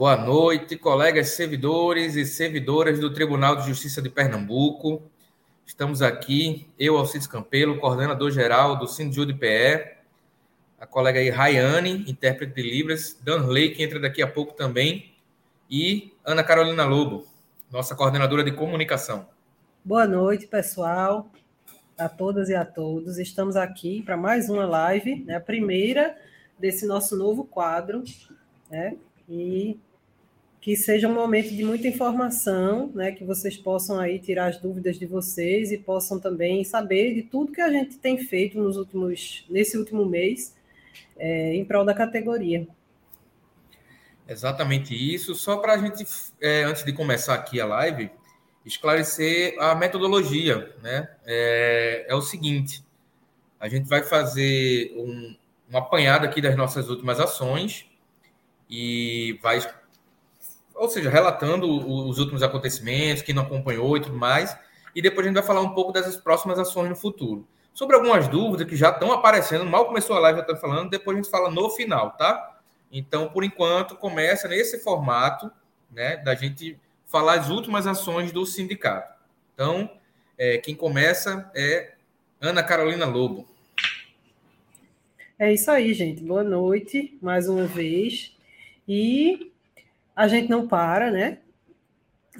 Boa 0.00 0.16
noite, 0.16 0.78
colegas 0.78 1.32
servidores 1.32 2.16
e 2.16 2.24
servidoras 2.24 2.98
do 2.98 3.12
Tribunal 3.12 3.56
de 3.56 3.66
Justiça 3.66 4.00
de 4.00 4.08
Pernambuco. 4.08 5.02
Estamos 5.66 6.00
aqui, 6.00 6.66
eu, 6.78 6.96
Alcides 6.96 7.26
Campelo, 7.26 7.78
coordenador-geral 7.78 8.78
do 8.78 8.86
SINDJUDPE, 8.86 9.98
a 10.80 10.86
colega 10.86 11.20
aí, 11.20 11.28
Rayane, 11.28 12.10
intérprete 12.10 12.54
de 12.54 12.62
Libras, 12.62 13.20
Danley, 13.22 13.74
que 13.74 13.82
entra 13.82 14.00
daqui 14.00 14.22
a 14.22 14.26
pouco 14.26 14.54
também, 14.54 15.12
e 15.70 16.14
Ana 16.24 16.42
Carolina 16.42 16.86
Lobo, 16.86 17.26
nossa 17.70 17.94
coordenadora 17.94 18.42
de 18.42 18.52
comunicação. 18.52 19.28
Boa 19.84 20.06
noite, 20.06 20.46
pessoal, 20.46 21.30
a 21.98 22.08
todas 22.08 22.48
e 22.48 22.54
a 22.54 22.64
todos. 22.64 23.18
Estamos 23.18 23.54
aqui 23.54 24.00
para 24.00 24.16
mais 24.16 24.48
uma 24.48 24.64
live, 24.64 25.22
né, 25.26 25.36
a 25.36 25.40
primeira 25.40 26.16
desse 26.58 26.86
nosso 26.86 27.14
novo 27.18 27.44
quadro, 27.44 28.02
né, 28.70 28.96
e 29.28 29.78
que 30.60 30.76
seja 30.76 31.08
um 31.08 31.14
momento 31.14 31.54
de 31.54 31.64
muita 31.64 31.88
informação, 31.88 32.90
né, 32.94 33.12
que 33.12 33.24
vocês 33.24 33.56
possam 33.56 33.98
aí 33.98 34.18
tirar 34.18 34.46
as 34.46 34.58
dúvidas 34.58 34.98
de 34.98 35.06
vocês 35.06 35.72
e 35.72 35.78
possam 35.78 36.20
também 36.20 36.62
saber 36.64 37.14
de 37.14 37.22
tudo 37.22 37.52
que 37.52 37.62
a 37.62 37.70
gente 37.70 37.96
tem 37.96 38.18
feito 38.18 38.58
nos 38.58 38.76
últimos, 38.76 39.46
nesse 39.48 39.78
último 39.78 40.04
mês 40.04 40.54
é, 41.16 41.54
em 41.54 41.64
prol 41.64 41.84
da 41.84 41.94
categoria. 41.94 42.68
Exatamente 44.28 44.94
isso. 44.94 45.34
Só 45.34 45.56
para 45.56 45.74
a 45.74 45.78
gente, 45.78 46.06
é, 46.40 46.62
antes 46.64 46.84
de 46.84 46.92
começar 46.92 47.34
aqui 47.34 47.60
a 47.60 47.66
live, 47.66 48.10
esclarecer 48.64 49.56
a 49.58 49.74
metodologia, 49.74 50.74
né? 50.82 51.08
É, 51.24 52.06
é 52.08 52.14
o 52.14 52.20
seguinte: 52.20 52.84
a 53.58 53.68
gente 53.68 53.88
vai 53.88 54.02
fazer 54.02 54.92
um, 54.96 55.34
um 55.72 55.76
apanhado 55.76 56.24
aqui 56.24 56.40
das 56.40 56.56
nossas 56.56 56.88
últimas 56.88 57.18
ações 57.18 57.86
e 58.68 59.38
vai 59.42 59.58
ou 60.80 60.88
seja, 60.88 61.10
relatando 61.10 61.68
os 61.68 62.18
últimos 62.18 62.42
acontecimentos, 62.42 63.22
quem 63.22 63.34
não 63.34 63.42
acompanhou 63.42 63.98
e 63.98 64.00
tudo 64.00 64.16
mais, 64.16 64.56
e 64.94 65.02
depois 65.02 65.26
a 65.26 65.28
gente 65.28 65.36
vai 65.36 65.46
falar 65.46 65.60
um 65.60 65.74
pouco 65.74 65.92
dessas 65.92 66.16
próximas 66.16 66.58
ações 66.58 66.88
no 66.88 66.96
futuro. 66.96 67.46
Sobre 67.74 67.96
algumas 67.96 68.28
dúvidas 68.28 68.66
que 68.66 68.74
já 68.74 68.88
estão 68.88 69.12
aparecendo, 69.12 69.66
mal 69.66 69.84
começou 69.84 70.16
a 70.16 70.20
live, 70.20 70.38
já 70.38 70.42
estou 70.42 70.56
falando, 70.56 70.88
depois 70.88 71.14
a 71.14 71.20
gente 71.20 71.30
fala 71.30 71.50
no 71.50 71.68
final, 71.68 72.12
tá? 72.12 72.58
Então, 72.90 73.28
por 73.28 73.44
enquanto, 73.44 73.94
começa 73.94 74.48
nesse 74.48 74.82
formato, 74.82 75.52
né, 75.92 76.16
da 76.16 76.34
gente 76.34 76.80
falar 77.04 77.34
as 77.34 77.50
últimas 77.50 77.86
ações 77.86 78.32
do 78.32 78.46
sindicato. 78.46 79.14
Então, 79.52 79.90
é, 80.38 80.56
quem 80.56 80.74
começa 80.74 81.50
é 81.54 81.92
Ana 82.40 82.62
Carolina 82.62 83.04
Lobo. 83.04 83.46
É 85.38 85.52
isso 85.52 85.70
aí, 85.70 85.92
gente. 85.92 86.22
Boa 86.22 86.42
noite, 86.42 87.18
mais 87.20 87.50
uma 87.50 87.66
vez. 87.66 88.34
E 88.88 89.50
a 90.20 90.28
gente 90.28 90.50
não 90.50 90.68
para, 90.68 91.10
né? 91.10 91.38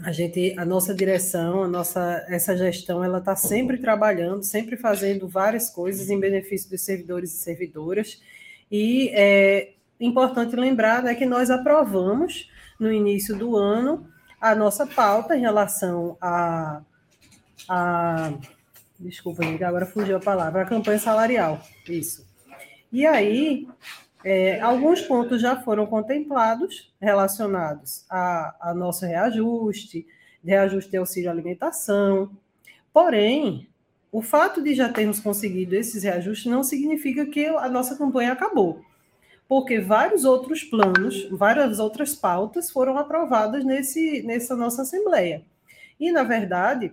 A 0.03 0.13
gente, 0.13 0.55
a 0.59 0.67
nossa 0.67 0.95
direção, 0.95 1.63
a 1.63 1.69
nossa 1.69 2.23
essa 2.29 2.55
gestão, 2.55 3.03
ela 3.03 3.17
está 3.21 3.35
sempre 3.35 3.79
trabalhando, 3.79 4.43
sempre 4.43 4.77
fazendo 4.77 5.27
várias 5.27 5.71
coisas 5.71 6.11
em 6.11 6.21
benefício 6.21 6.69
dos 6.69 6.83
servidores 6.83 7.33
e 7.33 7.39
servidoras. 7.39 8.21
E 8.71 9.11
é 9.15 9.73
importante 9.99 10.55
lembrar 10.57 11.03
né, 11.03 11.15
que 11.15 11.25
nós 11.25 11.49
aprovamos 11.49 12.51
no 12.79 12.93
início 12.93 13.35
do 13.35 13.57
ano 13.57 14.07
a 14.39 14.55
nossa 14.55 14.87
pauta 14.87 15.35
em 15.35 15.41
relação 15.41 16.19
a, 16.21 16.83
a 17.67 18.35
desculpa, 18.99 19.43
agora 19.67 19.87
fugiu 19.87 20.19
a 20.19 20.21
palavra, 20.21 20.63
a 20.63 20.67
campanha 20.67 20.99
salarial, 20.99 21.63
isso. 21.89 22.27
E 22.93 23.07
aí, 23.07 23.67
é, 24.25 24.61
alguns 24.61 25.01
pontos 25.01 25.41
já 25.41 25.57
foram 25.57 25.87
contemplados 25.87 26.93
relacionados 27.01 28.05
a, 28.11 28.71
a 28.71 28.75
nosso 28.75 29.07
reajuste, 29.07 30.07
reajuste 30.45 30.91
de 30.91 30.97
auxílio 30.97 31.31
alimentação. 31.31 32.31
Porém, 32.93 33.69
o 34.13 34.21
fato 34.21 34.63
de 34.63 34.75
já 34.75 34.89
termos 34.89 35.21
conseguido 35.21 35.75
esses 35.75 36.03
reajustes 36.03 36.51
não 36.51 36.63
significa 36.63 37.25
que 37.27 37.47
a 37.47 37.69
nossa 37.69 37.97
campanha 37.97 38.33
acabou, 38.33 38.85
porque 39.49 39.81
vários 39.81 40.25
outros 40.25 40.63
planos, 40.65 41.29
várias 41.31 41.79
outras 41.79 42.15
pautas 42.15 42.71
foram 42.71 42.99
aprovadas 42.99 43.65
nesse, 43.65 44.23
nessa 44.23 44.55
nossa 44.55 44.83
Assembleia. 44.83 45.43
E, 45.99 46.11
na 46.11 46.25
verdade, 46.25 46.93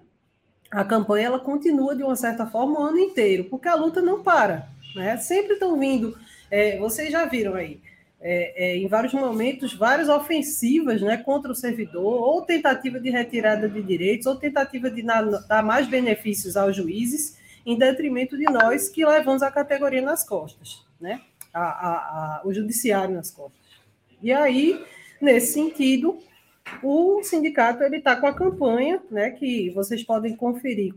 a 0.71 0.83
campanha 0.83 1.27
ela 1.27 1.39
continua, 1.39 1.95
de 1.95 2.03
uma 2.03 2.15
certa 2.15 2.45
forma, 2.45 2.79
o 2.79 2.83
ano 2.83 2.99
inteiro, 2.99 3.45
porque 3.45 3.67
a 3.67 3.75
luta 3.75 4.01
não 4.01 4.21
para. 4.21 4.67
Né? 4.95 5.17
Sempre 5.17 5.53
estão 5.53 5.77
vindo 5.79 6.17
é, 6.49 6.77
vocês 6.77 7.11
já 7.11 7.25
viram 7.25 7.55
aí, 7.55 7.81
é, 8.19 8.71
é, 8.71 8.77
em 8.77 8.87
vários 8.87 9.13
momentos, 9.13 9.73
várias 9.73 10.09
ofensivas 10.09 11.01
né, 11.01 11.17
contra 11.17 11.51
o 11.51 11.55
servidor, 11.55 12.03
ou 12.03 12.41
tentativa 12.41 12.99
de 12.99 13.09
retirada 13.09 13.69
de 13.69 13.81
direitos, 13.81 14.25
ou 14.25 14.35
tentativa 14.35 14.89
de 14.89 15.03
dar 15.03 15.63
mais 15.63 15.87
benefícios 15.87 16.57
aos 16.57 16.75
juízes, 16.75 17.37
em 17.65 17.77
detrimento 17.77 18.37
de 18.37 18.45
nós 18.45 18.89
que 18.89 19.05
levamos 19.05 19.43
a 19.43 19.51
categoria 19.51 20.01
nas 20.01 20.23
costas, 20.23 20.85
né? 21.01 21.21
A, 21.53 21.61
a, 21.61 21.91
a, 21.91 22.41
o 22.45 22.53
judiciário 22.53 23.13
nas 23.13 23.29
costas. 23.29 23.59
E 24.21 24.31
aí, 24.31 24.81
nesse 25.19 25.53
sentido, 25.53 26.17
o 26.81 27.21
sindicato 27.23 27.83
ele 27.83 27.97
está 27.97 28.15
com 28.15 28.27
a 28.27 28.33
campanha, 28.33 29.01
né, 29.09 29.31
que 29.31 29.69
vocês 29.71 30.03
podem 30.03 30.35
conferir 30.35 30.93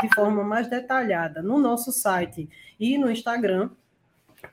de 0.00 0.14
forma 0.14 0.44
mais 0.44 0.68
detalhada 0.68 1.42
no 1.42 1.58
nosso 1.58 1.92
site 1.92 2.48
e 2.78 2.98
no 2.98 3.10
Instagram, 3.10 3.70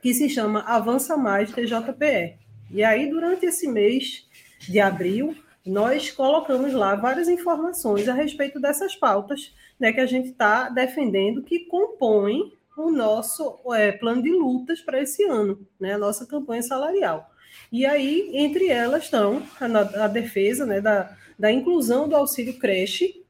que 0.02 0.14
se 0.14 0.28
chama 0.28 0.60
Avança 0.60 1.16
Mais 1.16 1.50
TJPE. 1.50 2.38
E 2.70 2.84
aí, 2.84 3.10
durante 3.10 3.46
esse 3.46 3.66
mês 3.68 4.26
de 4.60 4.78
abril, 4.80 5.36
nós 5.66 6.10
colocamos 6.10 6.72
lá 6.72 6.94
várias 6.94 7.28
informações 7.28 8.08
a 8.08 8.14
respeito 8.14 8.60
dessas 8.60 8.94
pautas 8.94 9.54
né, 9.78 9.92
que 9.92 10.00
a 10.00 10.06
gente 10.06 10.30
está 10.30 10.68
defendendo, 10.68 11.42
que 11.42 11.60
compõem 11.60 12.52
o 12.76 12.90
nosso 12.90 13.58
é, 13.74 13.92
plano 13.92 14.22
de 14.22 14.30
lutas 14.30 14.80
para 14.80 15.00
esse 15.02 15.24
ano, 15.24 15.66
né, 15.78 15.94
a 15.94 15.98
nossa 15.98 16.26
campanha 16.26 16.62
salarial. 16.62 17.30
E 17.70 17.84
aí, 17.84 18.30
entre 18.34 18.68
elas 18.68 19.04
estão 19.04 19.42
a, 19.60 20.04
a 20.04 20.08
defesa 20.08 20.64
né, 20.64 20.80
da, 20.80 21.16
da 21.38 21.50
inclusão 21.50 22.08
do 22.08 22.16
auxílio 22.16 22.58
creche, 22.58 23.24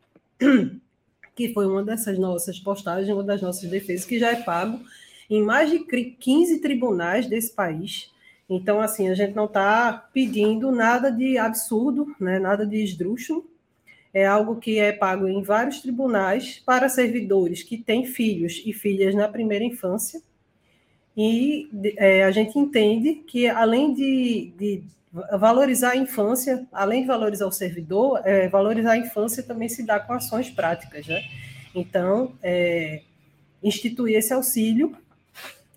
que 1.35 1.53
foi 1.53 1.67
uma 1.67 1.83
dessas 1.83 2.19
nossas 2.19 2.59
postagens, 2.59 3.09
uma 3.13 3.25
das 3.25 3.41
nossas 3.41 3.69
defesas, 3.69 4.07
que 4.07 4.19
já 4.19 4.31
é 4.31 4.43
pago 4.43 4.81
em 5.31 5.43
mais 5.43 5.71
de 5.71 5.79
15 5.79 6.59
tribunais 6.59 7.27
desse 7.27 7.55
país. 7.55 8.11
Então, 8.49 8.81
assim, 8.81 9.09
a 9.09 9.15
gente 9.15 9.35
não 9.35 9.45
está 9.45 9.93
pedindo 10.13 10.73
nada 10.73 11.11
de 11.11 11.39
absurdo, 11.39 12.13
né, 12.19 12.41
nada 12.41 12.67
de 12.67 12.83
esdrúxulo. 12.83 13.49
É 14.13 14.27
algo 14.27 14.57
que 14.57 14.81
é 14.81 14.91
pago 14.91 15.29
em 15.29 15.41
vários 15.41 15.81
tribunais 15.81 16.61
para 16.67 16.89
servidores 16.89 17.63
que 17.63 17.79
têm 17.79 18.05
filhos 18.05 18.61
e 18.67 18.73
filhas 18.73 19.15
na 19.15 19.29
primeira 19.29 19.65
infância. 19.65 20.21
E 21.17 21.69
é, 21.97 22.25
a 22.25 22.33
gente 22.33 22.59
entende 22.59 23.15
que, 23.15 23.47
além 23.47 23.95
de, 23.95 24.53
de, 24.59 24.83
valorizar 25.39 25.91
a 25.91 25.97
infância, 25.97 26.67
além 26.73 27.03
de 27.03 27.07
valorizar 27.07 27.47
o 27.47 27.53
servidor, 27.53 28.21
é, 28.25 28.49
valorizar 28.49 28.93
a 28.93 28.99
infância 28.99 29.45
também 29.45 29.69
se 29.69 29.85
dá 29.85 30.01
com 30.01 30.13
ações 30.13 30.51
práticas. 30.51 31.07
Né? 31.07 31.23
Então, 31.73 32.33
é, 32.43 33.03
instituir 33.63 34.17
esse 34.17 34.33
auxílio 34.33 34.97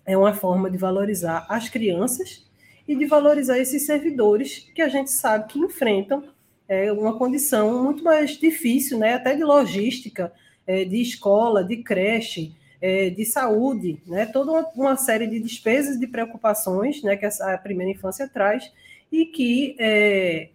é 0.06 0.16
uma 0.16 0.34
forma 0.34 0.70
de 0.70 0.76
valorizar 0.76 1.46
as 1.48 1.68
crianças 1.68 2.44
e 2.86 2.94
de 2.94 3.06
valorizar 3.06 3.58
esses 3.58 3.86
servidores 3.86 4.70
que 4.74 4.82
a 4.82 4.88
gente 4.88 5.10
sabe 5.10 5.52
que 5.52 5.58
enfrentam 5.58 6.24
é, 6.68 6.92
uma 6.92 7.16
condição 7.16 7.82
muito 7.82 8.02
mais 8.02 8.32
difícil, 8.32 8.98
né, 8.98 9.14
até 9.14 9.34
de 9.34 9.42
logística, 9.42 10.32
é, 10.66 10.84
de 10.84 11.00
escola, 11.00 11.62
de 11.62 11.78
creche, 11.78 12.54
é, 12.80 13.10
de 13.10 13.24
saúde, 13.24 14.00
né, 14.06 14.26
toda 14.26 14.52
uma, 14.52 14.68
uma, 14.74 14.96
série 14.96 15.26
de 15.26 15.40
despesas, 15.40 15.98
de 15.98 16.06
preocupações 16.06 17.02
né, 17.02 17.16
que 17.16 17.26
a 17.26 17.58
primeira 17.58 17.92
infância 17.92 18.28
traz 18.28 18.70
e 19.10 19.26
que 19.26 19.76
é, 19.78 20.48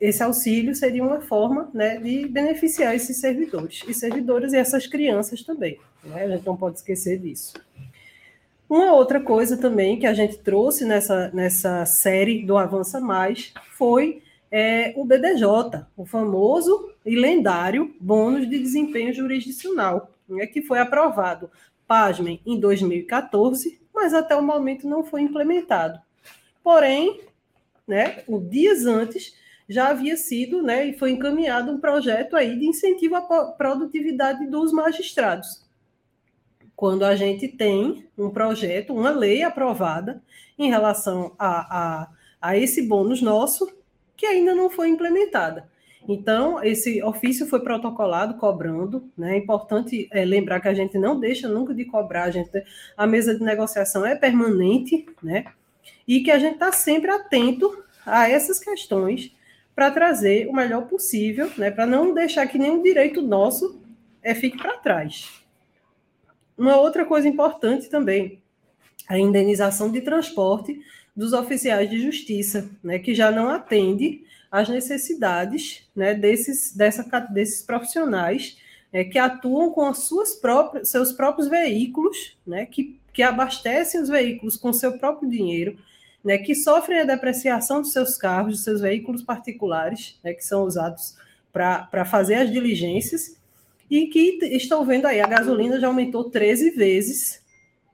esse 0.00 0.22
auxílio 0.22 0.74
seria 0.74 1.02
uma 1.02 1.20
forma 1.20 1.70
né, 1.72 1.98
de 1.98 2.26
beneficiar 2.28 2.94
esses 2.94 3.16
servidores 3.16 3.82
e 3.86 3.94
servidoras 3.94 4.52
e 4.52 4.56
essas 4.56 4.86
crianças 4.86 5.42
também. 5.42 5.78
Né, 6.04 6.24
a 6.24 6.28
gente 6.28 6.46
não 6.46 6.56
pode 6.56 6.76
esquecer 6.76 7.18
disso. 7.18 7.54
Uma 8.68 8.92
outra 8.92 9.18
coisa 9.18 9.56
também 9.56 9.98
que 9.98 10.06
a 10.06 10.12
gente 10.12 10.36
trouxe 10.38 10.84
nessa, 10.84 11.30
nessa 11.32 11.86
série 11.86 12.44
do 12.44 12.58
Avança 12.58 13.00
Mais 13.00 13.54
foi 13.70 14.22
é, 14.50 14.92
o 14.94 15.06
BDJ, 15.06 15.86
o 15.96 16.04
famoso 16.04 16.90
e 17.04 17.16
lendário 17.16 17.94
bônus 17.98 18.46
de 18.48 18.58
desempenho 18.58 19.14
jurisdicional, 19.14 20.10
né, 20.28 20.46
que 20.46 20.60
foi 20.60 20.80
aprovado, 20.80 21.50
pasmem, 21.86 22.42
em 22.44 22.60
2014, 22.60 23.80
mas 23.94 24.12
até 24.12 24.36
o 24.36 24.42
momento 24.42 24.86
não 24.86 25.02
foi 25.02 25.22
implementado. 25.22 25.98
Porém, 26.62 27.22
né, 27.86 28.22
o 28.28 28.38
dias 28.38 28.84
antes 28.84 29.34
já 29.66 29.88
havia 29.88 30.16
sido, 30.18 30.60
né, 30.60 30.88
e 30.88 30.98
foi 30.98 31.12
encaminhado 31.12 31.72
um 31.72 31.80
projeto 31.80 32.36
aí 32.36 32.58
de 32.58 32.66
incentivo 32.66 33.16
à 33.16 33.22
produtividade 33.22 34.46
dos 34.46 34.72
magistrados 34.72 35.66
quando 36.78 37.04
a 37.04 37.16
gente 37.16 37.48
tem 37.48 38.06
um 38.16 38.30
projeto, 38.30 38.94
uma 38.94 39.10
lei 39.10 39.42
aprovada 39.42 40.22
em 40.56 40.70
relação 40.70 41.34
a, 41.36 41.76
a, 41.76 42.08
a 42.40 42.56
esse 42.56 42.82
bônus 42.82 43.20
nosso, 43.20 43.68
que 44.16 44.24
ainda 44.24 44.54
não 44.54 44.70
foi 44.70 44.88
implementada. 44.88 45.68
Então, 46.06 46.62
esse 46.62 47.02
ofício 47.02 47.48
foi 47.48 47.58
protocolado 47.58 48.34
cobrando, 48.34 49.10
né? 49.18 49.34
É 49.34 49.38
importante 49.38 50.08
é, 50.12 50.24
lembrar 50.24 50.60
que 50.60 50.68
a 50.68 50.72
gente 50.72 50.96
não 50.96 51.18
deixa 51.18 51.48
nunca 51.48 51.74
de 51.74 51.84
cobrar, 51.84 52.22
a, 52.22 52.30
gente, 52.30 52.62
a 52.96 53.08
mesa 53.08 53.34
de 53.34 53.42
negociação 53.42 54.06
é 54.06 54.14
permanente, 54.14 55.04
né? 55.20 55.46
E 56.06 56.20
que 56.20 56.30
a 56.30 56.38
gente 56.38 56.54
está 56.54 56.70
sempre 56.70 57.10
atento 57.10 57.76
a 58.06 58.30
essas 58.30 58.60
questões 58.60 59.32
para 59.74 59.90
trazer 59.90 60.46
o 60.46 60.52
melhor 60.52 60.86
possível, 60.86 61.50
né? 61.58 61.72
Para 61.72 61.86
não 61.86 62.14
deixar 62.14 62.46
que 62.46 62.56
nenhum 62.56 62.80
direito 62.80 63.20
nosso 63.20 63.82
é, 64.22 64.32
fique 64.32 64.56
para 64.56 64.76
trás. 64.76 65.37
Uma 66.58 66.76
outra 66.76 67.04
coisa 67.04 67.28
importante 67.28 67.88
também, 67.88 68.42
a 69.08 69.18
indenização 69.18 69.90
de 69.90 70.00
transporte 70.00 70.80
dos 71.16 71.32
oficiais 71.32 71.88
de 71.88 72.00
justiça, 72.00 72.68
né? 72.82 72.98
Que 72.98 73.14
já 73.14 73.30
não 73.30 73.48
atende 73.48 74.24
as 74.50 74.68
necessidades 74.68 75.88
né, 75.94 76.14
desses, 76.14 76.74
dessa, 76.74 77.02
desses 77.30 77.62
profissionais 77.62 78.56
é, 78.92 79.04
que 79.04 79.18
atuam 79.18 79.70
com 79.70 79.90
próprias, 80.40 80.88
seus 80.88 81.12
próprios 81.12 81.48
veículos, 81.48 82.36
né, 82.46 82.64
que, 82.64 82.98
que 83.12 83.22
abastecem 83.22 84.00
os 84.00 84.08
veículos 84.08 84.56
com 84.56 84.72
seu 84.72 84.98
próprio 84.98 85.28
dinheiro, 85.28 85.78
né, 86.24 86.38
que 86.38 86.54
sofrem 86.54 87.00
a 87.00 87.04
depreciação 87.04 87.82
dos 87.82 87.92
seus 87.92 88.16
carros, 88.16 88.54
dos 88.54 88.64
seus 88.64 88.80
veículos 88.80 89.22
particulares, 89.22 90.18
né, 90.24 90.32
que 90.32 90.44
são 90.44 90.64
usados 90.64 91.16
para 91.52 92.04
fazer 92.04 92.36
as 92.36 92.50
diligências, 92.50 93.36
e 93.90 94.06
que 94.06 94.38
estão 94.52 94.84
vendo 94.84 95.06
aí, 95.06 95.20
a 95.20 95.26
gasolina 95.26 95.80
já 95.80 95.86
aumentou 95.86 96.30
13 96.30 96.70
vezes, 96.70 97.42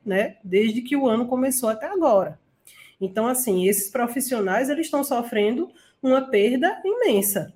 né, 0.05 0.37
desde 0.43 0.82
que 0.82 0.96
o 0.96 1.08
ano 1.08 1.26
começou 1.26 1.69
até 1.69 1.87
agora. 1.87 2.38
Então, 3.00 3.26
assim, 3.26 3.69
esses 3.69 3.91
profissionais, 3.91 4.69
eles 4.69 4.87
estão 4.87 5.05
sofrendo 5.05 5.70
uma 6.02 6.23
perda 6.23 6.81
imensa. 6.85 7.52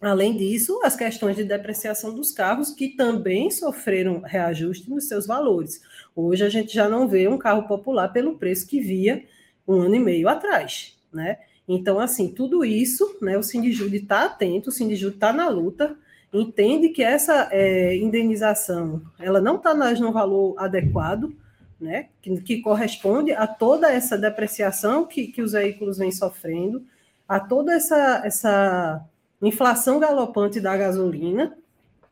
Além 0.00 0.34
disso, 0.34 0.80
as 0.82 0.96
questões 0.96 1.36
de 1.36 1.44
depreciação 1.44 2.14
dos 2.14 2.32
carros, 2.32 2.70
que 2.70 2.88
também 2.88 3.50
sofreram 3.50 4.20
reajuste 4.20 4.88
nos 4.88 5.06
seus 5.06 5.26
valores. 5.26 5.82
Hoje 6.16 6.42
a 6.42 6.48
gente 6.48 6.72
já 6.72 6.88
não 6.88 7.06
vê 7.06 7.28
um 7.28 7.36
carro 7.36 7.68
popular 7.68 8.08
pelo 8.08 8.38
preço 8.38 8.66
que 8.66 8.80
via 8.80 9.24
um 9.68 9.74
ano 9.74 9.96
e 9.96 9.98
meio 9.98 10.26
atrás, 10.26 10.96
né? 11.12 11.38
Então, 11.68 12.00
assim, 12.00 12.28
tudo 12.28 12.64
isso, 12.64 13.18
né, 13.20 13.36
o 13.38 13.42
Sindijude 13.42 13.98
está 13.98 14.24
atento, 14.24 14.70
o 14.70 14.72
Sindijude 14.72 15.16
está 15.16 15.32
na 15.32 15.48
luta, 15.48 15.96
entende 16.32 16.90
que 16.90 17.02
essa 17.02 17.48
é, 17.50 17.96
indenização 17.96 19.02
ela 19.18 19.40
não 19.40 19.56
está 19.56 19.74
no 19.74 20.12
valor 20.12 20.54
adequado, 20.58 21.34
né, 21.80 22.08
que, 22.20 22.40
que, 22.42 22.60
corresponde 22.60 23.32
a 23.32 23.46
toda 23.46 23.90
essa 23.90 24.16
depreciação 24.18 25.06
que, 25.06 25.28
que 25.28 25.40
os 25.40 25.52
veículos 25.52 25.98
vêm 25.98 26.12
sofrendo, 26.12 26.84
a 27.26 27.40
toda 27.40 27.72
essa, 27.72 28.22
essa 28.24 29.04
inflação 29.40 29.98
galopante 29.98 30.60
da 30.60 30.76
gasolina 30.76 31.56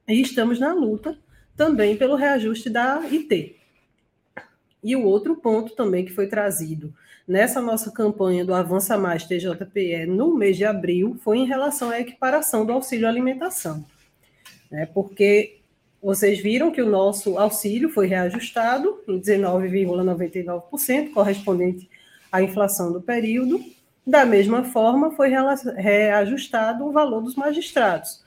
e 0.07 0.23
estamos 0.23 0.59
na 0.59 0.73
luta 0.73 1.19
também 1.57 1.97
pelo 1.97 2.15
reajuste 2.15 2.71
da 2.71 3.01
IT. 3.01 3.57
E 4.83 4.97
o 4.97 5.05
outro 5.05 5.37
ponto 5.37 5.75
também 5.75 6.05
que 6.05 6.13
foi 6.13 6.29
trazido 6.29 6.95
nessa 7.27 7.61
nossa 7.61 7.91
campanha 7.91 8.45
do 8.45 8.55
Avança 8.55 8.97
Mais 8.97 9.25
TJPE 9.25 10.07
no 10.07 10.35
mês 10.35 10.57
de 10.57 10.65
abril 10.65 11.19
foi 11.23 11.39
em 11.39 11.47
relação 11.47 11.91
à 11.91 12.01
equiparação 12.01 12.65
do 12.65 12.73
auxílio 12.73 13.07
alimentação. 13.07 13.85
Né? 14.71 14.87
Porque 14.87 15.59
vocês 16.03 16.41
viram 16.41 16.71
que 16.71 16.81
o 16.81 16.89
nosso 16.89 17.39
auxílio 17.39 17.89
foi 17.91 18.07
reajustado 18.07 19.03
em 19.09 19.21
19,99%, 19.21 21.13
correspondente 21.13 21.89
à 22.31 22.41
inflação 22.43 22.93
do 22.93 23.01
período, 23.01 23.61
da 24.09 24.25
mesma 24.25 24.65
forma, 24.65 25.11
foi 25.11 25.31
reajustado 25.77 26.87
o 26.87 26.93
valor 26.93 27.21
dos 27.21 27.35
magistrados. 27.35 28.25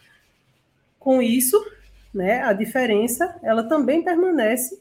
Com 1.00 1.22
isso, 1.24 1.60
né, 2.14 2.44
a 2.44 2.54
diferença 2.54 3.36
ela 3.42 3.64
também 3.64 4.04
permanece 4.04 4.80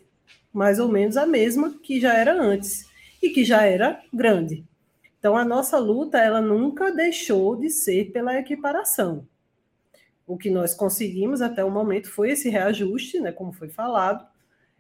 mais 0.53 0.79
ou 0.79 0.89
menos 0.89 1.17
a 1.17 1.25
mesma 1.25 1.71
que 1.83 1.99
já 1.99 2.13
era 2.13 2.35
antes 2.35 2.85
e 3.23 3.31
que 3.31 3.45
já 3.45 3.65
era 3.65 3.99
grande. 4.13 4.63
Então, 5.19 5.37
a 5.37 5.45
nossa 5.45 5.79
luta 5.79 6.19
ela 6.19 6.41
nunca 6.41 6.93
deixou 6.93 7.57
de 7.57 7.71
ser 7.71 8.11
pela 8.13 8.39
equiparação. 8.39 9.27
O 10.31 10.37
que 10.37 10.49
nós 10.49 10.73
conseguimos 10.73 11.43
até 11.43 11.65
o 11.65 11.71
momento 11.73 12.09
foi 12.09 12.31
esse 12.31 12.49
reajuste, 12.49 13.19
né, 13.19 13.33
como 13.33 13.53
foi 13.53 13.69
falado, 13.69 14.25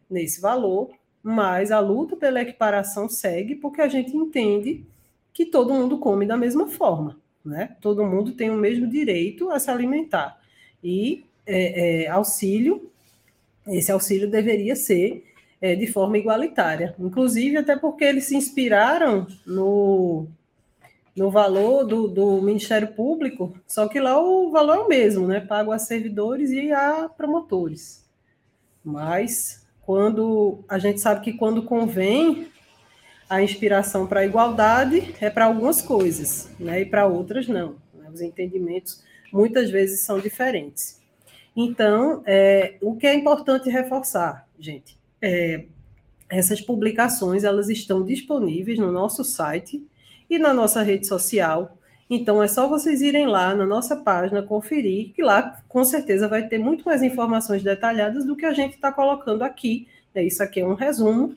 nesse 0.08 0.40
valor, 0.40 0.90
mas 1.20 1.72
a 1.72 1.80
luta 1.80 2.14
pela 2.14 2.40
equiparação 2.40 3.08
segue 3.08 3.56
porque 3.56 3.80
a 3.80 3.88
gente 3.88 4.16
entende 4.16 4.86
que 5.32 5.44
todo 5.44 5.74
mundo 5.74 5.98
come 5.98 6.24
da 6.24 6.36
mesma 6.36 6.68
forma, 6.68 7.18
né? 7.44 7.76
Todo 7.80 8.06
mundo 8.06 8.30
tem 8.30 8.48
o 8.48 8.56
mesmo 8.56 8.86
direito 8.86 9.50
a 9.50 9.58
se 9.58 9.68
alimentar. 9.68 10.40
E 10.84 11.24
é, 11.44 12.04
é, 12.04 12.08
auxílio, 12.08 12.88
esse 13.66 13.90
auxílio 13.90 14.30
deveria 14.30 14.76
ser 14.76 15.24
é, 15.60 15.74
de 15.74 15.88
forma 15.88 16.16
igualitária. 16.16 16.94
Inclusive, 16.96 17.56
até 17.56 17.76
porque 17.76 18.04
eles 18.04 18.24
se 18.24 18.36
inspiraram 18.36 19.26
no, 19.44 20.28
no 21.20 21.30
valor 21.30 21.84
do, 21.84 22.08
do 22.08 22.40
Ministério 22.40 22.94
Público, 22.94 23.54
só 23.66 23.86
que 23.86 24.00
lá 24.00 24.18
o 24.18 24.50
valor 24.50 24.76
é 24.76 24.78
o 24.78 24.88
mesmo, 24.88 25.26
né? 25.26 25.38
Pago 25.38 25.70
a 25.70 25.78
servidores 25.78 26.50
e 26.50 26.72
a 26.72 27.10
promotores. 27.14 28.08
Mas 28.82 29.66
quando 29.82 30.64
a 30.66 30.78
gente 30.78 30.98
sabe 30.98 31.20
que 31.20 31.34
quando 31.34 31.64
convém, 31.64 32.48
a 33.28 33.42
inspiração 33.42 34.06
para 34.06 34.20
a 34.20 34.24
igualdade 34.24 35.14
é 35.20 35.28
para 35.28 35.44
algumas 35.44 35.82
coisas, 35.82 36.48
né, 36.58 36.80
e 36.80 36.86
para 36.86 37.06
outras 37.06 37.46
não. 37.46 37.76
Né? 37.92 38.08
Os 38.10 38.22
entendimentos 38.22 39.04
muitas 39.30 39.68
vezes 39.68 40.00
são 40.00 40.18
diferentes. 40.18 41.02
Então, 41.54 42.22
é, 42.24 42.78
o 42.80 42.96
que 42.96 43.06
é 43.06 43.12
importante 43.12 43.68
reforçar, 43.68 44.48
gente, 44.58 44.98
é, 45.20 45.66
essas 46.30 46.62
publicações 46.62 47.44
elas 47.44 47.68
estão 47.68 48.02
disponíveis 48.02 48.78
no 48.78 48.90
nosso 48.90 49.22
site 49.22 49.86
e 50.30 50.38
na 50.38 50.54
nossa 50.54 50.82
rede 50.82 51.06
social. 51.06 51.76
Então, 52.08 52.42
é 52.42 52.48
só 52.48 52.68
vocês 52.68 53.02
irem 53.02 53.26
lá 53.26 53.54
na 53.54 53.66
nossa 53.66 53.96
página, 53.96 54.42
conferir, 54.42 55.12
que 55.12 55.22
lá 55.22 55.62
com 55.68 55.84
certeza 55.84 56.26
vai 56.26 56.48
ter 56.48 56.58
muito 56.58 56.84
mais 56.84 57.02
informações 57.02 57.62
detalhadas 57.62 58.24
do 58.24 58.34
que 58.36 58.46
a 58.46 58.52
gente 58.54 58.74
está 58.74 58.90
colocando 58.90 59.42
aqui. 59.42 59.86
Né? 60.14 60.24
Isso 60.24 60.42
aqui 60.42 60.60
é 60.60 60.66
um 60.66 60.74
resumo 60.74 61.36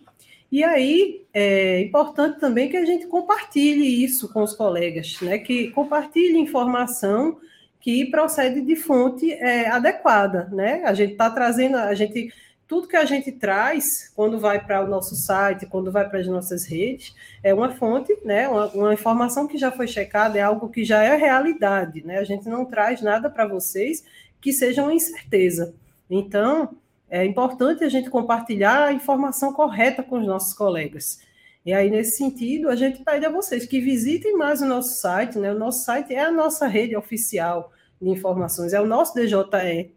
e 0.54 0.64
aí 0.64 1.26
é 1.34 1.82
importante 1.82 2.40
também 2.40 2.70
que 2.70 2.78
a 2.78 2.86
gente 2.86 3.08
compartilhe 3.08 4.04
isso 4.04 4.32
com 4.32 4.44
os 4.44 4.54
colegas, 4.54 5.18
né? 5.20 5.40
Que 5.40 5.72
compartilhe 5.72 6.38
informação 6.38 7.40
que 7.82 8.06
procede 8.06 8.62
de 8.62 8.76
fonte 8.76 9.32
é, 9.32 9.68
adequada, 9.68 10.48
né? 10.52 10.84
A 10.86 10.94
gente 10.94 11.14
está 11.14 11.28
trazendo, 11.32 11.78
a 11.78 11.96
gente 11.96 12.32
tudo 12.74 12.88
que 12.88 12.96
a 12.96 13.06
gente 13.06 13.32
traz 13.32 14.12
quando 14.16 14.40
vai 14.40 14.60
para 14.60 14.84
o 14.84 14.90
nosso 14.90 15.16
site, 15.16 15.68
quando 15.68 15.92
vai 15.92 16.10
para 16.10 16.18
as 16.18 16.26
nossas 16.26 16.66
redes, 16.66 17.14
é 17.44 17.54
uma 17.54 17.70
fonte, 17.70 18.18
né? 18.26 18.48
Uma, 18.48 18.66
uma, 18.70 18.94
informação 18.96 19.48
que 19.48 19.60
já 19.60 19.72
foi 19.72 19.88
checada, 19.88 20.40
é 20.40 20.42
algo 20.42 20.68
que 20.70 20.84
já 20.84 21.04
é 21.04 21.16
realidade, 21.16 22.04
né? 22.04 22.18
A 22.18 22.24
gente 22.24 22.50
não 22.50 22.66
traz 22.66 23.00
nada 23.00 23.30
para 23.30 23.46
vocês 23.46 24.04
que 24.42 24.52
seja 24.52 24.82
uma 24.82 24.92
incerteza. 24.92 25.76
Então, 26.10 26.76
é 27.08 27.24
importante 27.24 27.84
a 27.84 27.90
gente 27.90 28.10
compartilhar 28.10 28.86
a 28.86 28.92
informação 28.92 29.54
correta 29.54 30.02
com 30.02 30.18
os 30.18 30.26
nossos 30.26 30.56
colegas. 30.56 31.22
E 31.64 31.72
aí, 31.72 31.92
nesse 31.92 32.18
sentido, 32.18 32.70
a 32.70 32.76
gente 32.76 33.04
pede 33.04 33.24
a 33.24 33.30
vocês 33.30 33.68
que 33.68 33.80
visitem 33.82 34.36
mais 34.36 34.64
o 34.64 34.66
nosso 34.66 35.00
site, 35.00 35.38
né? 35.38 35.54
O 35.54 35.60
nosso 35.60 35.86
site 35.86 36.16
é 36.16 36.24
a 36.24 36.32
nossa 36.32 36.66
rede 36.66 36.96
oficial 36.96 37.72
de 38.02 38.10
informações, 38.10 38.74
é 38.74 38.82
o 38.82 38.88
nosso 38.88 39.14
DJE. 39.14 39.94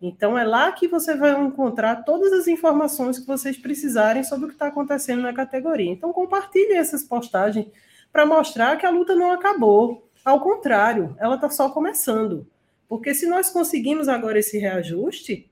Então, 0.00 0.38
é 0.38 0.44
lá 0.44 0.72
que 0.72 0.88
você 0.88 1.14
vai 1.14 1.38
encontrar 1.38 2.04
todas 2.04 2.32
as 2.32 2.48
informações 2.48 3.18
que 3.18 3.26
vocês 3.26 3.58
precisarem 3.58 4.24
sobre 4.24 4.46
o 4.46 4.48
que 4.48 4.54
está 4.54 4.68
acontecendo 4.68 5.20
na 5.20 5.32
categoria. 5.32 5.90
Então, 5.90 6.12
compartilhe 6.12 6.72
essas 6.72 7.04
postagens 7.04 7.66
para 8.10 8.24
mostrar 8.24 8.76
que 8.76 8.86
a 8.86 8.90
luta 8.90 9.14
não 9.14 9.30
acabou. 9.30 10.08
Ao 10.24 10.40
contrário, 10.40 11.14
ela 11.18 11.34
está 11.34 11.50
só 11.50 11.68
começando. 11.68 12.46
Porque 12.88 13.14
se 13.14 13.26
nós 13.26 13.50
conseguimos 13.50 14.08
agora 14.08 14.38
esse 14.38 14.58
reajuste, 14.58 15.48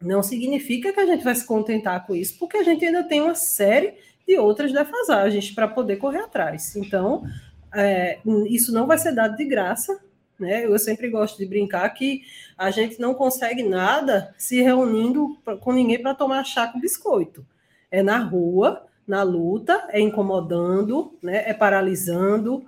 não 0.00 0.22
significa 0.22 0.92
que 0.92 1.00
a 1.00 1.06
gente 1.06 1.24
vai 1.24 1.34
se 1.34 1.46
contentar 1.46 2.06
com 2.06 2.14
isso, 2.14 2.38
porque 2.38 2.56
a 2.56 2.62
gente 2.62 2.84
ainda 2.84 3.02
tem 3.02 3.20
uma 3.20 3.34
série 3.34 3.94
de 4.26 4.36
outras 4.38 4.72
defasagens 4.72 5.50
para 5.50 5.66
poder 5.66 5.96
correr 5.96 6.20
atrás. 6.20 6.76
Então, 6.76 7.24
é, 7.74 8.18
isso 8.48 8.72
não 8.72 8.86
vai 8.86 8.98
ser 8.98 9.12
dado 9.12 9.36
de 9.36 9.44
graça. 9.44 9.98
Né? 10.38 10.66
Eu 10.66 10.78
sempre 10.78 11.08
gosto 11.08 11.38
de 11.38 11.46
brincar 11.46 11.88
que 11.90 12.22
a 12.58 12.72
gente 12.72 13.00
não 13.00 13.14
consegue 13.14 13.62
nada 13.62 14.34
se 14.36 14.60
reunindo 14.60 15.38
com 15.60 15.72
ninguém 15.72 16.02
para 16.02 16.12
tomar 16.12 16.42
chá 16.42 16.66
com 16.66 16.80
biscoito. 16.80 17.46
É 17.88 18.02
na 18.02 18.18
rua, 18.18 18.84
na 19.06 19.22
luta, 19.22 19.86
é 19.90 20.00
incomodando, 20.00 21.16
né? 21.22 21.48
é 21.48 21.54
paralisando. 21.54 22.66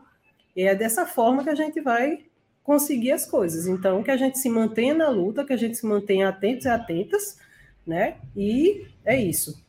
E 0.55 0.63
é 0.63 0.77
dessa 0.77 1.05
forma 1.05 1.43
que 1.43 1.51
a 1.51 1.55
gente 1.57 1.81
vai 1.81 2.25
conseguir 2.63 3.11
as 3.11 3.27
coisas. 3.27 3.67
Então, 3.67 4.03
que 4.03 4.13
a 4.13 4.17
gente 4.17 4.39
se 4.39 4.49
mantenha 4.49 4.95
na 4.95 5.09
luta, 5.09 5.45
que 5.45 5.53
a 5.53 5.57
gente 5.57 5.77
se 5.77 5.85
mantenha 5.85 6.29
atentos 6.29 6.67
e 6.67 6.69
atentas, 6.69 7.39
né? 7.85 8.19
E 8.37 8.87
é 9.05 9.21
isso. 9.21 9.61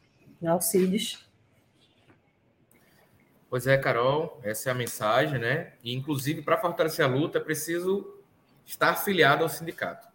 Alcides. 0.45 1.25
Pois 3.49 3.65
é, 3.65 3.77
Carol, 3.77 4.39
essa 4.43 4.69
é 4.69 4.71
a 4.71 4.75
mensagem, 4.75 5.39
né? 5.39 5.73
E, 5.83 5.93
inclusive, 5.93 6.41
para 6.41 6.57
fortalecer 6.57 7.03
a 7.03 7.07
luta, 7.07 7.39
é 7.39 7.41
preciso 7.41 8.17
estar 8.65 8.91
afiliado 8.91 9.43
ao 9.43 9.49
sindicato. 9.49 10.10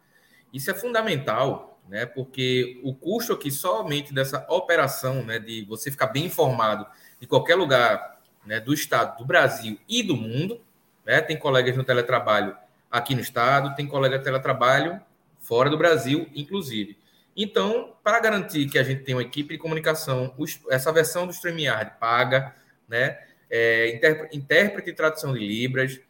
Isso 0.57 0.71
é 0.71 0.75
fundamental, 0.75 1.79
né? 1.87 2.07
Porque 2.07 2.81
o 2.83 2.95
custo 2.95 3.35
aqui 3.35 3.51
somente 3.51 4.15
dessa 4.15 4.47
operação, 4.49 5.23
né, 5.23 5.39
de 5.39 5.67
você 5.67 5.91
ficar 5.91 6.07
bem 6.07 6.25
informado 6.25 6.87
de 7.21 7.27
qualquer 7.27 7.57
lugar 7.57 8.19
né, 8.47 8.59
do 8.59 8.73
estado, 8.73 9.19
do 9.19 9.25
Brasil 9.27 9.79
e 9.87 10.03
do 10.03 10.17
mundo, 10.17 10.59
né? 11.05 11.21
Tem 11.21 11.39
colegas 11.39 11.77
no 11.77 11.85
teletrabalho 11.85 12.57
aqui 12.91 13.15
no 13.15 13.21
estado, 13.21 13.75
tem 13.75 13.87
colega 13.87 14.19
teletrabalho 14.19 14.99
fora 15.41 15.69
do 15.69 15.77
Brasil, 15.77 16.27
inclusive. 16.35 16.97
Então, 17.37 17.95
para 18.03 18.19
garantir 18.19 18.67
que 18.71 18.79
a 18.79 18.83
gente 18.83 19.03
tenha 19.03 19.19
uma 19.19 19.23
equipe 19.23 19.53
de 19.53 19.59
comunicação, 19.59 20.35
essa 20.71 20.91
versão 20.91 21.27
do 21.27 21.35
StreamYard 21.35 21.93
paga, 22.01 22.55
né? 22.89 23.19
É, 23.51 24.01
intérprete 24.33 24.91
de 24.91 24.97
tradução 24.97 25.35
de 25.35 25.41
Libras. 25.41 26.01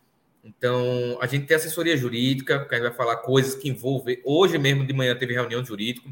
Então, 0.47 1.19
a 1.21 1.27
gente 1.27 1.47
tem 1.47 1.57
assessoria 1.57 1.97
jurídica, 1.97 2.65
que 2.65 2.75
a 2.75 2.79
gente 2.79 2.89
vai 2.89 2.97
falar 2.97 3.17
coisas 3.17 3.57
que 3.57 3.69
envolvem. 3.69 4.21
Hoje 4.25 4.57
mesmo 4.59 4.87
de 4.87 4.93
manhã 4.93 5.17
teve 5.17 5.35
reunião 5.35 5.65
jurídica, 5.65 6.09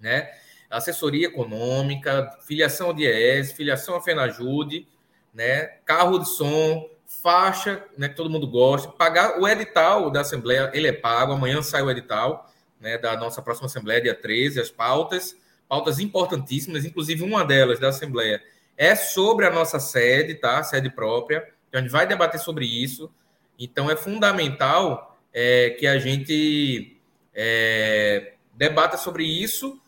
né? 0.00 0.30
Assessoria 0.70 1.26
econômica, 1.26 2.30
filiação 2.46 2.88
ao 2.88 2.94
DIES, 2.94 3.52
filiação 3.52 3.94
à 3.94 4.00
FENAJUDE, 4.00 4.88
né? 5.34 5.66
Carro 5.84 6.18
de 6.18 6.28
som, 6.28 6.88
faixa, 7.08 7.84
né, 7.96 8.08
que 8.08 8.14
todo 8.14 8.30
mundo 8.30 8.46
gosta, 8.46 8.88
pagar 8.92 9.40
o 9.40 9.48
edital 9.48 10.10
da 10.10 10.20
Assembleia, 10.20 10.70
ele 10.74 10.88
é 10.88 10.92
pago, 10.92 11.32
amanhã 11.32 11.62
sai 11.62 11.82
o 11.82 11.90
edital, 11.90 12.52
né, 12.78 12.98
da 12.98 13.16
nossa 13.16 13.40
próxima 13.40 13.66
Assembleia, 13.66 14.00
dia 14.00 14.14
13, 14.14 14.60
as 14.60 14.70
pautas, 14.70 15.34
pautas 15.66 15.98
importantíssimas, 15.98 16.84
inclusive 16.84 17.22
uma 17.22 17.44
delas 17.44 17.80
da 17.80 17.88
Assembleia 17.88 18.42
é 18.76 18.94
sobre 18.94 19.44
a 19.44 19.50
nossa 19.50 19.80
sede, 19.80 20.34
tá, 20.34 20.62
sede 20.62 20.90
própria, 20.90 21.48
então 21.68 21.80
a 21.80 21.82
gente 21.82 21.90
vai 21.90 22.06
debater 22.06 22.38
sobre 22.38 22.64
isso, 22.64 23.10
então 23.58 23.90
é 23.90 23.96
fundamental 23.96 25.18
é, 25.32 25.70
que 25.70 25.86
a 25.86 25.98
gente 25.98 26.96
é, 27.34 28.34
debata 28.54 28.96
sobre 28.96 29.24
isso 29.24 29.80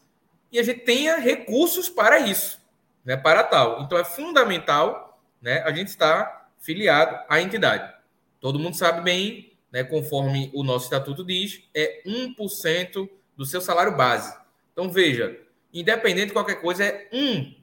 e 0.50 0.58
a 0.58 0.62
gente 0.62 0.80
tenha 0.80 1.16
recursos 1.16 1.88
para 1.88 2.18
isso, 2.18 2.60
né, 3.04 3.16
para 3.16 3.44
tal. 3.44 3.82
Então 3.82 3.96
é 3.96 4.04
fundamental, 4.04 5.20
né, 5.40 5.62
a 5.62 5.72
gente 5.72 5.88
estar 5.88 6.50
filiado 6.58 7.18
à 7.28 7.40
entidade. 7.40 7.92
Todo 8.40 8.58
mundo 8.58 8.76
sabe 8.76 9.02
bem, 9.02 9.52
né, 9.70 9.84
conforme 9.84 10.50
o 10.54 10.62
nosso 10.64 10.86
estatuto 10.86 11.24
diz, 11.24 11.62
é 11.74 12.02
1% 12.04 13.08
do 13.36 13.46
seu 13.46 13.60
salário 13.60 13.96
base. 13.96 14.36
Então, 14.72 14.90
veja, 14.90 15.38
independente 15.72 16.28
de 16.28 16.32
qualquer 16.32 16.60
coisa, 16.60 16.84
é 16.84 17.08
1%. 17.12 17.60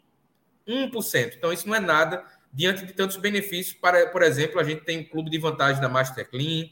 1%. 0.68 1.36
Então, 1.38 1.54
isso 1.54 1.68
não 1.68 1.76
é 1.76 1.80
nada 1.80 2.26
diante 2.58 2.88
de 2.88 2.94
tantos 2.94 3.18
benefícios. 3.18 3.78
Para, 3.80 4.08
por 4.08 4.24
exemplo, 4.24 4.60
a 4.60 4.64
gente 4.64 4.82
tem 4.82 5.02
um 5.02 5.04
clube 5.04 5.30
de 5.30 5.38
vantagem 5.38 5.80
da 5.80 5.88
Master 5.88 6.28
Clean. 6.28 6.68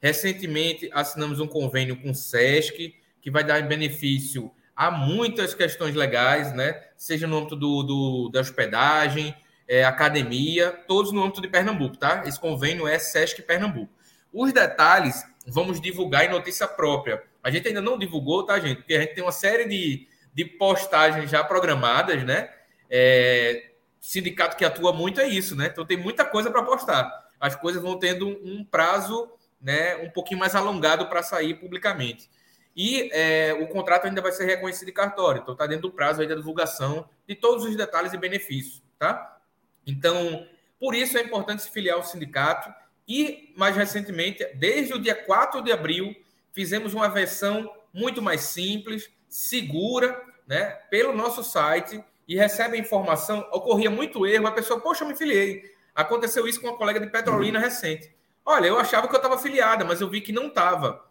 Recentemente, 0.00 0.90
assinamos 0.92 1.38
um 1.38 1.46
convênio 1.46 1.96
com 2.02 2.10
o 2.10 2.14
SESC, 2.14 2.92
que 3.20 3.30
vai 3.30 3.44
dar 3.44 3.62
benefício 3.62 4.50
a 4.74 4.90
muitas 4.90 5.54
questões 5.54 5.94
legais, 5.94 6.52
né? 6.52 6.82
seja 6.96 7.28
no 7.28 7.38
âmbito 7.38 7.54
do, 7.54 7.84
do 7.84 8.30
da 8.30 8.40
hospedagem, 8.40 9.32
é, 9.68 9.84
academia, 9.84 10.72
todos 10.88 11.12
no 11.12 11.22
âmbito 11.22 11.40
de 11.40 11.46
Pernambuco, 11.46 11.96
tá? 11.96 12.24
Esse 12.26 12.40
convênio 12.40 12.88
é 12.88 12.98
SESC 12.98 13.42
Pernambuco. 13.42 13.92
Os 14.32 14.52
detalhes 14.52 15.24
vamos 15.46 15.80
divulgar 15.80 16.24
em 16.24 16.30
notícia 16.30 16.66
própria. 16.66 17.22
A 17.44 17.50
gente 17.50 17.68
ainda 17.68 17.80
não 17.80 17.96
divulgou, 17.96 18.44
tá, 18.44 18.58
gente? 18.58 18.78
Porque 18.78 18.94
a 18.94 19.00
gente 19.00 19.14
tem 19.14 19.22
uma 19.22 19.30
série 19.30 19.68
de, 19.68 20.08
de 20.34 20.44
postagens 20.44 21.30
já 21.30 21.44
programadas, 21.44 22.24
né? 22.24 22.48
É, 22.90 23.71
sindicato 24.02 24.56
que 24.56 24.64
atua 24.64 24.92
muito 24.92 25.20
é 25.20 25.28
isso, 25.28 25.54
né? 25.54 25.68
Então 25.70 25.86
tem 25.86 25.96
muita 25.96 26.24
coisa 26.24 26.50
para 26.50 26.64
postar. 26.64 27.28
As 27.38 27.54
coisas 27.54 27.80
vão 27.80 27.96
tendo 27.98 28.28
um 28.28 28.64
prazo 28.64 29.30
né, 29.60 29.94
um 29.96 30.10
pouquinho 30.10 30.40
mais 30.40 30.56
alongado 30.56 31.06
para 31.06 31.22
sair 31.22 31.54
publicamente. 31.54 32.28
E 32.74 33.08
é, 33.12 33.52
o 33.54 33.68
contrato 33.68 34.06
ainda 34.06 34.20
vai 34.20 34.32
ser 34.32 34.44
reconhecido 34.44 34.88
em 34.88 34.92
cartório, 34.92 35.40
então 35.40 35.52
está 35.52 35.66
dentro 35.66 35.82
do 35.82 35.92
prazo 35.92 36.20
aí 36.20 36.26
da 36.26 36.34
divulgação 36.34 37.08
de 37.28 37.36
todos 37.36 37.64
os 37.64 37.76
detalhes 37.76 38.12
e 38.12 38.16
benefícios, 38.16 38.82
tá? 38.98 39.40
Então, 39.86 40.46
por 40.80 40.94
isso 40.94 41.16
é 41.16 41.22
importante 41.22 41.62
se 41.62 41.70
filiar 41.70 41.96
ao 41.96 42.02
sindicato. 42.02 42.74
E, 43.06 43.52
mais 43.56 43.76
recentemente, 43.76 44.44
desde 44.54 44.94
o 44.94 44.98
dia 44.98 45.14
4 45.14 45.62
de 45.62 45.70
abril, 45.70 46.16
fizemos 46.50 46.94
uma 46.94 47.08
versão 47.08 47.72
muito 47.92 48.22
mais 48.22 48.40
simples, 48.40 49.10
segura, 49.28 50.20
né, 50.46 50.70
pelo 50.90 51.12
nosso 51.12 51.44
site 51.44 52.02
e 52.26 52.36
recebe 52.36 52.76
a 52.76 52.80
informação. 52.80 53.40
Ocorria 53.52 53.90
muito 53.90 54.26
erro, 54.26 54.46
a 54.46 54.52
pessoa, 54.52 54.80
poxa, 54.80 55.04
eu 55.04 55.08
me 55.08 55.14
filiei. 55.14 55.72
Aconteceu 55.94 56.46
isso 56.46 56.60
com 56.60 56.68
uma 56.68 56.76
colega 56.76 57.00
de 57.00 57.06
Petrolina 57.06 57.58
recente. 57.58 58.14
Olha, 58.44 58.66
eu 58.66 58.78
achava 58.78 59.06
que 59.06 59.14
eu 59.14 59.18
estava 59.18 59.38
filiada, 59.38 59.84
mas 59.84 60.00
eu 60.00 60.08
vi 60.08 60.20
que 60.20 60.32
não 60.32 60.48
estava. 60.48 61.04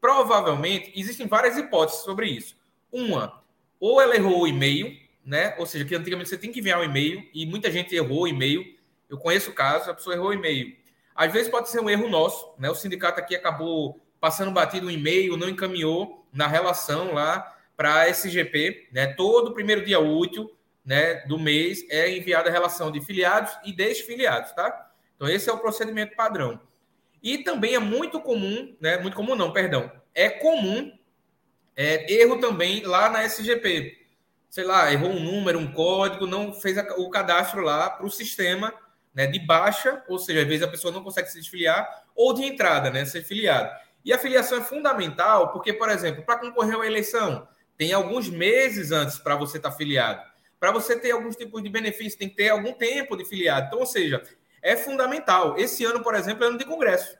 Provavelmente, 0.00 0.92
existem 0.94 1.26
várias 1.26 1.56
hipóteses 1.56 2.02
sobre 2.02 2.26
isso. 2.28 2.56
Uma, 2.92 3.42
ou 3.80 4.00
ela 4.00 4.14
errou 4.14 4.42
o 4.42 4.46
e-mail, 4.46 4.96
né? 5.24 5.54
Ou 5.58 5.66
seja, 5.66 5.84
que 5.84 5.94
antigamente 5.94 6.28
você 6.28 6.38
tem 6.38 6.52
que 6.52 6.60
enviar 6.60 6.80
um 6.80 6.84
e-mail 6.84 7.26
e 7.32 7.46
muita 7.46 7.70
gente 7.70 7.94
errou 7.94 8.22
o 8.22 8.28
e-mail. 8.28 8.64
Eu 9.08 9.16
conheço 9.16 9.52
casos, 9.52 9.88
a 9.88 9.94
pessoa 9.94 10.14
errou 10.14 10.28
o 10.28 10.34
e-mail. 10.34 10.76
Às 11.14 11.32
vezes 11.32 11.48
pode 11.48 11.70
ser 11.70 11.80
um 11.80 11.88
erro 11.88 12.08
nosso, 12.08 12.54
né? 12.58 12.68
O 12.68 12.74
sindicato 12.74 13.20
aqui 13.20 13.34
acabou 13.34 14.00
passando 14.20 14.50
batido 14.50 14.88
um 14.88 14.90
e-mail, 14.90 15.36
não 15.36 15.48
encaminhou 15.48 16.26
na 16.32 16.46
relação 16.46 17.14
lá 17.14 17.56
para 17.76 18.00
a 18.00 18.08
SGP, 18.08 18.88
né? 18.92 19.06
Todo 19.14 19.54
primeiro 19.54 19.84
dia 19.84 20.00
útil, 20.00 20.56
né, 20.84 21.24
do 21.26 21.38
mês 21.38 21.84
é 21.88 22.14
enviada 22.14 22.50
a 22.50 22.52
relação 22.52 22.92
de 22.92 23.00
filiados 23.00 23.56
e 23.64 23.72
desfiliados, 23.72 24.52
tá? 24.52 24.90
Então 25.16 25.26
esse 25.28 25.48
é 25.48 25.52
o 25.52 25.58
procedimento 25.58 26.14
padrão. 26.14 26.60
E 27.22 27.38
também 27.38 27.74
é 27.74 27.78
muito 27.78 28.20
comum, 28.20 28.76
né? 28.80 28.98
Muito 28.98 29.16
comum 29.16 29.34
não, 29.34 29.52
perdão. 29.52 29.90
É 30.14 30.28
comum 30.28 30.92
é, 31.74 32.12
erro 32.12 32.38
também 32.38 32.82
lá 32.84 33.08
na 33.08 33.24
SGP 33.24 34.04
sei 34.54 34.62
lá, 34.62 34.92
errou 34.92 35.10
um 35.10 35.18
número, 35.18 35.58
um 35.58 35.72
código, 35.72 36.28
não 36.28 36.52
fez 36.52 36.78
o 36.96 37.10
cadastro 37.10 37.60
lá 37.60 37.90
para 37.90 38.06
o 38.06 38.10
sistema 38.10 38.72
né, 39.12 39.26
de 39.26 39.40
baixa, 39.40 40.04
ou 40.06 40.16
seja, 40.16 40.42
às 40.42 40.46
vezes 40.46 40.62
a 40.62 40.70
pessoa 40.70 40.94
não 40.94 41.02
consegue 41.02 41.28
se 41.28 41.40
desfiliar, 41.40 42.04
ou 42.14 42.32
de 42.32 42.44
entrada, 42.44 42.88
né, 42.88 43.04
ser 43.04 43.24
filiado. 43.24 43.68
E 44.04 44.12
a 44.12 44.18
filiação 44.18 44.58
é 44.58 44.60
fundamental 44.60 45.50
porque, 45.50 45.72
por 45.72 45.88
exemplo, 45.88 46.22
para 46.22 46.38
concorrer 46.38 46.74
a 46.74 46.76
uma 46.76 46.86
eleição, 46.86 47.48
tem 47.76 47.92
alguns 47.92 48.28
meses 48.28 48.92
antes 48.92 49.18
para 49.18 49.36
você 49.36 49.56
estar 49.56 49.70
tá 49.70 49.76
filiado. 49.76 50.22
Para 50.58 50.72
você 50.72 50.98
ter 50.98 51.10
alguns 51.10 51.36
tipos 51.36 51.62
de 51.62 51.68
benefícios, 51.68 52.14
tem 52.14 52.28
que 52.28 52.36
ter 52.36 52.48
algum 52.48 52.72
tempo 52.72 53.16
de 53.16 53.24
filiado. 53.24 53.66
Então, 53.66 53.80
ou 53.80 53.86
seja, 53.86 54.22
é 54.62 54.76
fundamental. 54.76 55.58
Esse 55.58 55.84
ano, 55.84 56.02
por 56.02 56.14
exemplo, 56.14 56.44
é 56.44 56.48
ano 56.48 56.58
de 56.58 56.64
congresso. 56.64 57.18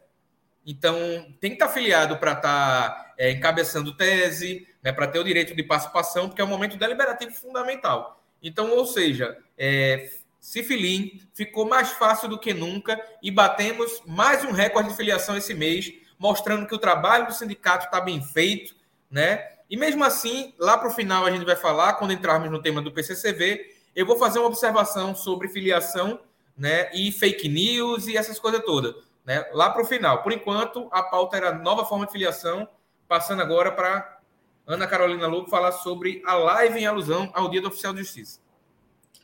Então, 0.67 0.97
tem 1.41 1.51
que 1.51 1.57
estar 1.57 1.67
tá 1.67 1.73
filiado 1.73 2.17
para 2.17 2.33
estar 2.33 2.91
tá, 2.91 3.15
é, 3.19 3.31
encabeçando 3.31 3.95
tese, 3.97 4.67
né, 4.83 4.93
para 4.93 5.07
ter 5.07 5.19
o 5.19 5.25
direito 5.25 5.55
de 5.55 5.63
participação, 5.63 6.29
porque 6.29 6.41
é 6.41 6.45
um 6.45 6.49
momento 6.49 6.77
deliberativo 6.77 7.33
fundamental. 7.33 8.23
Então, 8.43 8.71
ou 8.71 8.87
seja, 8.87 9.37
é, 9.59 10.11
Cifilim 10.41 11.21
ficou 11.33 11.67
mais 11.67 11.93
fácil 11.93 12.29
do 12.29 12.39
que 12.39 12.53
nunca 12.53 13.03
e 13.23 13.31
batemos 13.31 14.03
mais 14.07 14.45
um 14.45 14.53
recorde 14.53 14.91
de 14.91 14.97
filiação 14.97 15.37
esse 15.37 15.55
mês, 15.55 15.93
mostrando 16.19 16.67
que 16.67 16.75
o 16.75 16.79
trabalho 16.79 17.27
do 17.27 17.33
sindicato 17.33 17.87
está 17.87 18.01
bem 18.01 18.23
feito, 18.23 18.75
né? 19.11 19.54
E 19.69 19.77
mesmo 19.77 20.05
assim, 20.05 20.53
lá 20.59 20.77
para 20.77 20.89
o 20.89 20.93
final 20.93 21.25
a 21.25 21.31
gente 21.31 21.45
vai 21.45 21.57
falar, 21.57 21.95
quando 21.95 22.13
entrarmos 22.13 22.51
no 22.51 22.61
tema 22.61 22.83
do 22.83 22.93
PCCV, 22.93 23.75
eu 23.95 24.05
vou 24.05 24.17
fazer 24.17 24.39
uma 24.39 24.49
observação 24.49 25.15
sobre 25.15 25.49
filiação, 25.49 26.21
né? 26.57 26.91
E 26.95 27.11
fake 27.11 27.49
news 27.49 28.07
e 28.07 28.17
essas 28.17 28.39
coisas 28.39 28.63
todas, 28.65 28.95
né? 29.25 29.45
Lá 29.53 29.71
para 29.71 29.83
o 29.83 29.87
final. 29.87 30.23
Por 30.23 30.33
enquanto, 30.33 30.89
a 30.91 31.03
pauta 31.03 31.37
era 31.37 31.55
nova 31.55 31.85
forma 31.85 32.07
de 32.07 32.13
filiação, 32.13 32.69
passando 33.09 33.43
agora 33.43 33.73
para 33.73 34.19
Ana 34.67 34.87
Carolina 34.87 35.27
Lobo 35.27 35.49
falar 35.49 35.73
sobre 35.73 36.23
a 36.25 36.35
live 36.35 36.79
em 36.79 36.87
alusão 36.87 37.31
ao 37.35 37.51
Dia 37.51 37.61
do 37.61 37.69
Oficial 37.69 37.93
de 37.93 38.01
Justiça. 38.01 38.41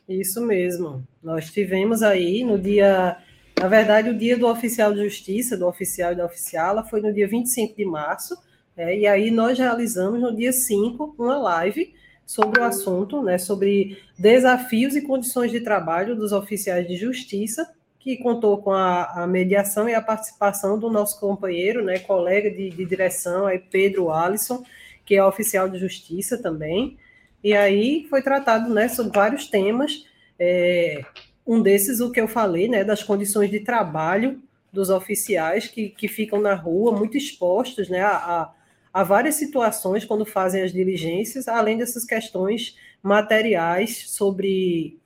Isso 0.07 0.45
mesmo. 0.45 1.05
Nós 1.23 1.49
tivemos 1.49 2.03
aí 2.03 2.43
no 2.43 2.59
dia. 2.59 3.17
Na 3.59 3.67
verdade, 3.67 4.09
o 4.09 4.17
dia 4.17 4.37
do 4.37 4.47
oficial 4.47 4.93
de 4.93 5.03
justiça, 5.03 5.57
do 5.57 5.67
oficial 5.67 6.13
e 6.13 6.15
da 6.15 6.25
oficiala, 6.25 6.83
foi 6.83 7.01
no 7.01 7.13
dia 7.13 7.27
25 7.27 7.75
de 7.75 7.85
março. 7.85 8.35
É, 8.75 8.97
e 8.97 9.07
aí 9.07 9.31
nós 9.31 9.57
realizamos 9.57 10.21
no 10.21 10.35
dia 10.35 10.53
5 10.53 11.15
uma 11.17 11.37
live 11.37 11.93
sobre 12.25 12.61
o 12.61 12.63
assunto, 12.63 13.21
né, 13.21 13.37
sobre 13.37 13.97
desafios 14.17 14.95
e 14.95 15.01
condições 15.01 15.51
de 15.51 15.59
trabalho 15.59 16.15
dos 16.15 16.31
oficiais 16.31 16.87
de 16.87 16.95
justiça, 16.95 17.69
que 17.99 18.17
contou 18.17 18.57
com 18.57 18.71
a, 18.71 19.23
a 19.23 19.27
mediação 19.27 19.87
e 19.87 19.93
a 19.93 20.01
participação 20.01 20.79
do 20.79 20.89
nosso 20.89 21.19
companheiro, 21.19 21.83
né, 21.83 21.99
colega 21.99 22.49
de, 22.49 22.69
de 22.69 22.85
direção, 22.85 23.45
aí 23.45 23.59
Pedro 23.59 24.11
Alisson, 24.11 24.63
que 25.05 25.15
é 25.15 25.23
oficial 25.23 25.67
de 25.67 25.77
justiça 25.77 26.37
também. 26.37 26.97
E 27.43 27.53
aí 27.53 28.07
foi 28.09 28.21
tratado 28.21 28.73
né, 28.73 28.87
sobre 28.87 29.11
vários 29.13 29.47
temas. 29.47 30.05
É, 30.39 31.03
um 31.45 31.61
desses, 31.61 31.99
o 31.99 32.11
que 32.11 32.21
eu 32.21 32.27
falei, 32.27 32.67
né, 32.67 32.83
das 32.83 33.03
condições 33.03 33.51
de 33.51 33.59
trabalho 33.59 34.41
dos 34.71 34.89
oficiais 34.89 35.67
que, 35.67 35.89
que 35.89 36.07
ficam 36.07 36.39
na 36.39 36.55
rua, 36.55 36.97
muito 36.97 37.17
expostos 37.17 37.89
né, 37.89 38.01
a, 38.01 38.15
a 38.15 38.53
várias 38.93 39.35
situações 39.35 40.03
quando 40.03 40.25
fazem 40.25 40.61
as 40.61 40.71
diligências, 40.71 41.47
além 41.47 41.77
dessas 41.77 42.05
questões 42.05 42.75
materiais 43.01 44.09
sobre 44.09 44.99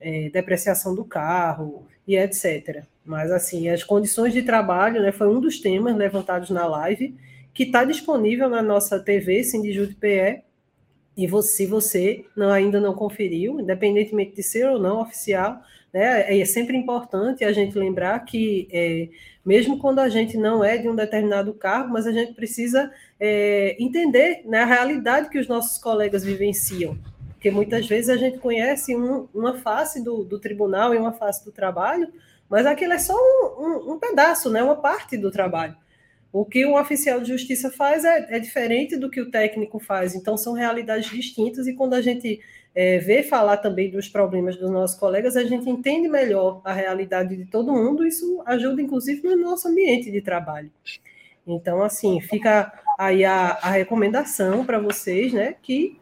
é, 0.00 0.30
depreciação 0.30 0.94
do 0.94 1.04
carro 1.04 1.86
e 2.06 2.16
etc. 2.16 2.84
Mas, 3.04 3.30
assim, 3.30 3.68
as 3.68 3.82
condições 3.82 4.32
de 4.32 4.42
trabalho 4.42 5.02
né, 5.02 5.12
foi 5.12 5.28
um 5.28 5.40
dos 5.40 5.60
temas 5.60 5.96
levantados 5.96 6.50
na 6.50 6.66
live, 6.66 7.16
que 7.52 7.64
está 7.64 7.84
disponível 7.84 8.48
na 8.48 8.62
nossa 8.62 8.98
TV, 8.98 9.42
Sindijude 9.44 9.94
PE, 9.94 10.42
e 11.16 11.26
você, 11.26 11.56
se 11.56 11.66
você 11.66 12.24
não, 12.34 12.50
ainda 12.50 12.80
não 12.80 12.94
conferiu, 12.94 13.60
independentemente 13.60 14.34
de 14.34 14.42
ser 14.42 14.66
ou 14.68 14.78
não 14.78 15.00
oficial, 15.00 15.60
né, 15.92 16.40
é 16.40 16.44
sempre 16.46 16.76
importante 16.76 17.44
a 17.44 17.52
gente 17.52 17.78
lembrar 17.78 18.18
que, 18.20 18.66
é, 18.72 19.08
mesmo 19.44 19.78
quando 19.78 19.98
a 19.98 20.08
gente 20.08 20.38
não 20.38 20.64
é 20.64 20.78
de 20.78 20.88
um 20.88 20.96
determinado 20.96 21.52
cargo, 21.52 21.92
mas 21.92 22.06
a 22.06 22.12
gente 22.12 22.32
precisa 22.32 22.90
é, 23.24 23.76
entender 23.78 24.42
né, 24.46 24.62
a 24.62 24.66
realidade 24.66 25.30
que 25.30 25.38
os 25.38 25.46
nossos 25.46 25.78
colegas 25.78 26.24
vivenciam. 26.24 26.98
Porque 27.34 27.52
muitas 27.52 27.86
vezes 27.86 28.10
a 28.10 28.16
gente 28.16 28.38
conhece 28.38 28.96
um, 28.96 29.28
uma 29.32 29.58
face 29.58 30.02
do, 30.02 30.24
do, 30.24 30.40
tribunal 30.40 30.92
e 30.92 30.98
uma 30.98 31.12
face 31.12 31.44
do 31.44 31.52
trabalho, 31.52 32.08
mas 32.50 32.66
aquilo 32.66 32.94
é 32.94 32.98
só 32.98 33.14
um, 33.14 33.62
um, 33.64 33.92
um 33.92 33.98
pedaço, 34.00 34.50
né, 34.50 34.60
uma 34.60 34.74
parte 34.74 35.16
do 35.16 35.30
trabalho. 35.30 35.76
O 36.32 36.44
que 36.44 36.66
o 36.66 36.76
oficial 36.76 37.20
de 37.20 37.28
justiça 37.28 37.70
faz 37.70 38.04
é, 38.04 38.26
é, 38.36 38.40
diferente 38.40 38.96
do 38.96 39.08
que 39.08 39.20
o 39.20 39.30
técnico 39.30 39.78
faz, 39.78 40.16
então 40.16 40.36
são 40.36 40.54
realidades 40.54 41.08
distintas, 41.08 41.68
e 41.68 41.74
quando 41.74 41.94
a 41.94 42.00
gente 42.00 42.40
é, 42.74 42.98
vê 42.98 43.22
falar 43.22 43.58
também 43.58 43.88
dos 43.88 44.08
problemas 44.08 44.56
dos 44.56 44.70
nossos 44.70 44.98
colegas, 44.98 45.36
a 45.36 45.44
gente 45.44 45.70
entende 45.70 46.08
melhor 46.08 46.60
a 46.64 46.72
realidade 46.72 47.36
de 47.36 47.44
todo 47.44 47.72
mundo, 47.72 48.04
isso 48.04 48.42
ajuda, 48.46 48.82
inclusive, 48.82 49.22
no 49.22 49.36
nosso 49.36 49.68
ambiente 49.68 50.10
de 50.10 50.20
trabalho. 50.20 50.72
Então, 51.46 51.82
assim, 51.82 52.20
fica 52.20 52.72
aí 52.98 53.24
a, 53.24 53.58
a 53.62 53.70
recomendação 53.70 54.64
para 54.64 54.78
vocês, 54.78 55.32
né, 55.32 55.54
que 55.62 55.98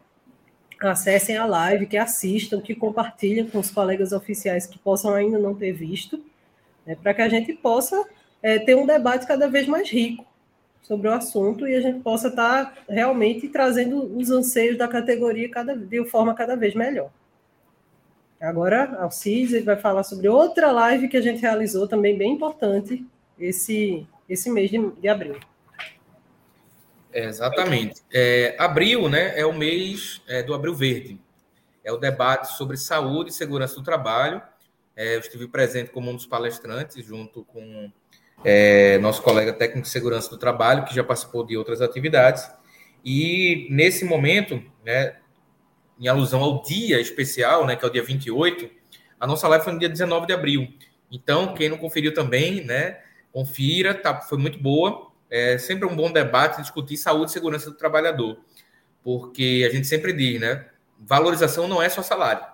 acessem 0.80 1.36
a 1.36 1.44
live, 1.44 1.86
que 1.86 1.96
assistam, 1.96 2.60
que 2.60 2.74
compartilhem 2.74 3.46
com 3.46 3.58
os 3.58 3.70
colegas 3.70 4.12
oficiais 4.12 4.66
que 4.66 4.78
possam 4.78 5.14
ainda 5.14 5.38
não 5.38 5.54
ter 5.54 5.72
visto, 5.72 6.22
né, 6.86 6.96
para 7.00 7.12
que 7.12 7.22
a 7.22 7.28
gente 7.28 7.52
possa 7.52 8.02
é, 8.42 8.58
ter 8.58 8.74
um 8.74 8.86
debate 8.86 9.26
cada 9.26 9.48
vez 9.48 9.66
mais 9.66 9.90
rico 9.90 10.24
sobre 10.82 11.08
o 11.08 11.12
assunto 11.12 11.68
e 11.68 11.74
a 11.74 11.80
gente 11.80 12.00
possa 12.00 12.28
estar 12.28 12.64
tá 12.64 12.82
realmente 12.88 13.48
trazendo 13.48 14.16
os 14.16 14.30
anseios 14.30 14.78
da 14.78 14.88
categoria 14.88 15.48
cada, 15.48 15.76
de 15.76 16.04
forma 16.06 16.34
cada 16.34 16.56
vez 16.56 16.74
melhor. 16.74 17.10
Agora, 18.40 18.96
Alcides 19.02 19.64
vai 19.64 19.76
falar 19.76 20.02
sobre 20.02 20.26
outra 20.26 20.72
live 20.72 21.08
que 21.08 21.16
a 21.16 21.20
gente 21.20 21.42
realizou 21.42 21.86
também 21.86 22.16
bem 22.16 22.32
importante 22.32 23.06
esse, 23.38 24.06
esse 24.26 24.48
mês 24.50 24.70
de, 24.70 24.78
de 24.92 25.08
abril. 25.08 25.36
É, 27.12 27.24
exatamente. 27.24 28.00
É, 28.12 28.56
abril 28.58 29.08
né, 29.08 29.38
é 29.38 29.44
o 29.44 29.52
mês 29.52 30.22
é, 30.28 30.42
do 30.42 30.54
Abril 30.54 30.74
Verde. 30.74 31.20
É 31.82 31.92
o 31.92 31.96
debate 31.96 32.56
sobre 32.56 32.76
saúde 32.76 33.30
e 33.30 33.32
segurança 33.32 33.74
do 33.76 33.82
trabalho. 33.82 34.42
É, 34.94 35.16
eu 35.16 35.20
estive 35.20 35.48
presente 35.48 35.90
como 35.90 36.10
um 36.10 36.14
dos 36.14 36.26
palestrantes, 36.26 37.04
junto 37.04 37.44
com 37.44 37.90
é, 38.44 38.98
nosso 38.98 39.22
colega 39.22 39.52
técnico 39.52 39.86
de 39.86 39.88
segurança 39.88 40.30
do 40.30 40.38
trabalho, 40.38 40.84
que 40.84 40.94
já 40.94 41.02
participou 41.02 41.44
de 41.44 41.56
outras 41.56 41.80
atividades. 41.80 42.48
E 43.04 43.66
nesse 43.70 44.04
momento, 44.04 44.62
né, 44.84 45.16
em 45.98 46.08
alusão 46.08 46.42
ao 46.42 46.62
dia 46.62 47.00
especial, 47.00 47.66
né, 47.66 47.76
que 47.76 47.84
é 47.84 47.88
o 47.88 47.90
dia 47.90 48.02
28, 48.02 48.70
a 49.18 49.26
nossa 49.26 49.48
live 49.48 49.64
foi 49.64 49.72
no 49.72 49.78
dia 49.78 49.88
19 49.88 50.26
de 50.26 50.32
abril. 50.32 50.68
Então, 51.10 51.54
quem 51.54 51.68
não 51.68 51.76
conferiu 51.76 52.14
também, 52.14 52.64
né, 52.64 53.00
confira, 53.32 53.94
tá, 53.94 54.20
foi 54.20 54.38
muito 54.38 54.58
boa. 54.58 55.09
É 55.30 55.56
sempre 55.58 55.86
um 55.86 55.94
bom 55.94 56.10
debate 56.10 56.60
discutir 56.60 56.96
saúde 56.96 57.30
e 57.30 57.32
segurança 57.32 57.70
do 57.70 57.76
trabalhador, 57.76 58.38
porque 59.02 59.64
a 59.68 59.72
gente 59.72 59.86
sempre 59.86 60.12
diz, 60.12 60.40
né, 60.40 60.66
valorização 60.98 61.68
não 61.68 61.80
é 61.80 61.88
só 61.88 62.02
salário. 62.02 62.44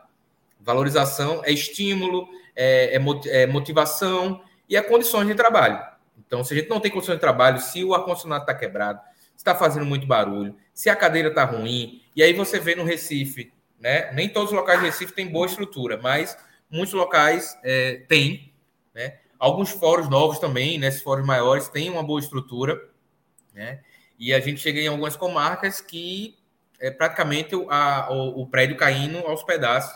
Valorização 0.60 1.42
é 1.44 1.52
estímulo, 1.52 2.28
é, 2.54 2.96
é, 2.96 3.42
é 3.42 3.46
motivação, 3.46 4.42
e 4.68 4.76
as 4.76 4.86
condições 4.86 5.26
de 5.26 5.34
trabalho. 5.34 5.80
Então, 6.18 6.42
se 6.42 6.52
a 6.52 6.56
gente 6.56 6.68
não 6.68 6.80
tem 6.80 6.90
condições 6.90 7.16
de 7.16 7.20
trabalho, 7.20 7.60
se 7.60 7.84
o 7.84 7.94
ar-condicionado 7.94 8.42
está 8.42 8.54
quebrado, 8.54 9.00
se 9.36 9.38
está 9.38 9.54
fazendo 9.54 9.86
muito 9.86 10.06
barulho, 10.06 10.56
se 10.74 10.90
a 10.90 10.96
cadeira 10.96 11.28
está 11.28 11.44
ruim, 11.44 12.02
e 12.14 12.22
aí 12.22 12.32
você 12.32 12.58
vê 12.58 12.74
no 12.74 12.84
Recife, 12.84 13.52
né? 13.78 14.12
Nem 14.12 14.28
todos 14.28 14.50
os 14.50 14.56
locais 14.56 14.80
de 14.80 14.86
Recife 14.86 15.12
têm 15.12 15.28
boa 15.28 15.46
estrutura, 15.46 15.98
mas 15.98 16.36
muitos 16.70 16.94
locais 16.94 17.56
é, 17.62 18.02
têm, 18.08 18.52
né? 18.94 19.18
Alguns 19.38 19.70
fóruns 19.70 20.08
novos 20.08 20.38
também, 20.38 20.78
né? 20.78 20.88
Esses 20.88 21.02
fóruns 21.02 21.26
maiores 21.26 21.68
têm 21.68 21.90
uma 21.90 22.02
boa 22.02 22.20
estrutura, 22.20 22.80
né? 23.54 23.80
E 24.18 24.32
a 24.32 24.40
gente 24.40 24.60
chega 24.60 24.80
em 24.80 24.88
algumas 24.88 25.16
comarcas 25.16 25.80
que 25.80 26.38
é 26.80 26.90
praticamente 26.90 27.54
a, 27.68 28.08
o, 28.10 28.42
o 28.42 28.46
prédio 28.46 28.76
caindo 28.76 29.18
aos 29.18 29.42
pedaços. 29.42 29.94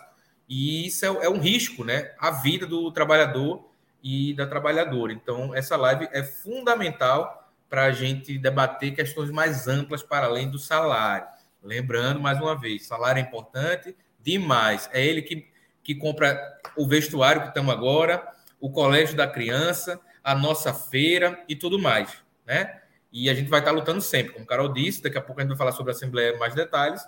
E 0.48 0.86
isso 0.86 1.04
é, 1.04 1.08
é 1.08 1.28
um 1.30 1.38
risco, 1.38 1.84
né? 1.84 2.12
A 2.18 2.30
vida 2.30 2.66
do 2.66 2.90
trabalhador 2.92 3.70
e 4.02 4.34
da 4.34 4.46
trabalhadora. 4.46 5.12
Então, 5.12 5.54
essa 5.54 5.76
live 5.76 6.08
é 6.12 6.22
fundamental 6.22 7.50
para 7.68 7.84
a 7.84 7.92
gente 7.92 8.36
debater 8.36 8.94
questões 8.94 9.30
mais 9.30 9.68
amplas 9.68 10.02
para 10.02 10.26
além 10.26 10.50
do 10.50 10.58
salário. 10.58 11.26
Lembrando, 11.62 12.20
mais 12.20 12.40
uma 12.40 12.58
vez, 12.58 12.86
salário 12.86 13.20
é 13.20 13.22
importante 13.22 13.94
demais. 14.18 14.88
É 14.92 15.04
ele 15.04 15.22
que, 15.22 15.46
que 15.82 15.94
compra 15.94 16.38
o 16.76 16.86
vestuário 16.86 17.42
que 17.42 17.48
estamos 17.48 17.72
agora, 17.72 18.26
o 18.60 18.70
colégio 18.70 19.16
da 19.16 19.26
criança, 19.26 20.00
a 20.22 20.34
nossa 20.34 20.72
feira 20.74 21.42
e 21.48 21.56
tudo 21.56 21.78
mais, 21.78 22.22
né? 22.46 22.80
E 23.12 23.28
a 23.28 23.34
gente 23.34 23.48
vai 23.48 23.60
estar 23.60 23.72
lutando 23.72 24.00
sempre, 24.00 24.32
como 24.32 24.44
o 24.44 24.46
Carol 24.48 24.68
disse, 24.68 25.02
daqui 25.02 25.18
a 25.18 25.20
pouco 25.20 25.40
a 25.40 25.42
gente 25.42 25.50
vai 25.50 25.58
falar 25.58 25.72
sobre 25.72 25.92
a 25.92 25.94
Assembleia 25.94 26.36
mais 26.38 26.54
detalhes. 26.54 27.02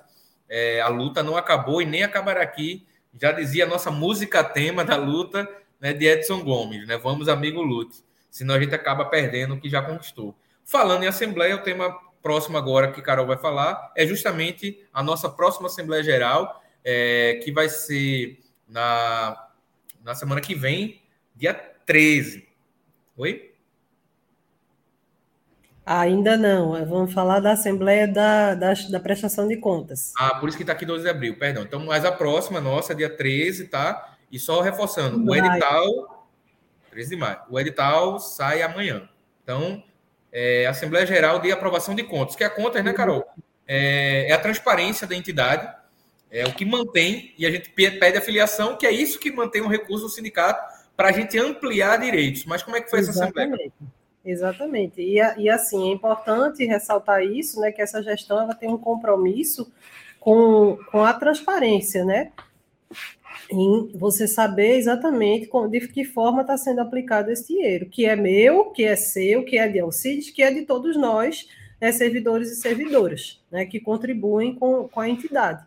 É, 0.49 0.81
a 0.81 0.89
luta 0.89 1.23
não 1.23 1.37
acabou 1.37 1.81
e 1.81 1.87
nem 1.87 2.03
acabará 2.03 2.43
aqui. 2.43 2.87
Já 3.21 3.31
dizia 3.31 3.65
a 3.65 3.69
nossa 3.69 3.91
música 3.91 4.43
tema 4.43 4.85
da 4.85 4.97
luta, 4.97 5.49
né, 5.81 5.93
de 5.93 6.07
Edson 6.07 6.43
Gomes, 6.43 6.87
né? 6.87 6.97
Vamos, 6.97 7.29
amigo 7.29 7.63
Lute. 7.63 8.03
Senão 8.31 8.55
a 8.55 8.61
gente 8.61 8.75
acaba 8.75 9.05
perdendo 9.05 9.55
o 9.55 9.61
que 9.61 9.69
já 9.69 9.83
conquistou. 9.83 10.35
Falando 10.65 11.05
em 11.05 11.07
Assembleia, 11.07 11.57
o 11.57 11.63
tema 11.63 11.95
próximo 12.23 12.57
agora 12.57 12.91
que 12.91 13.03
Carol 13.03 13.27
vai 13.27 13.37
falar 13.37 13.93
é 13.97 14.07
justamente 14.07 14.81
a 14.93 15.03
nossa 15.03 15.29
próxima 15.29 15.67
Assembleia 15.67 16.03
Geral, 16.03 16.63
é, 16.85 17.41
que 17.45 17.53
vai 17.53 17.69
ser 17.69 18.41
na, 18.67 19.49
na 20.03 20.15
semana 20.15 20.41
que 20.41 20.55
vem, 20.55 21.02
dia 21.43 21.55
13. 21.85 22.47
Oi? 23.17 23.53
Ainda 25.85 26.37
não. 26.37 26.87
Vamos 26.87 27.13
falar 27.13 27.41
da 27.41 27.51
Assembleia 27.51 28.07
da, 28.07 28.55
da, 28.55 28.73
da 28.89 29.01
Prestação 29.01 29.49
de 29.49 29.57
Contas. 29.57 30.13
Ah, 30.17 30.37
por 30.37 30.49
isso 30.49 30.57
que 30.57 30.63
está 30.63 30.73
aqui 30.73 30.87
12 30.87 31.03
de 31.03 31.11
abril, 31.11 31.37
perdão. 31.37 31.65
Então, 31.65 31.85
mas 31.85 32.05
a 32.05 32.13
próxima 32.13 32.61
nossa, 32.61 32.95
dia 32.95 33.11
13, 33.11 33.67
tá? 33.67 34.15
E 34.31 34.39
só 34.39 34.61
reforçando, 34.61 35.29
o 35.29 35.35
edital. 35.35 36.29
13 36.93 37.11
de 37.11 37.17
maio. 37.17 37.39
O 37.51 37.59
edital 37.59 38.21
sai 38.21 38.63
amanhã. 38.63 39.09
Então, 39.43 39.83
é, 40.31 40.67
Assembleia 40.67 41.05
Geral 41.05 41.41
de 41.41 41.51
Aprovação 41.51 41.93
de 41.93 42.05
Contas. 42.05 42.37
Que 42.37 42.45
é 42.45 42.47
a 42.47 42.51
contas, 42.51 42.85
né, 42.85 42.93
Carol? 42.93 43.27
É, 43.67 44.29
é, 44.29 44.33
a 44.33 44.39
transparência 44.39 45.09
da 45.09 45.17
entidade, 45.17 45.69
é 46.31 46.47
o 46.47 46.55
que 46.55 46.65
mantém, 46.65 47.35
e 47.37 47.45
a 47.45 47.51
gente 47.51 47.69
pede 47.71 48.17
a 48.17 48.21
filiação, 48.21 48.77
que 48.77 48.87
é 48.87 48.93
isso 48.93 49.19
que 49.19 49.33
mantém 49.33 49.61
o 49.61 49.67
recurso 49.67 50.05
do 50.05 50.09
sindicato 50.09 50.72
para 50.97 51.09
a 51.09 51.13
gente 51.13 51.39
ampliar 51.39 51.99
direitos. 51.99 52.45
Mas 52.45 52.63
como 52.63 52.77
é 52.77 52.81
que 52.81 52.91
foi 52.91 53.01
Exatamente. 53.01 53.39
essa 53.39 53.45
Assembleia? 53.45 53.73
Exatamente. 54.25 55.01
E, 55.01 55.17
e 55.39 55.51
assim, 55.51 55.91
é 55.91 55.93
importante 55.93 56.65
ressaltar 56.65 57.23
isso, 57.23 57.61
né? 57.61 57.73
Que 57.73 57.83
essa 57.83 58.03
gestão 58.03 58.41
ela 58.41 58.55
tem 58.55 58.69
um 58.69 58.79
compromisso 58.79 59.73
com, 60.21 60.79
com 60.91 61.05
a 61.05 61.13
transparência, 61.13 62.05
né? 62.05 62.33
em 63.51 63.91
você 63.95 64.27
saber 64.27 64.77
exatamente 64.77 65.51
de 65.71 65.89
que 65.89 66.05
forma 66.05 66.41
está 66.41 66.57
sendo 66.57 66.81
aplicado 66.81 67.31
esse 67.31 67.49
dinheiro, 67.49 67.87
que 67.87 68.07
é 68.07 68.17
meu, 68.17 68.67
que 68.71 68.83
é 68.83 68.97
seu, 68.97 69.45
que 69.45 69.59
é 69.59 69.69
de 69.69 69.79
Alcides, 69.79 70.31
que 70.31 70.43
é 70.43 70.51
de 70.51 70.63
todos 70.63 70.97
nós, 70.97 71.47
né, 71.79 71.93
servidores 71.93 72.51
e 72.51 72.57
servidoras, 72.57 73.43
né, 73.51 73.67
que 73.67 73.79
contribuem 73.79 74.55
com, 74.55 74.89
com 74.89 75.01
a 75.01 75.09
entidade. 75.09 75.63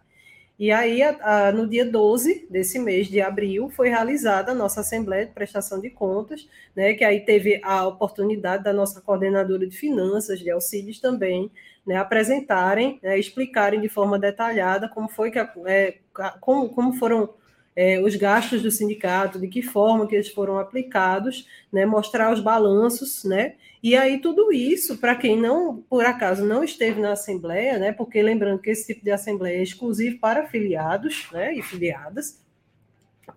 E 0.58 0.72
aí, 0.72 1.04
a, 1.04 1.48
a, 1.48 1.52
no 1.52 1.68
dia 1.68 1.86
12 1.86 2.48
desse 2.50 2.80
mês 2.80 3.08
de 3.08 3.20
abril, 3.20 3.70
foi 3.70 3.89
realizada 3.89 4.52
a 4.54 4.56
nossa 4.56 4.80
Assembleia 4.80 5.26
de 5.26 5.34
Prestação 5.34 5.82
de 5.82 5.89
Contas, 5.89 6.48
né, 6.74 6.94
que 6.94 7.04
aí 7.04 7.20
teve 7.20 7.60
a 7.62 7.86
oportunidade 7.86 8.63
da 8.63 8.72
nossa 8.72 9.02
coordenadora 9.02 9.68
de 9.68 9.76
finanças, 9.78 10.39
de 10.39 10.50
Alcides 10.50 11.00
também, 11.02 11.52
né, 11.86 11.98
apresentarem, 11.98 13.00
né, 13.04 13.20
explicarem 13.20 13.82
de 13.82 13.89
forma 13.89 14.18
detalhada 14.18 14.88
como 14.88 15.10
foi 15.10 15.30
que 15.30 15.39
é, 15.39 15.98
como, 16.39 16.70
como 16.70 16.94
foram 16.94 17.34
é, 17.75 17.99
os 17.99 18.15
gastos 18.15 18.61
do 18.61 18.71
sindicato, 18.71 19.39
de 19.39 19.47
que 19.47 19.61
forma 19.61 20.07
que 20.07 20.15
eles 20.15 20.29
foram 20.29 20.57
aplicados, 20.57 21.47
né, 21.71 21.85
mostrar 21.85 22.31
os 22.31 22.39
balanços, 22.39 23.23
né, 23.25 23.55
e 23.83 23.95
aí 23.95 24.19
tudo 24.19 24.51
isso, 24.51 24.97
para 24.97 25.15
quem 25.15 25.38
não, 25.38 25.83
por 25.89 26.05
acaso, 26.05 26.45
não 26.45 26.63
esteve 26.63 27.01
na 27.01 27.11
Assembleia, 27.11 27.77
né, 27.77 27.91
porque 27.91 28.21
lembrando 28.21 28.59
que 28.59 28.69
esse 28.69 28.88
tipo 28.88 29.03
de 29.03 29.11
Assembleia 29.11 29.57
é 29.57 29.63
exclusivo 29.63 30.19
para 30.19 30.47
filiados, 30.47 31.27
né, 31.31 31.53
e 31.53 31.61
filiadas, 31.61 32.41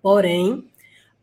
porém, 0.01 0.71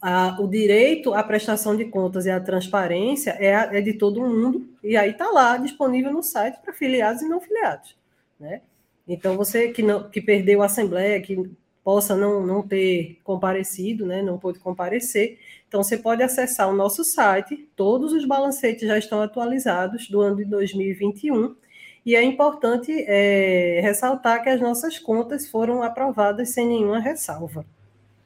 a, 0.01 0.37
o 0.41 0.47
direito 0.47 1.13
à 1.13 1.23
prestação 1.23 1.75
de 1.75 1.85
contas 1.85 2.25
e 2.25 2.29
à 2.29 2.39
transparência 2.39 3.31
é, 3.39 3.77
é 3.77 3.81
de 3.81 3.93
todo 3.93 4.21
mundo, 4.21 4.67
e 4.83 4.97
aí 4.97 5.11
está 5.11 5.29
lá 5.31 5.55
disponível 5.57 6.11
no 6.11 6.21
site 6.21 6.59
para 6.61 6.73
filiados 6.73 7.21
e 7.21 7.29
não 7.29 7.39
filiados, 7.39 7.95
né, 8.37 8.61
então, 9.07 9.37
você 9.37 9.69
que, 9.69 9.83
não, 9.83 10.09
que 10.09 10.19
perdeu 10.19 10.61
a 10.61 10.65
Assembleia, 10.65 11.21
que 11.21 11.37
possa 11.85 12.17
não, 12.17 12.43
não 12.43 12.67
ter 12.67 13.19
comparecido, 13.23 14.07
né, 14.07 14.23
não 14.23 14.39
pôde 14.39 14.57
comparecer. 14.57 15.37
Então, 15.67 15.83
você 15.83 15.95
pode 15.95 16.23
acessar 16.23 16.67
o 16.67 16.75
nosso 16.75 17.03
site, 17.03 17.69
todos 17.75 18.11
os 18.11 18.25
balancetes 18.25 18.87
já 18.87 18.97
estão 18.97 19.21
atualizados 19.21 20.09
do 20.09 20.19
ano 20.19 20.37
de 20.37 20.45
2021, 20.45 21.55
e 22.03 22.15
é 22.15 22.23
importante 22.23 22.91
é, 23.07 23.81
ressaltar 23.83 24.41
que 24.41 24.49
as 24.49 24.59
nossas 24.59 24.97
contas 24.97 25.47
foram 25.47 25.83
aprovadas 25.83 26.49
sem 26.49 26.67
nenhuma 26.67 26.99
ressalva. 26.99 27.63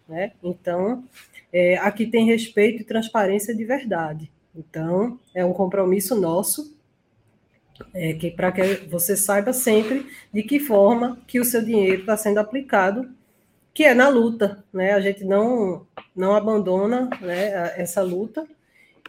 Né? 0.08 0.32
Então, 0.42 1.04
é, 1.52 1.78
aqui 1.80 2.08
tem 2.08 2.26
respeito 2.26 2.82
e 2.82 2.86
transparência 2.86 3.54
de 3.54 3.66
verdade. 3.66 4.32
Então, 4.56 5.20
é 5.36 5.44
um 5.44 5.54
compromisso 5.54 6.16
nosso 6.16 6.74
é, 7.94 8.14
que 8.14 8.32
para 8.32 8.52
que 8.52 8.62
você 8.88 9.18
saiba 9.18 9.52
sempre 9.52 10.08
de 10.34 10.44
que 10.44 10.60
forma 10.60 11.18
que 11.28 11.40
o 11.40 11.46
seu 11.46 11.62
dinheiro 11.62 12.02
está 12.02 12.16
sendo 12.16 12.40
aplicado, 12.40 13.10
que 13.74 13.84
é 13.84 13.94
na 13.94 14.10
luta, 14.10 14.64
né? 14.74 14.94
A 14.94 15.00
gente 15.00 15.24
não 15.24 15.88
não 16.16 16.36
abandona 16.36 17.10
né, 17.22 17.74
essa 17.78 18.02
luta. 18.02 18.46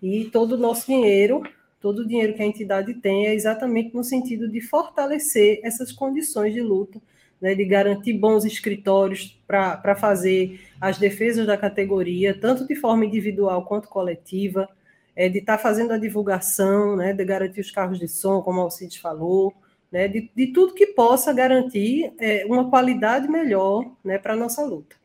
E 0.02 0.26
todo 0.26 0.52
o 0.52 0.56
nosso 0.56 0.86
dinheiro, 0.86 1.42
todo 1.80 2.00
o 2.00 2.06
dinheiro 2.06 2.34
que 2.34 2.42
a 2.42 2.46
entidade 2.46 2.94
tem 2.94 3.26
é 3.26 3.34
exatamente 3.34 3.94
no 3.94 4.04
sentido 4.04 4.48
de 4.48 4.60
fortalecer 4.60 5.60
essas 5.64 5.90
condições 5.90 6.54
de 6.54 6.62
luta, 6.62 7.00
né, 7.40 7.54
de 7.54 7.64
garantir 7.64 8.12
bons 8.12 8.44
escritórios 8.44 9.38
para 9.46 9.96
fazer 9.96 10.60
as 10.80 10.98
defesas 10.98 11.46
da 11.46 11.56
categoria, 11.56 12.38
tanto 12.38 12.66
de 12.66 12.76
forma 12.76 13.04
individual 13.04 13.64
quanto 13.64 13.88
coletiva, 13.88 14.68
é, 15.16 15.28
de 15.28 15.38
estar 15.38 15.56
tá 15.56 15.62
fazendo 15.62 15.92
a 15.92 15.98
divulgação, 15.98 16.96
né, 16.96 17.12
de 17.12 17.24
garantir 17.24 17.60
os 17.60 17.70
carros 17.70 17.98
de 17.98 18.08
som, 18.08 18.40
como 18.40 18.60
o 18.60 18.62
Alcides 18.62 18.96
falou, 18.96 19.52
né, 19.90 20.08
de, 20.08 20.30
de 20.34 20.48
tudo 20.48 20.74
que 20.74 20.88
possa 20.88 21.32
garantir 21.32 22.12
é, 22.18 22.44
uma 22.46 22.68
qualidade 22.70 23.28
melhor 23.28 23.84
né, 24.04 24.18
para 24.18 24.34
a 24.34 24.36
nossa 24.36 24.62
luta. 24.62 24.96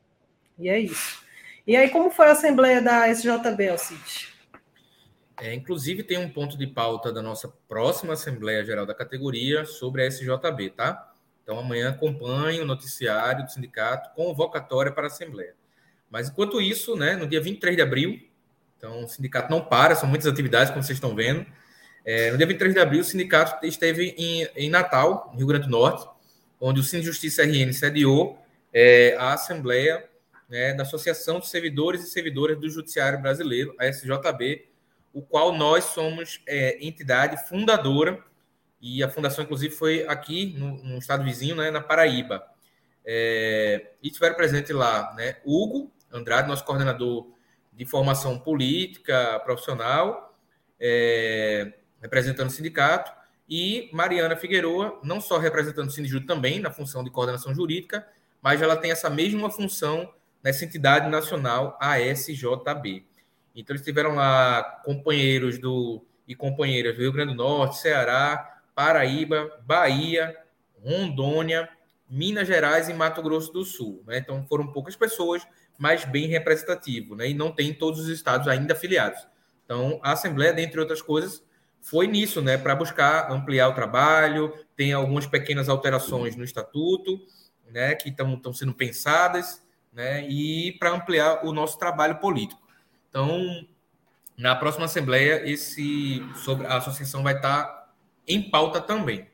E 0.58 0.70
é 0.70 0.80
isso. 0.80 1.24
E 1.66 1.76
aí, 1.76 1.90
como 1.90 2.12
foi 2.12 2.28
a 2.28 2.32
Assembleia 2.32 2.82
da 2.82 3.08
SJB, 3.10 3.70
Alcides? 3.70 4.34
É, 5.42 5.54
inclusive, 5.54 6.04
tem 6.04 6.18
um 6.18 6.30
ponto 6.30 6.58
de 6.58 6.68
pauta 6.68 7.12
da 7.12 7.22
nossa 7.22 7.52
próxima 7.68 8.14
Assembleia 8.14 8.64
Geral 8.64 8.86
da 8.86 8.94
categoria 8.94 9.66
sobre 9.66 10.04
a 10.04 10.06
SJB, 10.06 10.70
tá? 10.70 11.12
Então, 11.44 11.60
amanhã 11.60 11.90
acompanhe 11.90 12.62
o 12.62 12.66
noticiário 12.66 13.44
do 13.44 13.52
sindicato, 13.52 14.16
convocatória 14.16 14.92
para 14.92 15.04
a 15.04 15.08
Assembleia. 15.08 15.56
Mas, 16.10 16.30
enquanto 16.30 16.62
isso, 16.62 16.96
né, 16.96 17.16
no 17.16 17.28
dia 17.28 17.42
23 17.42 17.76
de 17.76 17.82
abril, 17.82 18.20
então, 18.78 19.04
o 19.04 19.08
sindicato 19.08 19.50
não 19.50 19.62
para, 19.62 19.96
são 19.96 20.08
muitas 20.08 20.28
atividades, 20.28 20.70
como 20.70 20.84
vocês 20.84 20.98
estão 20.98 21.16
vendo. 21.16 21.46
É, 22.06 22.30
no 22.30 22.38
dia 22.38 22.46
23 22.46 22.76
de 22.76 22.80
abril, 22.80 23.02
o 23.02 23.04
sindicato 23.04 23.66
esteve 23.66 24.14
em, 24.16 24.48
em 24.56 24.70
Natal, 24.70 25.34
Rio 25.36 25.48
Grande 25.48 25.66
do 25.66 25.72
Norte, 25.72 26.08
onde 26.62 26.80
o 26.80 26.84
Cine 26.84 27.02
Justiça 27.02 27.44
RN 27.44 27.74
sediou 27.74 28.40
é, 28.72 29.16
a 29.18 29.34
Assembleia 29.34 30.08
né, 30.48 30.74
da 30.76 30.84
Associação 30.84 31.40
de 31.40 31.48
Servidores 31.48 32.04
e 32.04 32.10
Servidoras 32.12 32.60
do 32.60 32.70
Judiciário 32.70 33.20
Brasileiro, 33.20 33.76
a 33.80 33.88
SJB, 33.88 34.68
o 35.12 35.22
qual 35.22 35.52
nós 35.58 35.86
somos 35.86 36.42
é, 36.46 36.78
entidade 36.86 37.50
fundadora, 37.50 38.24
e 38.80 39.02
a 39.02 39.10
fundação, 39.10 39.44
inclusive, 39.44 39.74
foi 39.74 40.06
aqui 40.08 40.54
no, 40.60 40.76
no 40.84 40.98
estado 41.00 41.24
vizinho, 41.24 41.56
né, 41.56 41.72
na 41.72 41.82
Paraíba. 41.82 42.46
É, 43.04 43.94
e 44.02 44.12
tiveram 44.12 44.36
presente 44.36 44.72
lá 44.72 45.12
né, 45.16 45.38
Hugo 45.44 45.92
Andrade, 46.12 46.48
nosso 46.48 46.64
coordenador 46.64 47.28
de 47.74 47.86
formação 47.86 48.38
política, 48.38 49.40
profissional, 49.40 50.38
é, 50.80 51.74
representando 52.02 52.48
o 52.48 52.52
sindicato, 52.52 53.12
e 53.48 53.90
Mariana 53.94 54.36
Figueroa, 54.36 55.00
não 55.04 55.22
só 55.22 55.38
representando 55.38 55.88
o 55.88 55.92
sindicato 55.92 56.26
também, 56.26 56.60
na 56.60 56.72
função 56.72 57.04
de 57.04 57.12
coordenação 57.12 57.54
jurídica, 57.54 58.08
mas 58.42 58.62
ela 58.62 58.76
tem 58.76 58.92
essa 58.92 59.10
mesma 59.10 59.50
função 59.50 60.12
nessa 60.44 60.66
entidade 60.66 61.10
nacional, 61.10 61.78
ASJB. 61.82 63.06
Então, 63.56 63.74
eles 63.74 63.86
tiveram 63.86 64.16
lá 64.16 64.64
companheiros 64.84 65.58
do 65.58 66.06
e 66.28 66.36
companheiras 66.36 66.96
do 66.96 67.02
Rio 67.02 67.12
Grande 67.12 67.34
do 67.34 67.38
Norte, 67.38 67.78
Ceará, 67.78 68.60
Paraíba, 68.74 69.60
Bahia, 69.66 70.36
Rondônia, 70.84 71.70
Minas 72.10 72.48
Gerais 72.48 72.90
e 72.90 72.94
Mato 72.94 73.22
Grosso 73.22 73.52
do 73.54 73.64
Sul. 73.64 74.04
Né? 74.08 74.18
Então, 74.18 74.46
foram 74.48 74.68
poucas 74.68 74.96
pessoas, 74.96 75.46
mas 75.78 76.04
bem 76.06 76.28
representativo, 76.28 77.16
né? 77.16 77.30
E 77.30 77.34
não 77.34 77.52
tem 77.52 77.74
todos 77.74 78.00
os 78.00 78.08
estados 78.08 78.48
ainda 78.48 78.74
afiliados. 78.74 79.20
Então, 79.64 80.00
a 80.04 80.14
Assembleia, 80.14 80.54
dentre 80.54 80.80
outras 80.80 81.02
coisas, 81.02 81.44
foi 81.86 82.08
nisso, 82.08 82.42
né? 82.42 82.58
Para 82.58 82.76
buscar 82.76 83.32
ampliar 83.32 83.70
o 83.70 83.74
trabalho, 83.74 84.52
tem 84.76 84.92
algumas 84.92 85.28
pequenas 85.28 85.70
alterações 85.70 86.36
no 86.36 86.44
estatuto, 86.44 87.22
né? 87.70 87.94
Que 87.94 88.10
estão 88.10 88.52
sendo 88.52 88.74
pensadas, 88.74 89.64
né? 89.94 90.28
E 90.28 90.72
para 90.80 90.90
ampliar 90.90 91.46
o 91.46 91.54
nosso 91.54 91.78
trabalho 91.78 92.16
político. 92.16 92.60
Então, 93.08 93.68
na 94.36 94.56
próxima 94.56 94.86
Assembleia, 94.86 95.48
esse 95.48 96.26
sobre 96.44 96.66
a 96.66 96.78
associação 96.78 97.22
vai 97.22 97.36
estar 97.36 97.94
em 98.28 98.50
pauta 98.50 98.82
também. 98.82 99.28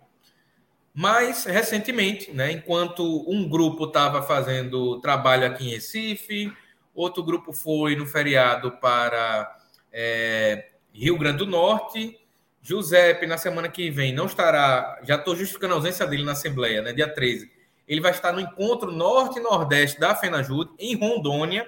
Mas, 0.94 1.46
recentemente, 1.46 2.34
né, 2.34 2.52
enquanto 2.52 3.24
um 3.32 3.48
grupo 3.48 3.86
estava 3.86 4.22
fazendo 4.22 5.00
trabalho 5.00 5.48
aqui 5.48 5.70
em 5.70 5.72
Recife, 5.72 6.52
outro 6.94 7.24
grupo 7.24 7.54
foi 7.54 7.96
no 7.96 8.06
feriado 8.06 8.74
para 8.74 9.58
é, 9.90 10.72
Rio 10.94 11.18
Grande 11.18 11.38
do 11.38 11.46
Norte. 11.46 12.21
Giuseppe, 12.62 13.26
na 13.26 13.38
semana 13.38 13.68
que 13.70 13.90
vem, 13.90 14.14
não 14.14 14.26
estará. 14.26 15.00
Já 15.04 15.16
estou 15.16 15.36
justificando 15.36 15.74
a 15.74 15.78
ausência 15.78 16.06
dele 16.06 16.24
na 16.24 16.34
Assembleia, 16.34 16.82
né, 16.82 16.94
dia 16.94 17.12
13. 17.12 17.52
Ele 17.88 18.02
vai 18.02 18.12
estar 18.12 18.32
no 18.32 18.40
encontro 18.40 18.92
Norte 18.92 19.40
e 19.40 19.42
Nordeste 19.42 20.00
da 20.00 20.16
FENAJUD, 20.16 20.72
em 20.80 20.96
Rondônia, 20.96 21.68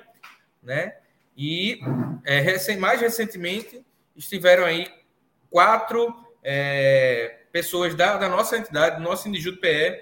né? 0.62 0.96
E 1.36 1.80
é, 2.24 2.76
mais 2.78 3.02
recentemente 3.02 3.84
estiveram 4.16 4.66
aí 4.66 4.88
quatro. 5.50 6.16
É, 6.46 7.40
pessoas 7.54 7.94
da, 7.94 8.18
da 8.18 8.28
nossa 8.28 8.58
entidade, 8.58 8.98
do 8.98 9.04
nosso 9.04 9.30
Indijuto 9.30 9.60
PE, 9.60 10.02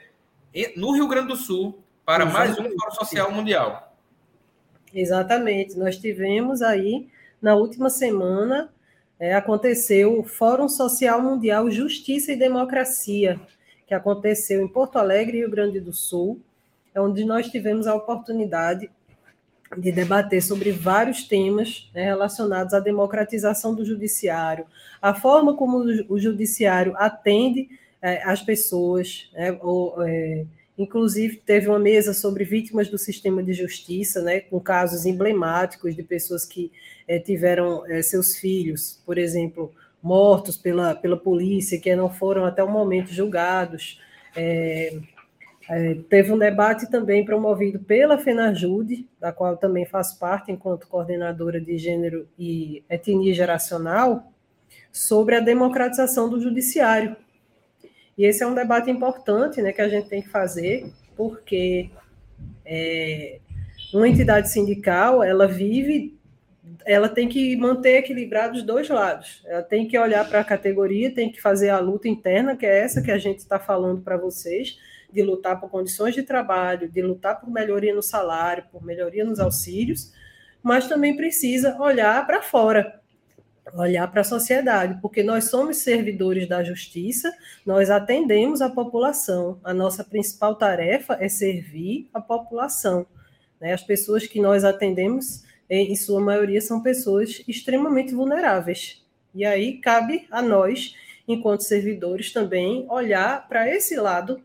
no 0.78 0.94
Rio 0.94 1.08
Grande 1.08 1.28
do 1.28 1.36
Sul, 1.36 1.84
para 2.06 2.24
Exatamente. 2.24 2.62
mais 2.62 2.74
um 2.74 2.80
Fórum 2.80 2.92
Social 2.96 3.32
Mundial. 3.32 3.98
Exatamente. 4.94 5.78
Nós 5.78 5.98
tivemos 5.98 6.62
aí, 6.62 7.10
na 7.42 7.54
última 7.56 7.90
semana, 7.90 8.74
é, 9.22 9.36
aconteceu 9.36 10.20
o 10.20 10.24
Fórum 10.24 10.68
Social 10.68 11.22
Mundial 11.22 11.70
Justiça 11.70 12.32
e 12.32 12.36
Democracia, 12.36 13.40
que 13.86 13.94
aconteceu 13.94 14.64
em 14.64 14.68
Porto 14.68 14.98
Alegre, 14.98 15.38
Rio 15.38 15.50
Grande 15.52 15.80
do 15.80 15.94
Sul, 15.94 16.42
onde 16.98 17.24
nós 17.24 17.48
tivemos 17.48 17.86
a 17.86 17.94
oportunidade 17.94 18.90
de 19.78 19.92
debater 19.92 20.42
sobre 20.42 20.72
vários 20.72 21.24
temas 21.24 21.88
né, 21.94 22.04
relacionados 22.06 22.74
à 22.74 22.80
democratização 22.80 23.76
do 23.76 23.86
judiciário, 23.86 24.66
a 25.00 25.14
forma 25.14 25.56
como 25.56 25.78
o 26.10 26.20
judiciário 26.20 26.94
atende 26.98 27.70
é, 28.02 28.24
as 28.24 28.42
pessoas, 28.42 29.30
né, 29.34 29.56
ou, 29.62 30.02
é, 30.04 30.46
inclusive 30.82 31.38
teve 31.38 31.68
uma 31.68 31.80
mesa 31.80 32.14
sobre 32.14 32.44
vítimas 32.44 32.90
do 32.90 32.98
sistema 32.98 33.42
de 33.42 33.54
justiça, 33.54 34.22
né, 34.22 34.42
com 34.42 34.60
casos 34.60 35.06
emblemáticos 35.06 35.96
de 35.96 36.04
pessoas 36.04 36.46
que 36.46 36.72
é, 37.08 37.20
tiveram 37.20 37.86
é, 37.88 38.02
seus 38.02 38.36
filhos, 38.36 39.02
por 39.06 39.18
exemplo, 39.18 39.74
mortos 40.02 40.58
pela, 40.58 40.96
pela 40.96 41.18
polícia, 41.18 41.80
que 41.80 41.96
não 41.96 42.10
foram 42.10 42.46
até 42.46 42.64
o 42.64 42.70
momento 42.70 43.14
julgados, 43.14 44.00
é, 44.36 44.98
é, 45.70 45.96
teve 46.10 46.32
um 46.32 46.38
debate 46.38 46.90
também 46.90 47.24
promovido 47.24 47.80
pela 47.80 48.18
FENAJUDE, 48.18 49.08
da 49.20 49.32
qual 49.32 49.56
também 49.56 49.86
faço 49.86 50.18
parte 50.20 50.52
enquanto 50.52 50.88
coordenadora 50.88 51.62
de 51.62 51.78
gênero 51.78 52.28
e 52.38 52.84
etnia 52.90 53.34
geracional, 53.34 54.32
sobre 54.92 55.36
a 55.36 55.40
democratização 55.40 56.30
do 56.30 56.42
judiciário. 56.42 57.16
E 58.22 58.26
esse 58.26 58.44
é 58.44 58.48
um 58.48 58.54
debate 58.54 58.92
importante 58.92 59.64
né, 59.64 59.74
que 59.74 59.82
a 59.82 59.90
gente 59.90 60.08
tem 60.08 60.22
que 60.22 60.30
fazer, 60.30 60.86
porque 61.18 61.90
é, 62.64 63.40
uma 63.92 64.08
entidade 64.08 64.52
sindical, 64.52 65.24
ela 65.24 65.48
vive, 65.48 66.16
ela 66.86 67.10
tem 67.10 67.28
que 67.28 67.56
manter 67.56 67.98
equilibrado 67.98 68.56
os 68.56 68.62
dois 68.62 68.88
lados. 68.88 69.42
Ela 69.48 69.64
tem 69.64 69.88
que 69.88 69.98
olhar 69.98 70.24
para 70.30 70.42
a 70.42 70.44
categoria, 70.44 71.12
tem 71.12 71.32
que 71.32 71.42
fazer 71.42 71.70
a 71.70 71.80
luta 71.80 72.08
interna, 72.08 72.56
que 72.56 72.64
é 72.64 72.84
essa 72.84 73.02
que 73.02 73.10
a 73.10 73.18
gente 73.18 73.40
está 73.40 73.58
falando 73.58 74.04
para 74.04 74.18
vocês, 74.18 74.78
de 75.12 75.24
lutar 75.24 75.60
por 75.60 75.72
condições 75.72 76.14
de 76.14 76.22
trabalho, 76.22 76.88
de 76.88 77.02
lutar 77.02 77.42
por 77.42 77.50
melhoria 77.50 77.96
no 77.96 78.04
salário, 78.04 78.66
por 78.72 78.86
melhoria 78.86 79.26
nos 79.26 79.40
auxílios, 79.40 80.14
mas 80.62 80.88
também 80.88 81.18
precisa 81.18 81.76
olhar 81.82 82.24
para 82.28 82.44
fora, 82.44 83.01
olhar 83.74 84.08
para 84.12 84.22
a 84.22 84.26
sociedade, 84.26 85.00
porque 85.02 85.24
nós 85.24 85.46
somos 85.46 85.78
servidores 85.78 86.48
da 86.48 86.64
justiça, 86.64 87.32
nós 87.66 87.90
atendemos 87.90 88.62
a 88.62 88.70
população, 88.70 89.60
a 89.64 89.74
nossa 89.74 90.04
principal 90.04 90.56
tarefa 90.56 91.18
é 91.20 91.30
servir 91.30 92.10
a 92.14 92.20
população. 92.20 93.06
Né? 93.60 93.74
As 93.74 93.84
pessoas 93.84 94.26
que 94.26 94.42
nós 94.42 94.64
atendemos, 94.64 95.44
em 95.70 95.96
sua 95.96 96.20
maioria, 96.20 96.60
são 96.60 96.82
pessoas 96.82 97.42
extremamente 97.48 98.14
vulneráveis. 98.14 99.06
E 99.34 99.46
aí 99.46 99.78
cabe 99.78 100.28
a 100.30 100.42
nós, 100.42 100.96
enquanto 101.28 101.62
servidores, 101.62 102.34
também 102.34 102.86
olhar 102.90 103.48
para 103.48 103.70
esse 103.70 103.96
lado 103.96 104.44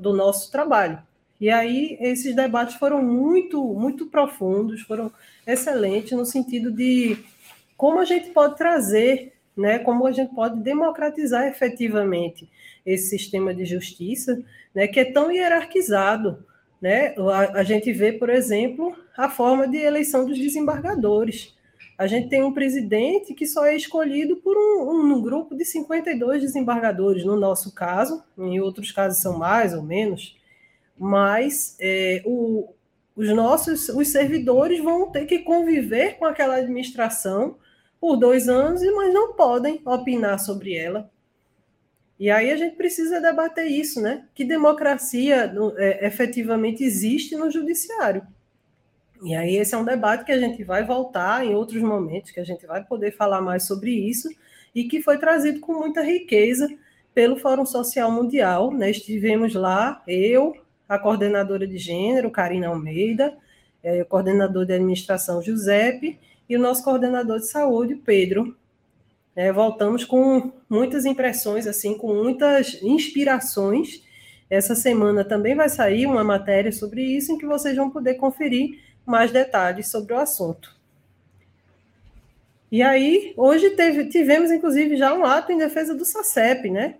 do 0.00 0.12
nosso 0.12 0.52
trabalho. 0.52 1.02
E 1.40 1.50
aí 1.50 1.98
esses 2.00 2.34
debates 2.34 2.76
foram 2.76 3.02
muito, 3.02 3.62
muito 3.74 4.06
profundos, 4.06 4.82
foram 4.82 5.10
excelentes 5.46 6.12
no 6.12 6.24
sentido 6.24 6.70
de 6.70 7.18
como 7.76 7.98
a 8.00 8.04
gente 8.04 8.30
pode 8.30 8.56
trazer, 8.56 9.32
né, 9.56 9.78
como 9.78 10.06
a 10.06 10.12
gente 10.12 10.34
pode 10.34 10.60
democratizar 10.60 11.46
efetivamente 11.46 12.48
esse 12.84 13.08
sistema 13.08 13.54
de 13.54 13.64
justiça, 13.64 14.42
né, 14.74 14.86
que 14.86 15.00
é 15.00 15.04
tão 15.04 15.30
hierarquizado. 15.30 16.44
Né? 16.80 17.14
A, 17.18 17.60
a 17.60 17.62
gente 17.62 17.92
vê, 17.92 18.12
por 18.12 18.30
exemplo, 18.30 18.96
a 19.16 19.28
forma 19.28 19.66
de 19.66 19.78
eleição 19.78 20.26
dos 20.26 20.38
desembargadores. 20.38 21.54
A 21.98 22.06
gente 22.06 22.28
tem 22.28 22.42
um 22.42 22.52
presidente 22.52 23.32
que 23.32 23.46
só 23.46 23.64
é 23.64 23.74
escolhido 23.74 24.36
por 24.36 24.54
um, 24.56 25.14
um, 25.14 25.22
grupo 25.22 25.54
de 25.56 25.64
52 25.64 26.42
desembargadores, 26.42 27.24
no 27.24 27.36
nosso 27.36 27.74
caso, 27.74 28.22
em 28.36 28.60
outros 28.60 28.92
casos 28.92 29.22
são 29.22 29.38
mais 29.38 29.72
ou 29.72 29.82
menos, 29.82 30.36
mas 30.98 31.74
é, 31.80 32.22
o, 32.26 32.68
os 33.16 33.28
nossos 33.30 33.88
os 33.88 34.08
servidores 34.08 34.82
vão 34.82 35.10
ter 35.10 35.24
que 35.24 35.38
conviver 35.38 36.18
com 36.18 36.26
aquela 36.26 36.56
administração 36.56 37.56
por 38.06 38.16
dois 38.16 38.48
anos, 38.48 38.82
mas 38.94 39.12
não 39.12 39.32
podem 39.32 39.80
opinar 39.84 40.38
sobre 40.38 40.76
ela. 40.76 41.10
E 42.20 42.30
aí 42.30 42.52
a 42.52 42.56
gente 42.56 42.76
precisa 42.76 43.20
debater 43.20 43.66
isso, 43.66 44.00
né? 44.00 44.26
Que 44.32 44.44
democracia 44.44 45.52
é, 45.76 46.06
efetivamente 46.06 46.84
existe 46.84 47.34
no 47.34 47.50
judiciário. 47.50 48.24
E 49.24 49.34
aí 49.34 49.56
esse 49.56 49.74
é 49.74 49.78
um 49.78 49.84
debate 49.84 50.24
que 50.24 50.30
a 50.30 50.38
gente 50.38 50.62
vai 50.62 50.86
voltar 50.86 51.44
em 51.44 51.56
outros 51.56 51.82
momentos, 51.82 52.30
que 52.30 52.38
a 52.38 52.44
gente 52.44 52.64
vai 52.64 52.84
poder 52.84 53.10
falar 53.10 53.40
mais 53.40 53.64
sobre 53.64 53.90
isso, 53.90 54.28
e 54.72 54.84
que 54.84 55.02
foi 55.02 55.18
trazido 55.18 55.58
com 55.58 55.72
muita 55.72 56.00
riqueza 56.00 56.72
pelo 57.12 57.36
Fórum 57.36 57.66
Social 57.66 58.12
Mundial. 58.12 58.70
Né? 58.70 58.90
Estivemos 58.90 59.52
lá, 59.52 60.00
eu, 60.06 60.54
a 60.88 60.96
coordenadora 60.96 61.66
de 61.66 61.76
gênero, 61.76 62.30
Karina 62.30 62.68
Almeida, 62.68 63.36
é, 63.82 64.02
o 64.02 64.06
coordenador 64.06 64.64
de 64.64 64.74
administração, 64.74 65.42
Giuseppe, 65.42 66.20
e 66.48 66.56
o 66.56 66.60
nosso 66.60 66.82
coordenador 66.82 67.38
de 67.38 67.48
saúde, 67.48 67.96
Pedro, 67.96 68.56
é, 69.34 69.52
voltamos 69.52 70.04
com 70.04 70.52
muitas 70.68 71.04
impressões, 71.04 71.66
assim, 71.66 71.96
com 71.96 72.14
muitas 72.14 72.80
inspirações. 72.82 74.02
Essa 74.48 74.74
semana 74.74 75.24
também 75.24 75.54
vai 75.54 75.68
sair 75.68 76.06
uma 76.06 76.24
matéria 76.24 76.72
sobre 76.72 77.02
isso, 77.02 77.32
em 77.32 77.38
que 77.38 77.46
vocês 77.46 77.76
vão 77.76 77.90
poder 77.90 78.14
conferir 78.14 78.80
mais 79.04 79.30
detalhes 79.30 79.90
sobre 79.90 80.14
o 80.14 80.18
assunto. 80.18 80.74
E 82.70 82.82
aí, 82.82 83.32
hoje 83.36 83.70
teve, 83.70 84.06
tivemos, 84.06 84.50
inclusive, 84.50 84.96
já 84.96 85.14
um 85.14 85.24
ato 85.24 85.52
em 85.52 85.58
defesa 85.58 85.94
do 85.94 86.04
SACEP, 86.04 86.70
né? 86.70 86.96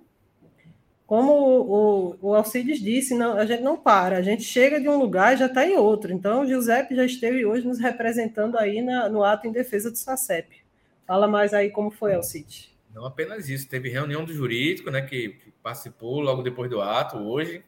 Como 1.06 1.32
o, 1.32 2.18
o, 2.20 2.34
Alcides 2.34 2.80
disse, 2.80 3.14
não, 3.14 3.36
a 3.36 3.46
gente 3.46 3.62
não 3.62 3.76
para, 3.76 4.16
a 4.16 4.22
gente 4.22 4.42
chega 4.42 4.80
de 4.80 4.88
um 4.88 4.98
lugar 4.98 5.34
e 5.34 5.36
já 5.36 5.46
está 5.46 5.64
em 5.64 5.76
outro. 5.76 6.12
Então, 6.12 6.42
o 6.42 6.46
Giuseppe 6.46 6.96
já 6.96 7.04
esteve 7.04 7.46
hoje 7.46 7.66
nos 7.66 7.78
representando 7.78 8.58
aí 8.58 8.82
na, 8.82 9.08
no 9.08 9.22
ato 9.22 9.46
em 9.46 9.52
defesa 9.52 9.88
do 9.88 9.96
SACEP. 9.96 10.64
Fala 11.06 11.28
mais 11.28 11.54
aí 11.54 11.70
como 11.70 11.92
foi, 11.92 12.14
Alcide. 12.14 12.76
Não 12.92 13.04
apenas 13.06 13.48
isso, 13.48 13.68
teve 13.68 13.88
reunião 13.88 14.24
do 14.24 14.32
jurídico, 14.32 14.90
né, 14.90 15.02
que, 15.02 15.36
participou 15.62 16.20
logo 16.20 16.42
depois 16.42 16.70
do 16.70 16.80
ato 16.80 17.18
hoje, 17.18 17.62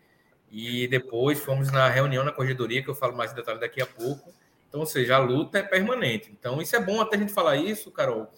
e 0.51 0.88
depois 0.88 1.38
fomos 1.40 1.70
na 1.70 1.88
reunião 1.88 2.24
na 2.24 2.33
corredoria, 2.33 2.83
que 2.83 2.88
eu 2.88 2.94
falo 2.94 3.16
mais 3.16 3.33
em 3.33 3.35
detalhe 3.35 3.61
daqui 3.61 3.83
a 3.83 3.87
pouco. 3.87 4.33
Então, 4.68 4.81
ou 4.81 4.87
seja, 4.87 5.16
a 5.16 5.18
luta 5.18 5.59
é 5.59 5.62
permanente. 5.62 6.31
Então, 6.33 6.62
isso 6.62 6.74
é 6.74 6.81
bom 6.81 7.01
até 7.01 7.16
a 7.16 7.18
gente 7.18 7.33
falar 7.33 7.57
isso, 7.57 7.90
Carol, 7.90 8.33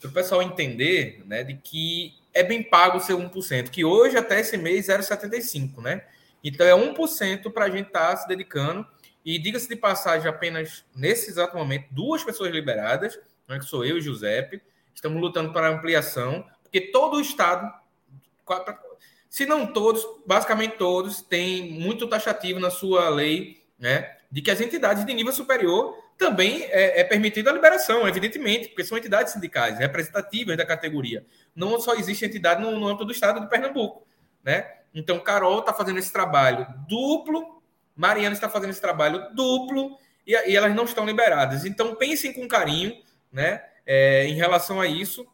para 0.00 0.08
o 0.08 0.12
pessoal 0.12 0.42
entender, 0.42 1.22
né, 1.26 1.42
de 1.42 1.54
que 1.54 2.14
é 2.38 2.42
bem 2.44 2.62
pago 2.62 3.00
ser 3.00 3.14
1%, 3.14 3.68
que 3.68 3.84
hoje 3.84 4.16
até 4.16 4.38
esse 4.38 4.56
mês 4.56 4.88
era 4.88 5.02
0,75%, 5.02 5.82
né? 5.82 6.04
Então, 6.42 6.64
é 6.64 6.72
1% 6.72 7.52
para 7.52 7.64
a 7.64 7.70
gente 7.70 7.88
estar 7.88 8.10
tá 8.10 8.16
se 8.16 8.28
dedicando. 8.28 8.86
E 9.24 9.38
diga-se 9.38 9.68
de 9.68 9.74
passagem, 9.74 10.28
apenas 10.28 10.84
nesse 10.94 11.30
exato 11.30 11.56
momento, 11.56 11.88
duas 11.90 12.22
pessoas 12.22 12.52
liberadas, 12.52 13.18
né, 13.48 13.58
que 13.58 13.64
sou 13.64 13.84
eu 13.84 13.98
e 13.98 14.00
Giuseppe, 14.00 14.62
estamos 14.94 15.20
lutando 15.20 15.52
para 15.52 15.68
ampliação, 15.68 16.46
porque 16.62 16.80
todo 16.80 17.16
o 17.16 17.20
Estado, 17.20 17.70
se 19.28 19.44
não 19.44 19.66
todos, 19.66 20.06
basicamente 20.24 20.76
todos, 20.78 21.20
tem 21.20 21.72
muito 21.72 22.06
taxativo 22.06 22.60
na 22.60 22.70
sua 22.70 23.08
lei, 23.08 23.62
né, 23.78 24.16
de 24.30 24.40
que 24.40 24.50
as 24.50 24.60
entidades 24.60 25.04
de 25.04 25.12
nível 25.12 25.32
superior 25.32 25.96
também 26.18 26.64
é, 26.64 27.00
é 27.00 27.04
permitida 27.04 27.50
a 27.50 27.54
liberação, 27.54 28.06
evidentemente, 28.06 28.68
porque 28.68 28.82
são 28.82 28.98
entidades 28.98 29.32
sindicais 29.32 29.78
representativas 29.78 30.56
da 30.56 30.66
categoria. 30.66 31.24
Não 31.54 31.80
só 31.80 31.94
existe 31.94 32.24
entidade 32.24 32.60
no, 32.60 32.72
no 32.72 32.88
âmbito 32.88 33.04
do 33.04 33.12
Estado 33.12 33.40
de 33.40 33.48
Pernambuco, 33.48 34.06
né? 34.42 34.74
Então, 34.92 35.20
Carol 35.20 35.60
está 35.60 35.72
fazendo 35.72 35.98
esse 35.98 36.12
trabalho 36.12 36.66
duplo, 36.88 37.62
Mariana 37.94 38.34
está 38.34 38.48
fazendo 38.48 38.70
esse 38.70 38.80
trabalho 38.80 39.32
duplo, 39.32 39.96
e, 40.26 40.32
e 40.50 40.56
elas 40.56 40.74
não 40.74 40.84
estão 40.84 41.06
liberadas. 41.06 41.64
Então, 41.64 41.94
pensem 41.94 42.32
com 42.32 42.48
carinho 42.48 43.00
né, 43.30 43.62
é, 43.86 44.26
em 44.26 44.34
relação 44.34 44.80
a 44.80 44.86
isso, 44.88 45.26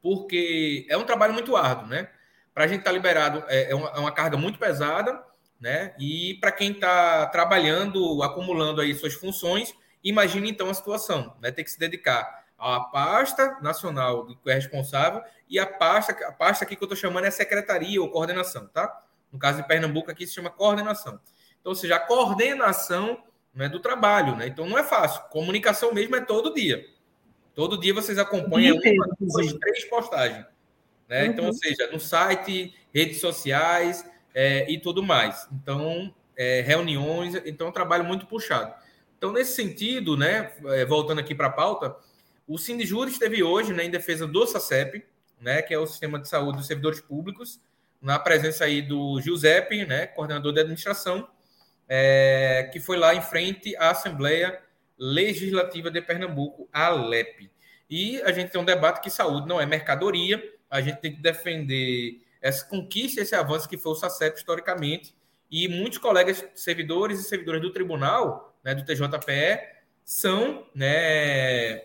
porque 0.00 0.86
é 0.88 0.96
um 0.96 1.04
trabalho 1.04 1.34
muito 1.34 1.56
árduo, 1.56 1.88
né? 1.88 2.08
Para 2.54 2.64
a 2.64 2.66
gente 2.68 2.78
estar 2.78 2.90
tá 2.90 2.96
liberado 2.96 3.44
é, 3.48 3.70
é, 3.70 3.74
uma, 3.74 3.90
é 3.90 3.98
uma 3.98 4.12
carga 4.12 4.38
muito 4.38 4.58
pesada, 4.58 5.22
né? 5.60 5.94
E 5.98 6.38
para 6.40 6.52
quem 6.52 6.72
está 6.72 7.26
trabalhando, 7.26 8.22
acumulando 8.22 8.80
aí 8.80 8.94
suas 8.94 9.12
funções, 9.12 9.74
imagine 10.08 10.50
então 10.50 10.70
a 10.70 10.74
situação, 10.74 11.34
né? 11.40 11.50
Ter 11.50 11.64
que 11.64 11.70
se 11.70 11.78
dedicar 11.78 12.44
à 12.58 12.80
pasta 12.80 13.58
nacional 13.60 14.26
que 14.26 14.50
é 14.50 14.54
responsável 14.54 15.22
e 15.48 15.58
a 15.58 15.66
pasta, 15.66 16.12
a 16.26 16.32
pasta 16.32 16.64
aqui 16.64 16.76
que 16.76 16.82
eu 16.82 16.86
estou 16.86 16.96
chamando 16.96 17.24
é 17.24 17.30
secretaria 17.30 18.00
ou 18.00 18.10
coordenação, 18.10 18.66
tá? 18.68 19.02
No 19.32 19.38
caso 19.38 19.60
de 19.60 19.68
Pernambuco 19.68 20.10
aqui 20.10 20.26
se 20.26 20.34
chama 20.34 20.50
coordenação. 20.50 21.20
Então, 21.60 21.72
ou 21.72 21.74
seja, 21.74 21.96
a 21.96 22.00
coordenação 22.00 23.22
né, 23.52 23.68
do 23.68 23.80
trabalho, 23.80 24.36
né? 24.36 24.46
Então 24.46 24.68
não 24.68 24.78
é 24.78 24.84
fácil. 24.84 25.22
Comunicação 25.30 25.92
mesmo 25.92 26.14
é 26.16 26.20
todo 26.20 26.54
dia. 26.54 26.86
Todo 27.54 27.80
dia 27.80 27.94
vocês 27.94 28.18
acompanham 28.18 28.76
uma, 28.76 29.08
duas, 29.18 29.52
três 29.54 29.84
postagens. 29.86 30.44
Né? 31.08 31.24
Uhum. 31.24 31.30
Então, 31.30 31.46
ou 31.46 31.52
seja, 31.52 31.90
no 31.90 31.98
site, 31.98 32.74
redes 32.94 33.18
sociais 33.20 34.04
é, 34.34 34.70
e 34.70 34.78
tudo 34.78 35.02
mais. 35.02 35.48
Então, 35.50 36.14
é, 36.36 36.60
reuniões, 36.60 37.34
então 37.46 37.66
é 37.66 37.70
um 37.70 37.72
trabalho 37.72 38.04
muito 38.04 38.26
puxado. 38.26 38.74
Então, 39.16 39.32
nesse 39.32 39.54
sentido, 39.54 40.16
né, 40.16 40.52
é, 40.66 40.84
voltando 40.84 41.20
aqui 41.20 41.34
para 41.34 41.46
a 41.46 41.52
pauta, 41.52 41.96
o 42.46 42.58
Sindjur 42.58 43.08
esteve 43.08 43.42
hoje 43.42 43.72
né, 43.72 43.84
em 43.84 43.90
defesa 43.90 44.26
do 44.26 44.46
SACEP, 44.46 45.04
né, 45.40 45.62
que 45.62 45.74
é 45.74 45.78
o 45.78 45.86
Sistema 45.86 46.18
de 46.18 46.28
Saúde 46.28 46.58
dos 46.58 46.66
Servidores 46.66 47.00
Públicos, 47.00 47.60
na 48.00 48.18
presença 48.18 48.64
aí 48.64 48.82
do 48.82 49.20
Giuseppe, 49.20 49.84
né, 49.84 50.06
coordenador 50.06 50.52
de 50.52 50.60
administração, 50.60 51.28
é, 51.88 52.68
que 52.72 52.78
foi 52.78 52.96
lá 52.96 53.14
em 53.14 53.22
frente 53.22 53.74
à 53.76 53.90
Assembleia 53.90 54.60
Legislativa 54.98 55.90
de 55.90 56.00
Pernambuco, 56.00 56.68
a 56.72 56.90
LEP. 56.90 57.50
E 57.88 58.20
a 58.22 58.32
gente 58.32 58.50
tem 58.50 58.60
um 58.60 58.64
debate 58.64 59.00
que 59.00 59.10
saúde 59.10 59.46
não 59.46 59.60
é 59.60 59.66
mercadoria, 59.66 60.42
a 60.70 60.80
gente 60.80 61.00
tem 61.00 61.14
que 61.14 61.20
defender 61.20 62.20
essa 62.40 62.64
conquista, 62.66 63.20
esse 63.20 63.34
avanço 63.34 63.68
que 63.68 63.78
foi 63.78 63.92
o 63.92 63.94
SACEP 63.94 64.38
historicamente, 64.38 65.14
e 65.50 65.68
muitos 65.68 65.98
colegas 65.98 66.44
servidores 66.54 67.20
e 67.20 67.24
servidoras 67.24 67.62
do 67.62 67.72
tribunal, 67.72 68.55
né, 68.66 68.74
do 68.74 68.84
TJPE, 68.84 69.60
são 70.04 70.66
né, 70.74 71.82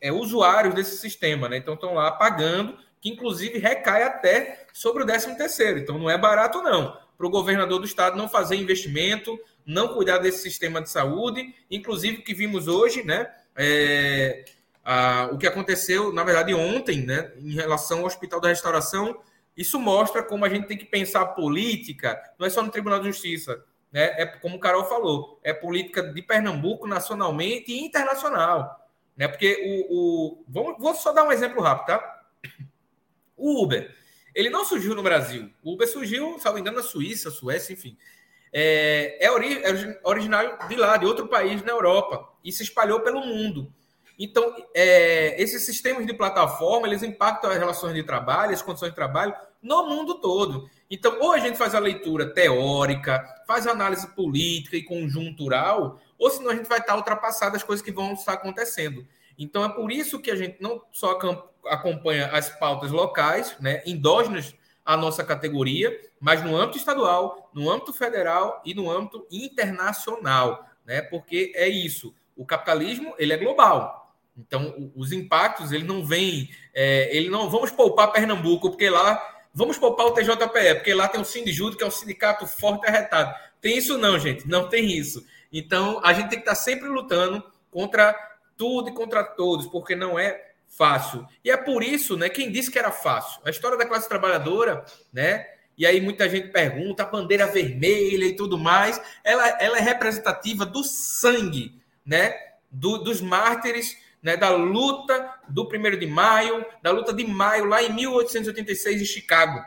é, 0.00 0.10
usuários 0.10 0.74
desse 0.74 0.96
sistema, 0.96 1.48
né? 1.48 1.56
então 1.56 1.74
estão 1.74 1.94
lá 1.94 2.10
pagando, 2.10 2.76
que 3.00 3.08
inclusive 3.08 3.60
recai 3.60 4.02
até 4.02 4.66
sobre 4.72 5.04
o 5.04 5.06
13 5.06 5.36
terceiro, 5.36 5.78
então 5.78 5.96
não 5.98 6.10
é 6.10 6.18
barato 6.18 6.60
não, 6.62 6.98
para 7.16 7.26
o 7.26 7.30
governador 7.30 7.78
do 7.78 7.86
estado 7.86 8.16
não 8.16 8.28
fazer 8.28 8.56
investimento, 8.56 9.38
não 9.64 9.94
cuidar 9.94 10.18
desse 10.18 10.42
sistema 10.42 10.82
de 10.82 10.90
saúde, 10.90 11.54
inclusive 11.70 12.18
o 12.18 12.24
que 12.24 12.34
vimos 12.34 12.66
hoje, 12.66 13.04
né? 13.04 13.30
É, 13.54 14.44
a, 14.84 15.28
o 15.30 15.38
que 15.38 15.46
aconteceu, 15.46 16.12
na 16.12 16.24
verdade, 16.24 16.52
ontem, 16.54 17.06
né, 17.06 17.30
em 17.38 17.52
relação 17.52 18.00
ao 18.00 18.06
Hospital 18.06 18.40
da 18.40 18.48
Restauração, 18.48 19.20
isso 19.56 19.78
mostra 19.78 20.24
como 20.24 20.44
a 20.44 20.48
gente 20.48 20.66
tem 20.66 20.76
que 20.76 20.84
pensar 20.84 21.26
política, 21.26 22.20
não 22.36 22.46
é 22.46 22.50
só 22.50 22.62
no 22.62 22.70
Tribunal 22.70 22.98
de 22.98 23.06
Justiça, 23.06 23.62
né? 23.92 24.04
É 24.20 24.26
como 24.26 24.56
o 24.56 24.60
Carol 24.60 24.84
falou, 24.84 25.38
é 25.42 25.52
política 25.52 26.02
de 26.02 26.22
Pernambuco 26.22 26.86
nacionalmente 26.86 27.72
e 27.72 27.84
internacional, 27.84 28.88
né? 29.16 29.28
Porque 29.28 29.86
o, 29.90 29.96
o 29.96 30.44
vamos, 30.48 30.76
vou 30.78 30.94
só 30.94 31.12
dar 31.12 31.24
um 31.24 31.32
exemplo 31.32 31.62
rápido, 31.62 31.86
tá? 31.86 32.22
O 33.36 33.62
Uber, 33.62 33.94
ele 34.34 34.50
não 34.50 34.64
surgiu 34.64 34.94
no 34.94 35.02
Brasil. 35.02 35.50
O 35.62 35.74
Uber 35.74 35.88
surgiu, 35.88 36.38
salvo 36.38 36.58
engano, 36.58 36.78
na 36.78 36.82
Suíça, 36.82 37.30
Suécia, 37.30 37.72
enfim 37.72 37.96
é, 38.52 39.24
é, 39.24 39.30
ori 39.30 39.62
é 39.64 40.00
originário 40.04 40.58
de 40.68 40.76
lá, 40.76 40.96
de 40.98 41.06
outro 41.06 41.26
país 41.26 41.62
na 41.62 41.72
Europa, 41.72 42.28
e 42.44 42.52
se 42.52 42.62
espalhou 42.62 43.00
pelo 43.00 43.24
mundo. 43.24 43.72
Então, 44.24 44.54
é, 44.72 45.34
esses 45.42 45.66
sistemas 45.66 46.06
de 46.06 46.14
plataforma, 46.14 46.86
eles 46.86 47.02
impactam 47.02 47.50
as 47.50 47.58
relações 47.58 47.92
de 47.92 48.04
trabalho, 48.04 48.54
as 48.54 48.62
condições 48.62 48.90
de 48.90 48.94
trabalho 48.94 49.34
no 49.60 49.88
mundo 49.88 50.20
todo. 50.20 50.70
Então, 50.88 51.18
ou 51.18 51.32
a 51.32 51.38
gente 51.38 51.58
faz 51.58 51.74
a 51.74 51.80
leitura 51.80 52.32
teórica, 52.32 53.20
faz 53.48 53.66
análise 53.66 54.06
política 54.14 54.76
e 54.76 54.84
conjuntural, 54.84 55.98
ou 56.16 56.30
senão 56.30 56.52
a 56.52 56.54
gente 56.54 56.68
vai 56.68 56.78
estar 56.78 56.94
ultrapassado 56.94 57.56
as 57.56 57.64
coisas 57.64 57.84
que 57.84 57.90
vão 57.90 58.12
estar 58.12 58.34
acontecendo. 58.34 59.04
Então, 59.36 59.64
é 59.64 59.68
por 59.68 59.90
isso 59.90 60.20
que 60.20 60.30
a 60.30 60.36
gente 60.36 60.62
não 60.62 60.80
só 60.92 61.18
acompanha 61.66 62.28
as 62.28 62.48
pautas 62.48 62.92
locais, 62.92 63.56
né, 63.58 63.82
endógenas 63.84 64.54
a 64.84 64.96
nossa 64.96 65.24
categoria, 65.24 66.00
mas 66.20 66.44
no 66.44 66.56
âmbito 66.56 66.78
estadual, 66.78 67.50
no 67.52 67.68
âmbito 67.68 67.92
federal 67.92 68.62
e 68.64 68.72
no 68.72 68.88
âmbito 68.88 69.26
internacional, 69.32 70.64
né? 70.84 71.02
Porque 71.02 71.52
é 71.56 71.68
isso. 71.68 72.14
O 72.36 72.46
capitalismo 72.46 73.14
ele 73.18 73.32
é 73.32 73.36
global. 73.36 74.01
Então, 74.36 74.92
os 74.96 75.12
impactos 75.12 75.72
ele 75.72 75.84
não 75.84 76.04
vem, 76.04 76.48
é, 76.74 77.14
ele 77.14 77.28
não 77.28 77.50
vamos 77.50 77.70
poupar 77.70 78.12
Pernambuco 78.12 78.70
porque 78.70 78.88
lá 78.88 79.20
vamos 79.52 79.76
poupar 79.76 80.06
o 80.06 80.12
TJPE 80.12 80.76
porque 80.76 80.94
lá 80.94 81.06
tem 81.06 81.20
o 81.20 81.24
Sindijudo 81.24 81.76
que 81.76 81.84
é 81.84 81.86
um 81.86 81.90
sindicato 81.90 82.46
forte 82.46 82.84
e 82.84 82.88
arretado. 82.88 83.34
Tem 83.60 83.76
isso 83.76 83.98
não, 83.98 84.18
gente, 84.18 84.48
não 84.48 84.68
tem 84.68 84.90
isso. 84.90 85.24
Então, 85.52 86.00
a 86.02 86.12
gente 86.12 86.30
tem 86.30 86.38
que 86.38 86.48
estar 86.48 86.54
sempre 86.54 86.88
lutando 86.88 87.44
contra 87.70 88.14
tudo 88.56 88.88
e 88.88 88.92
contra 88.92 89.22
todos, 89.22 89.66
porque 89.66 89.94
não 89.94 90.18
é 90.18 90.52
fácil. 90.66 91.26
E 91.44 91.50
é 91.50 91.56
por 91.56 91.82
isso, 91.82 92.16
né, 92.16 92.28
quem 92.28 92.50
disse 92.50 92.70
que 92.70 92.78
era 92.78 92.90
fácil? 92.90 93.40
A 93.44 93.50
história 93.50 93.76
da 93.76 93.86
classe 93.86 94.08
trabalhadora, 94.08 94.84
né? 95.12 95.46
E 95.76 95.86
aí 95.86 96.00
muita 96.00 96.28
gente 96.28 96.48
pergunta, 96.48 97.02
a 97.02 97.06
bandeira 97.06 97.46
vermelha 97.46 98.24
e 98.24 98.36
tudo 98.36 98.58
mais, 98.58 99.00
ela, 99.24 99.48
ela 99.60 99.78
é 99.78 99.80
representativa 99.80 100.64
do 100.64 100.82
sangue, 100.84 101.80
né? 102.04 102.34
Do, 102.70 102.98
dos 102.98 103.20
mártires, 103.20 103.96
né? 104.22 104.36
Da 104.36 104.50
luta 104.50 105.34
do 105.48 105.68
1 105.68 105.98
de 105.98 106.06
maio, 106.06 106.64
da 106.82 106.90
luta 106.90 107.12
de 107.12 107.26
maio 107.26 107.64
lá 107.64 107.82
em 107.82 107.92
1886 107.92 109.02
em 109.02 109.04
Chicago. 109.04 109.64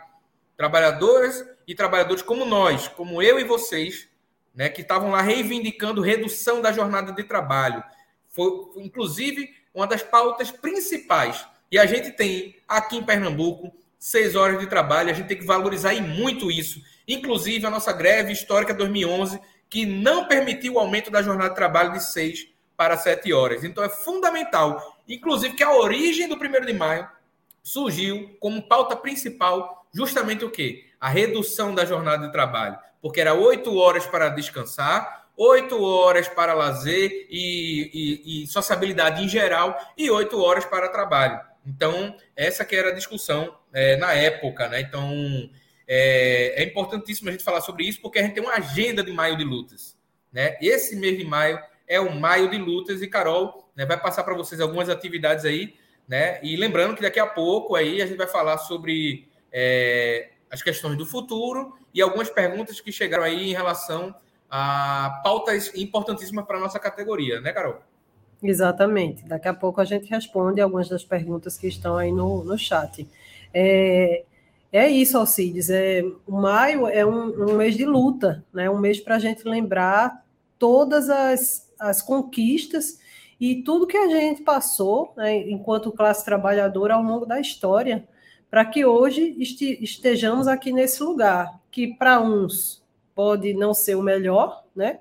Trabalhadoras 0.55 1.45
e 1.67 1.75
trabalhadores 1.75 2.21
como 2.21 2.45
nós, 2.45 2.87
como 2.87 3.21
eu 3.21 3.39
e 3.39 3.43
vocês, 3.43 4.07
né? 4.53 4.69
Que 4.69 4.81
estavam 4.81 5.11
lá 5.11 5.21
reivindicando 5.21 6.01
redução 6.01 6.61
da 6.61 6.71
jornada 6.71 7.11
de 7.11 7.23
trabalho. 7.23 7.83
Foi, 8.29 8.71
inclusive, 8.77 9.53
uma 9.73 9.85
das 9.85 10.01
pautas 10.01 10.49
principais. 10.49 11.45
E 11.69 11.77
a 11.77 11.85
gente 11.85 12.11
tem 12.11 12.55
aqui 12.67 12.97
em 12.97 13.03
Pernambuco 13.03 13.73
seis 13.99 14.35
horas 14.35 14.59
de 14.59 14.67
trabalho, 14.67 15.09
a 15.09 15.13
gente 15.13 15.27
tem 15.27 15.37
que 15.37 15.45
valorizar 15.45 15.93
e 15.93 16.01
muito 16.01 16.51
isso. 16.51 16.79
Inclusive 17.07 17.65
a 17.65 17.69
nossa 17.69 17.91
greve 17.91 18.31
histórica 18.31 18.73
2011, 18.73 19.39
que 19.69 19.85
não 19.85 20.27
permitiu 20.27 20.73
o 20.73 20.79
aumento 20.79 21.09
da 21.09 21.21
jornada 21.21 21.49
de 21.49 21.55
trabalho 21.55 21.93
de 21.93 22.03
seis 22.03 22.47
para 22.75 22.97
sete 22.97 23.31
horas. 23.33 23.63
Então 23.63 23.83
é 23.83 23.89
fundamental, 23.89 24.99
inclusive, 25.07 25.55
que 25.55 25.63
a 25.63 25.71
origem 25.71 26.27
do 26.27 26.35
1 26.35 26.65
de 26.65 26.73
maio 26.73 27.07
surgiu 27.63 28.35
como 28.39 28.67
pauta 28.67 28.95
principal 28.95 29.87
justamente 29.93 30.43
o 30.45 30.51
quê? 30.51 30.85
A 30.99 31.09
redução 31.09 31.73
da 31.73 31.85
jornada 31.85 32.25
de 32.25 32.31
trabalho. 32.31 32.77
Porque 33.01 33.21
era 33.21 33.33
oito 33.33 33.75
horas 33.77 34.05
para 34.05 34.29
descansar, 34.29 35.27
oito 35.37 35.81
horas 35.81 36.27
para 36.27 36.53
lazer 36.53 37.27
e, 37.29 37.91
e, 37.93 38.43
e, 38.43 38.47
sociabilidade 38.47 39.23
em 39.23 39.27
geral 39.27 39.77
e 39.97 40.09
oito 40.09 40.41
horas 40.41 40.65
para 40.65 40.89
trabalho. 40.89 41.39
Então, 41.65 42.15
essa 42.35 42.63
que 42.63 42.75
era 42.75 42.89
a 42.89 42.93
discussão 42.93 43.57
é, 43.73 43.95
na 43.97 44.13
época, 44.13 44.67
né? 44.69 44.81
Então, 44.81 45.09
é, 45.87 46.61
é, 46.61 46.63
importantíssimo 46.63 47.29
a 47.29 47.31
gente 47.31 47.43
falar 47.43 47.61
sobre 47.61 47.85
isso 47.85 48.01
porque 48.01 48.19
a 48.19 48.21
gente 48.21 48.33
tem 48.33 48.43
uma 48.43 48.53
agenda 48.53 49.03
de 49.03 49.11
maio 49.11 49.37
de 49.37 49.43
lutas, 49.43 49.97
né? 50.31 50.57
Esse 50.61 50.95
mês 50.95 51.17
de 51.17 51.25
maio 51.25 51.59
é 51.87 51.99
o 51.99 52.13
maio 52.13 52.49
de 52.49 52.57
lutas 52.57 53.01
e 53.01 53.07
Carol 53.07 53.69
né, 53.75 53.85
vai 53.85 53.99
passar 53.99 54.23
para 54.23 54.35
vocês 54.35 54.59
algumas 54.61 54.89
atividades 54.89 55.45
aí, 55.45 55.75
né? 56.07 56.39
E 56.43 56.55
lembrando 56.55 56.95
que 56.95 57.01
daqui 57.01 57.19
a 57.19 57.25
pouco 57.25 57.75
aí 57.75 58.01
a 58.01 58.05
gente 58.05 58.17
vai 58.17 58.27
falar 58.27 58.57
sobre 58.57 59.27
é, 59.51 60.29
as 60.49 60.61
questões 60.61 60.97
do 60.97 61.05
futuro 61.05 61.77
e 61.93 62.01
algumas 62.01 62.29
perguntas 62.29 62.79
que 62.79 62.91
chegaram 62.91 63.23
aí 63.23 63.49
em 63.49 63.53
relação 63.53 64.15
a 64.49 65.21
pautas 65.23 65.73
importantíssimas 65.75 66.45
para 66.45 66.57
a 66.57 66.59
nossa 66.61 66.79
categoria, 66.79 67.41
né, 67.41 67.51
Carol? 67.51 67.79
Exatamente. 68.41 69.25
Daqui 69.25 69.47
a 69.47 69.53
pouco 69.53 69.81
a 69.81 69.85
gente 69.85 70.09
responde 70.09 70.61
algumas 70.61 70.87
das 70.87 71.03
perguntas 71.03 71.57
que 71.57 71.67
estão 71.67 71.97
aí 71.97 72.11
no, 72.11 72.43
no 72.43 72.57
chat. 72.57 73.07
É, 73.53 74.23
é 74.71 74.87
isso, 74.87 75.17
Alcides. 75.17 75.69
É, 75.69 76.03
maio 76.27 76.87
é 76.87 77.05
um, 77.05 77.49
um 77.49 77.55
mês 77.55 77.75
de 77.75 77.85
luta, 77.85 78.43
né? 78.53 78.69
um 78.69 78.77
mês 78.77 78.99
para 78.99 79.15
a 79.15 79.19
gente 79.19 79.47
lembrar 79.47 80.23
todas 80.59 81.09
as, 81.09 81.64
as 81.79 82.01
conquistas 82.01 82.99
e 83.39 83.61
tudo 83.63 83.87
que 83.87 83.97
a 83.97 84.07
gente 84.07 84.41
passou 84.41 85.13
né, 85.17 85.49
enquanto 85.49 85.91
classe 85.91 86.23
trabalhadora 86.23 86.95
ao 86.95 87.03
longo 87.03 87.25
da 87.25 87.39
história, 87.39 88.07
para 88.49 88.63
que 88.63 88.85
hoje 88.85 89.35
estejamos 89.81 90.47
aqui 90.47 90.71
nesse 90.71 91.03
lugar, 91.03 91.59
que 91.69 91.87
para 91.95 92.21
uns 92.21 92.83
pode 93.13 93.53
não 93.53 93.73
ser 93.73 93.95
o 93.95 94.01
melhor, 94.01 94.63
né? 94.75 94.99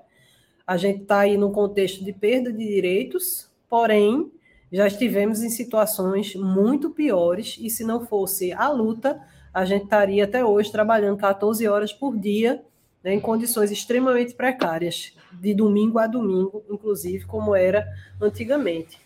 A 0.65 0.77
gente 0.77 1.03
está 1.03 1.19
aí 1.19 1.37
num 1.37 1.51
contexto 1.51 2.03
de 2.03 2.11
perda 2.11 2.51
de 2.51 2.65
direitos, 2.65 3.49
porém, 3.69 4.31
já 4.71 4.87
estivemos 4.87 5.43
em 5.43 5.49
situações 5.49 6.35
muito 6.35 6.89
piores, 6.89 7.57
e 7.61 7.69
se 7.69 7.83
não 7.83 8.05
fosse 8.05 8.51
a 8.51 8.69
luta, 8.69 9.21
a 9.53 9.63
gente 9.63 9.83
estaria 9.83 10.23
até 10.23 10.43
hoje 10.43 10.71
trabalhando 10.71 11.17
14 11.17 11.67
horas 11.67 11.93
por 11.93 12.17
dia, 12.17 12.63
né, 13.03 13.13
em 13.13 13.19
condições 13.19 13.71
extremamente 13.71 14.33
precárias, 14.33 15.13
de 15.39 15.53
domingo 15.53 15.99
a 15.99 16.07
domingo, 16.07 16.63
inclusive, 16.69 17.25
como 17.25 17.55
era 17.55 17.87
antigamente. 18.21 18.99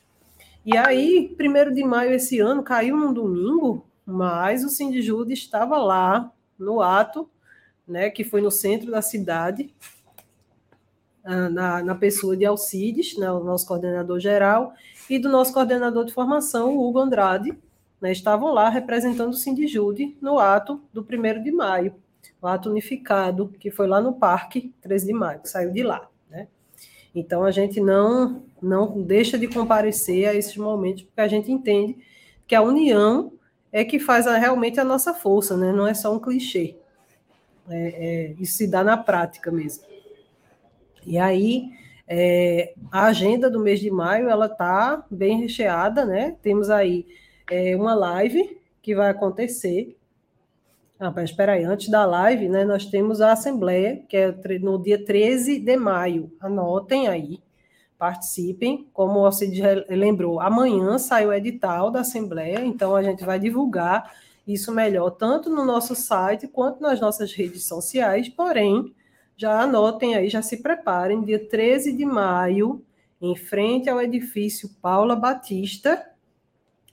E 0.65 0.77
aí, 0.77 1.33
primeiro 1.37 1.73
de 1.73 1.83
maio 1.83 2.13
esse 2.13 2.39
ano, 2.39 2.63
caiu 2.63 2.97
num 2.97 3.13
domingo, 3.13 3.85
mas 4.05 4.63
o 4.63 4.69
Sindijude 4.69 5.33
estava 5.33 5.77
lá 5.77 6.31
no 6.57 6.81
ato 6.81 7.29
né, 7.89 8.09
que 8.11 8.23
foi 8.23 8.39
no 8.39 8.51
centro 8.51 8.91
da 8.91 9.01
cidade, 9.01 9.73
ah, 11.23 11.49
na, 11.49 11.83
na 11.83 11.95
pessoa 11.95 12.37
de 12.37 12.45
Alcides, 12.45 13.17
né, 13.17 13.29
o 13.31 13.43
nosso 13.43 13.65
coordenador 13.67 14.19
geral, 14.19 14.73
e 15.09 15.17
do 15.17 15.27
nosso 15.27 15.51
coordenador 15.51 16.05
de 16.05 16.13
formação, 16.13 16.77
o 16.77 16.87
Hugo 16.87 16.99
Andrade, 16.99 17.57
né, 17.99 18.11
estavam 18.11 18.53
lá 18.53 18.69
representando 18.69 19.31
o 19.31 19.37
Sindijude 19.37 20.15
no 20.21 20.37
ato 20.37 20.79
do 20.93 21.01
1 21.01 21.43
de 21.43 21.51
maio, 21.51 21.95
o 22.39 22.47
ato 22.47 22.69
unificado, 22.69 23.49
que 23.59 23.71
foi 23.71 23.87
lá 23.87 23.99
no 23.99 24.13
Parque 24.13 24.71
13 24.81 25.07
de 25.07 25.13
maio, 25.13 25.41
que 25.41 25.49
saiu 25.49 25.71
de 25.71 25.81
lá. 25.81 26.07
Então, 27.13 27.43
a 27.43 27.51
gente 27.51 27.79
não, 27.79 28.43
não 28.61 29.01
deixa 29.01 29.37
de 29.37 29.47
comparecer 29.47 30.27
a 30.27 30.33
esses 30.33 30.55
momentos, 30.57 31.03
porque 31.03 31.21
a 31.21 31.27
gente 31.27 31.51
entende 31.51 31.97
que 32.47 32.55
a 32.55 32.61
união 32.61 33.33
é 33.71 33.83
que 33.83 33.99
faz 33.99 34.27
a, 34.27 34.37
realmente 34.37 34.79
a 34.79 34.83
nossa 34.83 35.13
força, 35.13 35.55
né? 35.55 35.71
não 35.71 35.87
é 35.87 35.93
só 35.93 36.13
um 36.13 36.19
clichê. 36.19 36.75
É, 37.69 37.77
é, 37.77 38.35
isso 38.39 38.57
se 38.57 38.67
dá 38.67 38.83
na 38.83 38.97
prática 38.97 39.51
mesmo. 39.51 39.83
E 41.05 41.17
aí, 41.17 41.69
é, 42.07 42.73
a 42.91 43.05
agenda 43.05 43.49
do 43.49 43.59
mês 43.59 43.79
de 43.79 43.91
maio, 43.91 44.27
ela 44.27 44.47
está 44.47 45.05
bem 45.11 45.39
recheada, 45.39 46.05
né? 46.05 46.35
Temos 46.41 46.69
aí 46.69 47.05
é, 47.49 47.75
uma 47.75 47.93
live 47.93 48.59
que 48.81 48.95
vai 48.95 49.09
acontecer. 49.09 49.95
Ah, 50.99 51.13
mas 51.15 51.29
espera 51.29 51.53
aí, 51.53 51.63
antes 51.63 51.87
da 51.87 52.05
live, 52.05 52.49
né, 52.49 52.65
nós 52.65 52.85
temos 52.85 53.21
a 53.21 53.31
assembleia, 53.31 54.03
que 54.09 54.17
é 54.17 54.35
no 54.59 54.77
dia 54.77 55.03
13 55.05 55.57
de 55.57 55.77
maio. 55.77 56.29
Anotem 56.41 57.07
aí, 57.07 57.39
participem. 57.97 58.89
Como 58.91 59.31
Cid 59.31 59.61
lembrou, 59.87 60.41
amanhã 60.41 60.97
sai 60.99 61.25
o 61.25 61.31
edital 61.31 61.89
da 61.89 62.01
assembleia, 62.01 62.59
então 62.65 62.97
a 62.97 63.01
gente 63.01 63.23
vai 63.23 63.39
divulgar 63.39 64.13
isso 64.45 64.73
melhor, 64.73 65.11
tanto 65.11 65.49
no 65.49 65.63
nosso 65.63 65.95
site 65.95 66.49
quanto 66.49 66.81
nas 66.81 66.99
nossas 66.99 67.31
redes 67.31 67.63
sociais. 67.63 68.27
Porém, 68.27 68.93
já 69.37 69.61
anotem 69.61 70.15
aí, 70.15 70.27
já 70.27 70.41
se 70.41 70.57
preparem, 70.57 71.23
dia 71.23 71.39
13 71.39 71.93
de 71.95 72.03
maio, 72.03 72.83
em 73.21 73.37
frente 73.37 73.89
ao 73.89 74.01
edifício 74.01 74.69
Paula 74.81 75.15
Batista, 75.15 76.05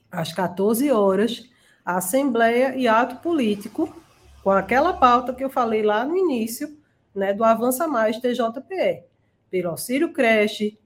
às 0.09 0.31
14 0.31 0.89
horas, 0.91 1.49
Assembleia 1.95 2.75
e 2.75 2.87
ato 2.87 3.17
político, 3.17 3.95
com 4.43 4.51
aquela 4.51 4.93
pauta 4.93 5.33
que 5.33 5.43
eu 5.43 5.49
falei 5.49 5.81
lá 5.81 6.03
no 6.03 6.17
início, 6.17 6.77
né, 7.13 7.33
do 7.33 7.43
Avança 7.43 7.87
Mais 7.87 8.17
TJPE, 8.17 9.03
pelo 9.49 9.69
auxílio 9.69 10.11
creche, 10.11 10.77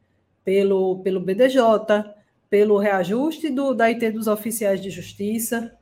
pelo, 0.43 0.99
pelo 0.99 1.19
BDJ, 1.19 1.59
pelo 2.49 2.77
reajuste 2.77 3.49
do, 3.49 3.73
da 3.73 3.85
IT 3.85 4.11
dos 4.11 4.27
oficiais 4.27 4.81
de 4.81 4.89
justiça, 4.89 5.75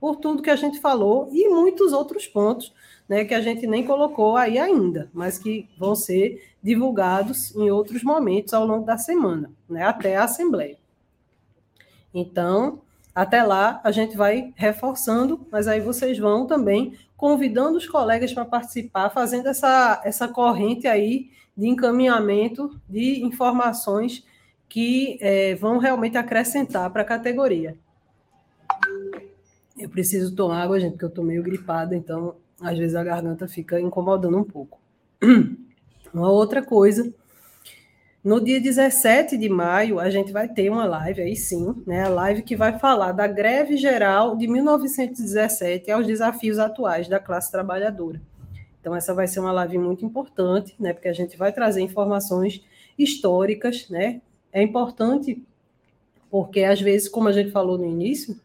por 0.00 0.16
tudo 0.16 0.42
que 0.42 0.50
a 0.50 0.56
gente 0.56 0.80
falou 0.80 1.28
e 1.32 1.48
muitos 1.48 1.92
outros 1.92 2.26
pontos 2.26 2.72
né, 3.08 3.24
que 3.24 3.34
a 3.34 3.40
gente 3.40 3.66
nem 3.66 3.84
colocou 3.84 4.36
aí 4.36 4.58
ainda, 4.58 5.10
mas 5.12 5.38
que 5.38 5.68
vão 5.78 5.94
ser 5.94 6.52
divulgados 6.62 7.54
em 7.54 7.70
outros 7.70 8.02
momentos 8.02 8.54
ao 8.54 8.66
longo 8.66 8.84
da 8.84 8.96
semana, 8.96 9.50
né, 9.68 9.82
até 9.82 10.16
a 10.16 10.24
Assembleia. 10.24 10.78
Então, 12.12 12.80
até 13.14 13.42
lá 13.42 13.80
a 13.84 13.92
gente 13.92 14.16
vai 14.16 14.52
reforçando, 14.56 15.46
mas 15.50 15.68
aí 15.68 15.80
vocês 15.80 16.18
vão 16.18 16.46
também 16.46 16.98
convidando 17.16 17.78
os 17.78 17.86
colegas 17.86 18.32
para 18.32 18.44
participar, 18.44 19.10
fazendo 19.10 19.48
essa, 19.48 20.02
essa 20.04 20.26
corrente 20.26 20.86
aí 20.86 21.30
de 21.56 21.68
encaminhamento 21.68 22.78
de 22.88 23.24
informações 23.24 24.24
que 24.68 25.16
é, 25.20 25.54
vão 25.54 25.78
realmente 25.78 26.18
acrescentar 26.18 26.90
para 26.90 27.02
a 27.02 27.04
categoria. 27.04 27.76
Eu 29.78 29.88
preciso 29.88 30.34
tomar 30.34 30.62
água, 30.62 30.80
gente, 30.80 30.92
porque 30.92 31.04
eu 31.04 31.08
estou 31.08 31.24
meio 31.24 31.42
gripada, 31.42 31.94
então 31.94 32.34
às 32.60 32.76
vezes 32.76 32.96
a 32.96 33.04
garganta 33.04 33.46
fica 33.46 33.80
incomodando 33.80 34.36
um 34.36 34.44
pouco. 34.44 34.80
Uma 36.12 36.30
outra 36.30 36.62
coisa 36.62 37.12
No 38.24 38.42
dia 38.42 38.58
17 38.58 39.36
de 39.36 39.50
maio, 39.50 40.00
a 40.00 40.08
gente 40.08 40.32
vai 40.32 40.48
ter 40.48 40.70
uma 40.70 40.86
live, 40.86 41.20
aí 41.20 41.36
sim, 41.36 41.74
né? 41.86 42.04
A 42.04 42.08
live 42.08 42.40
que 42.40 42.56
vai 42.56 42.78
falar 42.78 43.12
da 43.12 43.26
greve 43.26 43.76
geral 43.76 44.34
de 44.34 44.48
1917 44.48 45.90
aos 45.90 46.06
desafios 46.06 46.58
atuais 46.58 47.06
da 47.06 47.20
classe 47.20 47.52
trabalhadora. 47.52 48.18
Então, 48.80 48.96
essa 48.96 49.12
vai 49.12 49.28
ser 49.28 49.40
uma 49.40 49.52
live 49.52 49.76
muito 49.76 50.06
importante, 50.06 50.74
né? 50.80 50.94
Porque 50.94 51.08
a 51.08 51.12
gente 51.12 51.36
vai 51.36 51.52
trazer 51.52 51.82
informações 51.82 52.64
históricas, 52.98 53.90
né? 53.90 54.22
É 54.50 54.62
importante 54.62 55.42
porque, 56.30 56.64
às 56.64 56.80
vezes, 56.80 57.10
como 57.10 57.28
a 57.28 57.32
gente 57.32 57.50
falou 57.50 57.76
no 57.76 57.84
início, 57.84 58.40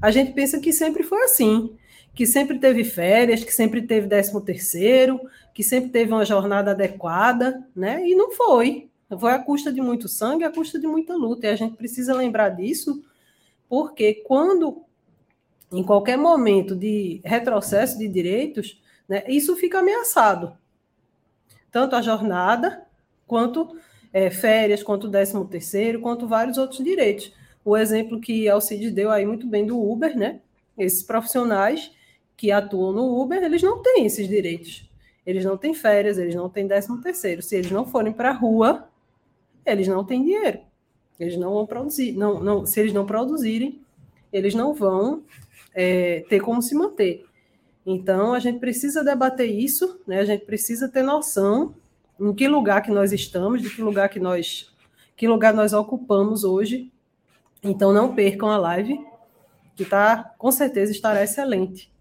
a 0.00 0.10
gente 0.10 0.32
pensa 0.32 0.58
que 0.58 0.72
sempre 0.72 1.02
foi 1.02 1.22
assim, 1.24 1.76
que 2.14 2.26
sempre 2.26 2.58
teve 2.58 2.82
férias, 2.82 3.44
que 3.44 3.52
sempre 3.52 3.82
teve 3.82 4.06
décimo 4.06 4.40
terceiro, 4.40 5.20
que 5.52 5.62
sempre 5.62 5.90
teve 5.90 6.12
uma 6.12 6.24
jornada 6.24 6.70
adequada, 6.70 7.62
né? 7.74 8.06
E 8.06 8.14
não 8.14 8.32
foi. 8.32 8.85
Foi 9.18 9.32
à 9.32 9.38
custa 9.38 9.72
de 9.72 9.80
muito 9.80 10.08
sangue, 10.08 10.44
à 10.44 10.50
custa 10.50 10.78
de 10.78 10.86
muita 10.86 11.14
luta. 11.14 11.46
E 11.46 11.50
a 11.50 11.56
gente 11.56 11.76
precisa 11.76 12.14
lembrar 12.14 12.50
disso, 12.50 13.04
porque 13.68 14.14
quando, 14.14 14.82
em 15.70 15.82
qualquer 15.82 16.16
momento 16.16 16.74
de 16.74 17.20
retrocesso 17.24 17.98
de 17.98 18.08
direitos, 18.08 18.82
né, 19.08 19.22
isso 19.28 19.54
fica 19.56 19.78
ameaçado. 19.78 20.56
Tanto 21.70 21.94
a 21.94 22.02
jornada, 22.02 22.84
quanto 23.26 23.76
é, 24.12 24.30
férias, 24.30 24.82
quanto 24.82 25.08
décimo 25.08 25.46
terceiro, 25.46 26.00
quanto 26.00 26.26
vários 26.26 26.58
outros 26.58 26.82
direitos. 26.82 27.32
O 27.64 27.76
exemplo 27.76 28.20
que 28.20 28.48
Alcides 28.48 28.92
deu 28.92 29.10
aí 29.10 29.24
muito 29.24 29.46
bem 29.46 29.66
do 29.66 29.80
Uber, 29.80 30.16
né? 30.16 30.40
Esses 30.76 31.02
profissionais 31.02 31.92
que 32.36 32.50
atuam 32.50 32.92
no 32.92 33.20
Uber, 33.20 33.42
eles 33.42 33.62
não 33.62 33.82
têm 33.82 34.06
esses 34.06 34.28
direitos 34.28 34.86
eles 35.26 35.44
não 35.44 35.56
têm 35.56 35.74
férias, 35.74 36.18
eles 36.18 36.36
não 36.36 36.48
têm 36.48 36.68
décimo 36.68 37.00
terceiro. 37.02 37.42
Se 37.42 37.56
eles 37.56 37.70
não 37.70 37.84
forem 37.84 38.12
para 38.12 38.30
a 38.30 38.32
rua, 38.32 38.88
eles 39.66 39.88
não 39.88 40.04
têm 40.04 40.22
dinheiro. 40.22 40.60
Eles 41.18 41.36
não 41.36 41.52
vão 41.52 41.66
produzir. 41.66 42.12
Não, 42.12 42.40
não, 42.40 42.66
se 42.66 42.78
eles 42.80 42.92
não 42.92 43.06
produzirem, 43.06 43.80
eles 44.32 44.54
não 44.54 44.74
vão 44.74 45.22
é, 45.74 46.24
ter 46.28 46.40
como 46.40 46.62
se 46.62 46.74
manter. 46.74 47.24
Então, 47.84 48.34
a 48.34 48.38
gente 48.38 48.58
precisa 48.58 49.04
debater 49.04 49.48
isso, 49.48 50.00
né? 50.06 50.20
a 50.20 50.24
gente 50.24 50.44
precisa 50.44 50.88
ter 50.88 51.02
noção 51.02 51.74
em 52.18 52.34
que 52.34 52.48
lugar 52.48 52.82
que 52.82 52.90
nós 52.90 53.12
estamos, 53.12 53.62
de 53.62 53.70
que 53.70 53.80
lugar 53.80 54.08
que 54.08 54.18
nós, 54.18 54.74
que 55.16 55.28
lugar 55.28 55.54
nós 55.54 55.72
ocupamos 55.72 56.42
hoje. 56.44 56.90
Então, 57.62 57.92
não 57.92 58.14
percam 58.14 58.48
a 58.48 58.58
live, 58.58 58.98
que 59.74 59.84
tá, 59.84 60.34
com 60.36 60.50
certeza 60.50 60.92
estará 60.92 61.22
excelente. 61.22 61.92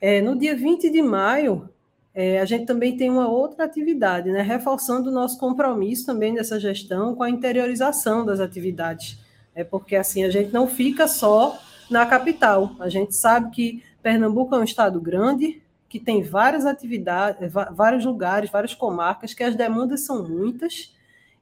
É, 0.00 0.20
no 0.20 0.36
dia 0.36 0.54
20 0.56 0.90
de 0.90 1.00
maio, 1.00 1.68
é, 2.14 2.40
a 2.40 2.44
gente 2.44 2.66
também 2.66 2.96
tem 2.96 3.10
uma 3.10 3.28
outra 3.28 3.64
atividade, 3.64 4.30
né, 4.30 4.42
reforçando 4.42 5.08
o 5.08 5.12
nosso 5.12 5.38
compromisso 5.38 6.04
também 6.04 6.34
dessa 6.34 6.60
gestão 6.60 7.14
com 7.14 7.22
a 7.22 7.30
interiorização 7.30 8.24
das 8.24 8.40
atividades. 8.40 9.18
É 9.54 9.64
porque 9.64 9.96
assim 9.96 10.24
a 10.24 10.30
gente 10.30 10.52
não 10.52 10.66
fica 10.66 11.08
só 11.08 11.58
na 11.90 12.06
capital. 12.06 12.72
A 12.80 12.88
gente 12.88 13.14
sabe 13.14 13.50
que 13.50 13.82
Pernambuco 14.02 14.54
é 14.54 14.58
um 14.58 14.64
estado 14.64 15.00
grande, 15.00 15.62
que 15.88 16.00
tem 16.00 16.22
várias 16.22 16.64
atividades, 16.64 17.52
vários 17.72 18.04
lugares, 18.04 18.50
várias 18.50 18.74
comarcas, 18.74 19.34
que 19.34 19.42
as 19.42 19.54
demandas 19.54 20.00
são 20.00 20.26
muitas. 20.26 20.94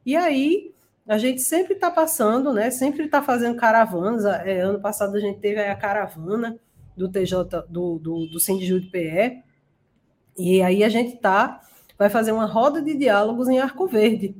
E 0.05 0.17
aí 0.17 0.73
a 1.07 1.19
gente 1.19 1.41
sempre 1.41 1.75
está 1.75 1.91
passando, 1.91 2.53
né? 2.53 2.71
Sempre 2.71 3.05
está 3.05 3.23
fazendo 3.23 3.57
caravanas. 3.57 4.25
É, 4.25 4.61
ano 4.61 4.81
passado 4.81 5.17
a 5.17 5.21
gente 5.21 5.39
teve 5.39 5.61
a 5.61 5.75
caravana 5.75 6.59
do 6.97 7.09
TJ 7.09 7.65
do, 7.69 7.99
do, 7.99 8.27
do 8.27 8.39
de 8.39 8.81
PE, 8.91 9.43
e 10.41 10.63
aí 10.63 10.83
a 10.83 10.89
gente 10.89 11.17
tá, 11.17 11.61
vai 11.99 12.09
fazer 12.09 12.33
uma 12.33 12.47
roda 12.47 12.81
de 12.81 12.95
diálogos 12.95 13.49
em 13.49 13.59
Arco 13.59 13.87
Verde, 13.87 14.35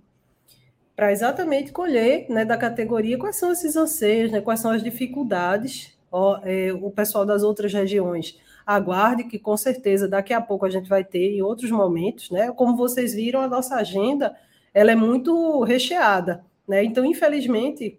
para 0.97 1.13
exatamente 1.13 1.73
colher 1.73 2.27
né, 2.29 2.45
da 2.45 2.57
categoria 2.57 3.19
quais 3.19 3.37
são 3.37 3.53
esses 3.53 3.75
anseios, 3.77 4.31
né, 4.31 4.41
quais 4.41 4.61
são 4.61 4.71
as 4.71 4.83
dificuldades. 4.83 5.99
Ó, 6.13 6.39
é, 6.43 6.73
o 6.73 6.91
pessoal 6.91 7.25
das 7.25 7.43
outras 7.43 7.73
regiões 7.73 8.39
aguarde 8.67 9.25
que 9.25 9.39
com 9.39 9.57
certeza 9.57 10.07
daqui 10.07 10.33
a 10.33 10.41
pouco 10.41 10.67
a 10.67 10.71
gente 10.71 10.89
vai 10.89 11.03
ter 11.03 11.37
em 11.37 11.43
outros 11.43 11.71
momentos, 11.71 12.31
né? 12.31 12.53
Como 12.53 12.77
vocês 12.77 13.15
viram, 13.15 13.41
a 13.41 13.49
nossa 13.49 13.77
agenda 13.77 14.37
ela 14.73 14.93
é 14.93 14.95
muito 14.95 15.63
recheada, 15.63 16.45
né? 16.69 16.85
Então, 16.85 17.05
infelizmente, 17.05 17.99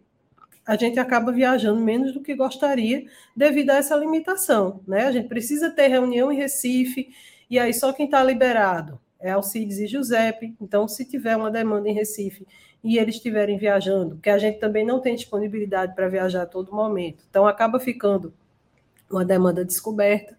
a 0.65 0.75
gente 0.75 0.99
acaba 0.99 1.31
viajando 1.31 1.81
menos 1.81 2.13
do 2.13 2.21
que 2.21 2.35
gostaria 2.35 3.03
devido 3.35 3.71
a 3.71 3.77
essa 3.77 3.95
limitação, 3.95 4.81
né? 4.87 5.05
A 5.07 5.11
gente 5.11 5.27
precisa 5.27 5.69
ter 5.69 5.87
reunião 5.87 6.31
em 6.31 6.37
Recife, 6.37 7.09
e 7.51 7.59
aí 7.59 7.73
só 7.73 7.93
quem 7.93 8.05
está 8.05 8.23
liberado 8.23 8.99
é 9.19 9.31
Alcides 9.31 9.77
e 9.77 9.85
Giuseppe. 9.85 10.55
Então, 10.59 10.87
se 10.87 11.05
tiver 11.05 11.35
uma 11.35 11.51
demanda 11.51 11.87
em 11.87 11.93
Recife 11.93 12.47
e 12.83 12.97
eles 12.97 13.15
estiverem 13.15 13.57
viajando, 13.57 14.17
que 14.17 14.29
a 14.29 14.39
gente 14.39 14.57
também 14.59 14.83
não 14.83 14.99
tem 14.99 15.15
disponibilidade 15.15 15.93
para 15.93 16.07
viajar 16.07 16.41
a 16.43 16.47
todo 16.47 16.73
momento, 16.73 17.23
então 17.29 17.45
acaba 17.45 17.79
ficando 17.79 18.33
uma 19.09 19.23
demanda 19.23 19.63
descoberta. 19.63 20.35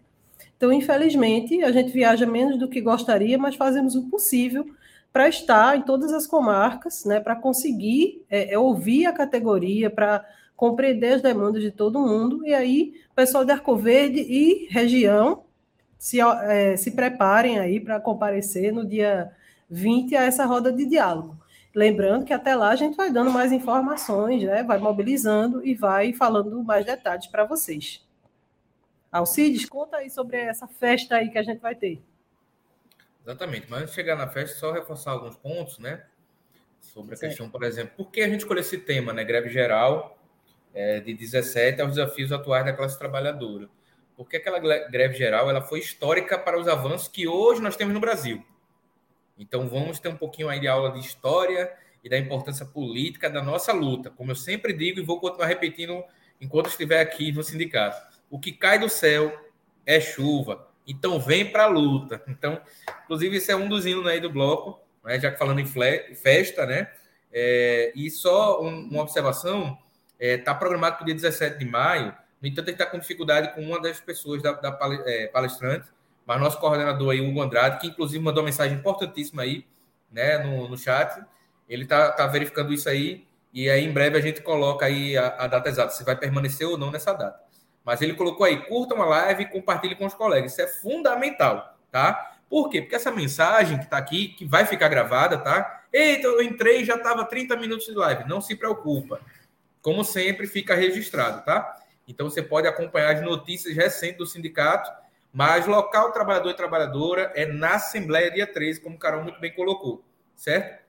Então, 0.57 0.73
infelizmente, 0.73 1.63
a 1.63 1.71
gente 1.71 1.91
viaja 1.91 2.25
menos 2.25 2.59
do 2.59 2.67
que 2.67 2.81
gostaria, 2.81 3.37
mas 3.37 3.55
fazemos 3.55 3.95
o 3.95 4.09
possível 4.09 4.65
para 5.11 5.29
estar 5.29 5.77
em 5.77 5.83
todas 5.83 6.11
as 6.11 6.25
comarcas, 6.25 7.05
né, 7.05 7.19
para 7.19 7.35
conseguir 7.35 8.23
é, 8.29 8.53
é, 8.53 8.59
ouvir 8.59 9.05
a 9.05 9.13
categoria, 9.13 9.89
para 9.89 10.25
compreender 10.55 11.13
as 11.13 11.21
demandas 11.21 11.61
de 11.61 11.69
todo 11.69 11.99
mundo, 11.99 12.45
e 12.45 12.53
aí, 12.53 12.93
pessoal 13.15 13.45
de 13.45 13.51
Arco 13.51 13.75
Verde 13.75 14.19
e 14.19 14.67
região, 14.69 15.42
se, 16.03 16.19
é, 16.19 16.75
se 16.75 16.91
preparem 16.91 17.59
aí 17.59 17.79
para 17.79 17.97
comparecer 17.97 18.73
no 18.73 18.85
dia 18.85 19.31
20 19.69 20.17
a 20.17 20.23
essa 20.23 20.45
roda 20.45 20.69
de 20.69 20.85
diálogo. 20.85 21.39
Lembrando 21.73 22.25
que 22.25 22.33
até 22.33 22.53
lá 22.57 22.71
a 22.71 22.75
gente 22.75 22.97
vai 22.97 23.09
dando 23.09 23.31
mais 23.31 23.53
informações, 23.53 24.43
né? 24.43 24.63
vai 24.63 24.77
mobilizando 24.79 25.65
e 25.65 25.73
vai 25.73 26.11
falando 26.11 26.61
mais 26.61 26.85
detalhes 26.85 27.27
para 27.27 27.45
vocês. 27.45 28.05
Alcides, 29.09 29.65
conta 29.65 29.95
aí 29.95 30.09
sobre 30.09 30.35
essa 30.35 30.67
festa 30.67 31.15
aí 31.15 31.29
que 31.29 31.37
a 31.37 31.43
gente 31.43 31.61
vai 31.61 31.73
ter. 31.73 32.03
Exatamente, 33.25 33.67
mas 33.69 33.83
antes 33.83 33.91
de 33.91 33.95
chegar 33.95 34.17
na 34.17 34.27
festa, 34.27 34.59
só 34.59 34.73
reforçar 34.73 35.11
alguns 35.11 35.37
pontos, 35.37 35.79
né? 35.79 36.03
Sobre 36.81 37.13
a 37.13 37.17
certo. 37.17 37.29
questão, 37.29 37.49
por 37.49 37.63
exemplo, 37.63 37.93
por 37.95 38.11
que 38.11 38.19
a 38.19 38.27
gente 38.27 38.41
escolheu 38.41 38.59
esse 38.59 38.77
tema, 38.77 39.13
né? 39.13 39.23
Greve 39.23 39.47
geral 39.47 40.17
é, 40.73 40.99
de 40.99 41.13
17 41.13 41.81
aos 41.81 41.95
desafios 41.95 42.33
atuais 42.33 42.65
da 42.65 42.73
classe 42.73 42.99
trabalhadora 42.99 43.69
porque 44.23 44.37
aquela 44.37 44.57
greve 44.59 45.15
geral 45.15 45.49
ela 45.49 45.61
foi 45.61 45.79
histórica 45.79 46.39
para 46.39 46.57
os 46.57 46.67
avanços 46.67 47.09
que 47.09 47.27
hoje 47.27 47.61
nós 47.61 47.75
temos 47.75 47.93
no 47.93 47.99
Brasil. 47.99 48.43
Então 49.37 49.67
vamos 49.67 49.99
ter 49.99 50.07
um 50.07 50.15
pouquinho 50.15 50.47
aí 50.47 50.59
de 50.59 50.67
aula 50.67 50.91
de 50.91 50.99
história 50.99 51.71
e 52.01 52.09
da 52.09 52.17
importância 52.17 52.65
política 52.65 53.29
da 53.29 53.41
nossa 53.41 53.73
luta. 53.73 54.09
Como 54.09 54.31
eu 54.31 54.35
sempre 54.35 54.71
digo 54.71 54.99
e 54.99 55.03
vou 55.03 55.19
continuar 55.19 55.47
repetindo 55.47 56.03
enquanto 56.39 56.67
estiver 56.67 57.01
aqui 57.01 57.31
no 57.33 57.43
sindicato. 57.43 58.01
O 58.29 58.39
que 58.39 58.53
cai 58.53 58.79
do 58.79 58.87
céu 58.87 59.31
é 59.85 59.99
chuva. 59.99 60.69
Então 60.87 61.19
vem 61.19 61.51
para 61.51 61.65
a 61.65 61.67
luta. 61.67 62.23
Então, 62.27 62.61
inclusive, 63.03 63.37
esse 63.37 63.51
é 63.51 63.55
um 63.55 63.67
dos 63.67 63.85
hinos 63.85 64.07
aí 64.07 64.21
do 64.21 64.29
bloco, 64.29 64.81
né? 65.03 65.19
já 65.19 65.31
que 65.31 65.37
falando 65.37 65.59
em 65.59 65.65
festa, 66.15 66.65
né? 66.65 66.89
É, 67.31 67.91
e 67.95 68.09
só 68.09 68.61
um, 68.61 68.89
uma 68.89 69.01
observação: 69.01 69.77
está 70.19 70.25
é, 70.25 70.37
tá 70.37 70.55
programado 70.55 70.95
para 70.95 71.03
o 71.03 71.05
dia 71.05 71.15
17 71.15 71.57
de 71.57 71.65
maio 71.65 72.22
no 72.43 72.49
entanto, 72.49 72.67
ele 72.67 72.75
está 72.75 72.85
com 72.85 72.99
dificuldade 72.99 73.55
com 73.55 73.61
uma 73.61 73.81
das 73.81 74.01
pessoas 74.01 74.41
da, 74.41 74.51
da 74.51 74.77
é, 75.05 75.27
palestrante, 75.27 75.87
mas 76.25 76.41
nosso 76.41 76.59
coordenador 76.59 77.11
aí, 77.11 77.21
Hugo 77.21 77.41
Andrade, 77.41 77.79
que 77.79 77.87
inclusive 77.87 78.21
mandou 78.21 78.43
uma 78.43 78.47
mensagem 78.47 78.77
importantíssima 78.77 79.43
aí, 79.43 79.65
né, 80.11 80.39
no, 80.39 80.67
no 80.67 80.77
chat, 80.77 81.23
ele 81.69 81.83
está 81.83 82.11
tá 82.11 82.27
verificando 82.27 82.73
isso 82.73 82.89
aí, 82.89 83.25
e 83.53 83.69
aí 83.69 83.85
em 83.85 83.93
breve 83.93 84.17
a 84.17 84.21
gente 84.21 84.41
coloca 84.41 84.85
aí 84.85 85.17
a, 85.17 85.27
a, 85.37 85.47
data 85.47 85.69
exata, 85.69 85.93
se 85.93 86.03
vai 86.03 86.17
permanecer 86.17 86.67
ou 86.67 86.77
não 86.77 86.91
nessa 86.91 87.13
data. 87.13 87.39
Mas 87.81 88.01
ele 88.01 88.13
colocou 88.13 88.45
aí, 88.45 88.57
curta 88.65 88.93
uma 88.93 89.05
live 89.05 89.43
e 89.43 89.49
compartilhe 89.49 89.95
com 89.95 90.05
os 90.05 90.13
colegas, 90.13 90.51
isso 90.51 90.61
é 90.61 90.67
fundamental, 90.67 91.77
tá? 91.89 92.35
Por 92.49 92.67
quê? 92.69 92.81
Porque 92.81 92.95
essa 92.95 93.09
mensagem 93.09 93.77
que 93.77 93.85
está 93.85 93.97
aqui, 93.97 94.27
que 94.27 94.43
vai 94.43 94.65
ficar 94.65 94.89
gravada, 94.89 95.37
tá? 95.37 95.85
Eita, 95.93 96.27
eu 96.27 96.41
entrei 96.41 96.83
já 96.83 96.95
estava 96.95 97.23
30 97.23 97.55
minutos 97.55 97.85
de 97.85 97.93
live, 97.93 98.27
não 98.27 98.41
se 98.41 98.53
preocupa. 98.53 99.21
Como 99.81 100.03
sempre, 100.03 100.45
fica 100.45 100.75
registrado, 100.75 101.45
tá? 101.45 101.77
Então 102.07 102.29
você 102.29 102.41
pode 102.41 102.67
acompanhar 102.67 103.15
as 103.15 103.21
notícias 103.21 103.75
recentes 103.75 104.17
do 104.17 104.25
sindicato, 104.25 104.91
mas 105.31 105.65
local 105.65 106.11
trabalhador 106.11 106.51
e 106.51 106.55
trabalhadora 106.55 107.31
é 107.35 107.45
na 107.45 107.75
Assembleia 107.75 108.31
dia 108.31 108.45
13, 108.45 108.81
como 108.81 108.95
o 108.95 108.99
Carol 108.99 109.23
muito 109.23 109.39
bem 109.39 109.53
colocou, 109.53 110.03
certo? 110.35 110.83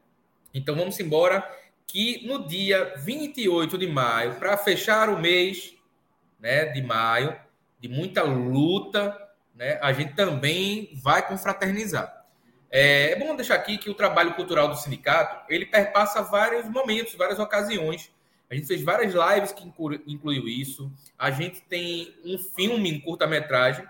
Então 0.53 0.77
vamos 0.77 0.99
embora 1.01 1.49
que 1.87 2.27
no 2.27 2.47
dia 2.47 2.95
28 2.99 3.79
de 3.79 3.87
maio, 3.87 4.35
para 4.35 4.57
fechar 4.57 5.09
o 5.09 5.19
mês 5.19 5.75
né, 6.39 6.67
de 6.67 6.83
maio, 6.83 7.37
de 7.81 7.89
muita 7.89 8.23
luta, 8.23 9.17
né, 9.55 9.79
a 9.81 9.93
gente 9.93 10.15
também 10.15 10.91
vai 11.03 11.27
confraternizar. 11.27 12.25
É, 12.71 13.13
é 13.13 13.17
bom 13.17 13.37
deixar 13.37 13.55
aqui 13.55 13.79
que 13.79 13.89
o 13.89 13.95
trabalho 13.95 14.35
cultural 14.35 14.69
do 14.69 14.77
sindicato, 14.77 15.45
ele 15.49 15.65
perpassa 15.65 16.23
vários 16.23 16.69
momentos, 16.69 17.15
várias 17.15 17.39
ocasiões, 17.39 18.13
a 18.51 18.55
gente 18.55 18.67
fez 18.67 18.83
várias 18.83 19.15
lives 19.15 19.53
que 19.53 19.67
incluiu 20.07 20.47
isso. 20.47 20.93
A 21.19 21.31
gente 21.31 21.61
tem 21.63 22.15
um 22.25 22.39
filme 22.39 22.91
em 22.91 23.01
curta-metragem, 23.01 23.85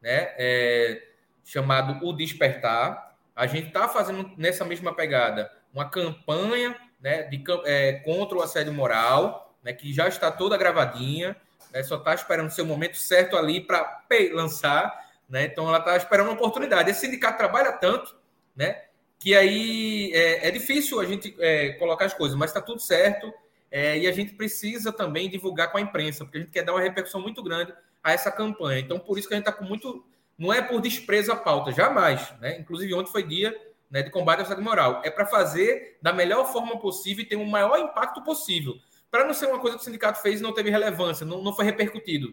né? 0.00 0.34
É, 0.36 1.02
chamado 1.44 2.04
O 2.06 2.12
Despertar. 2.12 3.16
A 3.34 3.46
gente 3.46 3.68
está 3.68 3.88
fazendo 3.88 4.30
nessa 4.36 4.64
mesma 4.64 4.94
pegada 4.94 5.50
uma 5.72 5.88
campanha 5.88 6.76
né, 7.00 7.24
de, 7.24 7.42
é, 7.64 7.94
contra 8.04 8.38
o 8.38 8.42
assédio 8.42 8.72
moral, 8.72 9.54
né, 9.62 9.72
que 9.72 9.92
já 9.92 10.06
está 10.06 10.30
toda 10.30 10.56
gravadinha, 10.56 11.36
né, 11.72 11.82
só 11.82 11.96
está 11.96 12.14
esperando 12.14 12.46
o 12.46 12.52
seu 12.52 12.64
momento 12.64 12.96
certo 12.96 13.36
ali 13.36 13.60
para 13.60 14.02
lançar. 14.32 15.04
Né, 15.28 15.44
então, 15.44 15.68
ela 15.68 15.78
está 15.78 15.96
esperando 15.96 16.28
uma 16.28 16.34
oportunidade. 16.34 16.90
Esse 16.90 17.00
sindicato 17.00 17.36
trabalha 17.36 17.72
tanto 17.72 18.16
né, 18.54 18.82
que 19.18 19.34
aí 19.34 20.12
é, 20.14 20.48
é 20.48 20.50
difícil 20.50 21.00
a 21.00 21.04
gente 21.04 21.34
é, 21.40 21.70
colocar 21.72 22.04
as 22.04 22.14
coisas, 22.14 22.36
mas 22.38 22.50
está 22.50 22.60
tudo 22.60 22.80
certo. 22.80 23.32
É, 23.76 23.98
e 23.98 24.06
a 24.06 24.12
gente 24.12 24.34
precisa 24.34 24.92
também 24.92 25.28
divulgar 25.28 25.72
com 25.72 25.78
a 25.78 25.80
imprensa, 25.80 26.24
porque 26.24 26.38
a 26.38 26.40
gente 26.42 26.52
quer 26.52 26.62
dar 26.62 26.74
uma 26.74 26.80
repercussão 26.80 27.20
muito 27.20 27.42
grande 27.42 27.74
a 28.04 28.12
essa 28.12 28.30
campanha. 28.30 28.78
Então, 28.78 29.00
por 29.00 29.18
isso 29.18 29.26
que 29.26 29.34
a 29.34 29.36
gente 29.36 29.48
está 29.48 29.52
com 29.52 29.64
muito. 29.64 30.06
Não 30.38 30.52
é 30.52 30.62
por 30.62 30.80
desprezo 30.80 31.32
à 31.32 31.36
pauta, 31.36 31.72
jamais. 31.72 32.32
Né? 32.40 32.56
Inclusive, 32.56 32.94
ontem 32.94 33.10
foi 33.10 33.24
dia 33.24 33.52
né, 33.90 34.00
de 34.00 34.10
combate 34.10 34.38
ao 34.38 34.44
assédio 34.44 34.62
moral. 34.62 35.02
É 35.04 35.10
para 35.10 35.26
fazer 35.26 35.98
da 36.00 36.12
melhor 36.12 36.52
forma 36.52 36.78
possível 36.78 37.24
e 37.24 37.26
ter 37.26 37.34
o 37.34 37.40
um 37.40 37.46
maior 37.46 37.76
impacto 37.80 38.22
possível. 38.22 38.76
Para 39.10 39.24
não 39.24 39.34
ser 39.34 39.46
uma 39.46 39.58
coisa 39.58 39.76
que 39.76 39.82
o 39.82 39.84
sindicato 39.84 40.22
fez 40.22 40.38
e 40.38 40.42
não 40.44 40.54
teve 40.54 40.70
relevância, 40.70 41.26
não, 41.26 41.42
não 41.42 41.52
foi 41.52 41.64
repercutido. 41.64 42.32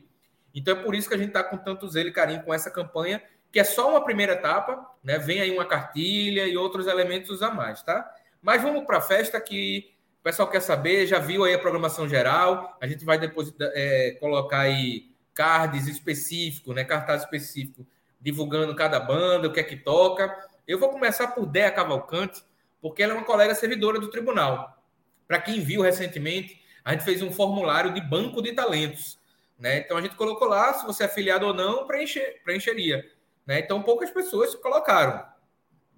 Então, 0.54 0.78
é 0.78 0.84
por 0.84 0.94
isso 0.94 1.10
que 1.10 1.16
a 1.16 1.18
gente 1.18 1.30
está 1.30 1.44
com 1.44 1.58
tanto 1.58 1.90
zelo 1.90 2.10
e 2.10 2.12
carinho 2.12 2.44
com 2.44 2.54
essa 2.54 2.70
campanha, 2.70 3.20
que 3.52 3.60
é 3.60 3.64
só 3.64 3.90
uma 3.90 4.04
primeira 4.04 4.34
etapa, 4.34 4.88
né? 5.04 5.18
Vem 5.18 5.42
aí 5.42 5.50
uma 5.50 5.66
cartilha 5.66 6.46
e 6.46 6.56
outros 6.56 6.86
elementos 6.86 7.42
a 7.42 7.50
mais, 7.50 7.82
tá? 7.82 8.14
Mas 8.44 8.62
vamos 8.62 8.86
para 8.86 9.00
a 9.00 9.02
festa 9.02 9.42
que 9.42 9.92
o 10.22 10.24
pessoal 10.24 10.48
quer 10.48 10.62
saber, 10.62 11.08
já 11.08 11.18
viu 11.18 11.44
aí 11.44 11.56
a 11.56 11.60
programação 11.60 12.08
geral. 12.08 12.78
A 12.80 12.86
gente 12.86 13.04
vai 13.04 13.18
depois 13.18 13.52
é, 13.60 14.16
colocar 14.20 14.60
aí 14.60 15.12
cards 15.34 15.88
específicos, 15.88 16.76
né? 16.76 16.84
Cartaz 16.84 17.24
específico, 17.24 17.88
divulgando 18.20 18.76
cada 18.76 19.00
banda, 19.00 19.48
o 19.48 19.52
que 19.52 19.60
é 19.60 19.64
que 19.64 19.76
toca. 19.76 20.32
Eu 20.68 20.78
vou 20.78 20.90
começar 20.90 21.30
por 21.30 21.48
Dea 21.48 21.72
Cavalcante, 21.72 22.44
porque 22.80 23.02
ela 23.02 23.14
é 23.14 23.16
uma 23.16 23.26
colega 23.26 23.56
servidora 23.56 24.00
do 24.00 24.12
tribunal. 24.12 24.78
Para 25.28 25.42
quem 25.42 25.60
viu 25.60 25.82
recentemente, 25.82 26.62
a 26.86 26.92
gente 26.92 27.04
fez 27.04 27.24
um 27.24 27.32
formulário 27.32 27.92
de 27.92 28.00
banco 28.00 28.44
de 28.44 28.54
talentos. 28.54 29.20
Né? 29.58 29.80
Então 29.80 29.98
a 29.98 30.02
gente 30.02 30.14
colocou 30.14 30.48
lá 30.48 30.72
se 30.76 30.86
você 30.86 31.02
é 31.02 31.08
afiliado 31.08 31.48
ou 31.48 31.54
não, 31.54 31.88
preencher, 31.88 32.42
preencheria. 32.44 33.04
Né? 33.44 33.58
Então 33.58 33.82
poucas 33.82 34.12
pessoas 34.12 34.54
colocaram. 34.54 35.26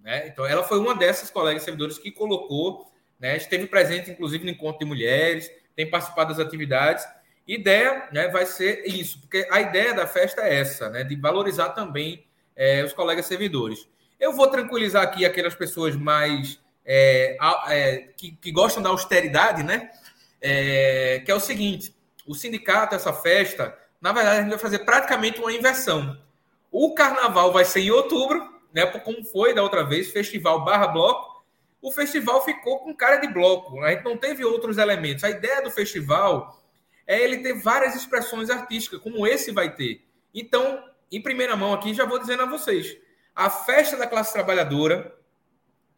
Né? 0.02 0.28
Então 0.30 0.46
ela 0.46 0.64
foi 0.64 0.80
uma 0.80 0.96
dessas 0.96 1.30
colegas 1.30 1.64
servidores 1.64 1.98
que 1.98 2.10
colocou 2.10 2.93
né? 3.24 3.38
Esteve 3.38 3.68
presente, 3.68 4.12
inclusive, 4.12 4.44
no 4.44 4.52
encontro 4.52 4.80
de 4.80 4.86
mulheres, 4.86 5.50
tem 5.78 5.90
participado 5.90 6.36
das 6.36 6.46
atividades. 6.46 7.08
Ideia 7.48 8.10
né, 8.12 8.28
vai 8.28 8.46
ser 8.46 8.84
isso, 8.86 9.22
porque 9.22 9.48
a 9.50 9.62
ideia 9.62 9.94
da 9.94 10.06
festa 10.06 10.42
é 10.42 10.60
essa, 10.60 10.90
né, 10.90 11.06
de 11.06 11.16
valorizar 11.16 11.70
também 11.70 12.28
é, 12.54 12.84
os 12.84 12.92
colegas 12.92 13.26
servidores. 13.26 13.88
Eu 14.20 14.34
vou 14.34 14.48
tranquilizar 14.48 15.04
aqui 15.04 15.26
aquelas 15.26 15.56
pessoas 15.56 15.96
mais 15.96 16.60
é, 16.86 17.38
é, 17.70 17.98
que, 18.18 18.34
que, 18.34 18.52
gostam 18.52 18.84
da 18.84 18.90
austeridade, 18.90 19.64
né? 19.64 19.90
É, 20.42 21.22
que 21.26 21.32
é 21.32 21.36
o 21.36 21.40
seguinte: 21.40 21.96
o 22.28 22.36
sindicato, 22.36 22.94
essa 22.94 23.14
festa, 23.14 23.78
na 24.02 24.12
verdade, 24.12 24.38
a 24.38 24.42
gente 24.42 24.50
vai 24.50 24.60
fazer 24.60 24.80
praticamente 24.80 25.40
uma 25.40 25.52
inversão. 25.52 26.18
O 26.70 26.94
carnaval 26.94 27.54
vai 27.54 27.64
ser 27.64 27.82
em 27.82 27.92
outubro, 27.92 28.54
né? 28.74 28.86
Como 28.86 29.24
foi 29.24 29.54
da 29.54 29.64
outra 29.64 29.84
vez, 29.84 30.12
festival 30.12 30.64
barra 30.64 30.88
bloco, 30.88 31.33
o 31.84 31.92
festival 31.92 32.44
ficou 32.46 32.80
com 32.80 32.96
cara 32.96 33.18
de 33.18 33.28
bloco. 33.28 33.84
A 33.84 33.92
gente 33.92 34.06
não 34.06 34.16
teve 34.16 34.46
outros 34.46 34.78
elementos. 34.78 35.22
A 35.26 35.30
ideia 35.30 35.62
do 35.62 35.70
festival 35.70 36.64
é 37.06 37.22
ele 37.22 37.40
ter 37.40 37.62
várias 37.62 37.94
expressões 37.94 38.50
artísticas, 38.50 39.02
como 39.02 39.28
esse 39.28 39.52
vai 39.52 39.76
ter. 39.76 40.02
Então, 40.34 40.82
em 41.12 41.22
primeira 41.22 41.58
mão 41.58 41.74
aqui, 41.74 41.94
já 41.94 42.06
vou 42.06 42.18
dizendo 42.18 42.44
a 42.44 42.46
vocês: 42.46 42.98
a 43.36 43.50
Festa 43.50 43.98
da 43.98 44.08
Classe 44.08 44.32
Trabalhadora 44.32 45.14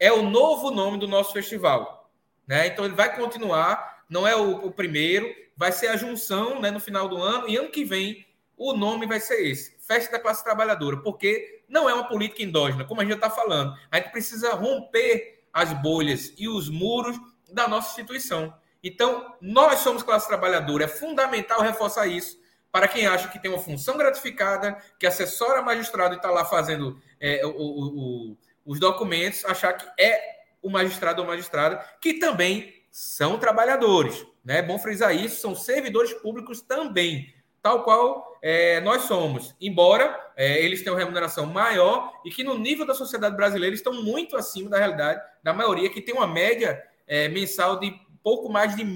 é 0.00 0.10
o 0.10 0.22
novo 0.22 0.72
nome 0.72 0.98
do 0.98 1.06
nosso 1.06 1.32
festival. 1.32 2.10
Né? 2.48 2.66
Então, 2.66 2.84
ele 2.84 2.94
vai 2.94 3.14
continuar, 3.14 4.04
não 4.10 4.26
é 4.26 4.34
o, 4.34 4.66
o 4.66 4.72
primeiro, 4.72 5.32
vai 5.56 5.70
ser 5.70 5.86
a 5.86 5.96
junção 5.96 6.60
né, 6.60 6.68
no 6.72 6.80
final 6.80 7.08
do 7.08 7.16
ano, 7.16 7.48
e 7.48 7.56
ano 7.56 7.70
que 7.70 7.84
vem 7.84 8.26
o 8.56 8.72
nome 8.72 9.06
vai 9.06 9.20
ser 9.20 9.40
esse: 9.46 9.76
Festa 9.78 10.10
da 10.10 10.18
Classe 10.18 10.42
Trabalhadora, 10.42 10.96
porque 10.96 11.62
não 11.68 11.88
é 11.88 11.94
uma 11.94 12.08
política 12.08 12.42
endógena, 12.42 12.84
como 12.84 13.00
a 13.00 13.04
gente 13.04 13.12
já 13.12 13.26
está 13.26 13.30
falando. 13.30 13.72
A 13.88 13.98
gente 13.98 14.10
precisa 14.10 14.52
romper 14.52 15.35
as 15.56 15.72
bolhas 15.72 16.34
e 16.36 16.50
os 16.50 16.68
muros 16.68 17.18
da 17.50 17.66
nossa 17.66 17.88
instituição. 17.88 18.52
Então, 18.84 19.34
nós 19.40 19.78
somos 19.78 20.02
classe 20.02 20.28
trabalhadora, 20.28 20.84
é 20.84 20.88
fundamental 20.88 21.62
reforçar 21.62 22.06
isso 22.06 22.38
para 22.70 22.86
quem 22.86 23.06
acha 23.06 23.28
que 23.28 23.38
tem 23.38 23.50
uma 23.50 23.58
função 23.58 23.96
gratificada, 23.96 24.76
que 25.00 25.06
assessora 25.06 25.62
magistrado 25.62 26.12
e 26.12 26.18
está 26.18 26.30
lá 26.30 26.44
fazendo 26.44 27.00
é, 27.18 27.40
o, 27.46 27.48
o, 27.48 28.32
o, 28.32 28.36
os 28.66 28.78
documentos, 28.78 29.46
achar 29.46 29.72
que 29.72 29.86
é 29.98 30.20
o 30.60 30.68
magistrado 30.68 31.22
ou 31.22 31.26
magistrada, 31.26 31.82
que 32.02 32.14
também 32.14 32.74
são 32.90 33.38
trabalhadores. 33.38 34.26
Né? 34.44 34.58
É 34.58 34.62
bom 34.62 34.78
frisar 34.78 35.16
isso, 35.16 35.40
são 35.40 35.54
servidores 35.54 36.12
públicos 36.12 36.60
também 36.60 37.34
tal 37.66 37.82
qual 37.82 38.25
é, 38.42 38.80
nós 38.80 39.02
somos, 39.02 39.54
embora 39.60 40.32
é, 40.36 40.62
eles 40.64 40.82
tenham 40.82 40.96
remuneração 40.96 41.46
maior 41.46 42.12
e 42.24 42.30
que 42.30 42.44
no 42.44 42.58
nível 42.58 42.86
da 42.86 42.94
sociedade 42.94 43.36
brasileira 43.36 43.74
estão 43.74 44.02
muito 44.02 44.36
acima 44.36 44.70
da 44.70 44.78
realidade 44.78 45.20
da 45.42 45.52
maioria, 45.52 45.90
que 45.90 46.00
tem 46.00 46.14
uma 46.14 46.26
média 46.26 46.82
é, 47.06 47.28
mensal 47.28 47.78
de 47.78 47.94
pouco 48.22 48.48
mais 48.48 48.74
de 48.74 48.82
R$ 48.82 48.90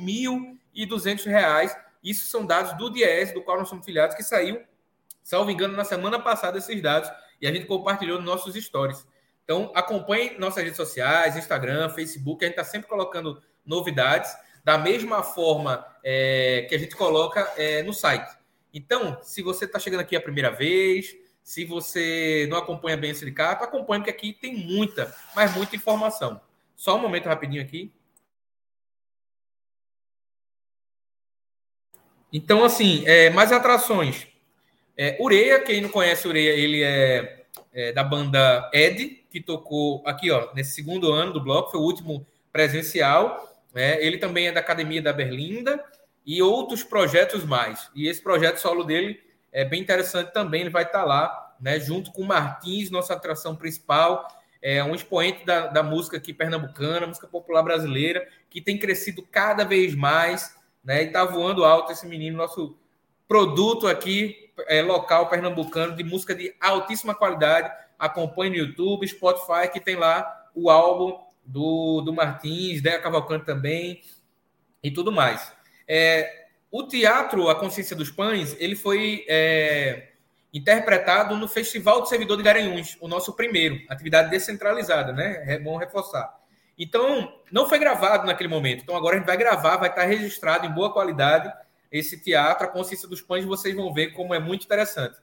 1.200. 0.75 1.75
Isso 2.03 2.27
são 2.27 2.45
dados 2.45 2.77
do 2.77 2.91
DIES, 2.91 3.33
do 3.33 3.43
qual 3.43 3.59
nós 3.59 3.69
somos 3.69 3.85
filiados, 3.85 4.17
que 4.17 4.23
saiu, 4.23 4.63
salvo 5.23 5.51
engano, 5.51 5.77
na 5.77 5.85
semana 5.85 6.19
passada 6.19 6.59
esses 6.59 6.83
dados, 6.83 7.11
e 7.41 7.47
a 7.47 7.53
gente 7.53 7.67
compartilhou 7.67 8.17
nos 8.19 8.27
nossos 8.27 8.55
stories. 8.55 9.07
Então, 9.45 9.71
acompanhe 9.75 10.39
nossas 10.39 10.63
redes 10.63 10.77
sociais, 10.77 11.37
Instagram, 11.37 11.91
Facebook, 11.91 12.45
a 12.45 12.49
gente 12.49 12.59
está 12.59 12.65
sempre 12.65 12.89
colocando 12.89 13.43
novidades, 13.65 14.33
da 14.65 14.79
mesma 14.79 15.23
forma 15.23 15.85
é, 16.05 16.67
que 16.69 16.75
a 16.75 16.79
gente 16.79 16.95
coloca 16.95 17.53
é, 17.57 17.83
no 17.83 17.93
site. 17.93 18.40
Então, 18.73 19.19
se 19.23 19.43
você 19.43 19.65
está 19.65 19.79
chegando 19.79 20.01
aqui 20.01 20.15
a 20.15 20.21
primeira 20.21 20.51
vez, 20.51 21.17
se 21.43 21.65
você 21.65 22.47
não 22.49 22.59
acompanha 22.59 22.97
bem 22.97 23.11
esse 23.11 23.21
sindicato, 23.21 23.65
acompanhe, 23.65 24.03
porque 24.03 24.11
aqui 24.11 24.33
tem 24.33 24.55
muita, 24.55 25.15
mas 25.35 25.55
muita 25.55 25.75
informação. 25.75 26.41
Só 26.77 26.97
um 26.97 27.01
momento 27.01 27.27
rapidinho 27.27 27.63
aqui. 27.63 27.93
Então, 32.33 32.65
assim, 32.65 33.05
é, 33.07 33.31
mais 33.31 33.51
atrações. 33.51 34.29
É, 34.97 35.17
Ureia, 35.21 35.61
quem 35.61 35.81
não 35.81 35.89
conhece 35.89 36.29
Ureia, 36.29 36.53
ele 36.53 36.83
é, 36.83 37.45
é, 37.73 37.93
da 37.93 38.05
banda 38.05 38.71
Ed, 38.73 39.25
que 39.29 39.41
tocou 39.41 40.03
aqui, 40.07 40.31
ó, 40.31 40.55
nesse 40.55 40.75
segundo 40.75 41.13
ano 41.13 41.33
do 41.33 41.43
bloco, 41.43 41.73
foi 41.73 41.81
o 41.81 41.85
último 41.85 42.25
presencial. 42.53 43.49
É, 43.75 44.05
ele 44.05 44.19
também 44.19 44.47
é 44.47 44.53
da 44.53 44.61
Academia 44.61 45.03
da 45.03 45.13
Berlinda 45.13 45.83
e 46.25 46.43
outros 46.43 46.83
projetos 46.83 47.45
mais. 47.45 47.91
E 47.95 48.09
esse 48.09 48.23
projeto 48.23 48.59
solo 48.59 48.85
dele 48.85 49.21
é 49.53 49.65
bem 49.65 49.81
interessante 49.81 50.33
também, 50.33 50.63
ele 50.63 50.71
vai 50.71 50.85
estar 50.85 51.05
lá, 51.05 51.57
né, 51.61 51.79
junto 51.81 52.13
com 52.13 52.23
o 52.23 52.27
Martins, 52.27 52.91
nossa 52.91 53.15
atração 53.15 53.57
principal, 53.57 54.27
é 54.63 54.83
um 54.85 54.95
expoente 54.95 55.45
da, 55.45 55.67
da 55.69 55.83
música 55.83 56.19
aqui 56.19 56.33
pernambucana, 56.33 57.07
música 57.07 57.27
popular 57.27 57.63
brasileira, 57.63 58.29
que 58.49 58.61
tem 58.61 58.79
crescido 58.79 59.23
cada 59.23 59.65
vez 59.65 59.95
mais, 59.95 60.57
né, 60.85 61.03
e 61.03 61.07
está 61.07 61.25
voando 61.25 61.65
alto 61.65 61.93
esse 61.93 62.07
menino, 62.07 62.37
nosso 62.37 62.77
produto 63.27 63.87
aqui 63.87 64.51
é, 64.67 64.83
local 64.83 65.29
pernambucano 65.29 65.97
de 65.97 66.05
música 66.05 66.35
de 66.35 66.55
altíssima 66.61 67.15
qualidade. 67.15 67.71
Acompanhe 67.99 68.51
no 68.51 68.57
YouTube, 68.57 69.07
Spotify, 69.07 69.71
que 69.73 69.81
tem 69.81 69.97
lá 69.97 70.49
o 70.55 70.71
álbum 70.71 71.19
do, 71.45 72.01
do 72.01 72.13
Martins, 72.13 72.83
Deia 72.83 73.01
Cavalcante 73.01 73.45
também 73.45 74.03
e 74.83 74.91
tudo 74.91 75.13
mais. 75.13 75.53
É, 75.93 76.45
o 76.71 76.85
teatro 76.85 77.49
A 77.49 77.57
Consciência 77.57 77.97
dos 77.97 78.13
Pães, 78.13 78.57
ele 78.61 78.77
foi 78.77 79.25
é, 79.29 80.11
interpretado 80.55 81.37
no 81.37 81.49
Festival 81.49 82.01
do 82.01 82.07
Servidor 82.07 82.37
de 82.37 82.45
Garanhuns, 82.45 82.97
o 83.01 83.09
nosso 83.09 83.33
primeiro, 83.33 83.81
atividade 83.89 84.31
descentralizada, 84.31 85.13
né? 85.13 85.43
É 85.49 85.59
bom 85.59 85.77
reforçar. 85.77 86.33
Então, 86.79 87.35
não 87.51 87.69
foi 87.69 87.81
gravado 87.81 88.25
naquele 88.25 88.49
momento. 88.49 88.85
Então, 88.85 88.95
agora 88.95 89.17
a 89.17 89.19
gente 89.19 89.27
vai 89.27 89.37
gravar, 89.37 89.79
vai 89.79 89.89
estar 89.89 90.05
registrado 90.05 90.65
em 90.65 90.71
boa 90.71 90.93
qualidade 90.93 91.53
esse 91.91 92.23
teatro, 92.23 92.69
A 92.69 92.71
Consciência 92.71 93.09
dos 93.09 93.21
Pães, 93.21 93.45
vocês 93.45 93.75
vão 93.75 93.93
ver 93.93 94.13
como 94.13 94.33
é 94.33 94.39
muito 94.39 94.65
interessante. 94.65 95.19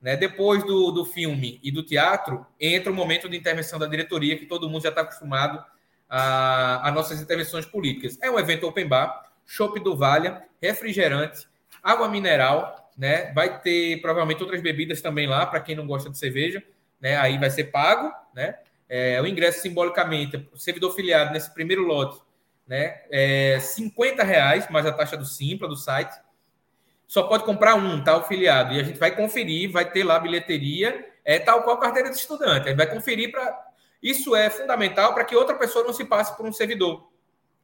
Né? 0.00 0.16
Depois 0.16 0.62
do, 0.62 0.92
do 0.92 1.04
filme 1.04 1.58
e 1.64 1.72
do 1.72 1.82
teatro, 1.82 2.46
entra 2.60 2.92
o 2.92 2.94
momento 2.94 3.28
de 3.28 3.36
intervenção 3.36 3.76
da 3.76 3.86
diretoria, 3.86 4.38
que 4.38 4.46
todo 4.46 4.70
mundo 4.70 4.84
já 4.84 4.90
está 4.90 5.00
acostumado 5.00 5.64
a, 6.08 6.88
a 6.88 6.92
nossas 6.92 7.20
intervenções 7.20 7.66
políticas. 7.66 8.16
É 8.22 8.30
um 8.30 8.38
evento 8.38 8.68
open 8.68 8.86
bar, 8.86 9.31
chopp 9.52 9.78
do 9.80 9.94
Vale, 9.94 10.34
refrigerante, 10.62 11.46
água 11.82 12.08
mineral, 12.08 12.90
né? 12.96 13.30
Vai 13.34 13.60
ter 13.60 14.00
provavelmente 14.00 14.42
outras 14.42 14.62
bebidas 14.62 15.02
também 15.02 15.26
lá 15.26 15.44
para 15.44 15.60
quem 15.60 15.76
não 15.76 15.86
gosta 15.86 16.08
de 16.08 16.16
cerveja, 16.16 16.62
né? 16.98 17.18
Aí 17.18 17.36
vai 17.38 17.50
ser 17.50 17.64
pago, 17.64 18.10
né? 18.34 18.58
É, 18.88 19.20
o 19.20 19.26
ingresso 19.26 19.60
simbolicamente, 19.60 20.48
servidor 20.56 20.94
filiado 20.94 21.34
nesse 21.34 21.52
primeiro 21.52 21.82
lote, 21.82 22.18
né? 22.66 23.02
É 23.10 23.60
50 23.60 24.22
reais 24.22 24.70
mais 24.70 24.86
a 24.86 24.92
taxa 24.92 25.18
do 25.18 25.26
Simpla 25.26 25.68
do 25.68 25.76
site. 25.76 26.18
Só 27.06 27.24
pode 27.24 27.44
comprar 27.44 27.74
um, 27.74 28.02
tá? 28.02 28.16
O 28.16 28.22
filiado. 28.22 28.72
E 28.72 28.80
a 28.80 28.82
gente 28.82 28.98
vai 28.98 29.14
conferir, 29.14 29.70
vai 29.70 29.90
ter 29.90 30.02
lá 30.02 30.18
bilheteria, 30.18 31.12
é 31.26 31.38
tal 31.38 31.62
qual 31.62 31.78
carteira 31.78 32.08
de 32.08 32.16
estudante. 32.16 32.68
A 32.68 32.68
gente 32.70 32.78
vai 32.78 32.86
conferir 32.86 33.30
para 33.30 33.66
Isso 34.02 34.34
é 34.34 34.48
fundamental 34.48 35.12
para 35.12 35.26
que 35.26 35.36
outra 35.36 35.56
pessoa 35.56 35.84
não 35.84 35.92
se 35.92 36.06
passe 36.06 36.34
por 36.38 36.46
um 36.46 36.52
servidor. 36.54 37.11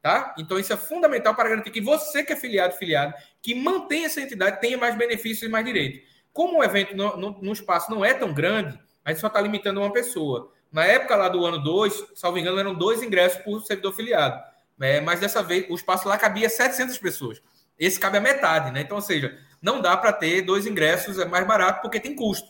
Tá? 0.01 0.35
Então, 0.39 0.59
isso 0.59 0.73
é 0.73 0.77
fundamental 0.77 1.35
para 1.35 1.49
garantir 1.49 1.71
que 1.71 1.81
você 1.81 2.23
que 2.23 2.33
é 2.33 2.37
filiado, 2.37 2.75
filiado, 2.75 3.15
que 3.43 3.55
mantém 3.55 4.05
essa 4.05 4.21
entidade, 4.21 4.61
tenha 4.61 4.79
mais 4.79 4.97
benefícios 4.97 5.43
e 5.43 5.49
mais 5.49 5.65
direitos. 5.65 6.09
Como 6.33 6.59
o 6.59 6.65
evento 6.65 6.97
no, 6.97 7.17
no, 7.17 7.31
no 7.43 7.53
espaço 7.53 7.91
não 7.91 8.05
é 8.05 8.15
tão 8.15 8.33
grande, 8.33 8.79
a 9.05 9.11
gente 9.11 9.21
só 9.21 9.27
está 9.27 9.41
limitando 9.41 9.81
uma 9.81 9.93
pessoa. 9.93 10.53
Na 10.71 10.85
época 10.85 11.17
lá 11.17 11.29
do 11.29 11.45
ano 11.45 11.59
2, 11.59 12.13
salvo 12.15 12.39
engano, 12.39 12.59
eram 12.59 12.75
dois 12.75 13.03
ingressos 13.03 13.43
por 13.43 13.61
servidor 13.63 13.93
filiado. 13.93 14.41
É, 14.81 15.01
mas 15.01 15.19
dessa 15.19 15.43
vez, 15.43 15.69
o 15.69 15.75
espaço 15.75 16.09
lá 16.09 16.17
cabia 16.17 16.49
700 16.49 16.97
pessoas. 16.99 17.43
Esse 17.79 17.99
cabe 17.99 18.19
a 18.19 18.21
metade, 18.21 18.71
né? 18.71 18.83
Então, 18.83 18.97
ou 18.97 19.03
seja, 19.03 19.37
não 19.61 19.81
dá 19.81 19.97
para 19.97 20.13
ter 20.13 20.43
dois 20.43 20.67
ingressos, 20.67 21.19
é 21.19 21.25
mais 21.25 21.47
barato 21.47 21.81
porque 21.83 21.99
tem 21.99 22.15
custo. 22.15 22.49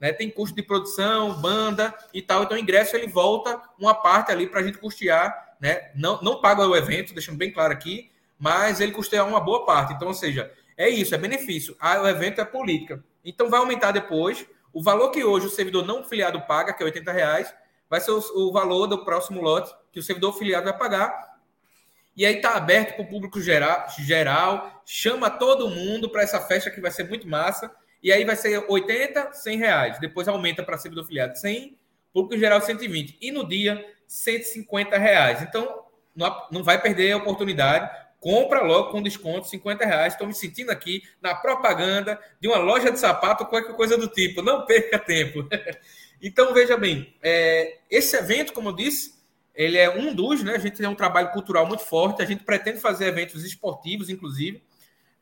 Né? 0.00 0.12
Tem 0.12 0.28
custo 0.28 0.56
de 0.56 0.62
produção, 0.62 1.40
banda 1.40 1.94
e 2.12 2.20
tal. 2.20 2.42
Então, 2.42 2.56
o 2.56 2.60
ingresso 2.60 2.96
ele 2.96 3.06
volta 3.06 3.60
uma 3.78 3.94
parte 3.94 4.32
ali 4.32 4.46
para 4.46 4.60
a 4.60 4.62
gente 4.62 4.78
custear. 4.78 5.51
Né? 5.62 5.92
Não, 5.94 6.20
não 6.20 6.42
paga 6.42 6.66
o 6.66 6.76
evento, 6.76 7.14
deixando 7.14 7.38
bem 7.38 7.50
claro 7.50 7.72
aqui, 7.72 8.10
mas 8.38 8.80
ele 8.80 8.92
custeia 8.92 9.24
uma 9.24 9.40
boa 9.40 9.64
parte. 9.64 9.94
Então, 9.94 10.08
ou 10.08 10.14
seja, 10.14 10.52
é 10.76 10.90
isso, 10.90 11.14
é 11.14 11.18
benefício. 11.18 11.74
Ah, 11.80 12.02
o 12.02 12.08
evento 12.08 12.42
é 12.42 12.44
política. 12.44 13.02
Então, 13.24 13.48
vai 13.48 13.60
aumentar 13.60 13.92
depois. 13.92 14.44
O 14.72 14.82
valor 14.82 15.10
que 15.10 15.22
hoje 15.24 15.46
o 15.46 15.50
servidor 15.50 15.86
não 15.86 16.02
filiado 16.02 16.40
paga, 16.42 16.72
que 16.72 16.82
é 16.82 16.86
80 16.86 17.12
reais, 17.12 17.54
vai 17.88 18.00
ser 18.00 18.10
o, 18.10 18.22
o 18.48 18.52
valor 18.52 18.86
do 18.86 19.04
próximo 19.04 19.40
lote 19.40 19.72
que 19.92 20.00
o 20.00 20.02
servidor 20.02 20.32
filiado 20.36 20.64
vai 20.64 20.76
pagar 20.76 21.32
e 22.14 22.26
aí 22.26 22.36
está 22.36 22.56
aberto 22.56 22.94
para 22.94 23.04
o 23.04 23.08
público 23.08 23.40
geral, 23.40 23.86
geral, 23.98 24.82
chama 24.84 25.30
todo 25.30 25.70
mundo 25.70 26.10
para 26.10 26.22
essa 26.22 26.40
festa 26.40 26.70
que 26.70 26.80
vai 26.80 26.90
ser 26.90 27.08
muito 27.08 27.26
massa. 27.26 27.74
E 28.02 28.12
aí 28.12 28.24
vai 28.24 28.36
ser 28.36 28.64
80, 28.68 29.32
100 29.32 29.58
reais. 29.58 29.98
Depois 29.98 30.28
aumenta 30.28 30.62
para 30.62 30.76
servidor 30.76 31.06
filiado 31.06 31.38
100, 31.38 31.78
público 32.12 32.38
geral 32.38 32.60
120. 32.60 33.16
E 33.20 33.30
no 33.30 33.48
dia, 33.48 33.82
150 34.12 34.98
reais. 34.98 35.40
Então, 35.40 35.84
não, 36.14 36.62
vai 36.62 36.80
perder 36.80 37.12
a 37.12 37.16
oportunidade. 37.16 37.90
Compra 38.20 38.62
logo 38.62 38.90
com 38.90 39.02
desconto, 39.02 39.48
50 39.48 39.86
reais. 39.86 40.12
Estou 40.12 40.26
me 40.26 40.34
sentindo 40.34 40.70
aqui 40.70 41.02
na 41.20 41.34
propaganda 41.34 42.20
de 42.38 42.46
uma 42.46 42.58
loja 42.58 42.90
de 42.90 42.98
sapato, 42.98 43.46
qualquer 43.46 43.74
coisa 43.74 43.96
do 43.96 44.06
tipo. 44.06 44.42
Não 44.42 44.66
perca 44.66 44.98
tempo. 44.98 45.48
então, 46.20 46.52
veja 46.52 46.76
bem, 46.76 47.16
é, 47.22 47.78
esse 47.90 48.14
evento, 48.14 48.52
como 48.52 48.68
eu 48.68 48.76
disse, 48.76 49.14
ele 49.54 49.78
é 49.78 49.88
um 49.90 50.14
dos, 50.14 50.42
né? 50.42 50.56
A 50.56 50.58
gente 50.58 50.76
tem 50.76 50.86
um 50.86 50.94
trabalho 50.94 51.30
cultural 51.30 51.66
muito 51.66 51.82
forte, 51.82 52.22
a 52.22 52.26
gente 52.26 52.44
pretende 52.44 52.80
fazer 52.80 53.06
eventos 53.06 53.44
esportivos, 53.44 54.10
inclusive. 54.10 54.62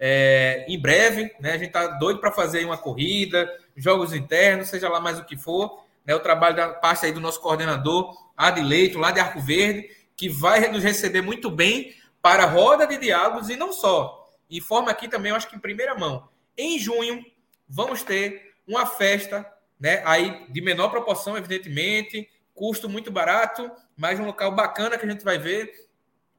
É, 0.01 0.67
em 0.69 0.81
breve, 0.81 1.33
né? 1.41 1.53
A 1.53 1.59
gente 1.59 1.69
está 1.69 1.87
doido 1.87 2.21
para 2.21 2.33
fazer 2.33 2.65
uma 2.65 2.77
corrida, 2.77 3.49
jogos 3.77 4.13
internos, 4.13 4.69
seja 4.69 4.89
lá 4.89 5.01
mais 5.01 5.19
o 5.19 5.25
que 5.25 5.37
for. 5.37 5.85
Né, 6.05 6.15
o 6.15 6.21
trabalho 6.21 6.57
da 6.57 6.69
parte 6.71 7.07
aí 7.07 7.13
do 7.13 7.21
nosso 7.21 7.41
coordenador, 7.41 8.17
Adileito, 8.41 8.99
lá 8.99 9.11
de 9.11 9.21
Arco 9.21 9.41
Verde, 9.41 9.91
que 10.17 10.29
vai 10.29 10.67
nos 10.69 10.83
receber 10.83 11.21
muito 11.21 11.51
bem 11.51 11.95
para 12.23 12.45
a 12.45 12.47
roda 12.47 12.87
de 12.87 12.97
diálogos 12.97 13.51
e 13.51 13.57
não 13.57 13.73
só. 13.73 14.31
Informa 14.51 14.91
aqui 14.91 15.09
também, 15.09 15.31
eu 15.31 15.37
acho 15.37 15.49
que 15.49 15.57
em 15.57 15.61
primeira 15.61 15.95
mão. 15.95 16.29
Em 16.57 16.79
junho, 16.79 17.25
vamos 17.69 18.03
ter 18.03 18.55
uma 18.67 18.87
festa, 18.87 19.47
né? 19.79 20.03
Aí 20.07 20.47
de 20.49 20.61
menor 20.61 20.89
proporção, 20.89 21.37
evidentemente, 21.37 22.29
custo 22.55 22.89
muito 22.89 23.11
barato, 23.11 23.71
mas 23.97 24.19
um 24.19 24.25
local 24.25 24.53
bacana 24.53 24.97
que 24.97 25.05
a 25.05 25.11
gente 25.11 25.25
vai 25.25 25.39
ver, 25.39 25.73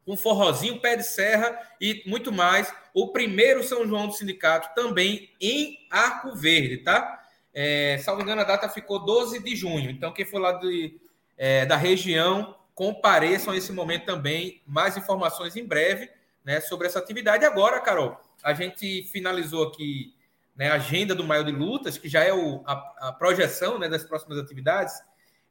um 0.06 0.18
forrozinho, 0.18 0.82
pé 0.82 0.96
de 0.96 1.04
serra 1.04 1.58
e 1.80 2.04
muito 2.08 2.32
mais. 2.32 2.74
O 2.94 3.10
primeiro 3.12 3.64
São 3.64 3.88
João 3.88 4.08
do 4.08 4.14
Sindicato 4.14 4.74
também 4.74 5.30
em 5.40 5.86
Arco 5.90 6.36
Verde, 6.36 6.78
tá? 6.78 7.20
É, 7.54 8.00
salvo 8.00 8.22
engano, 8.22 8.42
a 8.42 8.46
data 8.46 8.68
ficou 8.70 9.06
12 9.06 9.40
de 9.40 9.56
junho. 9.56 9.90
Então, 9.90 10.12
quem 10.12 10.26
for 10.26 10.40
lá 10.40 10.54
de, 10.54 11.00
é, 11.38 11.66
da 11.66 11.78
região, 11.78 12.56
compareçam 12.74 13.54
a 13.54 13.58
esse 13.58 13.72
momento 13.72 14.06
também. 14.06 14.62
Mais 14.66 14.98
informações 14.98 15.56
em 15.56 15.66
breve 15.66 16.10
né, 16.44 16.60
sobre 16.62 16.88
essa 16.88 17.00
atividade. 17.00 17.46
Agora, 17.46 17.80
Carol, 17.80 18.20
a 18.44 18.54
gente 18.54 19.04
finalizou 19.12 19.68
aqui 19.68 20.16
né, 20.56 20.70
a 20.70 20.76
agenda 20.76 21.16
do 21.16 21.24
Maio 21.24 21.44
de 21.44 21.52
Lutas, 21.52 21.98
que 21.98 22.10
já 22.10 22.24
é 22.24 22.34
o, 22.34 22.64
a, 22.66 23.10
a 23.10 23.14
projeção 23.14 23.78
né, 23.78 23.88
das 23.88 24.04
próximas 24.04 24.38
atividades. 24.38 24.94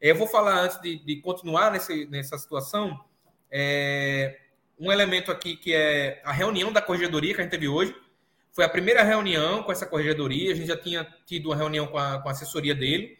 Eu 0.00 0.16
vou 0.16 0.26
falar 0.26 0.58
antes 0.58 0.80
de, 0.80 0.96
de 1.04 1.16
continuar 1.16 1.70
nesse, 1.70 2.06
nessa 2.06 2.38
situação. 2.38 2.98
É, 3.50 4.38
um 4.78 4.90
elemento 4.90 5.30
aqui 5.30 5.56
que 5.56 5.74
é 5.74 6.22
a 6.24 6.32
reunião 6.32 6.72
da 6.72 6.80
corregedoria 6.80 7.34
que 7.34 7.40
a 7.40 7.44
gente 7.44 7.50
teve 7.50 7.68
hoje. 7.68 7.94
Foi 8.50 8.64
a 8.64 8.68
primeira 8.68 9.02
reunião 9.02 9.62
com 9.62 9.70
essa 9.70 9.86
corregedoria. 9.86 10.52
A 10.52 10.56
gente 10.56 10.68
já 10.68 10.76
tinha 10.76 11.06
tido 11.26 11.50
uma 11.50 11.56
reunião 11.56 11.86
com 11.86 11.98
a, 11.98 12.18
com 12.20 12.28
a 12.28 12.32
assessoria 12.32 12.74
dele. 12.74 13.18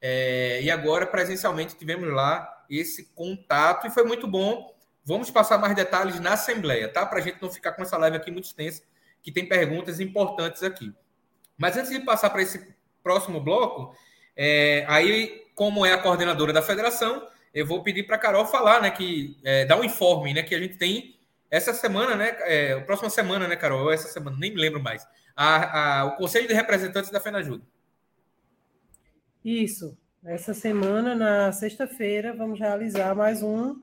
É, 0.00 0.60
e 0.62 0.70
agora, 0.70 1.06
presencialmente, 1.06 1.76
tivemos 1.76 2.08
lá 2.12 2.64
esse 2.70 3.04
contato 3.14 3.86
e 3.86 3.90
foi 3.90 4.04
muito 4.04 4.26
bom. 4.26 4.74
Vamos 5.04 5.30
passar 5.30 5.58
mais 5.58 5.74
detalhes 5.74 6.20
na 6.20 6.34
Assembleia, 6.34 6.88
tá? 6.88 7.04
Para 7.06 7.18
a 7.18 7.22
gente 7.22 7.40
não 7.40 7.50
ficar 7.50 7.72
com 7.72 7.82
essa 7.82 7.96
live 7.96 8.16
aqui 8.16 8.30
muito 8.30 8.44
extensa, 8.44 8.82
que 9.22 9.32
tem 9.32 9.46
perguntas 9.46 10.00
importantes 10.00 10.62
aqui. 10.62 10.92
Mas 11.56 11.76
antes 11.76 11.90
de 11.90 12.00
passar 12.00 12.30
para 12.30 12.42
esse 12.42 12.74
próximo 13.02 13.40
bloco, 13.40 13.96
é, 14.36 14.84
aí 14.86 15.46
como 15.54 15.84
é 15.84 15.92
a 15.92 15.98
coordenadora 15.98 16.52
da 16.52 16.62
federação, 16.62 17.26
eu 17.52 17.66
vou 17.66 17.82
pedir 17.82 18.04
para 18.04 18.14
a 18.14 18.18
Carol 18.18 18.46
falar, 18.46 18.80
né, 18.80 18.90
que 18.90 19.36
é, 19.42 19.64
dar 19.64 19.76
um 19.76 19.82
informe, 19.82 20.32
né, 20.32 20.42
que 20.42 20.54
a 20.54 20.58
gente 20.58 20.76
tem 20.76 21.18
essa 21.50 21.74
semana, 21.74 22.14
né, 22.14 22.36
é, 22.42 22.78
próxima 22.80 23.10
semana, 23.10 23.48
né, 23.48 23.56
Carol, 23.56 23.90
essa 23.90 24.06
semana, 24.06 24.36
nem 24.38 24.52
me 24.52 24.60
lembro 24.60 24.80
mais, 24.80 25.04
a, 25.34 26.00
a, 26.00 26.04
o 26.04 26.16
Conselho 26.16 26.46
de 26.46 26.54
Representantes 26.54 27.10
da 27.10 27.18
FENAJUDE. 27.18 27.64
Isso, 29.48 29.96
essa 30.26 30.52
semana, 30.52 31.14
na 31.14 31.50
sexta-feira, 31.52 32.34
vamos 32.34 32.60
realizar 32.60 33.14
mais 33.14 33.42
um 33.42 33.80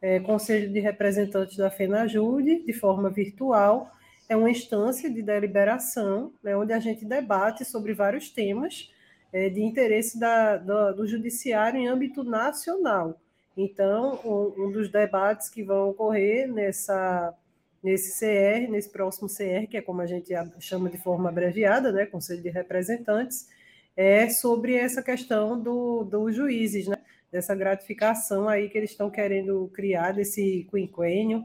é, 0.00 0.20
Conselho 0.20 0.72
de 0.72 0.78
Representantes 0.78 1.56
da 1.56 1.68
FENAJUDE, 1.68 2.64
de 2.64 2.72
forma 2.72 3.10
virtual, 3.10 3.90
é 4.28 4.36
uma 4.36 4.48
instância 4.48 5.10
de 5.12 5.20
deliberação, 5.20 6.32
né, 6.40 6.56
onde 6.56 6.72
a 6.72 6.78
gente 6.78 7.04
debate 7.04 7.64
sobre 7.64 7.94
vários 7.94 8.30
temas, 8.30 8.92
é, 9.32 9.48
de 9.48 9.60
interesse 9.60 10.20
da, 10.20 10.56
do, 10.56 10.92
do, 10.92 11.06
judiciário 11.08 11.80
em 11.80 11.88
âmbito 11.88 12.22
nacional. 12.22 13.20
Então, 13.56 14.20
um, 14.24 14.66
um, 14.66 14.70
dos 14.70 14.88
debates 14.88 15.48
que 15.48 15.64
vão 15.64 15.88
ocorrer 15.88 16.46
nessa, 16.46 17.34
nesse 17.82 18.20
CR, 18.20 18.70
nesse 18.70 18.88
próximo 18.88 19.26
CR, 19.28 19.66
que 19.68 19.78
é 19.78 19.82
como 19.82 20.00
a 20.00 20.06
gente 20.06 20.32
chama 20.60 20.88
de 20.88 20.98
forma 20.98 21.28
abreviada, 21.28 21.90
né, 21.90 22.06
Conselho 22.06 22.40
de 22.40 22.50
Representantes, 22.50 23.57
é 23.98 24.30
sobre 24.30 24.76
essa 24.76 25.02
questão 25.02 25.60
do, 25.60 26.04
dos 26.04 26.32
juízes, 26.32 26.86
né, 26.86 26.98
dessa 27.32 27.52
gratificação 27.52 28.48
aí 28.48 28.68
que 28.68 28.78
eles 28.78 28.92
estão 28.92 29.10
querendo 29.10 29.68
criar 29.74 30.12
desse 30.12 30.68
quinquênio, 30.70 31.44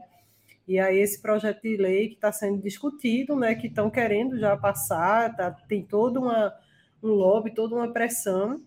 e 0.66 0.78
aí 0.78 0.98
esse 0.98 1.20
projeto 1.20 1.60
de 1.62 1.76
lei 1.76 2.10
que 2.10 2.14
está 2.14 2.30
sendo 2.30 2.62
discutido, 2.62 3.34
né, 3.34 3.56
que 3.56 3.66
estão 3.66 3.90
querendo 3.90 4.38
já 4.38 4.56
passar, 4.56 5.34
tá, 5.34 5.50
tem 5.50 5.82
toda 5.82 6.20
uma 6.20 6.54
um 7.02 7.08
lobby, 7.08 7.52
toda 7.52 7.74
uma 7.74 7.92
pressão, 7.92 8.62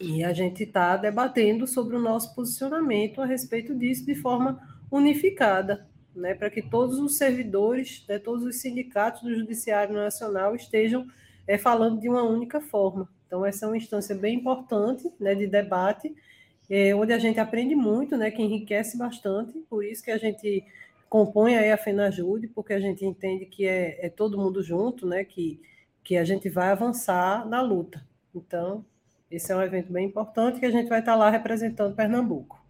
e 0.00 0.24
a 0.24 0.32
gente 0.32 0.62
está 0.62 0.96
debatendo 0.96 1.66
sobre 1.66 1.94
o 1.94 2.00
nosso 2.00 2.34
posicionamento 2.34 3.20
a 3.20 3.26
respeito 3.26 3.74
disso 3.74 4.06
de 4.06 4.14
forma 4.14 4.58
unificada, 4.90 5.86
né, 6.16 6.34
para 6.34 6.48
que 6.48 6.62
todos 6.62 6.98
os 6.98 7.18
servidores, 7.18 8.06
né, 8.08 8.18
todos 8.18 8.42
os 8.42 8.56
sindicatos 8.56 9.20
do 9.20 9.34
Judiciário 9.34 9.94
Nacional 9.94 10.56
estejam 10.56 11.06
é, 11.46 11.58
falando 11.58 12.00
de 12.00 12.08
uma 12.08 12.22
única 12.22 12.60
forma. 12.60 13.08
Então, 13.26 13.44
essa 13.44 13.64
é 13.64 13.68
uma 13.68 13.76
instância 13.76 14.14
bem 14.14 14.36
importante 14.36 15.10
né, 15.18 15.34
de 15.34 15.46
debate, 15.46 16.14
é, 16.68 16.94
onde 16.94 17.12
a 17.12 17.18
gente 17.18 17.40
aprende 17.40 17.74
muito, 17.74 18.16
né, 18.16 18.30
que 18.30 18.42
enriquece 18.42 18.96
bastante, 18.96 19.58
por 19.70 19.84
isso 19.84 20.02
que 20.02 20.10
a 20.10 20.18
gente 20.18 20.64
compõe 21.08 21.56
aí 21.56 21.70
a 21.70 21.76
FENAJUDE, 21.76 22.48
porque 22.48 22.72
a 22.72 22.80
gente 22.80 23.04
entende 23.04 23.46
que 23.46 23.66
é, 23.66 24.06
é 24.06 24.08
todo 24.08 24.38
mundo 24.38 24.62
junto, 24.62 25.06
né, 25.06 25.24
que 25.24 25.60
que 26.02 26.16
a 26.16 26.24
gente 26.24 26.48
vai 26.48 26.68
avançar 26.68 27.46
na 27.48 27.60
luta. 27.60 28.04
Então, 28.34 28.84
esse 29.30 29.52
é 29.52 29.56
um 29.56 29.62
evento 29.62 29.92
bem 29.92 30.06
importante 30.06 30.58
que 30.58 30.66
a 30.66 30.70
gente 30.70 30.88
vai 30.88 31.00
estar 31.00 31.14
lá 31.14 31.30
representando 31.30 31.94
Pernambuco. 31.94 32.61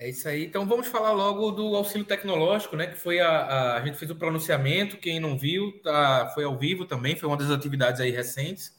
É 0.00 0.08
isso 0.08 0.26
aí. 0.26 0.46
Então 0.46 0.66
vamos 0.66 0.86
falar 0.86 1.12
logo 1.12 1.50
do 1.50 1.76
auxílio 1.76 2.06
tecnológico, 2.06 2.74
né? 2.74 2.86
Que 2.86 2.96
foi 2.96 3.20
a, 3.20 3.28
a, 3.28 3.76
a 3.76 3.84
gente 3.84 3.98
fez 3.98 4.10
o 4.10 4.16
pronunciamento. 4.16 4.96
Quem 4.96 5.20
não 5.20 5.36
viu, 5.36 5.78
tá, 5.82 6.30
foi 6.32 6.42
ao 6.44 6.56
vivo 6.56 6.86
também. 6.86 7.14
Foi 7.14 7.28
uma 7.28 7.36
das 7.36 7.50
atividades 7.50 8.00
aí 8.00 8.10
recentes. 8.10 8.74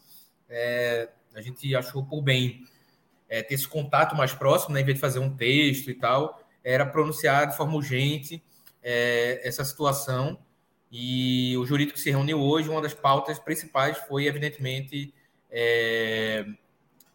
É, 0.49 1.09
a 1.35 1.39
gente 1.39 1.75
achou 1.75 2.03
por 2.03 2.23
bem 2.23 2.65
é, 3.29 3.43
ter 3.43 3.53
esse 3.53 3.67
contato 3.67 4.15
mais 4.15 4.33
próximo, 4.33 4.73
né? 4.73 4.81
Em 4.81 4.83
vez 4.83 4.95
de 4.95 4.99
fazer 5.01 5.19
um 5.19 5.29
texto 5.37 5.91
e 5.91 5.93
tal, 5.93 6.41
era 6.63 6.87
pronunciar 6.87 7.45
de 7.45 7.55
forma 7.55 7.75
urgente 7.75 8.43
é, 8.81 9.47
essa 9.47 9.63
situação 9.63 10.39
e 10.91 11.55
o 11.55 11.65
jurídico 11.67 11.99
se 11.99 12.09
reuniu 12.09 12.39
hoje, 12.41 12.67
uma 12.67 12.81
das 12.81 12.95
pautas 12.95 13.37
principais 13.37 13.95
foi, 14.07 14.25
evidentemente, 14.25 15.13
é, 15.51 16.47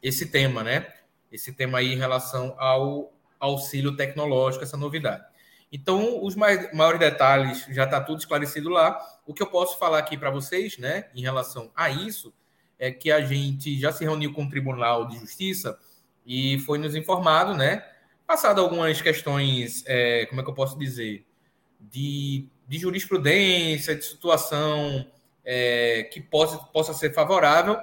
esse 0.01 0.27
tema, 0.27 0.63
né? 0.63 0.95
Esse 1.33 1.53
tema 1.53 1.79
aí 1.79 1.93
em 1.93 1.99
relação 1.99 2.55
ao 2.57 3.16
auxílio 3.39 3.97
tecnológico, 3.97 4.65
essa 4.65 4.77
novidade. 4.77 5.25
Então, 5.73 6.25
os 6.25 6.35
mais, 6.35 6.73
maiores 6.73 7.01
detalhes 7.01 7.67
já 7.71 7.85
está 7.85 8.01
tudo 8.01 8.19
esclarecido 8.19 8.69
lá. 8.69 8.99
O 9.27 9.35
que 9.35 9.43
eu 9.43 9.47
posso 9.47 9.79
falar 9.79 9.99
aqui 9.99 10.17
para 10.17 10.31
vocês, 10.31 10.79
né, 10.79 11.09
em 11.15 11.23
relação 11.23 11.71
a 11.75 11.91
isso, 11.91 12.33
é 12.79 12.91
que 12.91 13.11
a 13.11 13.21
gente 13.21 13.79
já 13.79 13.93
se 13.93 14.05
reuniu 14.05 14.33
com 14.33 14.45
o 14.45 14.49
Tribunal 14.49 15.09
de 15.09 15.19
Justiça 15.19 15.79
e 16.25 16.59
foi 16.61 16.79
nos 16.79 16.95
informado, 16.95 17.55
né? 17.55 17.85
Passado 18.27 18.61
algumas 18.61 19.01
questões, 19.01 19.85
é, 19.87 20.27
como 20.27 20.41
é 20.41 20.45
que 20.45 20.51
eu 20.51 20.55
posso 20.55 20.79
dizer, 20.79 21.25
de, 21.81 22.49
de 22.67 22.79
jurisprudência, 22.79 23.95
de 23.95 24.05
situação 24.05 25.07
é, 25.45 26.09
que 26.13 26.21
possa, 26.21 26.59
possa 26.59 26.93
ser 26.93 27.15
favorável, 27.15 27.79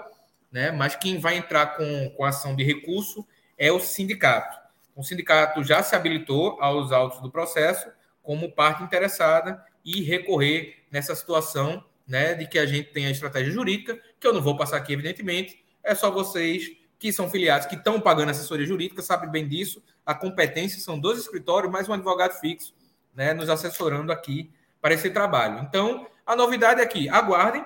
né? 0.51 0.72
Mas 0.72 0.95
quem 0.95 1.18
vai 1.18 1.38
entrar 1.38 1.78
com, 1.78 2.10
com 2.12 2.26
ação 2.26 2.56
de 2.56 2.64
recurso 2.64 3.26
é 3.58 3.72
o 3.72 3.80
sindicato. 3.80 4.62
O 4.95 5.03
sindicato 5.03 5.63
já 5.63 5.81
se 5.81 5.95
habilitou 5.95 6.57
aos 6.61 6.91
autos 6.91 7.21
do 7.21 7.31
processo 7.31 7.89
como 8.21 8.51
parte 8.51 8.83
interessada 8.83 9.63
e 9.83 10.01
recorrer 10.01 10.83
nessa 10.91 11.15
situação, 11.15 11.83
né, 12.07 12.33
de 12.35 12.47
que 12.47 12.59
a 12.59 12.65
gente 12.65 12.91
tem 12.91 13.05
a 13.05 13.11
estratégia 13.11 13.51
jurídica, 13.51 13.99
que 14.19 14.27
eu 14.27 14.33
não 14.33 14.41
vou 14.41 14.55
passar 14.55 14.77
aqui, 14.77 14.93
evidentemente, 14.93 15.63
é 15.83 15.93
só 15.93 16.09
vocês 16.09 16.71
que 16.97 17.11
são 17.11 17.29
filiados, 17.29 17.67
que 17.67 17.75
estão 17.75 17.99
pagando 17.99 18.29
assessoria 18.29 18.65
jurídica, 18.65 19.01
sabem 19.01 19.29
bem 19.29 19.45
disso. 19.45 19.83
A 20.05 20.13
competência 20.13 20.79
são 20.79 20.97
dois 20.97 21.19
escritórios, 21.19 21.71
mais 21.71 21.89
um 21.89 21.93
advogado 21.93 22.39
fixo, 22.39 22.73
né, 23.13 23.33
nos 23.33 23.49
assessorando 23.49 24.11
aqui 24.11 24.49
para 24.81 24.93
esse 24.93 25.09
trabalho. 25.09 25.59
Então, 25.67 26.07
a 26.25 26.35
novidade 26.35 26.79
é 26.79 26.85
que 26.85 27.09
aguardem 27.09 27.65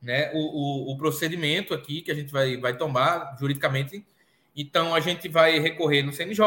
né, 0.00 0.30
o, 0.32 0.38
o, 0.38 0.92
o 0.92 0.96
procedimento 0.96 1.74
aqui 1.74 2.00
que 2.00 2.10
a 2.10 2.14
gente 2.14 2.32
vai, 2.32 2.56
vai 2.56 2.76
tomar 2.76 3.36
juridicamente. 3.38 4.06
Então, 4.56 4.94
a 4.94 5.00
gente 5.00 5.28
vai 5.28 5.58
recorrer 5.58 6.02
no 6.02 6.12
CNJ. 6.12 6.44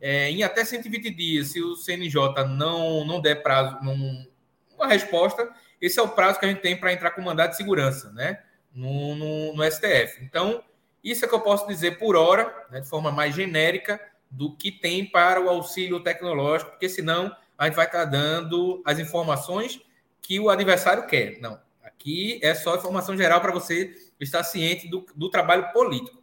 É, 0.00 0.30
em 0.30 0.42
até 0.42 0.64
120 0.64 1.10
dias, 1.10 1.48
se 1.48 1.62
o 1.62 1.76
CNJ 1.76 2.44
não, 2.48 3.04
não 3.04 3.20
der 3.20 3.42
prazo, 3.42 3.78
não, 3.82 4.26
uma 4.74 4.86
resposta, 4.86 5.48
esse 5.80 5.98
é 5.98 6.02
o 6.02 6.08
prazo 6.08 6.40
que 6.40 6.46
a 6.46 6.48
gente 6.48 6.60
tem 6.60 6.76
para 6.76 6.92
entrar 6.92 7.10
com 7.10 7.20
mandado 7.20 7.50
de 7.50 7.56
segurança, 7.56 8.10
né? 8.12 8.42
No, 8.74 9.14
no, 9.14 9.54
no 9.54 9.70
STF. 9.70 10.22
Então, 10.22 10.64
isso 11.02 11.24
é 11.24 11.28
que 11.28 11.34
eu 11.34 11.40
posso 11.40 11.66
dizer 11.66 11.98
por 11.98 12.16
hora, 12.16 12.66
né, 12.70 12.80
de 12.80 12.88
forma 12.88 13.10
mais 13.10 13.34
genérica, 13.34 14.00
do 14.30 14.54
que 14.56 14.70
tem 14.70 15.04
para 15.04 15.40
o 15.40 15.48
auxílio 15.48 16.00
tecnológico, 16.00 16.70
porque 16.70 16.88
senão 16.88 17.34
a 17.58 17.66
gente 17.66 17.74
vai 17.74 17.86
estar 17.86 18.04
dando 18.04 18.80
as 18.84 18.98
informações 18.98 19.80
que 20.22 20.38
o 20.38 20.48
adversário 20.48 21.06
quer. 21.06 21.40
Não, 21.40 21.60
aqui 21.82 22.38
é 22.42 22.54
só 22.54 22.76
informação 22.76 23.16
geral 23.16 23.40
para 23.40 23.52
você 23.52 23.94
estar 24.20 24.44
ciente 24.44 24.88
do, 24.88 25.04
do 25.16 25.28
trabalho 25.28 25.72
político, 25.72 26.19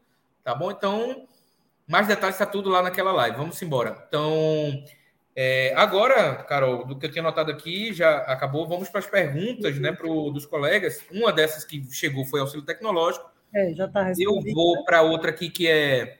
tá 0.47 0.55
bom? 0.55 0.71
Então, 0.71 1.27
mais 1.85 2.07
detalhes 2.07 2.35
está 2.35 2.45
tudo 2.45 2.69
lá 2.69 2.81
naquela 2.81 3.11
live. 3.11 3.35
Vamos 3.35 3.61
embora. 3.61 4.01
Então, 4.07 4.81
é, 5.35 5.73
agora, 5.75 6.35
Carol, 6.35 6.85
do 6.85 6.97
que 6.97 7.05
eu 7.05 7.11
tinha 7.11 7.21
notado 7.21 7.51
aqui, 7.51 7.91
já 7.91 8.19
acabou. 8.19 8.65
Vamos 8.65 8.87
para 8.87 8.99
as 8.99 9.05
perguntas 9.05 9.77
né, 9.77 9.91
pro, 9.91 10.31
dos 10.31 10.45
colegas. 10.45 11.03
Uma 11.11 11.33
dessas 11.33 11.65
que 11.65 11.83
chegou 11.91 12.23
foi 12.23 12.39
auxílio 12.39 12.65
tecnológico. 12.65 13.29
É, 13.53 13.73
já 13.73 13.87
está 13.87 14.13
Eu 14.17 14.39
vou 14.53 14.85
para 14.85 15.01
outra 15.01 15.31
aqui 15.31 15.49
que 15.49 15.67
é 15.67 16.19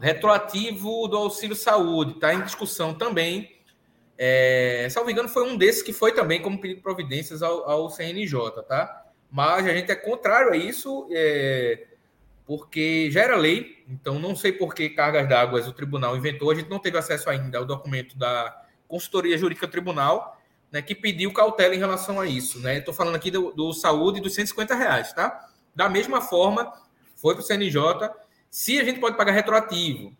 retroativo 0.00 1.06
do 1.06 1.18
auxílio 1.18 1.54
saúde. 1.54 2.14
Está 2.14 2.34
em 2.34 2.42
discussão 2.42 2.92
também. 2.92 3.52
É, 4.18 4.88
salvo 4.90 5.08
engano, 5.12 5.28
foi 5.28 5.48
um 5.48 5.56
desses 5.56 5.80
que 5.80 5.92
foi 5.92 6.12
também 6.12 6.42
como 6.42 6.60
pedido 6.60 6.78
de 6.78 6.82
providências 6.82 7.40
ao, 7.40 7.70
ao 7.70 7.88
CNJ, 7.88 8.64
tá? 8.66 9.04
Mas 9.30 9.64
a 9.64 9.72
gente 9.72 9.92
é 9.92 9.94
contrário 9.94 10.52
a 10.52 10.56
isso, 10.56 11.08
é, 11.12 11.86
porque 12.54 13.10
já 13.10 13.22
era 13.22 13.34
lei, 13.34 13.82
então 13.88 14.18
não 14.18 14.36
sei 14.36 14.52
por 14.52 14.74
que 14.74 14.90
cargas 14.90 15.26
d'água 15.26 15.66
o 15.66 15.72
tribunal 15.72 16.14
inventou. 16.18 16.50
A 16.50 16.54
gente 16.54 16.68
não 16.68 16.78
teve 16.78 16.98
acesso 16.98 17.30
ainda 17.30 17.56
ao 17.56 17.64
documento 17.64 18.18
da 18.18 18.54
consultoria 18.86 19.38
jurídica 19.38 19.66
tribunal, 19.66 20.38
né, 20.70 20.82
que 20.82 20.94
pediu 20.94 21.32
cautela 21.32 21.74
em 21.74 21.78
relação 21.78 22.20
a 22.20 22.26
isso. 22.26 22.58
Né? 22.58 22.76
Estou 22.76 22.92
falando 22.92 23.14
aqui 23.14 23.30
do, 23.30 23.52
do 23.52 23.72
saúde 23.72 24.20
dos 24.20 24.34
150 24.34 24.74
reais, 24.74 25.14
tá? 25.14 25.48
Da 25.74 25.88
mesma 25.88 26.20
forma, 26.20 26.70
foi 27.16 27.32
para 27.34 27.40
o 27.40 27.42
CNJ. 27.42 28.10
Se 28.50 28.78
a 28.78 28.84
gente 28.84 29.00
pode 29.00 29.16
pagar 29.16 29.32
retroativo, 29.32 30.14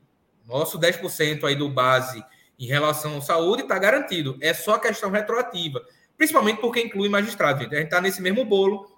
nosso 0.46 0.80
10% 0.80 1.44
aí 1.44 1.54
do 1.54 1.68
base 1.68 2.24
em 2.58 2.64
relação 2.64 3.18
à 3.18 3.20
saúde 3.20 3.64
está 3.64 3.78
garantido. 3.78 4.38
É 4.40 4.54
só 4.54 4.78
questão 4.78 5.10
retroativa. 5.10 5.84
Principalmente 6.16 6.62
porque 6.62 6.80
inclui 6.80 7.10
magistrado, 7.10 7.62
gente. 7.62 7.74
A 7.74 7.78
gente 7.78 7.88
está 7.88 8.00
nesse 8.00 8.22
mesmo 8.22 8.42
bolo, 8.42 8.90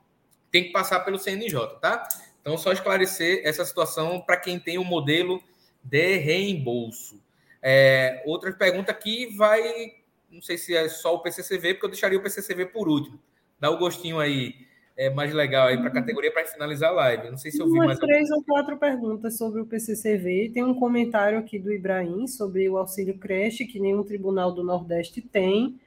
tem 0.52 0.62
que 0.62 0.70
passar 0.70 1.00
pelo 1.00 1.18
CNJ, 1.18 1.80
tá? 1.80 2.06
Então, 2.44 2.58
só 2.58 2.72
esclarecer 2.72 3.40
essa 3.42 3.64
situação 3.64 4.20
para 4.20 4.36
quem 4.36 4.60
tem 4.60 4.76
o 4.76 4.84
modelo 4.84 5.42
de 5.82 6.18
reembolso. 6.18 7.18
É, 7.62 8.22
outra 8.26 8.52
pergunta 8.52 8.92
aqui 8.92 9.34
vai. 9.34 9.94
Não 10.30 10.42
sei 10.42 10.58
se 10.58 10.76
é 10.76 10.86
só 10.86 11.14
o 11.14 11.20
PCCV, 11.20 11.72
porque 11.72 11.86
eu 11.86 11.90
deixaria 11.90 12.18
o 12.18 12.22
PCCV 12.22 12.66
por 12.66 12.86
último. 12.86 13.18
Dá 13.58 13.70
o 13.70 13.78
gostinho 13.78 14.20
aí 14.20 14.54
é, 14.94 15.08
mais 15.08 15.32
legal 15.32 15.68
aí 15.68 15.78
para 15.78 15.88
a 15.88 15.92
categoria 15.92 16.30
para 16.30 16.44
finalizar 16.44 16.90
a 16.90 16.94
live. 16.94 17.30
Não 17.30 17.38
sei 17.38 17.50
se 17.50 17.60
eu 17.60 17.66
vi 17.66 17.78
mais. 17.78 17.98
três 17.98 18.30
ou 18.30 18.44
quatro 18.44 18.76
perguntas 18.76 19.38
sobre 19.38 19.62
o 19.62 19.66
PCCV. 19.66 20.50
Tem 20.52 20.62
um 20.62 20.74
comentário 20.74 21.38
aqui 21.38 21.58
do 21.58 21.72
Ibrahim 21.72 22.26
sobre 22.26 22.68
o 22.68 22.76
auxílio 22.76 23.16
creche, 23.16 23.64
que 23.64 23.80
nenhum 23.80 24.04
tribunal 24.04 24.52
do 24.52 24.62
Nordeste 24.62 25.22
tem. 25.22 25.80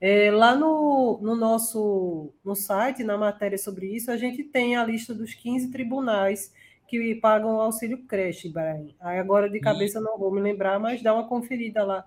É, 0.00 0.30
lá 0.30 0.54
no, 0.54 1.18
no 1.22 1.34
nosso 1.34 2.32
no 2.44 2.54
site, 2.54 3.02
na 3.02 3.16
matéria 3.16 3.56
sobre 3.56 3.86
isso, 3.86 4.10
a 4.10 4.16
gente 4.16 4.44
tem 4.44 4.76
a 4.76 4.84
lista 4.84 5.14
dos 5.14 5.34
15 5.34 5.70
tribunais 5.70 6.52
que 6.86 7.14
pagam 7.16 7.56
o 7.56 7.60
auxílio 7.60 8.04
creche, 8.06 8.48
Ibrahim. 8.48 8.94
Aí 9.00 9.18
agora 9.18 9.48
de 9.48 9.58
cabeça 9.60 9.98
e... 9.98 10.02
não 10.02 10.18
vou 10.18 10.32
me 10.32 10.40
lembrar, 10.40 10.78
mas 10.78 11.02
dá 11.02 11.14
uma 11.14 11.26
conferida 11.26 11.84
lá. 11.84 12.04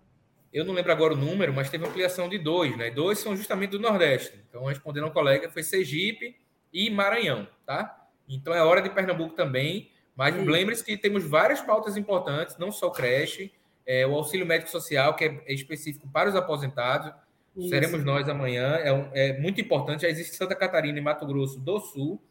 Eu 0.54 0.64
não 0.64 0.74
lembro 0.74 0.92
agora 0.92 1.14
o 1.14 1.18
número, 1.18 1.54
mas 1.54 1.70
teve 1.70 1.86
ampliação 1.86 2.30
de 2.30 2.38
dois, 2.38 2.76
né? 2.78 2.90
Dois 2.90 3.20
são 3.20 3.36
justamente 3.36 3.72
do 3.72 3.80
Nordeste. 3.80 4.40
Então, 4.48 4.66
respondendo 4.66 5.04
ao 5.04 5.12
colega, 5.12 5.50
foi 5.50 5.62
Sergipe 5.62 6.36
e 6.72 6.90
Maranhão, 6.90 7.48
tá? 7.66 8.08
Então 8.28 8.54
é 8.54 8.62
hora 8.62 8.82
de 8.82 8.90
Pernambuco 8.90 9.36
também. 9.36 9.92
Mas 10.16 10.36
lembre-se 10.36 10.84
que 10.84 10.98
temos 10.98 11.24
várias 11.24 11.62
pautas 11.62 11.96
importantes, 11.96 12.58
não 12.58 12.72
só 12.72 12.90
creche, 12.90 13.52
é, 13.86 14.06
o 14.08 14.16
auxílio 14.16 14.48
médico 14.48 14.72
social, 14.72 15.16
que 15.16 15.26
é 15.26 15.54
específico 15.54 16.10
para 16.12 16.28
os 16.28 16.36
aposentados, 16.36 17.14
isso. 17.58 17.70
Seremos 17.70 18.04
nós 18.04 18.28
amanhã. 18.30 18.76
É, 18.78 18.94
um, 18.94 19.10
é, 19.14 19.40
muito 19.40 19.60
importante. 19.60 20.02
Já 20.02 20.10
existe 20.10 20.36
Santa 20.36 20.56
Catarina 20.56 20.98
e 20.98 21.02
Mato 21.02 21.26
Grosso 21.26 21.60
do 21.60 21.80
Sul, 21.80 22.22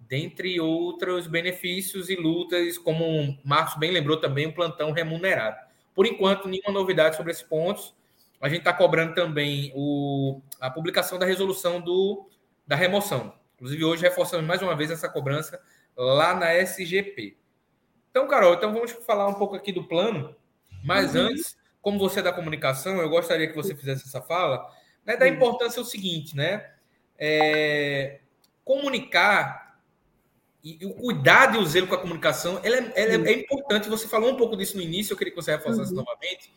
dentre 0.00 0.60
outros 0.60 1.26
benefícios 1.26 2.08
e 2.08 2.16
lutas, 2.16 2.78
como 2.78 3.04
o 3.04 3.38
Marcos 3.44 3.76
bem 3.76 3.90
lembrou 3.90 4.16
também, 4.16 4.46
um 4.46 4.52
plantão 4.52 4.92
remunerado. 4.92 5.56
Por 5.94 6.06
enquanto, 6.06 6.48
nenhuma 6.48 6.72
novidade 6.72 7.16
sobre 7.16 7.32
esses 7.32 7.42
pontos. 7.42 7.94
A 8.40 8.48
gente 8.48 8.60
está 8.60 8.72
cobrando 8.72 9.14
também 9.14 9.70
o, 9.74 10.40
a 10.58 10.70
publicação 10.70 11.18
da 11.18 11.26
resolução 11.26 11.80
do, 11.80 12.26
da 12.66 12.74
remoção. 12.74 13.34
Inclusive, 13.56 13.84
hoje 13.84 14.02
reforçamos 14.02 14.46
mais 14.46 14.62
uma 14.62 14.74
vez 14.74 14.90
essa 14.90 15.08
cobrança 15.08 15.60
lá 15.94 16.34
na 16.34 16.50
SGP. 16.54 17.36
Então, 18.10 18.26
Carol, 18.26 18.54
então 18.54 18.72
vamos 18.72 18.92
falar 18.92 19.28
um 19.28 19.34
pouco 19.34 19.54
aqui 19.54 19.70
do 19.70 19.84
plano, 19.84 20.34
mas 20.82 21.14
uhum. 21.14 21.22
antes 21.22 21.59
como 21.80 21.98
você 21.98 22.20
é 22.20 22.22
da 22.22 22.32
comunicação, 22.32 23.00
eu 23.00 23.08
gostaria 23.08 23.48
que 23.48 23.56
você 23.56 23.74
fizesse 23.74 24.06
essa 24.06 24.20
fala, 24.20 24.66
né, 25.04 25.16
da 25.16 25.28
importância 25.28 25.80
é 25.80 25.82
o 25.82 25.86
seguinte, 25.86 26.36
né? 26.36 26.70
É, 27.18 28.20
comunicar 28.64 29.78
e, 30.62 30.84
o 30.84 30.94
cuidado 30.94 31.56
e 31.56 31.58
o 31.58 31.66
zelo 31.66 31.86
com 31.86 31.94
a 31.94 31.98
comunicação, 31.98 32.60
ela 32.62 32.76
é, 32.76 32.92
ela 32.94 33.28
é, 33.28 33.32
é, 33.32 33.40
importante. 33.40 33.88
Você 33.88 34.06
falou 34.06 34.32
um 34.32 34.36
pouco 34.36 34.56
disso 34.56 34.76
no 34.76 34.82
início, 34.82 35.12
eu 35.12 35.16
queria 35.16 35.32
que 35.32 35.40
você 35.40 35.52
reforçasse 35.52 35.90
uhum. 35.90 35.98
novamente. 35.98 36.52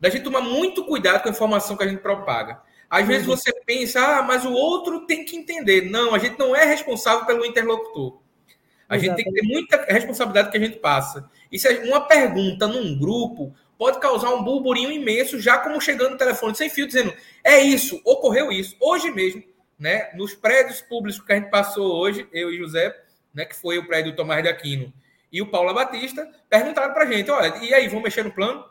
Da 0.00 0.08
gente 0.08 0.24
tomar 0.24 0.40
muito 0.40 0.84
cuidado 0.84 1.22
com 1.22 1.28
a 1.28 1.32
informação 1.32 1.76
que 1.76 1.84
a 1.84 1.88
gente 1.88 2.00
propaga. 2.00 2.60
Às 2.88 3.02
uhum. 3.02 3.06
vezes 3.08 3.26
você 3.26 3.52
pensa, 3.64 4.00
ah, 4.00 4.22
mas 4.22 4.44
o 4.44 4.52
outro 4.52 5.06
tem 5.06 5.24
que 5.24 5.36
entender. 5.36 5.90
Não, 5.90 6.14
a 6.14 6.18
gente 6.18 6.38
não 6.38 6.54
é 6.54 6.64
responsável 6.64 7.26
pelo 7.26 7.44
interlocutor. 7.44 8.20
A 8.88 8.96
Exatamente. 8.96 9.00
gente 9.00 9.16
tem 9.16 9.24
que 9.24 9.40
ter 9.40 9.46
muita 9.46 9.92
responsabilidade 9.92 10.50
que 10.50 10.56
a 10.56 10.60
gente 10.60 10.78
passa. 10.78 11.28
E 11.50 11.58
se 11.58 11.68
uma 11.88 12.02
pergunta 12.02 12.66
num 12.66 12.98
grupo 12.98 13.54
pode 13.82 13.98
causar 13.98 14.32
um 14.32 14.44
burburinho 14.44 14.92
imenso, 14.92 15.40
já 15.40 15.58
como 15.58 15.80
chegando 15.80 16.12
no 16.12 16.16
telefone 16.16 16.54
sem 16.54 16.70
fio, 16.70 16.86
dizendo: 16.86 17.12
é 17.42 17.58
isso, 17.58 18.00
ocorreu 18.04 18.52
isso, 18.52 18.76
hoje 18.78 19.10
mesmo, 19.10 19.42
né? 19.76 20.12
Nos 20.14 20.34
prédios 20.34 20.80
públicos 20.80 21.20
que 21.20 21.32
a 21.32 21.34
gente 21.34 21.50
passou 21.50 21.96
hoje, 21.96 22.28
eu 22.32 22.52
e 22.52 22.56
José, 22.56 22.96
né? 23.34 23.44
Que 23.44 23.56
foi 23.56 23.78
o 23.78 23.86
prédio 23.88 24.12
do 24.12 24.16
Tomás 24.16 24.40
de 24.40 24.48
Aquino 24.48 24.92
e 25.32 25.42
o 25.42 25.50
Paula 25.50 25.74
Batista, 25.74 26.30
perguntaram 26.48 26.94
para 26.94 27.02
a 27.02 27.12
gente: 27.12 27.28
olha, 27.28 27.56
e 27.56 27.74
aí, 27.74 27.88
vão 27.88 28.00
mexer 28.00 28.22
no 28.22 28.30
plano? 28.30 28.64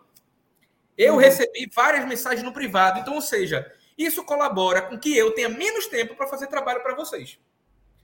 Eu 0.97 1.16
uhum. 1.16 1.20
recebi 1.20 1.70
várias 1.76 2.07
mensagens 2.07 2.41
no 2.41 2.53
privado, 2.53 3.01
então, 3.01 3.16
ou 3.16 3.22
seja, 3.22 3.70
isso 3.97 4.24
colabora 4.24 4.82
com 4.82 4.97
que 4.97 5.18
eu 5.18 5.32
tenha 5.32 5.49
menos 5.49 5.88
tempo 5.88 6.16
para 6.16 6.28
fazer 6.28 6.47
trabalho 6.47 6.82
para 6.82 6.95
vocês. 6.95 7.38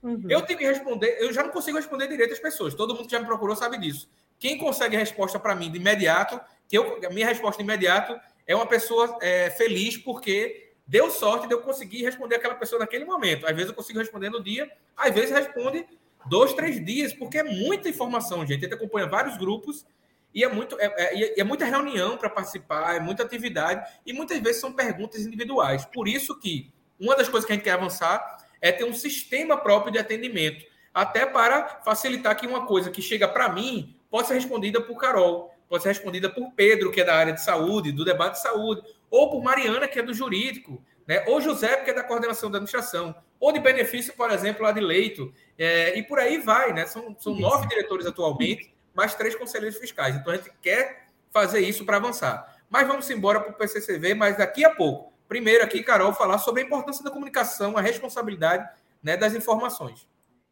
Uhum. 0.02 0.26
Eu 0.28 0.42
tenho 0.42 0.58
que 0.58 0.66
responder, 0.66 1.16
eu 1.20 1.32
já 1.32 1.42
não 1.42 1.52
consigo 1.52 1.78
responder 1.78 2.06
direito 2.06 2.34
às 2.34 2.38
pessoas. 2.38 2.74
Todo 2.74 2.94
mundo 2.94 3.06
que 3.06 3.12
já 3.12 3.18
me 3.18 3.24
procurou 3.24 3.56
sabe 3.56 3.78
disso. 3.78 4.10
Quem 4.38 4.58
consegue 4.58 4.94
resposta 4.94 5.40
para 5.40 5.54
mim 5.54 5.70
de 5.70 5.78
imediato 5.78 6.38
eu, 6.76 7.00
a 7.04 7.10
minha 7.10 7.26
resposta 7.26 7.62
imediata 7.62 8.20
é 8.46 8.54
uma 8.54 8.66
pessoa 8.66 9.18
é, 9.20 9.50
feliz 9.50 9.96
porque 9.96 10.72
deu 10.86 11.10
sorte 11.10 11.46
de 11.46 11.54
eu 11.54 11.60
conseguir 11.60 12.02
responder 12.02 12.36
aquela 12.36 12.54
pessoa 12.54 12.78
naquele 12.78 13.04
momento. 13.04 13.46
Às 13.46 13.54
vezes 13.54 13.68
eu 13.68 13.74
consigo 13.74 13.98
responder 13.98 14.30
no 14.30 14.42
dia, 14.42 14.70
às 14.96 15.14
vezes 15.14 15.30
responde 15.30 15.86
dois, 16.26 16.52
três 16.54 16.84
dias, 16.84 17.12
porque 17.12 17.38
é 17.38 17.42
muita 17.42 17.88
informação, 17.88 18.46
gente. 18.46 18.64
A 18.64 18.68
gente 18.68 18.74
acompanha 18.74 19.06
vários 19.06 19.36
grupos 19.36 19.86
e 20.34 20.44
é, 20.44 20.48
muito, 20.48 20.78
é, 20.80 20.86
é, 20.86 21.40
é 21.40 21.44
muita 21.44 21.64
reunião 21.64 22.16
para 22.16 22.30
participar, 22.30 22.96
é 22.96 23.00
muita 23.00 23.22
atividade 23.22 23.86
e 24.04 24.12
muitas 24.12 24.38
vezes 24.40 24.60
são 24.60 24.72
perguntas 24.72 25.26
individuais. 25.26 25.84
Por 25.84 26.08
isso 26.08 26.38
que 26.38 26.72
uma 26.98 27.16
das 27.16 27.28
coisas 27.28 27.46
que 27.46 27.52
a 27.52 27.54
gente 27.54 27.64
quer 27.64 27.72
avançar 27.72 28.38
é 28.60 28.72
ter 28.72 28.84
um 28.84 28.94
sistema 28.94 29.56
próprio 29.56 29.92
de 29.92 29.98
atendimento, 29.98 30.64
até 30.92 31.24
para 31.24 31.80
facilitar 31.84 32.36
que 32.36 32.46
uma 32.46 32.66
coisa 32.66 32.90
que 32.90 33.00
chega 33.00 33.28
para 33.28 33.48
mim 33.48 33.96
pode 34.10 34.26
ser 34.26 34.34
respondida 34.34 34.80
por 34.80 34.96
Carol, 34.98 35.52
pode 35.68 35.82
ser 35.82 35.90
respondida 35.90 36.30
por 36.30 36.52
Pedro, 36.52 36.90
que 36.90 37.00
é 37.00 37.04
da 37.04 37.14
área 37.14 37.32
de 37.32 37.42
saúde, 37.42 37.92
do 37.92 38.04
debate 38.04 38.34
de 38.34 38.42
saúde, 38.42 38.82
ou 39.10 39.30
por 39.30 39.42
Mariana, 39.42 39.86
que 39.86 39.98
é 39.98 40.02
do 40.02 40.14
jurídico, 40.14 40.82
né? 41.06 41.24
ou 41.26 41.40
José, 41.40 41.76
que 41.76 41.90
é 41.90 41.94
da 41.94 42.02
coordenação 42.02 42.50
da 42.50 42.58
administração, 42.58 43.14
ou 43.40 43.52
de 43.52 43.60
benefício, 43.60 44.14
por 44.14 44.30
exemplo, 44.30 44.62
lá 44.62 44.72
de 44.72 44.80
leito, 44.80 45.32
é, 45.58 45.98
e 45.98 46.02
por 46.02 46.18
aí 46.18 46.38
vai, 46.38 46.72
né? 46.72 46.86
São, 46.86 47.16
são 47.18 47.34
nove 47.34 47.68
diretores 47.68 48.06
atualmente, 48.06 48.74
mais 48.94 49.14
três 49.14 49.34
conselheiros 49.34 49.78
fiscais. 49.78 50.16
Então 50.16 50.32
a 50.32 50.36
gente 50.36 50.50
quer 50.60 51.06
fazer 51.30 51.60
isso 51.60 51.84
para 51.84 51.98
avançar. 51.98 52.56
Mas 52.68 52.86
vamos 52.86 53.08
embora 53.10 53.40
para 53.40 53.52
o 53.52 53.54
PCCV, 53.54 54.14
mas 54.14 54.36
daqui 54.36 54.64
a 54.64 54.74
pouco. 54.74 55.12
Primeiro 55.28 55.62
aqui, 55.62 55.82
Carol, 55.82 56.12
falar 56.12 56.38
sobre 56.38 56.62
a 56.62 56.64
importância 56.64 57.04
da 57.04 57.10
comunicação, 57.10 57.76
a 57.76 57.80
responsabilidade 57.80 58.68
né, 59.02 59.16
das 59.16 59.34
informações. 59.34 60.08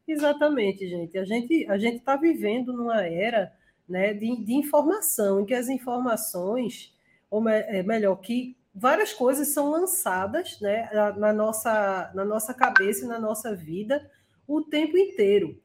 Exatamente, 0.07 0.89
gente. 0.89 1.19
A 1.19 1.25
gente 1.25 1.67
a 1.69 1.79
gente 1.79 1.97
está 1.97 2.17
vivendo 2.17 2.73
numa 2.73 3.05
era 3.05 3.53
né, 3.89 4.13
de, 4.13 4.45
de 4.45 4.55
informação, 4.55 5.41
em 5.41 5.45
que 5.45 5.55
as 5.55 5.69
informações, 5.69 6.95
ou 7.31 7.41
me, 7.41 7.53
é, 7.53 7.83
melhor, 7.83 8.17
que 8.17 8.57
várias 8.75 9.13
coisas 9.13 9.49
são 9.49 9.71
lançadas 9.71 10.61
né, 10.61 10.91
na, 11.17 11.33
nossa, 11.33 12.11
na 12.15 12.25
nossa 12.25 12.53
cabeça 12.53 13.05
e 13.05 13.09
na 13.09 13.19
nossa 13.19 13.55
vida 13.55 14.11
o 14.47 14.63
tempo 14.63 14.97
inteiro. 14.97 15.61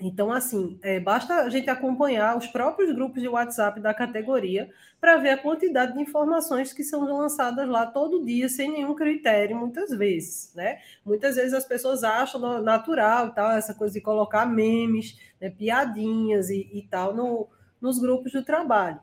Então, 0.00 0.32
assim, 0.32 0.78
é, 0.82 0.98
basta 0.98 1.34
a 1.36 1.48
gente 1.48 1.70
acompanhar 1.70 2.36
os 2.36 2.48
próprios 2.48 2.92
grupos 2.92 3.22
de 3.22 3.28
WhatsApp 3.28 3.80
da 3.80 3.94
categoria 3.94 4.68
para 5.00 5.16
ver 5.18 5.30
a 5.30 5.38
quantidade 5.38 5.94
de 5.94 6.00
informações 6.00 6.72
que 6.72 6.82
são 6.82 7.04
lançadas 7.04 7.68
lá 7.68 7.86
todo 7.86 8.24
dia, 8.24 8.48
sem 8.48 8.72
nenhum 8.72 8.94
critério, 8.94 9.56
muitas 9.56 9.90
vezes, 9.90 10.52
né? 10.54 10.78
Muitas 11.04 11.36
vezes 11.36 11.54
as 11.54 11.64
pessoas 11.64 12.02
acham 12.02 12.60
natural 12.62 13.32
tal, 13.32 13.52
essa 13.52 13.72
coisa 13.72 13.94
de 13.94 14.00
colocar 14.00 14.46
memes, 14.46 15.16
né, 15.40 15.48
piadinhas 15.48 16.50
e, 16.50 16.68
e 16.72 16.82
tal 16.90 17.14
no, 17.14 17.48
nos 17.80 17.98
grupos 17.98 18.32
do 18.32 18.44
trabalho. 18.44 18.98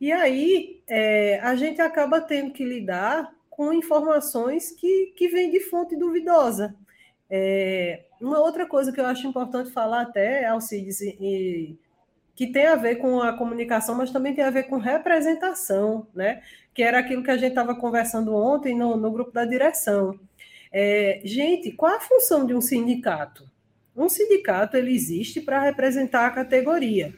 E 0.00 0.12
aí 0.12 0.80
é, 0.86 1.40
a 1.40 1.56
gente 1.56 1.80
acaba 1.80 2.20
tendo 2.20 2.52
que 2.52 2.64
lidar 2.64 3.34
com 3.48 3.72
informações 3.72 4.70
que, 4.70 5.12
que 5.16 5.28
vêm 5.28 5.50
de 5.50 5.60
fonte 5.60 5.96
duvidosa. 5.96 6.74
É, 7.30 8.04
uma 8.20 8.40
outra 8.40 8.66
coisa 8.66 8.92
que 8.92 9.00
eu 9.00 9.06
acho 9.06 9.26
importante 9.26 9.70
falar 9.70 10.02
até, 10.02 10.46
Alcides, 10.46 11.00
e, 11.00 11.78
que 12.34 12.46
tem 12.46 12.66
a 12.66 12.74
ver 12.74 12.96
com 12.96 13.20
a 13.20 13.32
comunicação, 13.32 13.94
mas 13.94 14.10
também 14.10 14.34
tem 14.34 14.42
a 14.42 14.50
ver 14.50 14.64
com 14.64 14.78
representação, 14.78 16.06
né? 16.14 16.42
Que 16.74 16.82
era 16.82 16.98
aquilo 16.98 17.22
que 17.22 17.30
a 17.30 17.36
gente 17.36 17.50
estava 17.50 17.74
conversando 17.74 18.34
ontem 18.34 18.76
no, 18.76 18.96
no 18.96 19.10
grupo 19.10 19.30
da 19.30 19.44
direção. 19.44 20.18
É, 20.72 21.20
gente, 21.24 21.70
qual 21.72 21.96
a 21.96 22.00
função 22.00 22.46
de 22.46 22.54
um 22.54 22.60
sindicato? 22.60 23.48
Um 23.96 24.08
sindicato 24.08 24.76
ele 24.76 24.94
existe 24.94 25.40
para 25.40 25.60
representar 25.60 26.26
a 26.26 26.30
categoria. 26.30 27.12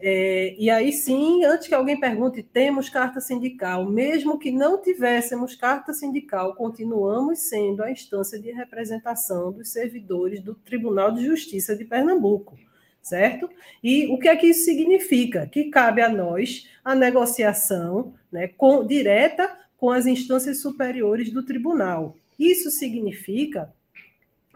É, 0.00 0.54
e 0.58 0.68
aí 0.68 0.92
sim, 0.92 1.44
antes 1.44 1.68
que 1.68 1.74
alguém 1.74 1.98
pergunte, 1.98 2.42
temos 2.42 2.88
carta 2.88 3.20
sindical. 3.20 3.86
Mesmo 3.86 4.38
que 4.38 4.50
não 4.50 4.80
tivéssemos 4.80 5.54
carta 5.54 5.92
sindical, 5.92 6.54
continuamos 6.54 7.40
sendo 7.40 7.82
a 7.82 7.90
instância 7.90 8.38
de 8.38 8.50
representação 8.50 9.52
dos 9.52 9.70
servidores 9.70 10.40
do 10.40 10.54
Tribunal 10.54 11.12
de 11.12 11.24
Justiça 11.24 11.76
de 11.76 11.84
Pernambuco, 11.84 12.58
certo? 13.00 13.48
E 13.82 14.06
o 14.12 14.18
que 14.18 14.28
é 14.28 14.36
que 14.36 14.48
isso 14.48 14.64
significa? 14.64 15.46
Que 15.46 15.70
cabe 15.70 16.02
a 16.02 16.08
nós 16.08 16.68
a 16.84 16.94
negociação 16.94 18.14
né, 18.30 18.48
com, 18.48 18.86
direta 18.86 19.58
com 19.76 19.90
as 19.90 20.06
instâncias 20.06 20.60
superiores 20.60 21.30
do 21.30 21.42
tribunal. 21.42 22.16
Isso 22.38 22.70
significa 22.70 23.72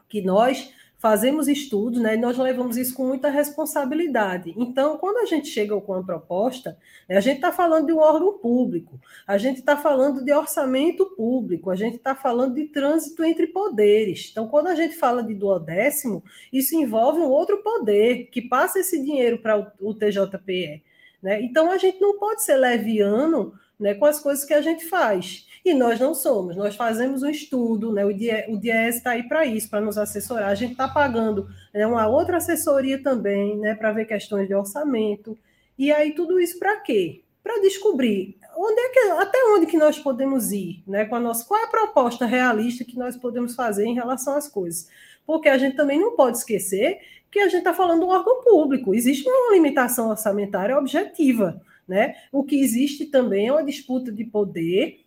que 0.09 0.23
nós 0.23 0.73
fazemos 0.99 1.47
estudos, 1.47 2.01
né, 2.01 2.17
nós 2.17 2.37
levamos 2.37 2.77
isso 2.77 2.93
com 2.93 3.07
muita 3.07 3.31
responsabilidade. 3.31 4.53
Então, 4.57 4.99
quando 4.99 5.19
a 5.19 5.27
gente 5.27 5.49
chega 5.49 5.81
com 5.81 5.93
uma 5.93 6.05
proposta, 6.05 6.77
né, 7.09 7.17
a 7.17 7.21
gente 7.21 7.37
está 7.37 7.53
falando 7.53 7.87
de 7.87 7.93
um 7.93 7.99
órgão 7.99 8.37
público, 8.39 9.01
a 9.27 9.39
gente 9.39 9.61
está 9.61 9.77
falando 9.77 10.25
de 10.25 10.33
orçamento 10.33 11.07
público, 11.17 11.71
a 11.71 11.77
gente 11.77 11.97
está 11.97 12.17
falando 12.17 12.57
de 12.57 12.65
trânsito 12.65 13.25
entre 13.25 13.47
poderes. 13.47 14.29
Então, 14.33 14.49
quando 14.49 14.67
a 14.67 14.75
gente 14.75 14.97
fala 14.97 15.23
de 15.23 15.35
duodécimo, 15.35 16.23
isso 16.53 16.75
envolve 16.75 17.21
um 17.21 17.29
outro 17.29 17.59
poder 17.63 18.29
que 18.33 18.43
passa 18.43 18.81
esse 18.81 19.01
dinheiro 19.01 19.39
para 19.39 19.73
o 19.81 19.95
TJPE. 19.95 20.83
Né? 21.23 21.43
Então, 21.43 21.71
a 21.71 21.79
gente 21.79 22.01
não 22.01 22.19
pode 22.19 22.43
ser 22.43 22.57
leviano 22.57 23.55
né, 23.79 23.95
com 23.95 24.05
as 24.05 24.21
coisas 24.21 24.45
que 24.45 24.55
a 24.55 24.61
gente 24.61 24.85
faz. 24.85 25.47
E 25.69 25.75
nós 25.75 26.01
não 26.01 26.15
somos, 26.15 26.57
nós 26.57 26.75
fazemos 26.75 27.23
um 27.23 27.29
estudo, 27.29 27.93
né? 27.93 28.03
o 28.03 28.11
DIES 28.11 28.97
está 28.97 29.11
aí 29.11 29.29
para 29.29 29.45
isso, 29.45 29.69
para 29.69 29.83
nos 29.83 29.99
assessorar. 29.99 30.49
A 30.49 30.55
gente 30.55 30.73
está 30.73 30.89
pagando 30.89 31.47
né, 31.75 31.87
uma 31.87 32.09
outra 32.09 32.39
assessoria 32.39 33.03
também, 33.03 33.55
né, 33.59 33.75
para 33.75 33.93
ver 33.93 34.07
questões 34.07 34.49
de 34.49 34.55
orçamento. 34.55 35.37
E 35.79 35.93
aí, 35.93 36.15
tudo 36.15 36.41
isso 36.41 36.59
para 36.59 36.81
quê? 36.81 37.21
Para 37.43 37.61
descobrir 37.61 38.39
onde 38.57 38.81
é 38.81 38.89
que, 38.89 38.99
até 39.11 39.39
onde 39.45 39.67
que 39.67 39.77
nós 39.77 39.99
podemos 39.99 40.53
ir, 40.53 40.83
né? 40.87 41.05
Com 41.05 41.17
a 41.17 41.21
nossa, 41.21 41.45
qual 41.45 41.61
é 41.61 41.65
a 41.65 41.69
proposta 41.69 42.25
realista 42.25 42.83
que 42.83 42.97
nós 42.97 43.15
podemos 43.15 43.55
fazer 43.55 43.85
em 43.85 43.95
relação 43.95 44.37
às 44.37 44.49
coisas. 44.49 44.89
Porque 45.27 45.51
a 45.51 45.59
gente 45.59 45.77
também 45.77 46.01
não 46.01 46.17
pode 46.17 46.39
esquecer 46.39 46.99
que 47.31 47.41
a 47.41 47.45
gente 47.45 47.59
está 47.59 47.75
falando 47.75 48.01
de 48.01 48.07
um 48.07 48.09
órgão 48.09 48.43
público. 48.43 48.95
Existe 48.95 49.29
uma 49.29 49.53
limitação 49.53 50.09
orçamentária 50.09 50.79
objetiva. 50.79 51.61
Né? 51.87 52.17
O 52.33 52.43
que 52.43 52.59
existe 52.59 53.05
também 53.05 53.49
é 53.49 53.53
uma 53.53 53.65
disputa 53.65 54.11
de 54.11 54.25
poder 54.25 55.05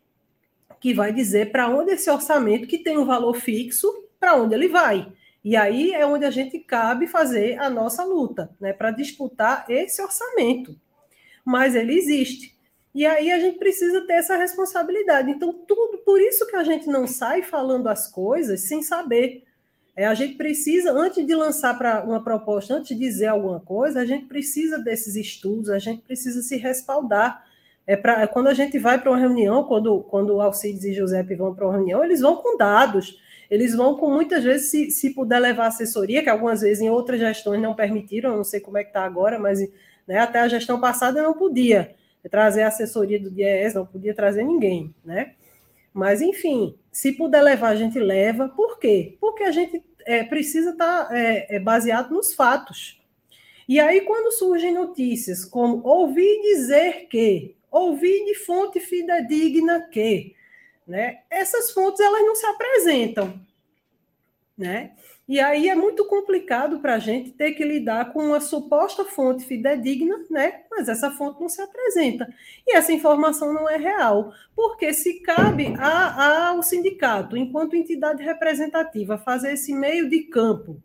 que 0.81 0.93
vai 0.93 1.13
dizer 1.13 1.51
para 1.51 1.69
onde 1.69 1.91
esse 1.91 2.09
orçamento, 2.09 2.67
que 2.67 2.79
tem 2.79 2.97
um 2.97 3.05
valor 3.05 3.35
fixo, 3.35 3.87
para 4.19 4.35
onde 4.35 4.55
ele 4.55 4.67
vai. 4.67 5.13
E 5.43 5.55
aí 5.55 5.93
é 5.93 6.05
onde 6.05 6.25
a 6.25 6.31
gente 6.31 6.59
cabe 6.59 7.07
fazer 7.07 7.57
a 7.59 7.69
nossa 7.69 8.03
luta, 8.03 8.49
né, 8.59 8.73
para 8.73 8.91
disputar 8.91 9.65
esse 9.69 10.01
orçamento. 10.01 10.75
Mas 11.45 11.75
ele 11.75 11.93
existe. 11.93 12.59
E 12.93 13.05
aí 13.05 13.31
a 13.31 13.39
gente 13.39 13.57
precisa 13.57 14.01
ter 14.01 14.13
essa 14.13 14.35
responsabilidade. 14.35 15.31
Então, 15.31 15.53
tudo 15.53 15.99
por 15.99 16.19
isso 16.19 16.45
que 16.47 16.55
a 16.55 16.63
gente 16.63 16.87
não 16.87 17.07
sai 17.07 17.41
falando 17.41 17.87
as 17.87 18.07
coisas 18.07 18.61
sem 18.61 18.81
saber. 18.81 19.43
É, 19.95 20.05
a 20.05 20.13
gente 20.13 20.35
precisa, 20.35 20.91
antes 20.91 21.25
de 21.25 21.35
lançar 21.35 21.77
para 21.77 22.03
uma 22.03 22.23
proposta, 22.23 22.73
antes 22.73 22.89
de 22.89 23.03
dizer 23.03 23.27
alguma 23.27 23.59
coisa, 23.59 24.01
a 24.01 24.05
gente 24.05 24.25
precisa 24.25 24.77
desses 24.77 25.15
estudos, 25.15 25.69
a 25.69 25.79
gente 25.79 26.01
precisa 26.01 26.41
se 26.41 26.57
respaldar. 26.57 27.45
É 27.85 27.95
pra, 27.95 28.27
quando 28.27 28.47
a 28.47 28.53
gente 28.53 28.77
vai 28.77 28.99
para 28.99 29.11
uma 29.11 29.17
reunião, 29.19 29.63
quando, 29.63 30.01
quando 30.01 30.39
Alcides 30.39 30.83
e 30.83 30.93
Giuseppe 30.93 31.35
vão 31.35 31.53
para 31.53 31.65
uma 31.65 31.75
reunião, 31.75 32.03
eles 32.03 32.21
vão 32.21 32.37
com 32.37 32.57
dados, 32.57 33.19
eles 33.49 33.75
vão 33.75 33.97
com 33.97 34.09
muitas 34.09 34.43
vezes, 34.43 34.69
se, 34.69 34.91
se 34.91 35.09
puder 35.13 35.39
levar 35.39 35.67
assessoria, 35.67 36.23
que 36.23 36.29
algumas 36.29 36.61
vezes 36.61 36.81
em 36.81 36.89
outras 36.89 37.19
gestões 37.19 37.61
não 37.61 37.75
permitiram, 37.75 38.37
não 38.37 38.43
sei 38.43 38.59
como 38.59 38.77
é 38.77 38.83
que 38.83 38.89
está 38.89 39.03
agora, 39.03 39.39
mas 39.39 39.59
né, 40.07 40.19
até 40.19 40.39
a 40.39 40.47
gestão 40.47 40.79
passada 40.79 41.21
não 41.21 41.33
podia 41.33 41.95
trazer 42.29 42.61
assessoria 42.61 43.19
do 43.19 43.31
DIES, 43.31 43.73
não 43.73 43.85
podia 43.85 44.13
trazer 44.13 44.43
ninguém, 44.43 44.93
né? 45.03 45.33
Mas, 45.93 46.21
enfim, 46.21 46.75
se 46.91 47.11
puder 47.13 47.41
levar, 47.41 47.69
a 47.69 47.75
gente 47.75 47.99
leva. 47.99 48.47
Por 48.47 48.79
quê? 48.79 49.17
Porque 49.19 49.43
a 49.43 49.51
gente 49.51 49.83
é, 50.05 50.23
precisa 50.23 50.71
estar 50.71 51.07
tá, 51.07 51.17
é, 51.17 51.55
é 51.55 51.59
baseado 51.59 52.11
nos 52.11 52.33
fatos. 52.33 53.01
E 53.67 53.79
aí, 53.79 54.01
quando 54.01 54.31
surgem 54.31 54.73
notícias 54.73 55.45
como 55.45 55.81
ouvi 55.85 56.41
dizer 56.41 57.07
que, 57.09 57.55
ouvi 57.71 58.25
de 58.25 58.35
fonte 58.35 58.79
fidedigna 58.79 59.87
que, 59.89 60.35
né? 60.85 61.21
Essas 61.29 61.71
fontes 61.71 62.01
elas 62.01 62.21
não 62.21 62.35
se 62.35 62.45
apresentam, 62.45 63.39
né? 64.57 64.91
E 65.27 65.39
aí 65.39 65.69
é 65.69 65.75
muito 65.75 66.03
complicado 66.05 66.79
para 66.81 66.95
a 66.95 66.99
gente 66.99 67.31
ter 67.31 67.53
que 67.53 67.63
lidar 67.63 68.11
com 68.11 68.25
uma 68.25 68.41
suposta 68.41 69.05
fonte 69.05 69.45
fidedigna, 69.45 70.25
né? 70.29 70.63
Mas 70.69 70.89
essa 70.89 71.09
fonte 71.11 71.39
não 71.39 71.47
se 71.47 71.61
apresenta. 71.61 72.27
E 72.67 72.75
essa 72.75 72.91
informação 72.91 73.53
não 73.53 73.69
é 73.69 73.77
real. 73.77 74.33
Porque 74.53 74.93
se 74.93 75.21
cabe 75.21 75.73
ao 75.79 76.61
sindicato, 76.61 77.37
enquanto 77.37 77.77
entidade 77.77 78.21
representativa, 78.21 79.17
fazer 79.17 79.53
esse 79.53 79.73
meio 79.73 80.09
de 80.09 80.23
campo 80.23 80.83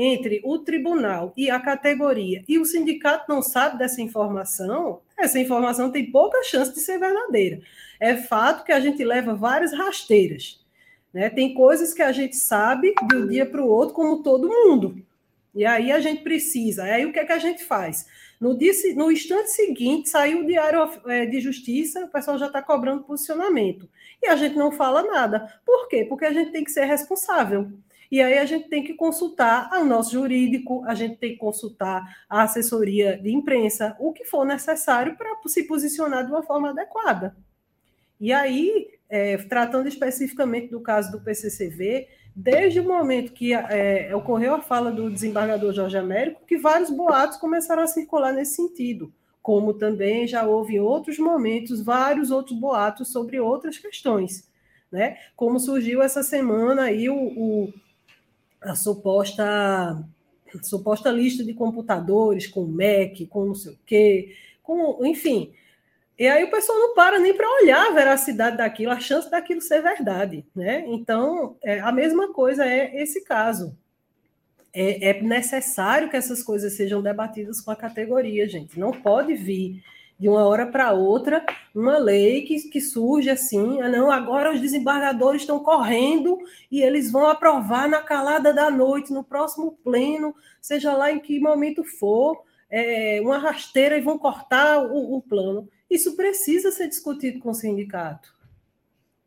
entre 0.00 0.40
o 0.44 0.60
tribunal 0.60 1.32
e 1.36 1.50
a 1.50 1.58
categoria, 1.58 2.44
e 2.46 2.56
o 2.56 2.64
sindicato 2.64 3.24
não 3.28 3.42
sabe 3.42 3.76
dessa 3.76 4.00
informação, 4.00 5.00
essa 5.18 5.40
informação 5.40 5.90
tem 5.90 6.08
pouca 6.08 6.44
chance 6.44 6.72
de 6.72 6.78
ser 6.78 7.00
verdadeira. 7.00 7.60
É 7.98 8.16
fato 8.16 8.64
que 8.64 8.70
a 8.70 8.78
gente 8.78 9.02
leva 9.02 9.34
várias 9.34 9.72
rasteiras. 9.72 10.64
Né? 11.12 11.28
Tem 11.28 11.52
coisas 11.52 11.92
que 11.92 12.00
a 12.00 12.12
gente 12.12 12.36
sabe 12.36 12.94
de 13.08 13.16
um 13.16 13.26
dia 13.26 13.44
para 13.44 13.60
o 13.60 13.66
outro, 13.66 13.92
como 13.92 14.22
todo 14.22 14.48
mundo. 14.48 15.04
E 15.52 15.66
aí 15.66 15.90
a 15.90 15.98
gente 15.98 16.22
precisa. 16.22 16.84
Aí 16.84 17.04
o 17.04 17.12
que 17.12 17.18
é 17.18 17.24
que 17.24 17.32
a 17.32 17.38
gente 17.38 17.64
faz? 17.64 18.06
No, 18.40 18.56
dia, 18.56 18.70
no 18.94 19.10
instante 19.10 19.50
seguinte, 19.50 20.08
saiu 20.08 20.42
o 20.42 20.46
Diário 20.46 20.88
é, 21.06 21.26
de 21.26 21.40
Justiça, 21.40 22.04
o 22.04 22.08
pessoal 22.08 22.38
já 22.38 22.46
está 22.46 22.62
cobrando 22.62 23.02
posicionamento. 23.02 23.88
E 24.22 24.28
a 24.28 24.36
gente 24.36 24.54
não 24.54 24.70
fala 24.70 25.02
nada. 25.02 25.60
Por 25.66 25.88
quê? 25.88 26.04
Porque 26.04 26.24
a 26.24 26.32
gente 26.32 26.52
tem 26.52 26.62
que 26.62 26.70
ser 26.70 26.84
responsável. 26.84 27.72
E 28.10 28.22
aí 28.22 28.38
a 28.38 28.46
gente 28.46 28.68
tem 28.68 28.82
que 28.82 28.94
consultar 28.94 29.70
o 29.74 29.84
nosso 29.84 30.12
jurídico, 30.12 30.82
a 30.86 30.94
gente 30.94 31.16
tem 31.16 31.32
que 31.32 31.38
consultar 31.38 32.24
a 32.28 32.42
assessoria 32.42 33.18
de 33.18 33.30
imprensa, 33.30 33.94
o 33.98 34.12
que 34.12 34.24
for 34.24 34.46
necessário 34.46 35.16
para 35.16 35.36
se 35.46 35.64
posicionar 35.64 36.24
de 36.24 36.32
uma 36.32 36.42
forma 36.42 36.70
adequada. 36.70 37.36
E 38.20 38.32
aí, 38.32 38.88
é, 39.08 39.36
tratando 39.36 39.88
especificamente 39.88 40.68
do 40.68 40.80
caso 40.80 41.12
do 41.12 41.20
PCCV, 41.20 42.08
desde 42.34 42.80
o 42.80 42.84
momento 42.84 43.32
que 43.32 43.52
é, 43.52 44.14
ocorreu 44.14 44.54
a 44.54 44.62
fala 44.62 44.90
do 44.90 45.10
desembargador 45.10 45.72
Jorge 45.72 45.96
Américo, 45.96 46.46
que 46.46 46.56
vários 46.56 46.90
boatos 46.90 47.36
começaram 47.36 47.82
a 47.82 47.86
circular 47.86 48.32
nesse 48.32 48.56
sentido, 48.56 49.12
como 49.42 49.74
também 49.74 50.26
já 50.26 50.46
houve 50.46 50.76
em 50.76 50.80
outros 50.80 51.18
momentos 51.18 51.82
vários 51.82 52.30
outros 52.30 52.58
boatos 52.58 53.12
sobre 53.12 53.38
outras 53.38 53.78
questões, 53.78 54.48
né? 54.90 55.16
Como 55.36 55.60
surgiu 55.60 56.02
essa 56.02 56.22
semana 56.22 56.82
aí 56.82 57.08
o, 57.08 57.16
o 57.16 57.72
a 58.60 58.74
suposta 58.74 59.44
a 59.44 60.62
suposta 60.62 61.10
lista 61.10 61.44
de 61.44 61.52
computadores 61.52 62.46
com 62.46 62.64
Mac, 62.64 63.28
com 63.28 63.46
não 63.46 63.54
sei 63.54 63.72
o 63.72 63.78
quê, 63.84 64.34
com, 64.62 65.04
enfim, 65.04 65.52
e 66.18 66.26
aí 66.26 66.42
o 66.42 66.50
pessoal 66.50 66.76
não 66.78 66.94
para 66.94 67.20
nem 67.20 67.32
para 67.32 67.48
olhar 67.62 67.86
a 67.86 67.94
veracidade 67.94 68.56
daquilo, 68.56 68.90
a 68.90 68.98
chance 68.98 69.30
daquilo 69.30 69.60
ser 69.60 69.80
verdade, 69.80 70.44
né? 70.54 70.84
Então, 70.88 71.56
é, 71.62 71.78
a 71.78 71.92
mesma 71.92 72.32
coisa 72.32 72.66
é 72.66 73.00
esse 73.00 73.22
caso. 73.24 73.78
É, 74.72 75.10
é, 75.10 75.22
necessário 75.22 76.10
que 76.10 76.16
essas 76.16 76.42
coisas 76.42 76.72
sejam 76.72 77.00
debatidas 77.00 77.60
com 77.60 77.70
a 77.70 77.76
categoria, 77.76 78.48
gente. 78.48 78.80
Não 78.80 78.90
pode 78.90 79.34
vir 79.34 79.82
de 80.18 80.28
uma 80.28 80.46
hora 80.46 80.66
para 80.66 80.92
outra 80.92 81.44
uma 81.74 81.96
lei 81.96 82.42
que, 82.42 82.68
que 82.68 82.80
surge 82.80 83.30
assim, 83.30 83.80
ah, 83.80 83.88
não, 83.88 84.10
agora 84.10 84.52
os 84.52 84.60
desembargadores 84.60 85.42
estão 85.42 85.60
correndo 85.60 86.38
e 86.70 86.82
eles 86.82 87.10
vão 87.12 87.26
aprovar 87.26 87.88
na 87.88 88.02
calada 88.02 88.52
da 88.52 88.70
noite, 88.70 89.12
no 89.12 89.22
próximo 89.22 89.78
pleno, 89.84 90.34
seja 90.60 90.92
lá 90.94 91.12
em 91.12 91.20
que 91.20 91.38
momento 91.38 91.84
for, 91.84 92.42
é, 92.68 93.20
uma 93.22 93.38
rasteira 93.38 93.96
e 93.96 94.00
vão 94.00 94.18
cortar 94.18 94.84
o, 94.84 95.16
o 95.16 95.22
plano. 95.22 95.68
Isso 95.88 96.16
precisa 96.16 96.70
ser 96.70 96.88
discutido 96.88 97.38
com 97.38 97.50
o 97.50 97.54
sindicato. 97.54 98.37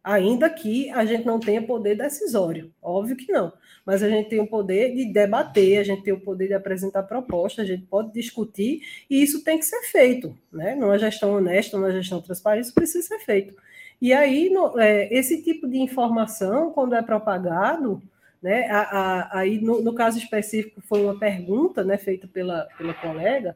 Ainda 0.04 0.50
que 0.50 0.90
a 0.90 1.06
gente 1.06 1.26
não 1.26 1.40
tenha 1.40 1.62
poder 1.62 1.96
decisório, 1.96 2.74
óbvio 2.82 3.16
que 3.16 3.32
não, 3.32 3.54
mas 3.86 4.02
a 4.02 4.10
gente 4.10 4.30
tem 4.30 4.40
o 4.40 4.48
poder 4.48 4.96
de 4.96 5.06
debater, 5.06 5.78
a 5.78 5.84
gente 5.84 6.02
tem 6.02 6.12
o 6.14 6.20
poder 6.20 6.48
de 6.48 6.54
apresentar 6.56 7.04
propostas, 7.04 7.66
a 7.66 7.68
gente 7.68 7.86
pode 7.86 8.12
discutir, 8.12 8.82
e 9.08 9.22
isso 9.22 9.44
tem 9.44 9.60
que 9.60 9.66
ser 9.66 9.82
feito, 9.84 10.36
né? 10.52 10.74
Numa 10.74 10.98
gestão 10.98 11.34
honesta, 11.34 11.78
numa 11.78 11.92
gestão 11.92 12.20
transparente, 12.20 12.66
isso 12.66 12.74
precisa 12.74 13.08
ser 13.08 13.20
feito. 13.20 13.56
E 14.02 14.12
aí, 14.12 14.50
no, 14.50 14.80
é, 14.80 15.08
esse 15.14 15.44
tipo 15.44 15.68
de 15.68 15.78
informação, 15.78 16.72
quando 16.72 16.96
é 16.96 17.02
propagado, 17.04 18.02
né, 18.42 18.68
a, 18.72 18.82
a, 18.82 19.40
aí 19.40 19.62
no, 19.62 19.84
no, 19.84 19.94
caso 19.94 20.18
específico 20.18 20.82
foi 20.82 21.04
uma 21.04 21.20
pergunta 21.20 21.84
né, 21.84 21.96
feita 21.98 22.28
pela, 22.28 22.68
pela 22.76 22.96
colega, 22.96 23.56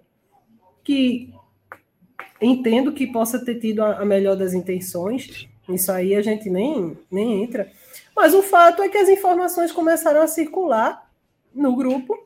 que 0.83 1.33
entendo 2.39 2.93
que 2.93 3.07
possa 3.07 3.43
ter 3.43 3.55
tido 3.55 3.81
a, 3.81 4.01
a 4.01 4.05
melhor 4.05 4.35
das 4.35 4.53
intenções, 4.53 5.49
isso 5.70 5.91
aí 5.91 6.16
a 6.16 6.22
gente 6.22 6.49
nem, 6.49 6.97
nem 7.09 7.43
entra, 7.43 7.72
mas 8.16 8.34
o 8.34 8.41
fato 8.41 8.82
é 8.82 8.89
que 8.89 8.97
as 8.97 9.09
informações 9.09 9.72
começaram 9.72 10.22
a 10.22 10.28
circular 10.28 11.09
no 11.53 11.76
grupo 11.76 12.18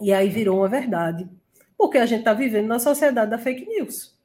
e 0.00 0.12
aí 0.12 0.28
virou 0.28 0.58
uma 0.58 0.68
verdade. 0.68 1.28
Porque 1.76 1.98
a 1.98 2.06
gente 2.06 2.20
está 2.20 2.32
vivendo 2.32 2.66
na 2.66 2.78
sociedade 2.78 3.30
da 3.30 3.38
fake 3.38 3.66
news, 3.66 4.16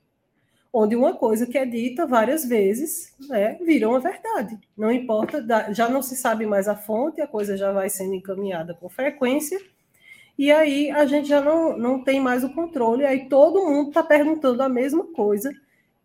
onde 0.72 0.96
uma 0.96 1.14
coisa 1.14 1.46
que 1.46 1.58
é 1.58 1.66
dita 1.66 2.06
várias 2.06 2.46
vezes 2.46 3.14
né, 3.28 3.58
virou 3.62 3.92
uma 3.92 4.00
verdade. 4.00 4.58
Não 4.78 4.92
importa, 4.92 5.46
já 5.74 5.90
não 5.90 6.02
se 6.02 6.16
sabe 6.16 6.46
mais 6.46 6.68
a 6.68 6.76
fonte, 6.76 7.20
a 7.20 7.28
coisa 7.28 7.58
já 7.58 7.72
vai 7.72 7.90
sendo 7.90 8.14
encaminhada 8.14 8.74
com 8.74 8.88
frequência 8.88 9.60
e 10.38 10.52
aí 10.52 10.90
a 10.90 11.06
gente 11.06 11.28
já 11.28 11.42
não, 11.42 11.78
não 11.78 12.04
tem 12.04 12.20
mais 12.20 12.44
o 12.44 12.54
controle, 12.54 13.06
aí 13.06 13.28
todo 13.28 13.66
mundo 13.66 13.90
está 13.90 14.02
perguntando 14.02 14.64
a 14.64 14.70
mesma 14.70 15.06
coisa 15.06 15.54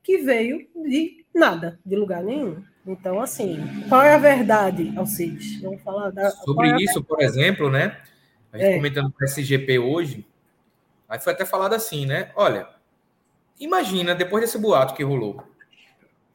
que 0.03 0.19
veio 0.19 0.67
de 0.75 1.25
nada, 1.39 1.79
de 1.85 1.97
lugar 1.97 2.23
nenhum. 2.23 2.63
Então, 2.87 3.21
assim, 3.21 3.59
qual 3.89 4.03
é 4.03 4.15
a 4.15 4.19
verdade, 4.19 4.93
Alcides? 4.97 5.61
Vamos 5.61 5.83
falar 5.83 6.11
da, 6.11 6.31
Sobre 6.31 6.71
é 6.71 6.77
isso, 6.83 7.03
por 7.03 7.21
exemplo, 7.21 7.71
né? 7.71 8.01
A 8.53 8.59
gente 8.59 8.69
é. 8.69 8.77
comentando 8.77 9.13
com 9.13 9.25
o 9.25 9.25
SGP 9.25 9.79
hoje, 9.79 10.27
aí 11.09 11.19
foi 11.21 11.33
até 11.33 11.45
falado 11.45 11.75
assim, 11.75 12.07
né? 12.07 12.31
Olha, 12.35 12.69
imagina, 13.59 14.15
depois 14.15 14.43
desse 14.43 14.59
boato 14.59 14.95
que 14.95 15.03
rolou, 15.03 15.43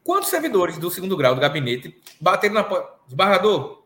quantos 0.03 0.29
servidores 0.29 0.77
do 0.77 0.91
segundo 0.91 1.17
grau 1.17 1.33
do 1.33 1.41
gabinete 1.41 1.99
bateram 2.19 2.55
na 2.55 2.63
porta? 2.63 2.99
Desembargador, 3.05 3.83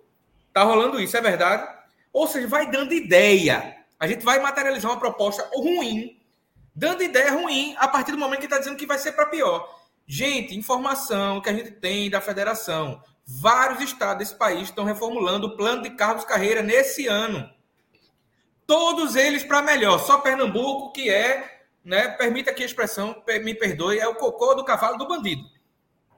tá 0.51 0.63
rolando 0.63 0.99
isso, 0.99 1.15
é 1.15 1.21
verdade? 1.21 1.67
Ou 2.11 2.27
seja, 2.27 2.47
vai 2.47 2.69
dando 2.69 2.93
ideia 2.93 3.75
a 3.99 4.07
gente 4.07 4.23
vai 4.23 4.39
materializar 4.39 4.91
uma 4.91 4.99
proposta 4.99 5.49
ruim, 5.53 6.19
dando 6.75 7.03
ideia 7.03 7.31
ruim 7.31 7.75
a 7.77 7.87
partir 7.87 8.11
do 8.11 8.17
momento 8.17 8.39
que 8.39 8.45
está 8.45 8.59
dizendo 8.59 8.77
que 8.77 8.85
vai 8.85 8.97
ser 8.97 9.13
para 9.13 9.25
pior. 9.27 9.67
Gente, 10.07 10.55
informação 10.55 11.41
que 11.41 11.49
a 11.49 11.53
gente 11.53 11.71
tem 11.71 12.09
da 12.09 12.21
federação. 12.21 13.01
Vários 13.25 13.81
estados 13.81 14.19
desse 14.19 14.37
país 14.37 14.63
estão 14.63 14.83
reformulando 14.83 15.47
o 15.47 15.57
plano 15.57 15.81
de 15.81 15.89
cargos 15.91 16.25
carreira 16.25 16.61
nesse 16.61 17.07
ano. 17.07 17.49
Todos 18.67 19.15
eles 19.15 19.43
para 19.43 19.61
melhor. 19.61 19.99
Só 19.99 20.19
Pernambuco, 20.19 20.91
que 20.91 21.09
é, 21.09 21.63
né, 21.83 22.09
permita 22.09 22.51
aqui 22.51 22.63
a 22.63 22.65
expressão, 22.65 23.23
me 23.43 23.55
perdoe, 23.55 23.99
é 23.99 24.07
o 24.07 24.15
cocô 24.15 24.53
do 24.53 24.63
cavalo 24.63 24.97
do 24.97 25.07
bandido. 25.07 25.43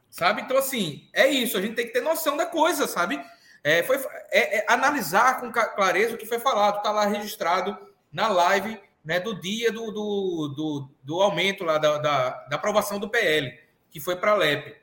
Sabe? 0.10 0.42
Então, 0.42 0.58
assim, 0.58 1.10
é 1.14 1.28
isso. 1.28 1.58
A 1.58 1.62
gente 1.62 1.76
tem 1.76 1.86
que 1.86 1.94
ter 1.94 2.02
noção 2.02 2.36
da 2.36 2.46
coisa, 2.46 2.88
sabe? 2.88 3.22
é, 3.68 3.84
foi 3.84 3.98
é, 4.32 4.60
é, 4.60 4.66
analisar 4.70 5.42
com 5.42 5.52
clareza 5.52 6.16
o 6.16 6.18
que 6.18 6.26
foi 6.26 6.40
falado, 6.40 6.78
está 6.78 6.90
lá 6.90 7.06
registrado 7.06 7.78
na 8.10 8.30
live 8.30 8.80
né, 9.04 9.20
do 9.20 9.40
dia 9.40 9.72
do, 9.74 9.92
do, 9.92 10.54
do, 10.56 10.90
do 11.04 11.22
aumento 11.22 11.66
lá 11.66 11.78
da, 11.78 11.98
da, 11.98 12.30
da, 12.46 12.56
aprovação 12.56 12.98
do 12.98 13.10
PL, 13.10 13.54
que 13.90 14.00
foi 14.00 14.16
para 14.16 14.32
a 14.32 14.36
LEP. 14.36 14.76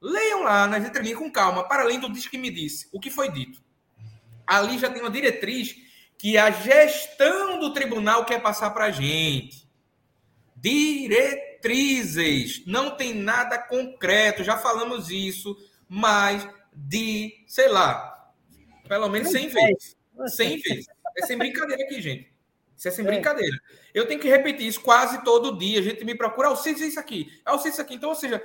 Leiam 0.00 0.42
lá 0.42 0.66
nas 0.66 0.84
entrelinhas 0.84 1.18
com 1.18 1.30
calma, 1.30 1.66
para 1.66 1.82
além 1.82 1.98
do 1.98 2.12
disco 2.12 2.30
que 2.30 2.38
me 2.38 2.50
disse, 2.50 2.88
o 2.92 3.00
que 3.00 3.10
foi 3.10 3.30
dito. 3.30 3.62
Ali 4.46 4.78
já 4.78 4.90
tem 4.90 5.00
uma 5.00 5.10
diretriz 5.10 5.76
que 6.18 6.36
a 6.36 6.50
gestão 6.50 7.58
do 7.58 7.72
tribunal 7.72 8.24
quer 8.24 8.42
passar 8.42 8.70
para 8.70 8.86
a 8.86 8.90
gente. 8.90 9.68
Diretrizes, 10.56 11.46
não 12.66 12.96
tem 12.96 13.14
nada 13.14 13.58
concreto, 13.58 14.44
já 14.44 14.56
falamos 14.58 15.10
isso, 15.10 15.56
mas 15.88 16.48
de, 16.74 17.44
sei 17.46 17.68
lá, 17.68 18.32
pelo 18.88 19.08
menos 19.08 19.30
100 19.30 19.48
vezes. 19.48 19.96
100 20.28 20.60
vezes. 20.60 20.86
É 21.16 21.26
sem 21.26 21.38
brincadeira 21.38 21.84
aqui, 21.84 22.02
gente. 22.02 22.33
Isso 22.76 22.88
é 22.88 22.90
sem 22.90 23.04
é. 23.04 23.08
brincadeira. 23.08 23.56
Eu 23.92 24.06
tenho 24.06 24.20
que 24.20 24.28
repetir 24.28 24.66
isso 24.66 24.80
quase 24.80 25.22
todo 25.24 25.56
dia. 25.56 25.80
A 25.80 25.82
gente 25.82 26.04
me 26.04 26.14
procura, 26.14 26.48
Alcides, 26.48 26.82
isso 26.82 27.00
aqui. 27.00 27.32
Alcides, 27.44 27.74
isso 27.74 27.82
aqui. 27.82 27.94
Então, 27.94 28.10
ou 28.10 28.14
seja, 28.14 28.42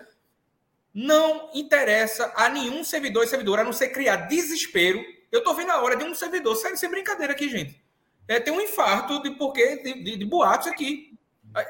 não 0.94 1.50
interessa 1.54 2.32
a 2.36 2.50
nenhum 2.50 2.84
servidor 2.84 3.24
e 3.24 3.28
servidora, 3.28 3.62
a 3.62 3.66
não 3.66 3.74
ser 3.74 3.90
criar 3.90 4.28
desespero. 4.28 5.04
Eu 5.32 5.44
tô 5.44 5.54
vendo 5.54 5.72
a 5.72 5.82
hora 5.82 5.96
de 5.96 6.04
um 6.04 6.14
servidor, 6.16 6.56
sério, 6.56 6.78
sem 6.78 6.90
brincadeira 6.90 7.34
aqui, 7.34 7.50
gente. 7.50 7.82
É, 8.28 8.40
tem 8.40 8.54
um 8.54 8.62
infarto 8.62 9.22
de 9.22 9.32
porquê, 9.32 9.78
de, 9.78 10.04
de, 10.04 10.18
de 10.18 10.26
boatos 10.26 10.68
aqui. 10.68 11.18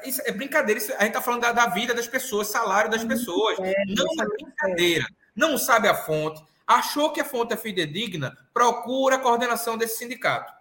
Isso 0.04 0.20
é 0.24 0.32
brincadeira. 0.32 0.78
Isso, 0.78 0.92
a 0.98 1.04
gente 1.04 1.14
tá 1.14 1.22
falando 1.22 1.40
da, 1.40 1.52
da, 1.52 1.66
vida 1.66 1.94
das 1.94 2.06
pessoas, 2.06 2.48
salário 2.48 2.90
das 2.90 3.02
pessoas. 3.02 3.58
É, 3.60 3.84
não 3.86 4.06
é 4.22 4.26
brincadeira. 4.26 5.06
Não 5.34 5.56
sabe 5.56 5.88
a 5.88 5.94
fonte, 5.94 6.42
Achou 6.70 7.10
que 7.10 7.20
a 7.20 7.24
fonte 7.24 7.52
é 7.52 7.56
fidedigna? 7.56 8.38
Procura 8.54 9.16
a 9.16 9.18
coordenação 9.18 9.76
desse 9.76 9.98
sindicato. 9.98 10.52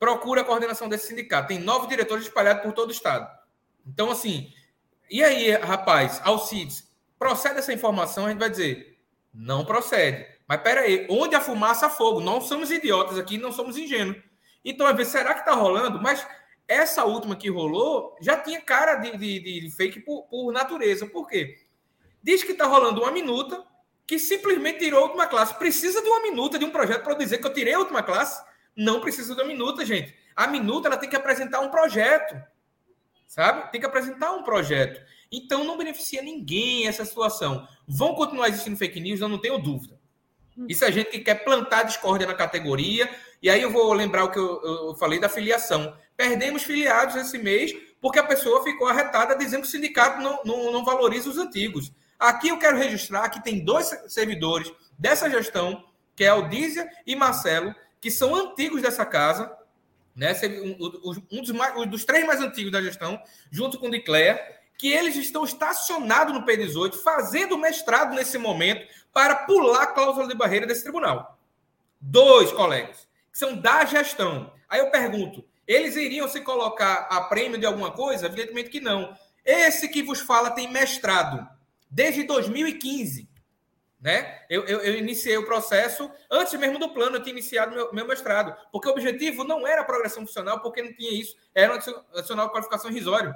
Procura 0.00 0.40
a 0.40 0.44
coordenação 0.44 0.88
desse 0.88 1.06
sindicato. 1.06 1.48
Tem 1.48 1.58
nove 1.58 1.86
diretores 1.86 2.24
espalhados 2.24 2.62
por 2.62 2.72
todo 2.72 2.88
o 2.88 2.92
estado. 2.92 3.30
Então, 3.86 4.10
assim, 4.10 4.52
e 5.10 5.22
aí, 5.22 5.50
rapaz, 5.50 6.20
Alcides, 6.24 6.90
procede 7.18 7.58
essa 7.58 7.72
informação, 7.72 8.24
a 8.24 8.30
gente 8.30 8.38
vai 8.38 8.48
dizer, 8.48 8.98
não 9.32 9.64
procede. 9.64 10.26
Mas 10.48 10.62
peraí, 10.62 11.06
onde 11.10 11.36
a 11.36 11.40
fumaça, 11.40 11.86
há 11.86 11.90
fogo. 11.90 12.20
Não 12.20 12.40
somos 12.40 12.70
idiotas 12.70 13.18
aqui, 13.18 13.36
não 13.36 13.52
somos 13.52 13.76
ingênuos. 13.76 14.16
Então, 14.64 14.86
às 14.86 14.96
vezes, 14.96 15.12
será 15.12 15.34
que 15.34 15.40
está 15.40 15.52
rolando? 15.52 16.00
Mas 16.00 16.26
essa 16.66 17.04
última 17.04 17.36
que 17.36 17.50
rolou 17.50 18.16
já 18.20 18.36
tinha 18.36 18.60
cara 18.60 18.96
de, 18.96 19.16
de, 19.16 19.60
de 19.60 19.70
fake 19.70 20.00
por, 20.00 20.22
por 20.28 20.50
natureza. 20.50 21.06
Por 21.06 21.28
quê? 21.28 21.58
Diz 22.22 22.42
que 22.42 22.52
está 22.52 22.66
rolando 22.66 23.02
uma 23.02 23.10
minuta, 23.10 23.62
que 24.06 24.18
simplesmente 24.18 24.78
tirou 24.78 25.00
a 25.00 25.04
última 25.04 25.26
classe. 25.26 25.54
Precisa 25.54 26.00
de 26.00 26.08
uma 26.08 26.22
minuta 26.22 26.58
de 26.58 26.64
um 26.64 26.70
projeto 26.70 27.04
para 27.04 27.14
dizer 27.14 27.38
que 27.38 27.46
eu 27.46 27.52
tirei 27.52 27.74
a 27.74 27.78
última 27.78 28.02
classe? 28.02 28.42
Não 28.76 29.00
precisa 29.00 29.34
uma 29.34 29.44
minuta, 29.44 29.84
gente. 29.84 30.14
A 30.34 30.46
minuta 30.46 30.88
ela 30.88 30.96
tem 30.96 31.08
que 31.08 31.16
apresentar 31.16 31.60
um 31.60 31.70
projeto. 31.70 32.40
Sabe? 33.26 33.70
Tem 33.70 33.80
que 33.80 33.86
apresentar 33.86 34.32
um 34.32 34.42
projeto. 34.42 35.00
Então 35.30 35.64
não 35.64 35.76
beneficia 35.76 36.22
ninguém 36.22 36.88
essa 36.88 37.04
situação. 37.04 37.66
Vão 37.86 38.14
continuar 38.14 38.48
existindo 38.48 38.76
fake 38.76 39.00
news, 39.00 39.20
eu 39.20 39.28
não 39.28 39.38
tenho 39.38 39.58
dúvida. 39.58 39.98
Isso 40.68 40.84
é 40.84 40.92
gente 40.92 41.10
que 41.10 41.20
quer 41.20 41.44
plantar 41.44 41.84
discórdia 41.84 42.26
na 42.26 42.34
categoria. 42.34 43.08
E 43.42 43.48
aí 43.48 43.62
eu 43.62 43.70
vou 43.70 43.92
lembrar 43.92 44.24
o 44.24 44.30
que 44.30 44.38
eu, 44.38 44.60
eu 44.62 44.94
falei 44.96 45.18
da 45.18 45.28
filiação. 45.28 45.96
Perdemos 46.16 46.64
filiados 46.64 47.14
esse 47.16 47.38
mês 47.38 47.72
porque 48.00 48.18
a 48.18 48.24
pessoa 48.24 48.64
ficou 48.64 48.88
arretada 48.88 49.36
dizendo 49.36 49.62
que 49.62 49.68
o 49.68 49.70
sindicato 49.70 50.20
não, 50.20 50.40
não, 50.44 50.72
não 50.72 50.84
valoriza 50.84 51.28
os 51.28 51.38
antigos. 51.38 51.92
Aqui 52.18 52.48
eu 52.48 52.58
quero 52.58 52.76
registrar 52.76 53.28
que 53.28 53.42
tem 53.42 53.64
dois 53.64 53.88
servidores 54.08 54.70
dessa 54.98 55.30
gestão, 55.30 55.84
que 56.14 56.24
é 56.24 56.28
Aldízia 56.28 56.88
e 57.06 57.16
Marcelo, 57.16 57.74
que 58.00 58.10
são 58.10 58.34
antigos 58.34 58.82
dessa 58.82 59.04
casa, 59.04 59.56
né? 60.16 60.32
um, 60.62 61.40
dos, 61.40 61.50
mais, 61.50 61.76
um 61.76 61.86
dos 61.86 62.04
três 62.04 62.26
mais 62.26 62.40
antigos 62.40 62.72
da 62.72 62.82
gestão, 62.82 63.20
junto 63.50 63.78
com 63.78 63.88
o 63.88 63.90
Dicléia, 63.90 64.40
que 64.78 64.90
eles 64.90 65.14
estão 65.16 65.44
estacionados 65.44 66.32
no 66.32 66.44
P18, 66.44 66.94
fazendo 67.02 67.58
mestrado 67.58 68.14
nesse 68.14 68.38
momento 68.38 68.86
para 69.12 69.36
pular 69.36 69.82
a 69.82 69.86
cláusula 69.88 70.26
de 70.26 70.34
barreira 70.34 70.66
desse 70.66 70.82
tribunal. 70.82 71.38
Dois 72.00 72.50
colegas, 72.52 73.06
que 73.30 73.38
são 73.38 73.56
da 73.56 73.84
gestão. 73.84 74.52
Aí 74.68 74.80
eu 74.80 74.90
pergunto, 74.90 75.44
eles 75.66 75.96
iriam 75.96 76.26
se 76.28 76.40
colocar 76.40 77.06
a 77.10 77.20
prêmio 77.20 77.58
de 77.58 77.66
alguma 77.66 77.92
coisa? 77.92 78.26
Evidentemente 78.26 78.70
que 78.70 78.80
não. 78.80 79.14
Esse 79.44 79.88
que 79.88 80.02
vos 80.02 80.20
fala 80.20 80.50
tem 80.50 80.72
mestrado 80.72 81.46
desde 81.90 82.24
2015. 82.24 83.28
Né? 84.00 84.40
Eu, 84.48 84.64
eu, 84.64 84.80
eu, 84.80 84.94
iniciei 84.94 85.36
o 85.36 85.44
processo 85.44 86.10
antes 86.30 86.58
mesmo 86.58 86.78
do 86.78 86.88
plano, 86.88 87.16
eu 87.16 87.22
tinha 87.22 87.34
iniciado 87.34 87.74
meu, 87.74 87.92
meu, 87.92 88.06
mestrado, 88.06 88.56
porque 88.72 88.88
o 88.88 88.92
objetivo 88.92 89.44
não 89.44 89.66
era 89.66 89.84
progressão 89.84 90.26
funcional, 90.26 90.60
porque 90.62 90.80
não 90.80 90.90
tinha 90.94 91.12
isso, 91.12 91.36
era 91.54 91.74
um 91.74 91.76
adicional 92.16 92.46
de 92.46 92.52
qualificação 92.52 92.90
irrisório. 92.90 93.34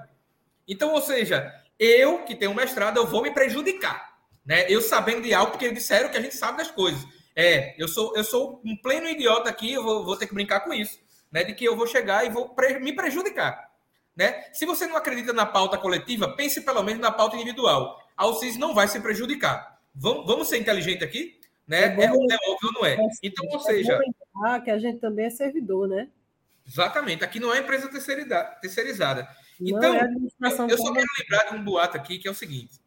Então, 0.66 0.94
ou 0.94 1.02
seja, 1.02 1.52
eu 1.78 2.24
que 2.24 2.34
tenho 2.34 2.54
mestrado, 2.54 2.96
eu 2.96 3.06
vou 3.06 3.20
me 3.20 3.30
prejudicar, 3.30 4.16
né? 4.42 4.64
Eu 4.70 4.80
sabendo 4.80 5.20
de 5.20 5.34
algo, 5.34 5.52
porque 5.52 5.70
disseram 5.70 6.08
que 6.08 6.16
a 6.16 6.20
gente 6.20 6.34
sabe 6.34 6.56
das 6.56 6.70
coisas. 6.70 7.06
É, 7.36 7.74
eu 7.76 7.86
sou, 7.86 8.16
eu 8.16 8.24
sou 8.24 8.62
um 8.64 8.74
pleno 8.76 9.06
idiota 9.06 9.50
aqui, 9.50 9.72
eu 9.72 9.82
vou, 9.82 10.04
vou 10.04 10.16
ter 10.16 10.26
que 10.26 10.34
brincar 10.34 10.60
com 10.60 10.72
isso, 10.72 10.98
né? 11.30 11.44
De 11.44 11.52
que 11.52 11.64
eu 11.64 11.76
vou 11.76 11.86
chegar 11.86 12.24
e 12.24 12.30
vou 12.30 12.50
pre 12.50 12.78
me 12.78 12.94
prejudicar, 12.94 13.70
né? 14.16 14.44
Se 14.54 14.64
você 14.64 14.86
não 14.86 14.96
acredita 14.96 15.32
na 15.34 15.44
pauta 15.44 15.76
coletiva, 15.76 16.34
pense 16.34 16.62
pelo 16.62 16.82
menos 16.82 17.02
na 17.02 17.10
pauta 17.10 17.36
individual. 17.36 18.00
A 18.16 18.22
Alcis 18.22 18.56
não 18.56 18.72
vai 18.72 18.88
se 18.88 19.00
prejudicar. 19.00 19.73
Vamos, 19.94 20.26
vamos 20.26 20.48
ser 20.48 20.58
inteligente 20.58 21.04
aqui, 21.04 21.38
né? 21.66 21.82
É, 21.82 22.00
é, 22.00 22.04
é 22.04 22.10
óbvio 22.10 22.68
ou 22.68 22.72
não 22.72 22.84
é? 22.84 22.96
Então, 23.22 23.46
ou 23.48 23.60
seja, 23.60 23.98
ah, 24.44 24.60
que 24.60 24.70
a 24.70 24.78
gente 24.78 24.98
também 24.98 25.26
é 25.26 25.30
servidor, 25.30 25.88
né? 25.88 26.08
Exatamente. 26.66 27.22
Aqui 27.22 27.38
não 27.38 27.54
é 27.54 27.58
empresa 27.58 27.88
terceirizada. 27.88 29.28
Então, 29.60 29.94
é 29.94 30.08
eu 30.70 30.78
só 30.78 30.92
quero 30.92 31.06
lembrar 31.20 31.50
de 31.50 31.56
um 31.56 31.64
boato 31.64 31.96
aqui 31.96 32.18
que 32.18 32.26
é 32.26 32.30
o 32.30 32.34
seguinte: 32.34 32.80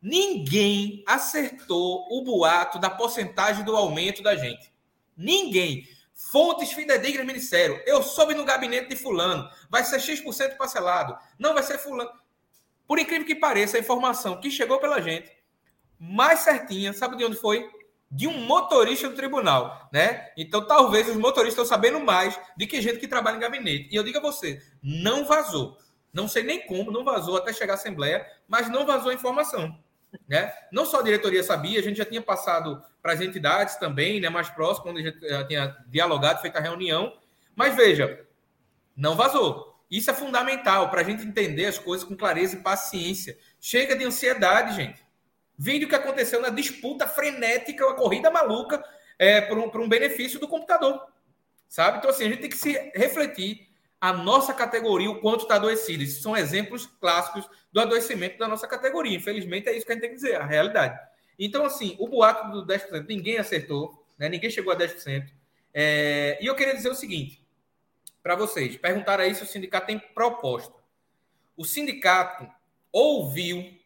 ninguém 0.00 1.02
acertou 1.06 2.06
o 2.10 2.22
boato 2.22 2.78
da 2.78 2.88
porcentagem 2.88 3.64
do 3.64 3.76
aumento 3.76 4.22
da 4.22 4.36
gente. 4.36 4.72
Ninguém. 5.16 5.86
Fontes 6.14 6.72
fidedignas 6.72 7.26
Ministério. 7.26 7.80
Eu 7.86 8.02
soube 8.02 8.34
no 8.34 8.44
gabinete 8.44 8.88
de 8.88 8.96
Fulano. 8.96 9.48
Vai 9.70 9.84
ser 9.84 10.00
X% 10.00 10.56
parcelado. 10.56 11.16
Não 11.38 11.54
vai 11.54 11.62
ser 11.62 11.78
Fulano. 11.78 12.10
Por 12.86 12.98
incrível 12.98 13.26
que 13.26 13.34
pareça, 13.34 13.76
a 13.76 13.80
informação 13.80 14.40
que 14.40 14.50
chegou 14.50 14.80
pela 14.80 15.00
gente, 15.00 15.30
mais 15.98 16.40
certinha, 16.40 16.92
sabe 16.92 17.16
de 17.16 17.24
onde 17.24 17.36
foi? 17.36 17.68
De 18.10 18.26
um 18.26 18.38
motorista 18.46 19.08
do 19.08 19.16
tribunal, 19.16 19.88
né? 19.92 20.30
Então, 20.36 20.66
talvez 20.66 21.08
os 21.08 21.16
motoristas 21.16 21.64
estão 21.64 21.64
sabendo 21.64 22.00
mais 22.00 22.38
do 22.56 22.66
que 22.66 22.80
gente 22.80 22.98
que 22.98 23.08
trabalha 23.08 23.36
em 23.36 23.40
gabinete. 23.40 23.88
E 23.90 23.96
eu 23.96 24.02
digo 24.02 24.18
a 24.18 24.22
você, 24.22 24.62
não 24.82 25.24
vazou. 25.24 25.76
Não 26.12 26.26
sei 26.26 26.42
nem 26.42 26.66
como, 26.66 26.90
não 26.90 27.04
vazou 27.04 27.36
até 27.36 27.52
chegar 27.52 27.74
à 27.74 27.76
Assembleia, 27.76 28.26
mas 28.46 28.70
não 28.70 28.86
vazou 28.86 29.10
a 29.10 29.14
informação. 29.14 29.78
Né? 30.26 30.52
Não 30.72 30.86
só 30.86 31.00
a 31.00 31.02
diretoria 31.02 31.42
sabia, 31.42 31.78
a 31.78 31.82
gente 31.82 31.98
já 31.98 32.04
tinha 32.04 32.22
passado 32.22 32.82
para 33.02 33.12
as 33.12 33.20
entidades 33.20 33.76
também, 33.76 34.20
né, 34.20 34.30
mais 34.30 34.48
próximo, 34.48 34.84
quando 34.84 34.98
a 34.98 35.02
gente 35.02 35.20
já 35.20 35.46
tinha 35.46 35.76
dialogado, 35.86 36.40
feito 36.40 36.56
a 36.56 36.60
reunião. 36.60 37.12
Mas 37.54 37.76
veja, 37.76 38.26
não 38.96 39.14
vazou. 39.14 39.78
Isso 39.90 40.10
é 40.10 40.14
fundamental 40.14 40.90
para 40.90 41.00
a 41.00 41.04
gente 41.04 41.24
entender 41.24 41.66
as 41.66 41.78
coisas 41.78 42.06
com 42.06 42.16
clareza 42.16 42.56
e 42.56 42.62
paciência. 42.62 43.38
Chega 43.60 43.96
de 43.96 44.04
ansiedade, 44.04 44.74
gente. 44.74 45.02
Vide 45.58 45.86
o 45.86 45.88
que 45.88 45.94
aconteceu 45.96 46.40
na 46.40 46.50
disputa 46.50 47.08
frenética, 47.08 47.84
uma 47.84 47.96
corrida 47.96 48.30
maluca 48.30 48.82
é, 49.18 49.40
por, 49.40 49.58
um, 49.58 49.68
por 49.68 49.80
um 49.80 49.88
benefício 49.88 50.38
do 50.38 50.46
computador. 50.46 51.04
Sabe? 51.68 51.98
Então, 51.98 52.10
assim, 52.10 52.26
a 52.26 52.28
gente 52.28 52.40
tem 52.40 52.50
que 52.50 52.56
se 52.56 52.72
refletir 52.94 53.68
a 54.00 54.12
nossa 54.12 54.54
categoria, 54.54 55.10
o 55.10 55.20
quanto 55.20 55.42
está 55.42 55.56
adoecido. 55.56 56.04
Esses 56.04 56.22
são 56.22 56.36
exemplos 56.36 56.86
clássicos 56.86 57.48
do 57.72 57.80
adoecimento 57.80 58.38
da 58.38 58.46
nossa 58.46 58.68
categoria. 58.68 59.16
Infelizmente, 59.16 59.68
é 59.68 59.76
isso 59.76 59.84
que 59.84 59.90
a 59.90 59.94
gente 59.96 60.02
tem 60.02 60.10
que 60.10 60.16
dizer, 60.16 60.36
a 60.36 60.46
realidade. 60.46 60.98
Então, 61.36 61.64
assim, 61.64 61.96
o 61.98 62.08
boato 62.08 62.50
do 62.52 62.64
10%, 62.64 63.06
ninguém 63.08 63.38
acertou, 63.38 64.04
né? 64.16 64.28
ninguém 64.28 64.50
chegou 64.50 64.72
a 64.72 64.76
10%. 64.76 65.28
É... 65.74 66.38
E 66.40 66.46
eu 66.46 66.54
queria 66.54 66.74
dizer 66.74 66.88
o 66.88 66.94
seguinte 66.94 67.44
para 68.22 68.36
vocês: 68.36 68.76
perguntaram 68.76 69.24
aí 69.24 69.34
se 69.34 69.42
o 69.42 69.46
sindicato 69.46 69.88
tem 69.88 69.98
proposta. 69.98 70.74
O 71.56 71.64
sindicato 71.64 72.48
ouviu 72.92 73.77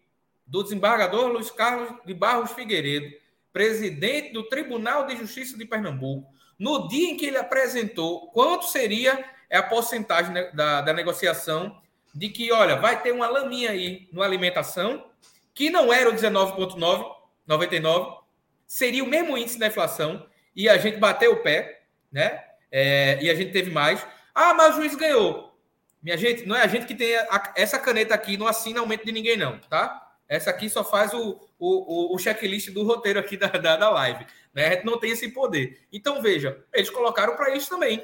do 0.53 0.63
desembargador 0.63 1.29
Luiz 1.29 1.51
Carlos 1.51 1.89
de 2.05 2.13
Barros 2.13 2.53
Figueiredo, 2.53 3.11
presidente 3.55 4.35
do 4.35 4.43
Tribunal 4.43 5.07
de 5.07 5.17
Justiça 5.17 5.57
de 5.57 5.65
Pernambuco, 5.65 6.31
no 6.59 6.89
dia 6.89 7.09
em 7.09 7.17
que 7.17 7.25
ele 7.25 7.39
apresentou 7.39 8.31
quanto 8.33 8.67
seria 8.67 9.25
a 9.51 9.63
porcentagem 9.63 10.35
da, 10.53 10.83
da 10.83 10.93
negociação 10.93 11.81
de 12.15 12.29
que, 12.29 12.53
olha, 12.53 12.77
vai 12.77 13.01
ter 13.01 13.13
uma 13.13 13.29
laminha 13.29 13.71
aí 13.71 14.11
no 14.13 14.23
alimentação, 14.23 15.07
que 15.55 15.71
não 15.71 15.91
era 15.91 16.11
o 16.11 16.13
19,99, 16.13 18.19
seria 18.67 19.03
o 19.03 19.07
mesmo 19.07 19.39
índice 19.39 19.59
da 19.59 19.69
inflação, 19.69 20.27
e 20.55 20.69
a 20.69 20.77
gente 20.77 20.99
bateu 20.99 21.33
o 21.33 21.43
pé, 21.43 21.85
né? 22.13 22.45
É, 22.71 23.19
e 23.23 23.31
a 23.31 23.35
gente 23.35 23.53
teve 23.53 23.71
mais. 23.71 24.07
Ah, 24.35 24.53
mas 24.53 24.75
o 24.75 24.83
juiz 24.83 24.95
ganhou. 24.95 25.59
Minha 26.03 26.19
gente, 26.19 26.45
não 26.45 26.55
é 26.55 26.61
a 26.61 26.67
gente 26.67 26.85
que 26.85 26.95
tem 26.95 27.17
a, 27.17 27.55
essa 27.57 27.79
caneta 27.79 28.15
aqui, 28.15 28.37
não 28.37 28.47
assina 28.47 28.81
aumento 28.81 29.07
de 29.07 29.13
ninguém, 29.13 29.39
não, 29.39 29.59
tá? 29.59 30.12
Essa 30.33 30.49
aqui 30.49 30.71
só 30.71 30.83
faz 30.83 31.13
o, 31.13 31.39
o, 31.59 32.15
o 32.15 32.19
checklist 32.19 32.71
do 32.71 32.85
roteiro 32.85 33.21
aqui 33.21 33.37
da, 33.37 33.49
da, 33.49 33.77
da 33.77 33.91
live. 33.91 34.27
Né? 34.55 34.67
A 34.67 34.71
gente 34.71 34.87
não 34.87 34.99
tem 34.99 35.11
esse 35.11 35.29
poder. 35.29 35.87
Então, 35.93 36.23
veja, 36.23 36.65
eles 36.73 36.89
colocaram 36.89 37.37
para 37.37 37.55
isso 37.55 37.69
também. 37.69 38.03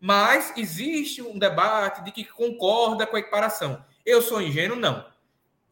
Mas 0.00 0.52
existe 0.56 1.22
um 1.22 1.38
debate 1.38 2.02
de 2.02 2.10
que 2.10 2.24
concorda 2.24 3.06
com 3.06 3.14
a 3.14 3.20
equiparação. 3.20 3.84
Eu 4.04 4.20
sou 4.20 4.42
ingênuo? 4.42 4.76
Não. 4.76 5.06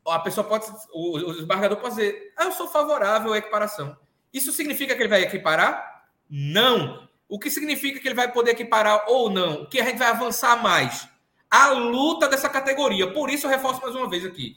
A 0.06 0.20
pessoa 0.20 0.46
pode, 0.46 0.66
o, 0.92 1.18
o 1.18 1.32
esbargador 1.32 1.78
pode 1.78 1.96
dizer, 1.96 2.32
ah, 2.36 2.44
eu 2.44 2.52
sou 2.52 2.68
favorável 2.68 3.32
à 3.32 3.38
equiparação. 3.38 3.98
Isso 4.32 4.52
significa 4.52 4.94
que 4.94 5.02
ele 5.02 5.08
vai 5.08 5.22
equiparar? 5.22 6.04
Não. 6.30 7.08
O 7.28 7.36
que 7.36 7.50
significa 7.50 7.98
que 7.98 8.06
ele 8.06 8.14
vai 8.14 8.30
poder 8.30 8.52
equiparar 8.52 9.06
ou 9.08 9.28
não? 9.28 9.66
Que 9.66 9.80
a 9.80 9.84
gente 9.84 9.98
vai 9.98 10.08
avançar 10.08 10.62
mais. 10.62 11.08
A 11.50 11.72
luta 11.72 12.28
dessa 12.28 12.48
categoria. 12.48 13.12
Por 13.12 13.28
isso 13.28 13.46
eu 13.46 13.50
reforço 13.50 13.82
mais 13.82 13.96
uma 13.96 14.08
vez 14.08 14.24
aqui. 14.24 14.56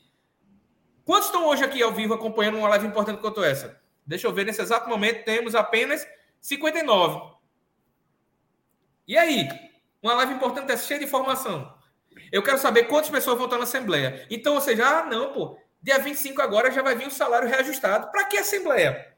Quantos 1.06 1.28
estão 1.28 1.46
hoje 1.48 1.64
aqui 1.64 1.82
ao 1.82 1.92
vivo 1.92 2.14
acompanhando 2.14 2.58
uma 2.58 2.70
live 2.70 2.88
importante 2.88 3.22
quanto 3.22 3.44
essa? 3.44 3.82
Deixa 4.06 4.28
eu 4.28 4.34
ver, 4.34 4.46
nesse 4.46 4.62
exato 4.62 4.90
momento 4.90 5.26
temos 5.26 5.56
apenas 5.56 6.06
59. 6.40 7.36
E 9.08 9.18
aí? 9.18 9.48
Uma 10.02 10.14
live 10.16 10.34
importante 10.34 10.72
é 10.72 10.78
cheia 10.78 11.00
de 11.00 11.06
informação. 11.06 11.74
Eu 12.32 12.44
quero 12.44 12.58
saber 12.58 12.86
quantas 12.86 13.10
pessoas 13.10 13.38
vão 13.38 13.46
estar 13.46 13.58
na 13.58 13.64
Assembleia. 13.64 14.26
Então, 14.30 14.56
ou 14.56 14.62
seja, 14.62 14.86
ah, 14.88 15.06
não, 15.06 15.34
pô, 15.34 15.58
dia 15.82 16.00
25 16.00 16.42
agora 16.42 16.72
já 16.72 16.82
vai 16.82 16.96
vir 16.96 17.08
o 17.08 17.12
salário 17.12 17.48
reajustado. 17.48 18.12
Para 18.12 18.26
que 18.26 18.38
Assembleia? 18.38 19.11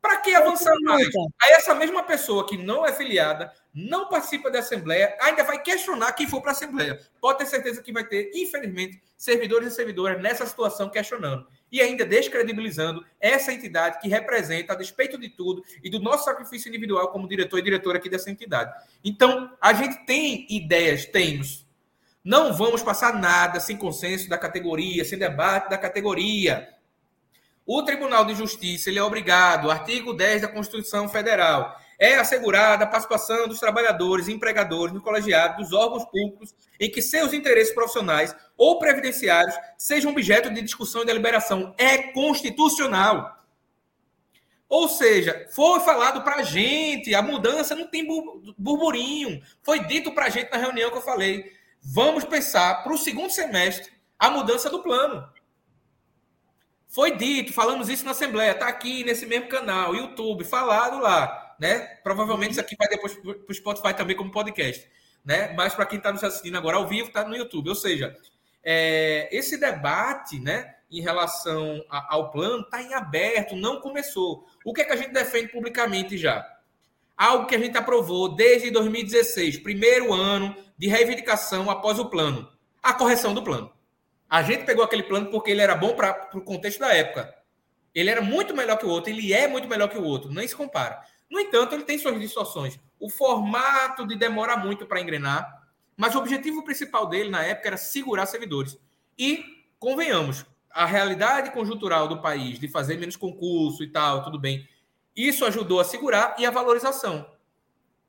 Para 0.00 0.18
que 0.18 0.34
avançar 0.34 0.74
mais? 0.82 1.08
Aí 1.42 1.52
essa 1.52 1.74
mesma 1.74 2.04
pessoa 2.04 2.46
que 2.46 2.56
não 2.56 2.86
é 2.86 2.92
filiada, 2.92 3.52
não 3.74 4.08
participa 4.08 4.50
da 4.50 4.60
Assembleia, 4.60 5.16
ainda 5.20 5.42
vai 5.42 5.60
questionar 5.60 6.12
quem 6.12 6.28
for 6.28 6.40
para 6.40 6.50
a 6.50 6.52
Assembleia. 6.52 7.00
Pode 7.20 7.38
ter 7.38 7.46
certeza 7.46 7.82
que 7.82 7.92
vai 7.92 8.04
ter, 8.04 8.30
infelizmente, 8.34 9.02
servidores 9.16 9.72
e 9.72 9.76
servidoras 9.76 10.20
nessa 10.22 10.46
situação 10.46 10.88
questionando. 10.88 11.46
E 11.70 11.80
ainda 11.80 12.04
descredibilizando 12.04 13.04
essa 13.20 13.52
entidade 13.52 13.98
que 14.00 14.08
representa, 14.08 14.72
a 14.72 14.76
despeito 14.76 15.18
de 15.18 15.28
tudo, 15.28 15.64
e 15.82 15.90
do 15.90 16.00
nosso 16.00 16.24
sacrifício 16.24 16.68
individual 16.68 17.08
como 17.08 17.28
diretor 17.28 17.58
e 17.58 17.62
diretora 17.62 17.98
aqui 17.98 18.08
dessa 18.08 18.30
entidade. 18.30 18.72
Então, 19.04 19.52
a 19.60 19.72
gente 19.72 20.06
tem 20.06 20.46
ideias, 20.48 21.04
temos. 21.06 21.66
Não 22.24 22.52
vamos 22.52 22.82
passar 22.82 23.14
nada 23.14 23.58
sem 23.58 23.76
consenso 23.76 24.28
da 24.28 24.38
categoria, 24.38 25.04
sem 25.04 25.18
debate 25.18 25.70
da 25.70 25.78
categoria. 25.78 26.68
O 27.70 27.82
Tribunal 27.82 28.24
de 28.24 28.34
Justiça 28.34 28.88
ele 28.88 28.98
é 28.98 29.02
obrigado, 29.02 29.70
artigo 29.70 30.14
10 30.14 30.40
da 30.40 30.48
Constituição 30.48 31.06
Federal, 31.06 31.78
é 31.98 32.14
assegurada 32.14 32.84
a 32.84 32.86
participação 32.86 33.46
dos 33.46 33.60
trabalhadores 33.60 34.26
empregadores 34.26 34.94
no 34.94 35.02
colegiado 35.02 35.62
dos 35.62 35.74
órgãos 35.74 36.06
públicos 36.06 36.54
em 36.80 36.90
que 36.90 37.02
seus 37.02 37.34
interesses 37.34 37.74
profissionais 37.74 38.34
ou 38.56 38.78
previdenciários 38.78 39.54
sejam 39.76 40.12
objeto 40.12 40.48
de 40.48 40.62
discussão 40.62 41.02
e 41.02 41.04
deliberação. 41.04 41.74
É 41.76 42.10
constitucional. 42.10 43.36
Ou 44.66 44.88
seja, 44.88 45.46
foi 45.50 45.80
falado 45.80 46.22
para 46.22 46.36
a 46.36 46.42
gente, 46.42 47.14
a 47.14 47.20
mudança 47.20 47.74
não 47.74 47.86
tem 47.86 48.06
burburinho. 48.56 49.42
Foi 49.62 49.84
dito 49.84 50.14
para 50.14 50.24
a 50.24 50.30
gente 50.30 50.50
na 50.50 50.56
reunião 50.56 50.90
que 50.90 50.96
eu 50.96 51.02
falei. 51.02 51.52
Vamos 51.82 52.24
pensar 52.24 52.82
para 52.82 52.94
o 52.94 52.98
segundo 52.98 53.30
semestre 53.30 53.92
a 54.18 54.30
mudança 54.30 54.70
do 54.70 54.82
plano. 54.82 55.28
Foi 56.88 57.14
dito, 57.14 57.52
falamos 57.52 57.90
isso 57.90 58.04
na 58.04 58.12
Assembleia, 58.12 58.52
está 58.52 58.66
aqui 58.66 59.04
nesse 59.04 59.26
mesmo 59.26 59.46
canal, 59.46 59.94
YouTube, 59.94 60.42
falado 60.42 60.98
lá, 60.98 61.54
né? 61.60 61.80
Provavelmente 62.02 62.52
isso 62.52 62.60
aqui 62.60 62.74
vai 62.78 62.88
depois 62.88 63.14
para 63.14 63.30
o 63.46 63.54
Spotify 63.54 63.92
também 63.94 64.16
como 64.16 64.32
podcast, 64.32 64.88
né? 65.22 65.52
Mas 65.54 65.74
para 65.74 65.84
quem 65.84 65.98
está 65.98 66.10
nos 66.10 66.24
assistindo 66.24 66.56
agora 66.56 66.78
ao 66.78 66.88
vivo, 66.88 67.08
está 67.08 67.28
no 67.28 67.36
YouTube. 67.36 67.68
Ou 67.68 67.74
seja, 67.74 68.16
é, 68.64 69.28
esse 69.30 69.58
debate, 69.58 70.40
né, 70.40 70.76
em 70.90 71.02
relação 71.02 71.84
a, 71.90 72.14
ao 72.14 72.30
plano, 72.30 72.62
está 72.62 72.82
em 72.82 72.94
aberto, 72.94 73.54
não 73.54 73.82
começou. 73.82 74.46
O 74.64 74.72
que 74.72 74.80
é 74.80 74.84
que 74.84 74.92
a 74.92 74.96
gente 74.96 75.12
defende 75.12 75.48
publicamente 75.48 76.16
já? 76.16 76.42
Algo 77.14 77.46
que 77.46 77.54
a 77.54 77.58
gente 77.58 77.76
aprovou 77.76 78.34
desde 78.34 78.70
2016, 78.70 79.58
primeiro 79.58 80.14
ano 80.14 80.56
de 80.78 80.88
reivindicação 80.88 81.70
após 81.70 81.98
o 81.98 82.06
plano, 82.06 82.48
a 82.82 82.94
correção 82.94 83.34
do 83.34 83.42
plano. 83.42 83.70
A 84.28 84.42
gente 84.42 84.64
pegou 84.64 84.84
aquele 84.84 85.02
plano 85.02 85.30
porque 85.30 85.50
ele 85.50 85.62
era 85.62 85.74
bom 85.74 85.94
para 85.94 86.30
o 86.34 86.40
contexto 86.40 86.80
da 86.80 86.92
época. 86.92 87.34
Ele 87.94 88.10
era 88.10 88.20
muito 88.20 88.54
melhor 88.54 88.76
que 88.76 88.84
o 88.84 88.88
outro, 88.88 89.10
ele 89.10 89.32
é 89.32 89.48
muito 89.48 89.66
melhor 89.66 89.88
que 89.88 89.98
o 89.98 90.04
outro, 90.04 90.32
nem 90.32 90.46
se 90.46 90.54
compara. 90.54 91.00
No 91.30 91.40
entanto, 91.40 91.74
ele 91.74 91.84
tem 91.84 91.98
suas 91.98 92.20
distorções. 92.20 92.78
O 93.00 93.08
formato 93.08 94.06
de 94.06 94.16
demora 94.16 94.56
muito 94.56 94.86
para 94.86 95.00
engrenar, 95.00 95.66
mas 95.96 96.14
o 96.14 96.18
objetivo 96.18 96.62
principal 96.62 97.06
dele 97.06 97.30
na 97.30 97.42
época 97.42 97.68
era 97.68 97.76
segurar 97.76 98.26
servidores. 98.26 98.78
E, 99.18 99.44
convenhamos, 99.78 100.44
a 100.70 100.84
realidade 100.84 101.50
conjuntural 101.50 102.06
do 102.06 102.22
país 102.22 102.58
de 102.58 102.68
fazer 102.68 102.98
menos 102.98 103.16
concurso 103.16 103.82
e 103.82 103.88
tal, 103.88 104.22
tudo 104.22 104.38
bem, 104.38 104.68
isso 105.16 105.44
ajudou 105.44 105.80
a 105.80 105.84
segurar 105.84 106.36
e 106.38 106.46
a 106.46 106.50
valorização. 106.50 107.28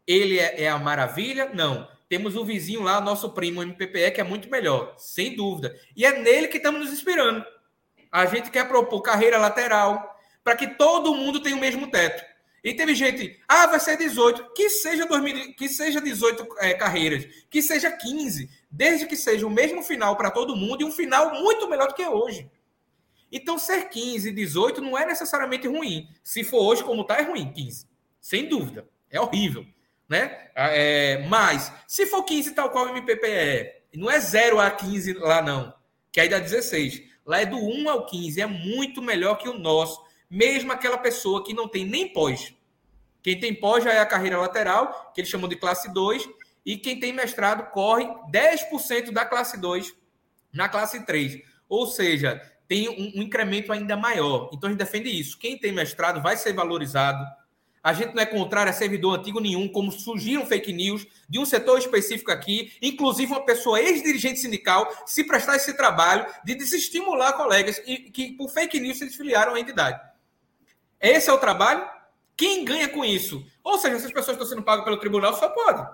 Ele 0.06 0.38
é, 0.38 0.64
é 0.64 0.70
a 0.70 0.78
maravilha? 0.78 1.50
Não. 1.54 1.88
Temos 2.10 2.36
o 2.36 2.44
vizinho 2.44 2.82
lá, 2.82 3.00
nosso 3.00 3.30
primo 3.30 3.62
MPPE, 3.62 4.12
que 4.12 4.20
é 4.20 4.24
muito 4.24 4.50
melhor, 4.50 4.96
sem 4.98 5.36
dúvida. 5.36 5.80
E 5.96 6.04
é 6.04 6.20
nele 6.20 6.48
que 6.48 6.58
estamos 6.58 6.82
nos 6.82 6.92
inspirando. 6.92 7.46
A 8.12 8.26
gente 8.26 8.50
quer 8.50 8.68
propor 8.68 9.02
carreira 9.02 9.38
lateral 9.38 10.20
para 10.44 10.56
que 10.56 10.68
todo 10.68 11.14
mundo 11.14 11.40
tenha 11.40 11.56
o 11.56 11.60
mesmo 11.60 11.92
teto. 11.92 12.26
E 12.64 12.74
teve 12.74 12.96
gente, 12.96 13.40
ah, 13.48 13.68
vai 13.68 13.80
ser 13.80 13.96
18, 13.96 14.54
que 14.54 14.70
seja 14.72 15.06
2000, 15.06 15.54
que 15.54 15.70
seja 15.70 16.02
18 16.02 16.48
é, 16.58 16.74
carreiras, 16.74 17.26
que 17.48 17.62
seja 17.62 17.92
15, 17.92 18.50
desde 18.70 19.06
que 19.06 19.16
seja 19.16 19.46
o 19.46 19.50
mesmo 19.50 19.84
final 19.84 20.18
para 20.18 20.32
todo 20.32 20.56
mundo 20.56 20.82
e 20.82 20.86
um 20.86 20.92
final 20.92 21.40
muito 21.42 21.70
melhor 21.70 21.88
do 21.88 21.94
que 21.94 22.04
hoje. 22.04 22.50
Então, 23.32 23.60
ser 23.60 23.88
15, 23.88 24.32
18 24.32 24.82
não 24.82 24.98
é 24.98 25.06
necessariamente 25.06 25.68
ruim. 25.68 26.10
Se 26.24 26.44
for 26.44 26.62
hoje 26.64 26.84
como 26.84 27.04
está, 27.04 27.18
é 27.18 27.22
ruim, 27.22 27.54
15. 27.54 27.88
Sem 28.20 28.50
dúvida. 28.50 28.90
É 29.10 29.22
horrível. 29.22 29.66
Né? 30.10 30.50
É, 30.56 31.24
mas, 31.30 31.72
se 31.88 32.08
for 32.08 32.24
15 32.24 32.56
tal 32.56 32.72
qual 32.72 32.88
o 32.88 32.90
MPP 32.90 33.28
é, 33.28 33.82
não 33.96 34.10
é 34.10 34.20
0 34.20 34.60
a 34.60 34.72
15 34.72 35.14
lá 35.14 35.42
não, 35.42 35.74
que 36.12 36.20
aí 36.20 36.28
dá 36.28 36.40
16. 36.40 37.04
Lá 37.26 37.42
é 37.42 37.46
do 37.46 37.58
1 37.58 37.90
ao 37.90 38.06
15, 38.08 38.42
é 38.42 38.48
muito 38.48 39.02
melhor 39.02 39.36
que 39.36 39.48
o 39.48 39.58
nosso 39.58 40.10
mesmo 40.30 40.72
aquela 40.72 40.98
pessoa 40.98 41.44
que 41.44 41.54
não 41.54 41.68
tem 41.68 41.86
nem 41.86 42.08
pós. 42.14 42.54
Quem 43.22 43.40
tem 43.40 43.54
pós 43.54 43.84
já 43.84 43.92
é 43.92 44.00
a 44.00 44.06
carreira 44.06 44.38
lateral, 44.38 45.12
que 45.14 45.22
eles 45.22 45.30
chamam 45.30 45.50
de 45.50 45.56
classe 45.56 45.92
2, 45.94 46.30
e 46.66 46.78
quem 46.78 47.00
tem 47.00 47.12
mestrado 47.12 47.72
corre 47.72 48.06
10% 48.32 49.12
da 49.12 49.26
classe 49.26 49.60
2 49.60 49.94
na 50.54 50.70
classe 50.70 51.06
3. 51.06 51.42
Ou 51.68 51.88
seja, 51.88 52.42
tem 52.68 52.88
um, 52.88 53.20
um, 53.20 53.24
incremento 53.24 53.72
ainda 53.72 53.98
maior. 53.98 54.50
Então 54.54 54.68
a 54.68 54.72
gente 54.72 54.80
defende 54.80 55.10
isso. 55.10 55.38
Quem 55.38 55.58
tem 55.58 55.72
mestrado 55.72 56.22
vai 56.22 56.38
ser 56.38 56.54
valorizado. 56.54 57.26
A 57.90 57.94
gente 57.94 58.14
não 58.14 58.22
é 58.22 58.26
contrário 58.28 58.70
a 58.70 58.74
servidor 58.74 59.18
antigo 59.18 59.40
nenhum, 59.40 59.68
como 59.68 59.92
surgiram 59.92 60.46
fake 60.46 60.72
news 60.72 61.08
de 61.28 61.40
um 61.40 61.46
setor 61.46 61.80
específico 61.80 62.30
aqui, 62.30 62.72
inclusive 62.80 63.32
uma 63.32 63.44
pessoa 63.44 63.82
ex-dirigente 63.82 64.40
sindical 64.40 64.88
se 65.08 65.24
prestar 65.24 65.56
esse 65.56 65.74
trabalho 65.74 66.24
de 66.46 66.54
desestimular 66.54 67.34
colegas 67.34 67.82
e 67.88 67.98
que 67.98 68.34
por 68.34 68.48
fake 68.52 68.80
news 68.80 69.00
se 69.00 69.06
desfiliaram 69.06 69.56
à 69.56 69.60
entidade. 69.60 70.00
Esse 71.02 71.32
é 71.32 71.34
o 71.34 71.40
trabalho? 71.40 71.84
Quem 72.38 72.64
ganha 72.64 72.88
com 72.88 73.04
isso? 73.04 73.44
Ou 73.64 73.80
seja, 73.80 73.96
essas 73.96 74.14
pessoas 74.14 74.38
estão 74.38 74.48
sendo 74.48 74.62
pagas 74.62 74.86
pelo 74.86 74.98
tribunal 74.98 75.34
só 75.34 75.50
pode. 75.50 75.90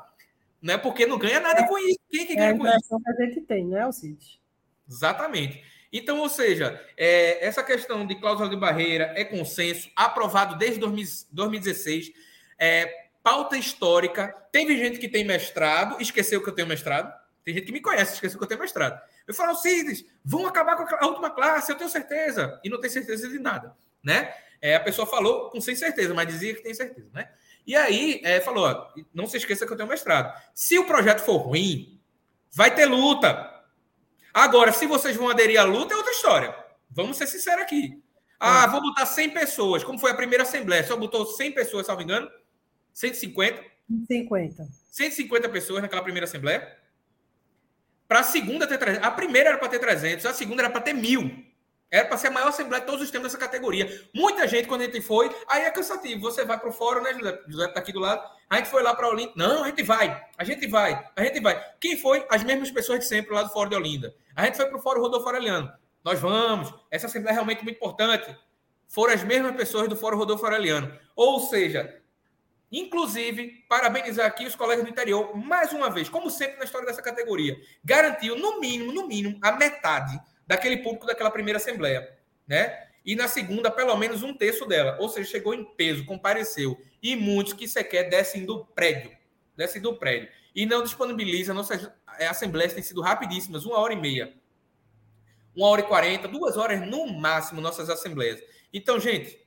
Né? 0.62 0.78
Porque 0.78 1.06
não 1.06 1.18
ganha 1.18 1.40
nada 1.40 1.62
é, 1.62 1.64
com 1.66 1.78
isso. 1.78 2.00
Quem 2.12 2.24
é 2.24 2.26
que 2.26 2.36
ganha 2.36 2.50
é 2.50 2.58
com 2.58 2.68
isso? 2.68 3.00
que 3.00 3.10
a 3.10 3.26
gente 3.26 3.40
tem, 3.40 3.68
né, 3.68 3.84
Alcides? 3.84 4.38
Exatamente. 4.86 5.64
Então, 5.98 6.20
ou 6.20 6.28
seja, 6.28 6.78
é, 6.98 7.46
essa 7.46 7.64
questão 7.64 8.06
de 8.06 8.16
cláusula 8.16 8.50
de 8.50 8.58
barreira 8.58 9.14
é 9.16 9.24
consenso, 9.24 9.90
aprovado 9.96 10.58
desde 10.58 10.78
2016. 10.78 12.12
É, 12.60 13.06
pauta 13.24 13.56
histórica. 13.56 14.28
Teve 14.52 14.76
gente 14.78 15.00
que 15.00 15.08
tem 15.08 15.24
mestrado, 15.24 15.96
esqueceu 16.02 16.44
que 16.44 16.50
eu 16.50 16.54
tenho 16.54 16.68
mestrado. 16.68 17.14
Tem 17.46 17.54
gente 17.54 17.68
que 17.68 17.72
me 17.72 17.80
conhece, 17.80 18.16
esqueceu 18.16 18.38
que 18.38 18.44
eu 18.44 18.48
tenho 18.50 18.60
mestrado. 18.60 19.02
Eu 19.26 19.34
falo, 19.34 19.56
Cides, 19.56 20.04
vão 20.22 20.46
acabar 20.46 20.76
com 20.76 20.84
a 20.84 21.08
última 21.08 21.30
classe, 21.30 21.72
eu 21.72 21.78
tenho 21.78 21.90
certeza. 21.90 22.60
E 22.62 22.70
não 22.70 22.82
tem 22.82 22.90
certeza 22.90 23.30
de 23.30 23.40
nada, 23.40 23.74
né? 24.04 24.34
É, 24.62 24.76
a 24.76 24.82
pessoa 24.82 25.08
falou 25.08 25.50
com 25.50 25.62
sem 25.62 25.78
certeza, 25.78 26.14
mas 26.14 26.28
dizia 26.28 26.54
que 26.56 26.62
tem 26.62 26.74
certeza, 26.74 27.08
né? 27.14 27.30
E 27.66 27.74
aí 27.74 28.20
é, 28.26 28.42
falou: 28.42 28.66
ó, 28.66 28.94
não 29.14 29.28
se 29.28 29.38
esqueça 29.38 29.66
que 29.66 29.72
eu 29.72 29.78
tenho 29.78 29.88
mestrado. 29.88 30.38
Se 30.54 30.78
o 30.78 30.86
projeto 30.86 31.22
for 31.22 31.38
ruim, 31.38 32.02
vai 32.52 32.76
ter 32.76 32.86
luta. 32.86 33.55
Agora, 34.36 34.74
se 34.74 34.86
vocês 34.86 35.16
vão 35.16 35.30
aderir 35.30 35.58
à 35.58 35.64
luta, 35.64 35.94
é 35.94 35.98
outra 35.98 36.12
história. 36.12 36.54
Vamos 36.92 37.16
ser 37.16 37.26
sinceros 37.26 37.64
aqui. 37.64 38.04
Ah, 38.38 38.68
vou 38.68 38.82
botar 38.82 39.06
100 39.06 39.30
pessoas. 39.30 39.82
Como 39.82 39.98
foi 39.98 40.12
a 40.12 40.14
primeira 40.14 40.44
assembleia? 40.44 40.86
Só 40.86 40.98
botou 40.98 41.26
100 41.26 41.54
pessoas, 41.54 41.86
se 41.86 41.90
não 41.90 41.98
me 41.98 42.04
engano? 42.04 42.30
150? 42.92 43.64
150. 44.10 44.68
150 44.92 45.48
pessoas 45.48 45.82
naquela 45.82 46.04
primeira 46.04 46.26
assembleia. 46.26 46.70
Para 48.10 48.20
a 48.20 48.24
segunda 48.24 48.68
ter 48.68 48.78
300. 48.78 49.08
A 49.08 49.12
primeira 49.12 49.52
era 49.52 49.58
para 49.58 49.70
ter 49.70 49.80
300, 49.80 50.26
a 50.26 50.34
segunda 50.34 50.64
era 50.64 50.70
para 50.70 50.82
ter 50.82 50.94
mil. 50.94 51.45
Era 51.92 52.08
para 52.08 52.18
ser 52.18 52.28
a 52.28 52.32
maior 52.32 52.50
assembleia 52.50 52.82
de 52.82 52.88
todos 52.88 53.02
os 53.04 53.12
tempos 53.12 53.32
dessa 53.32 53.38
categoria. 53.38 54.08
Muita 54.14 54.48
gente, 54.48 54.68
quando 54.68 54.82
a 54.82 54.86
gente 54.86 55.02
foi, 55.02 55.34
aí 55.48 55.64
é 55.64 55.72
cansativo. 55.72 56.22
Você 56.22 56.44
vai 56.44 56.60
para 56.60 56.70
o 56.70 56.72
fórum, 56.74 57.02
né, 57.02 57.14
José? 57.14 57.40
José 57.48 57.66
está 57.66 57.80
aqui 57.80 57.94
do 57.94 58.00
lado. 58.00 58.28
A 58.50 58.58
gente 58.58 58.70
foi 58.70 58.84
lá 58.84 58.94
para 58.94 59.08
Olinda. 59.08 59.32
Não, 59.36 59.64
a 59.64 59.68
gente 59.68 59.84
vai. 59.84 60.26
A 60.38 60.44
gente 60.44 60.68
vai. 60.68 61.10
A 61.16 61.24
gente 61.24 61.40
vai. 61.40 61.64
Quem 61.80 61.98
foi? 61.98 62.26
As 62.30 62.44
mesmas 62.44 62.72
pessoas 62.72 63.00
de 63.00 63.06
sempre 63.06 63.34
lá 63.34 63.44
do 63.44 63.50
Fórum 63.50 63.70
de 63.70 63.76
Olinda. 63.76 64.14
A 64.36 64.46
gente 64.46 64.58
foi 64.58 64.66
para 64.66 64.78
o 64.78 64.82
Fórum 64.82 65.02
Rodolfo 65.02 65.28
Aureliano. 65.28 65.72
Nós 66.04 66.20
vamos. 66.20 66.74
Essa 66.92 67.06
assembleia 67.06 67.34
é 67.34 67.36
realmente 67.36 67.64
muito 67.64 67.78
importante. 67.78 68.36
Foram 68.88 69.14
as 69.14 69.24
mesmas 69.24 69.56
pessoas 69.56 69.88
do 69.88 69.96
Fórum 69.96 70.18
Rodolfo 70.18 70.44
Aureliano. 70.44 70.92
Ou 71.16 71.40
seja, 71.40 72.02
inclusive, 72.72 73.64
parabenizar 73.70 74.26
aqui 74.26 74.46
os 74.46 74.56
colegas 74.56 74.84
do 74.84 74.92
interior, 74.92 75.36
mais 75.36 75.72
uma 75.72 75.90
vez, 75.90 76.10
como 76.10 76.30
sempre 76.30 76.58
na 76.58 76.66
história 76.66 76.86
dessa 76.86 77.02
categoria, 77.02 77.58
garantiu, 77.84 78.38
no 78.38 78.60
mínimo, 78.60 78.92
no 78.92 79.08
mínimo, 79.08 79.40
a 79.42 79.54
metade 79.54 80.20
daquele 80.48 80.78
público 80.78 81.06
daquela 81.06 81.32
primeira 81.32 81.58
assembleia, 81.58 82.18
né? 82.48 82.88
E 83.06 83.16
na 83.16 83.28
segunda, 83.28 83.70
pelo 83.70 83.96
menos 83.98 84.24
um 84.24 84.34
terço 84.34 84.66
dela. 84.66 84.98
Ou 85.00 85.08
seja, 85.08 85.30
chegou 85.30 85.54
em 85.54 85.64
peso, 85.64 86.06
compareceu. 86.06 86.80
E 87.04 87.16
muitos 87.16 87.54
que 87.54 87.68
sequer 87.68 88.10
descem 88.10 88.46
do 88.46 88.66
prédio. 88.66 89.16
Descem 89.56 89.80
do 89.80 89.96
prédio. 89.96 90.28
E 90.56 90.66
não 90.66 90.82
disponibiliza. 90.82 91.54
Nossas 91.54 91.88
assembleias 92.08 92.74
têm 92.74 92.82
sido 92.82 93.02
rapidíssimas, 93.02 93.64
uma 93.64 93.78
hora 93.78 93.94
e 93.94 93.96
meia. 93.96 94.34
Uma 95.56 95.68
hora 95.68 95.82
e 95.82 95.86
quarenta, 95.86 96.28
duas 96.28 96.58
horas 96.58 96.82
no 96.82 97.06
máximo, 97.06 97.62
nossas 97.62 97.90
assembleias. 97.92 98.42
Então, 98.74 99.00
gente, 99.00 99.40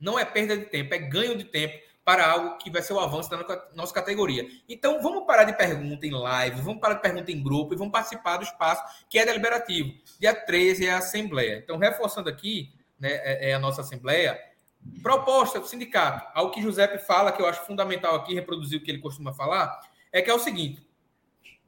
não 0.00 0.18
é 0.18 0.24
perda 0.24 0.58
de 0.58 0.66
tempo, 0.66 0.92
é 0.92 0.98
ganho 0.98 1.38
de 1.38 1.44
tempo 1.44 1.80
para 2.04 2.30
algo 2.30 2.58
que 2.58 2.70
vai 2.70 2.82
ser 2.82 2.92
o 2.92 3.00
avanço 3.00 3.30
da 3.30 3.38
nossa 3.74 3.94
categoria. 3.94 4.46
Então, 4.68 5.00
vamos 5.00 5.26
parar 5.26 5.44
de 5.44 5.56
pergunta 5.56 6.06
em 6.06 6.10
live, 6.10 6.60
vamos 6.60 6.80
parar 6.80 6.94
de 6.94 7.02
pergunta 7.02 7.32
em 7.32 7.42
grupo 7.42 7.72
e 7.72 7.76
vamos 7.76 7.92
participar 7.92 8.36
do 8.36 8.44
espaço 8.44 8.84
que 9.08 9.18
é 9.18 9.24
deliberativo. 9.24 9.94
Dia 10.20 10.34
13 10.34 10.86
é 10.86 10.92
a 10.92 10.98
Assembleia. 10.98 11.56
Então, 11.64 11.78
reforçando 11.78 12.28
aqui, 12.28 12.74
né, 13.00 13.08
é, 13.10 13.50
é 13.50 13.54
a 13.54 13.58
nossa 13.58 13.80
Assembleia, 13.80 14.38
proposta 15.02 15.58
do 15.58 15.66
sindicato, 15.66 16.30
ao 16.34 16.50
que 16.50 16.60
Giuseppe 16.60 16.98
fala, 16.98 17.32
que 17.32 17.40
eu 17.40 17.46
acho 17.46 17.64
fundamental 17.64 18.14
aqui, 18.16 18.34
reproduzir 18.34 18.78
o 18.78 18.84
que 18.84 18.90
ele 18.90 19.00
costuma 19.00 19.32
falar, 19.32 19.80
é 20.12 20.20
que 20.20 20.30
é 20.30 20.34
o 20.34 20.38
seguinte: 20.38 20.86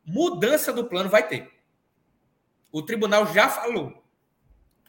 mudança 0.04 0.70
do 0.70 0.84
plano 0.84 1.08
vai 1.08 1.26
ter. 1.26 1.50
O 2.70 2.82
tribunal 2.82 3.26
já 3.32 3.48
falou. 3.48 4.04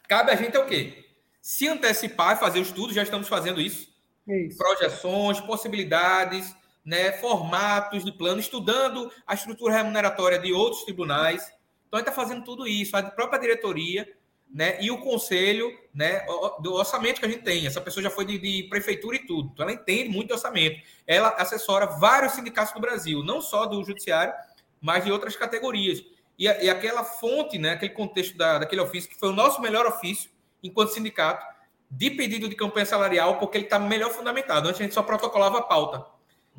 Cabe 0.10 0.32
a 0.32 0.36
gente 0.36 0.58
é 0.58 0.60
o 0.60 0.66
quê? 0.66 1.06
Se 1.42 1.70
antecipar 1.70 2.36
e 2.36 2.40
fazer 2.40 2.60
o 2.60 2.64
estudo, 2.64 2.94
já 2.94 3.02
estamos 3.02 3.30
fazendo 3.30 3.62
isso 3.62 3.97
isso. 4.28 4.58
projeções, 4.58 5.40
possibilidades, 5.42 6.56
né, 6.86 7.12
formatos 7.14 8.06
de 8.06 8.12
plano, 8.12 8.40
estudando 8.40 9.12
a 9.26 9.34
estrutura 9.34 9.74
remuneratória 9.74 10.40
de 10.40 10.54
outros 10.54 10.84
tribunais. 10.84 11.52
Então, 11.88 12.00
está 12.00 12.12
fazendo 12.12 12.44
tudo 12.44 12.68
isso, 12.68 12.96
a 12.96 13.04
própria 13.04 13.40
diretoria 13.40 14.08
né, 14.54 14.78
e 14.82 14.90
o 14.90 15.00
conselho 15.00 15.70
né, 15.94 16.26
do 16.62 16.74
orçamento 16.74 17.20
que 17.20 17.26
a 17.26 17.30
gente 17.30 17.44
tem. 17.44 17.66
Essa 17.68 17.82
pessoa 17.82 18.04
já 18.04 18.10
foi 18.10 18.26
de, 18.26 18.38
de, 18.38 18.64
prefeitura 18.70 19.18
e 19.18 19.26
tudo, 19.26 19.52
então 19.54 19.66
ela 19.66 19.74
entende 19.74 20.10
muito 20.10 20.28
de 20.28 20.34
orçamento. 20.34 20.82
Ela 21.06 21.30
assessora 21.38 21.86
vários 21.86 22.34
sindicatos 22.34 22.74
do 22.74 22.80
Brasil, 22.80 23.24
não 23.24 23.42
só 23.42 23.66
do 23.66 23.84
judiciário, 23.84 24.34
mas 24.80 25.04
de 25.04 25.12
outras 25.12 25.36
categorias. 25.36 26.04
E, 26.40 26.46
e 26.46 26.70
aquela 26.70 27.04
fonte, 27.04 27.58
né, 27.58 27.72
aquele 27.72 27.94
contexto 27.94 28.38
da, 28.38 28.60
daquele 28.60 28.82
ofício, 28.82 29.10
que 29.10 29.20
foi 29.20 29.30
o 29.30 29.34
nosso 29.34 29.62
melhor 29.62 29.86
ofício 29.86 30.30
enquanto 30.64 30.94
sindicato, 30.94 31.46
de 31.90 32.10
pedido 32.12 32.50
de 32.50 32.56
campanha 32.56 32.86
salarial, 32.86 33.38
porque 33.38 33.58
ele 33.58 33.66
está 33.66 33.80
melhor 33.80 34.12
fundamentado. 34.12 34.68
Antes 34.68 34.82
a 34.82 34.84
gente 34.84 34.94
só 34.94 35.02
protocolava 35.02 35.60
a 35.60 35.62
pauta, 35.62 36.06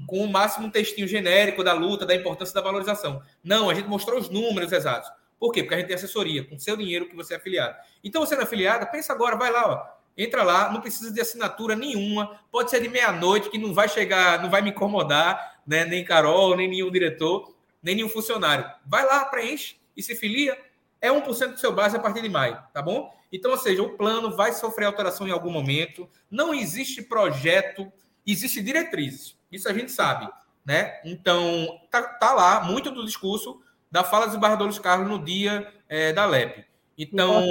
com 0.06 0.24
o 0.24 0.28
máximo 0.28 0.66
um 0.66 0.70
textinho 0.70 1.06
genérico 1.06 1.62
da 1.62 1.72
luta, 1.72 2.06
da 2.06 2.14
importância 2.14 2.55
da 2.55 2.60
valorização. 2.60 3.22
Não, 3.42 3.68
a 3.68 3.74
gente 3.74 3.88
mostrou 3.88 4.18
os 4.18 4.30
números 4.30 4.72
exatos. 4.72 5.10
Por 5.38 5.52
quê? 5.52 5.62
Porque 5.62 5.74
a 5.74 5.78
gente 5.78 5.86
tem 5.86 5.96
assessoria, 5.96 6.44
com 6.44 6.59
seu 6.59 6.76
dinheiro 6.76 7.09
que 7.09 7.14
você 7.14 7.34
é 7.34 7.36
afiliado. 7.36 7.76
Então, 8.02 8.24
você 8.24 8.34
é 8.34 8.42
afiliado, 8.42 8.90
pensa 8.90 9.12
agora, 9.12 9.36
vai 9.36 9.50
lá, 9.50 9.70
ó. 9.70 9.98
Entra 10.16 10.42
lá, 10.42 10.72
não 10.72 10.80
precisa 10.80 11.12
de 11.12 11.20
assinatura 11.20 11.76
nenhuma, 11.76 12.40
pode 12.50 12.70
ser 12.70 12.80
de 12.80 12.88
meia-noite, 12.88 13.50
que 13.50 13.59
não 13.59 13.72
vai 13.72 13.88
chegar, 13.88 14.42
não 14.42 14.50
vai 14.50 14.60
me 14.60 14.70
incomodar, 14.70 15.60
né? 15.64 15.84
nem 15.84 16.05
Carol, 16.05 16.56
nem 16.56 16.68
nenhum 16.68 16.90
diretor, 16.90 17.55
nem 17.80 17.94
nenhum 17.94 18.09
funcionário. 18.09 18.68
Vai 18.84 19.06
lá, 19.06 19.24
preenche 19.26 19.76
e 19.96 20.02
se 20.02 20.16
filia. 20.16 20.59
É 21.00 21.09
1% 21.09 21.52
do 21.52 21.60
seu 21.60 21.72
base 21.72 21.96
a 21.96 22.00
partir 22.00 22.20
de 22.20 22.28
maio, 22.28 22.60
tá 22.74 22.82
bom? 22.82 23.14
Então, 23.32 23.50
ou 23.50 23.59
seja, 23.59 23.82
o 23.82 23.96
plano 23.96 24.34
vai 24.34 24.52
sofrer 24.52 24.86
alteração 24.86 25.26
em 25.26 25.30
algum 25.30 25.50
momento. 25.50 26.09
Não 26.30 26.55
existe 26.55 27.02
projeto, 27.02 27.90
existe 28.26 28.62
diretrizes. 28.62 29.36
Isso 29.50 29.68
a 29.68 29.72
gente 29.72 29.92
sabe, 29.92 30.28
né? 30.64 31.00
Então, 31.05 31.80
tá, 31.90 32.02
tá 32.02 32.32
lá 32.32 32.64
muito 32.64 32.90
do 32.90 33.05
discurso 33.05 33.60
da 33.90 34.05
fala 34.05 34.28
de 34.28 34.38
Barradores 34.38 34.78
Carlos 34.78 35.09
no 35.09 35.22
dia 35.22 35.72
é, 35.88 36.12
da 36.12 36.26
LEP. 36.26 36.64
Então, 36.96 37.42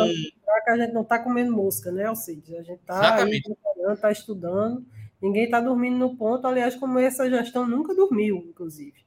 que 0.63 0.71
a 0.71 0.77
gente 0.77 0.93
não 0.93 1.01
está 1.03 1.17
comendo 1.17 1.51
mosca, 1.53 1.91
né, 1.91 2.05
Alcides? 2.05 2.53
A 2.53 2.61
gente 2.61 2.81
está 2.81 3.25
está 3.93 4.11
estudando 4.11 4.85
Ninguém 5.21 5.45
está 5.45 5.59
dormindo 5.59 5.97
no 5.97 6.15
ponto, 6.15 6.45
aliás, 6.45 6.75
como 6.75 6.99
essa 6.99 7.27
gestão 7.29 7.67
nunca 7.67 7.93
dormiu, 7.95 8.45
inclusive. 8.49 9.03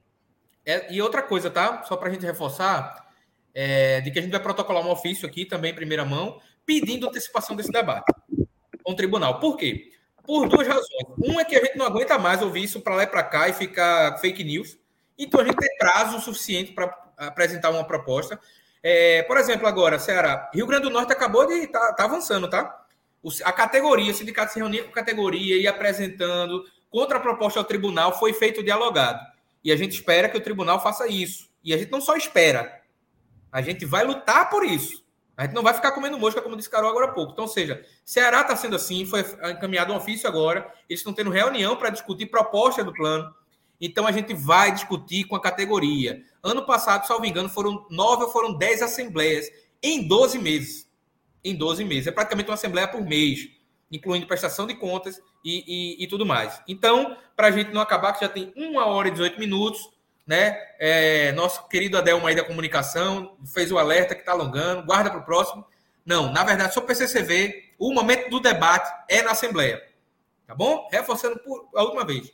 É, 0.66 0.92
e 0.92 1.00
outra 1.00 1.22
coisa, 1.22 1.48
tá? 1.48 1.84
Só 1.84 1.96
para 1.96 2.08
a 2.08 2.12
gente 2.12 2.26
reforçar, 2.26 3.08
é, 3.54 4.00
de 4.00 4.10
que 4.10 4.18
a 4.18 4.22
gente 4.22 4.32
vai 4.32 4.42
protocolar 4.42 4.84
um 4.84 4.90
ofício 4.90 5.26
aqui 5.26 5.44
também 5.44 5.70
em 5.70 5.74
primeira 5.74 6.04
mão, 6.04 6.40
pedindo 6.64 7.08
antecipação 7.08 7.56
desse 7.56 7.70
debate 7.70 8.12
com 8.82 8.92
o 8.92 8.96
tribunal. 8.96 9.40
Por 9.40 9.56
quê? 9.56 9.90
Por 10.24 10.48
duas 10.48 10.66
razões. 10.66 11.06
Uma 11.18 11.42
é 11.42 11.44
que 11.44 11.56
a 11.56 11.64
gente 11.64 11.76
não 11.76 11.86
aguenta 11.86 12.18
mais 12.18 12.42
ouvir 12.42 12.64
isso 12.64 12.80
para 12.80 12.94
lá 12.94 13.02
e 13.04 13.06
para 13.06 13.22
cá 13.22 13.48
e 13.48 13.52
ficar 13.52 14.18
fake 14.18 14.44
news. 14.44 14.78
Então 15.18 15.40
a 15.40 15.44
gente 15.44 15.56
tem 15.56 15.76
prazo 15.76 16.20
suficiente 16.20 16.72
para 16.72 16.94
apresentar 17.16 17.70
uma 17.70 17.84
proposta. 17.84 18.40
É, 18.82 19.22
por 19.24 19.36
exemplo, 19.36 19.66
agora, 19.66 19.98
Ceará, 19.98 20.50
Rio 20.54 20.66
Grande 20.66 20.84
do 20.84 20.90
Norte 20.90 21.12
acabou 21.12 21.46
de 21.46 21.66
tá, 21.66 21.92
tá 21.92 22.04
avançando, 22.04 22.48
tá? 22.48 22.80
a 23.44 23.52
categoria, 23.52 24.10
o 24.10 24.14
sindicato 24.14 24.52
se 24.52 24.58
reunia 24.58 24.82
com 24.82 24.90
a 24.90 24.94
categoria 24.94 25.60
e 25.60 25.66
apresentando 25.66 26.64
contra 26.88 27.18
a 27.18 27.20
proposta 27.20 27.58
ao 27.60 27.64
tribunal, 27.64 28.18
foi 28.18 28.32
feito 28.32 28.62
dialogado. 28.62 29.20
E 29.62 29.70
a 29.70 29.76
gente 29.76 29.92
espera 29.92 30.28
que 30.28 30.38
o 30.38 30.40
tribunal 30.40 30.82
faça 30.82 31.06
isso. 31.06 31.50
E 31.62 31.74
a 31.74 31.76
gente 31.76 31.92
não 31.92 32.00
só 32.00 32.16
espera, 32.16 32.80
a 33.52 33.60
gente 33.60 33.84
vai 33.84 34.04
lutar 34.04 34.48
por 34.48 34.64
isso. 34.64 35.04
A 35.40 35.44
gente 35.44 35.54
não 35.54 35.62
vai 35.62 35.72
ficar 35.72 35.92
comendo 35.92 36.18
mosca, 36.18 36.42
como 36.42 36.54
disse 36.54 36.68
Carol 36.68 36.90
agora 36.90 37.06
há 37.06 37.12
pouco. 37.12 37.32
Então, 37.32 37.48
seja, 37.48 37.82
Ceará 38.04 38.42
está 38.42 38.54
sendo 38.54 38.76
assim, 38.76 39.06
foi 39.06 39.24
encaminhado 39.50 39.90
um 39.90 39.96
ofício 39.96 40.28
agora, 40.28 40.70
eles 40.86 41.00
estão 41.00 41.14
tendo 41.14 41.30
reunião 41.30 41.76
para 41.76 41.88
discutir 41.88 42.26
proposta 42.26 42.84
do 42.84 42.92
plano. 42.92 43.34
Então, 43.80 44.06
a 44.06 44.12
gente 44.12 44.34
vai 44.34 44.70
discutir 44.70 45.24
com 45.24 45.34
a 45.34 45.40
categoria. 45.40 46.22
Ano 46.42 46.66
passado, 46.66 47.06
salvo 47.06 47.24
engano, 47.24 47.48
foram 47.48 47.86
nove 47.88 48.24
ou 48.24 48.30
foram 48.30 48.52
dez 48.52 48.82
assembleias 48.82 49.46
em 49.82 50.06
12 50.06 50.38
meses. 50.38 50.86
Em 51.42 51.56
12 51.56 51.84
meses. 51.84 52.06
É 52.06 52.12
praticamente 52.12 52.50
uma 52.50 52.54
assembleia 52.56 52.86
por 52.86 53.00
mês, 53.00 53.48
incluindo 53.90 54.26
prestação 54.26 54.66
de 54.66 54.74
contas 54.74 55.22
e, 55.42 55.64
e, 56.00 56.04
e 56.04 56.06
tudo 56.06 56.26
mais. 56.26 56.60
Então, 56.68 57.16
para 57.34 57.46
a 57.46 57.50
gente 57.50 57.72
não 57.72 57.80
acabar, 57.80 58.12
que 58.12 58.20
já 58.20 58.28
tem 58.28 58.52
uma 58.54 58.84
hora 58.84 59.08
e 59.08 59.12
18 59.12 59.40
minutos, 59.40 59.88
né? 60.30 60.56
É, 60.78 61.32
nosso 61.32 61.66
querido 61.66 61.98
Adelma 61.98 62.28
aí 62.28 62.36
da 62.36 62.44
comunicação 62.44 63.36
fez 63.52 63.72
o 63.72 63.78
alerta 63.78 64.14
que 64.14 64.20
está 64.20 64.30
alongando, 64.30 64.86
guarda 64.86 65.10
para 65.10 65.18
o 65.18 65.24
próximo. 65.24 65.66
Não, 66.06 66.32
na 66.32 66.44
verdade, 66.44 66.72
só 66.72 66.78
o 66.78 66.84
PCCV, 66.84 67.72
o 67.76 67.92
momento 67.92 68.30
do 68.30 68.38
debate 68.38 68.88
é 69.08 69.22
na 69.22 69.32
Assembleia. 69.32 69.82
Tá 70.46 70.54
bom? 70.54 70.88
Reforçando 70.88 71.36
por 71.40 71.68
a 71.74 71.82
última 71.82 72.04
vez. 72.04 72.32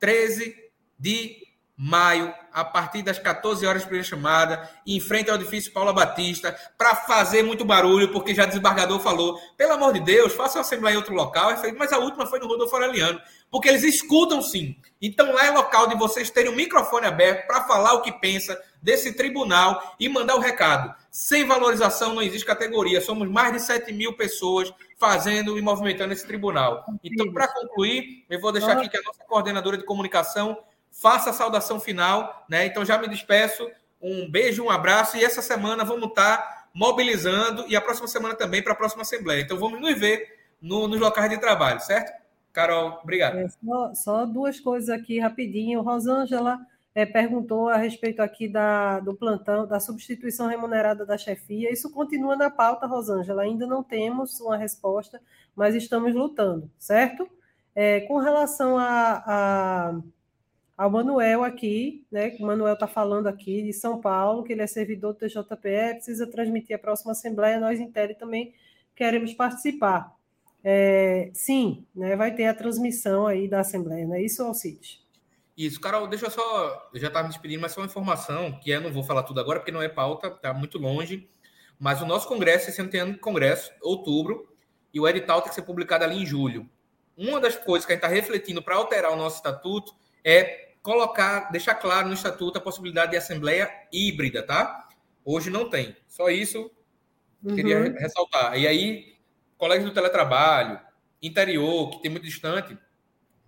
13 0.00 0.56
de 0.98 1.46
maio, 1.76 2.34
a 2.52 2.64
partir 2.64 3.02
das 3.02 3.18
14 3.18 3.64
horas, 3.64 3.82
primeira 3.82 4.08
chamada, 4.08 4.68
em 4.84 4.98
frente 4.98 5.30
ao 5.30 5.36
edifício 5.36 5.72
Paula 5.72 5.92
Batista, 5.92 6.52
para 6.76 6.96
fazer 6.96 7.44
muito 7.44 7.64
barulho, 7.64 8.10
porque 8.10 8.34
já 8.34 8.44
desembargador 8.44 8.98
falou, 8.98 9.38
pelo 9.56 9.74
amor 9.74 9.92
de 9.92 10.00
Deus, 10.00 10.32
faça 10.32 10.58
uma 10.58 10.62
assembleia 10.62 10.94
em 10.94 10.96
outro 10.96 11.14
local, 11.14 11.52
mas 11.78 11.92
a 11.92 11.98
última 11.98 12.26
foi 12.26 12.40
no 12.40 12.48
Rodolfo 12.48 12.74
Aureliano, 12.74 13.20
porque 13.50 13.68
eles 13.68 13.82
escutam 13.82 14.42
sim. 14.42 14.76
Então 15.00 15.32
lá 15.32 15.46
é 15.46 15.50
local 15.50 15.88
de 15.88 15.96
vocês 15.96 16.30
terem 16.30 16.50
o 16.50 16.54
um 16.54 16.56
microfone 16.56 17.06
aberto 17.06 17.46
para 17.46 17.64
falar 17.64 17.94
o 17.94 18.02
que 18.02 18.12
pensa 18.12 18.60
desse 18.80 19.12
tribunal 19.12 19.96
e 19.98 20.08
mandar 20.08 20.36
o 20.36 20.40
recado. 20.40 20.94
Sem 21.10 21.44
valorização 21.44 22.14
não 22.14 22.22
existe 22.22 22.46
categoria, 22.46 23.00
somos 23.00 23.28
mais 23.28 23.52
de 23.52 23.60
7 23.60 23.92
mil 23.92 24.14
pessoas 24.16 24.72
fazendo 24.98 25.58
e 25.58 25.62
movimentando 25.62 26.12
esse 26.12 26.26
tribunal. 26.26 26.84
Então, 27.02 27.32
para 27.32 27.48
concluir, 27.48 28.24
eu 28.30 28.40
vou 28.40 28.52
deixar 28.52 28.72
aqui 28.72 28.88
que 28.88 28.96
a 28.96 29.02
nossa 29.02 29.24
coordenadora 29.24 29.76
de 29.76 29.84
comunicação 29.84 30.56
faça 30.90 31.30
a 31.30 31.32
saudação 31.32 31.78
final, 31.78 32.44
né? 32.48 32.66
Então 32.66 32.84
já 32.84 32.98
me 32.98 33.08
despeço. 33.08 33.68
Um 34.00 34.30
beijo, 34.30 34.62
um 34.62 34.70
abraço 34.70 35.16
e 35.16 35.24
essa 35.24 35.42
semana 35.42 35.84
vamos 35.84 36.08
estar 36.08 36.68
mobilizando 36.72 37.64
e 37.68 37.74
a 37.74 37.80
próxima 37.80 38.06
semana 38.06 38.34
também 38.34 38.62
para 38.62 38.72
a 38.72 38.76
próxima 38.76 39.02
assembleia. 39.02 39.40
Então 39.40 39.58
vamos 39.58 39.80
nos 39.80 39.98
ver 39.98 40.38
no, 40.60 40.86
nos 40.86 41.00
locais 41.00 41.30
de 41.30 41.38
trabalho, 41.38 41.80
certo? 41.80 42.12
Carol, 42.56 43.00
obrigado. 43.02 43.36
É, 43.36 43.48
só, 43.50 43.94
só, 43.94 44.24
duas 44.24 44.58
coisas 44.58 44.88
aqui 44.88 45.20
rapidinho. 45.20 45.82
Rosângela 45.82 46.58
é, 46.94 47.04
perguntou 47.04 47.68
a 47.68 47.76
respeito 47.76 48.22
aqui 48.22 48.48
da, 48.48 48.98
do 48.98 49.14
plantão, 49.14 49.66
da 49.66 49.78
substituição 49.78 50.46
remunerada 50.46 51.04
da 51.04 51.18
chefia. 51.18 51.70
Isso 51.70 51.92
continua 51.92 52.34
na 52.34 52.48
pauta, 52.48 52.86
Rosângela. 52.86 53.42
Ainda 53.42 53.66
não 53.66 53.82
temos 53.82 54.40
uma 54.40 54.56
resposta, 54.56 55.20
mas 55.54 55.74
estamos 55.74 56.14
lutando, 56.14 56.70
certo? 56.78 57.28
É, 57.74 58.00
com 58.00 58.16
relação 58.16 58.78
a, 58.78 59.22
a 59.26 60.00
ao 60.78 60.90
Manuel 60.90 61.44
aqui, 61.44 62.06
né, 62.10 62.36
o 62.40 62.42
Manuel 62.42 62.74
está 62.74 62.86
falando 62.86 63.26
aqui 63.26 63.62
de 63.62 63.72
São 63.74 64.00
Paulo, 64.00 64.42
que 64.42 64.52
ele 64.52 64.62
é 64.62 64.66
servidor 64.66 65.12
do 65.12 65.18
TJPE, 65.18 65.94
precisa 65.94 66.26
transmitir 66.26 66.76
a 66.76 66.78
próxima 66.78 67.12
Assembleia, 67.12 67.60
nós, 67.60 67.80
Intel, 67.80 68.14
também 68.14 68.54
queremos 68.94 69.32
participar. 69.34 70.15
É, 70.62 71.30
sim, 71.32 71.86
né, 71.94 72.16
vai 72.16 72.34
ter 72.34 72.46
a 72.46 72.54
transmissão 72.54 73.26
aí 73.26 73.48
da 73.48 73.60
Assembleia, 73.60 74.06
não 74.06 74.14
é 74.14 74.22
isso, 74.22 74.42
Alcides? 74.42 75.04
Isso, 75.56 75.80
Carol, 75.80 76.06
deixa 76.06 76.26
eu 76.26 76.30
só, 76.30 76.90
eu 76.92 77.00
já 77.00 77.06
estava 77.06 77.26
me 77.26 77.32
despedindo, 77.32 77.62
mas 77.62 77.72
só 77.72 77.80
uma 77.80 77.86
informação, 77.86 78.58
que 78.60 78.70
eu 78.70 78.80
não 78.80 78.92
vou 78.92 79.04
falar 79.04 79.22
tudo 79.22 79.40
agora, 79.40 79.60
porque 79.60 79.72
não 79.72 79.80
é 79.80 79.88
pauta, 79.88 80.26
está 80.28 80.52
muito 80.52 80.76
longe, 80.76 81.28
mas 81.78 82.02
o 82.02 82.06
nosso 82.06 82.28
congresso, 82.28 82.68
esse 82.68 82.80
ano 82.80 82.90
tem 82.90 83.00
ano 83.00 83.18
congresso, 83.18 83.70
outubro, 83.80 84.52
e 84.92 85.00
o 85.00 85.08
edital 85.08 85.40
tem 85.40 85.48
que 85.48 85.54
ser 85.54 85.62
publicado 85.62 86.04
ali 86.04 86.22
em 86.22 86.26
julho. 86.26 86.68
Uma 87.16 87.40
das 87.40 87.56
coisas 87.56 87.86
que 87.86 87.92
a 87.92 87.94
gente 87.94 88.04
está 88.04 88.14
refletindo 88.14 88.62
para 88.62 88.76
alterar 88.76 89.12
o 89.12 89.16
nosso 89.16 89.36
estatuto 89.36 89.94
é 90.24 90.72
colocar, 90.82 91.50
deixar 91.50 91.74
claro 91.74 92.08
no 92.08 92.14
estatuto 92.14 92.58
a 92.58 92.60
possibilidade 92.60 93.12
de 93.12 93.16
assembleia 93.16 93.70
híbrida, 93.92 94.42
tá? 94.42 94.88
Hoje 95.24 95.50
não 95.50 95.68
tem. 95.68 95.96
Só 96.06 96.28
isso 96.28 96.70
queria 97.54 97.78
uhum. 97.78 97.94
ressaltar. 97.94 98.58
E 98.58 98.66
aí, 98.66 99.15
colégios 99.56 99.88
do 99.90 99.94
teletrabalho, 99.94 100.80
interior, 101.22 101.90
que 101.90 102.02
tem 102.02 102.10
muito 102.10 102.24
distante, 102.24 102.76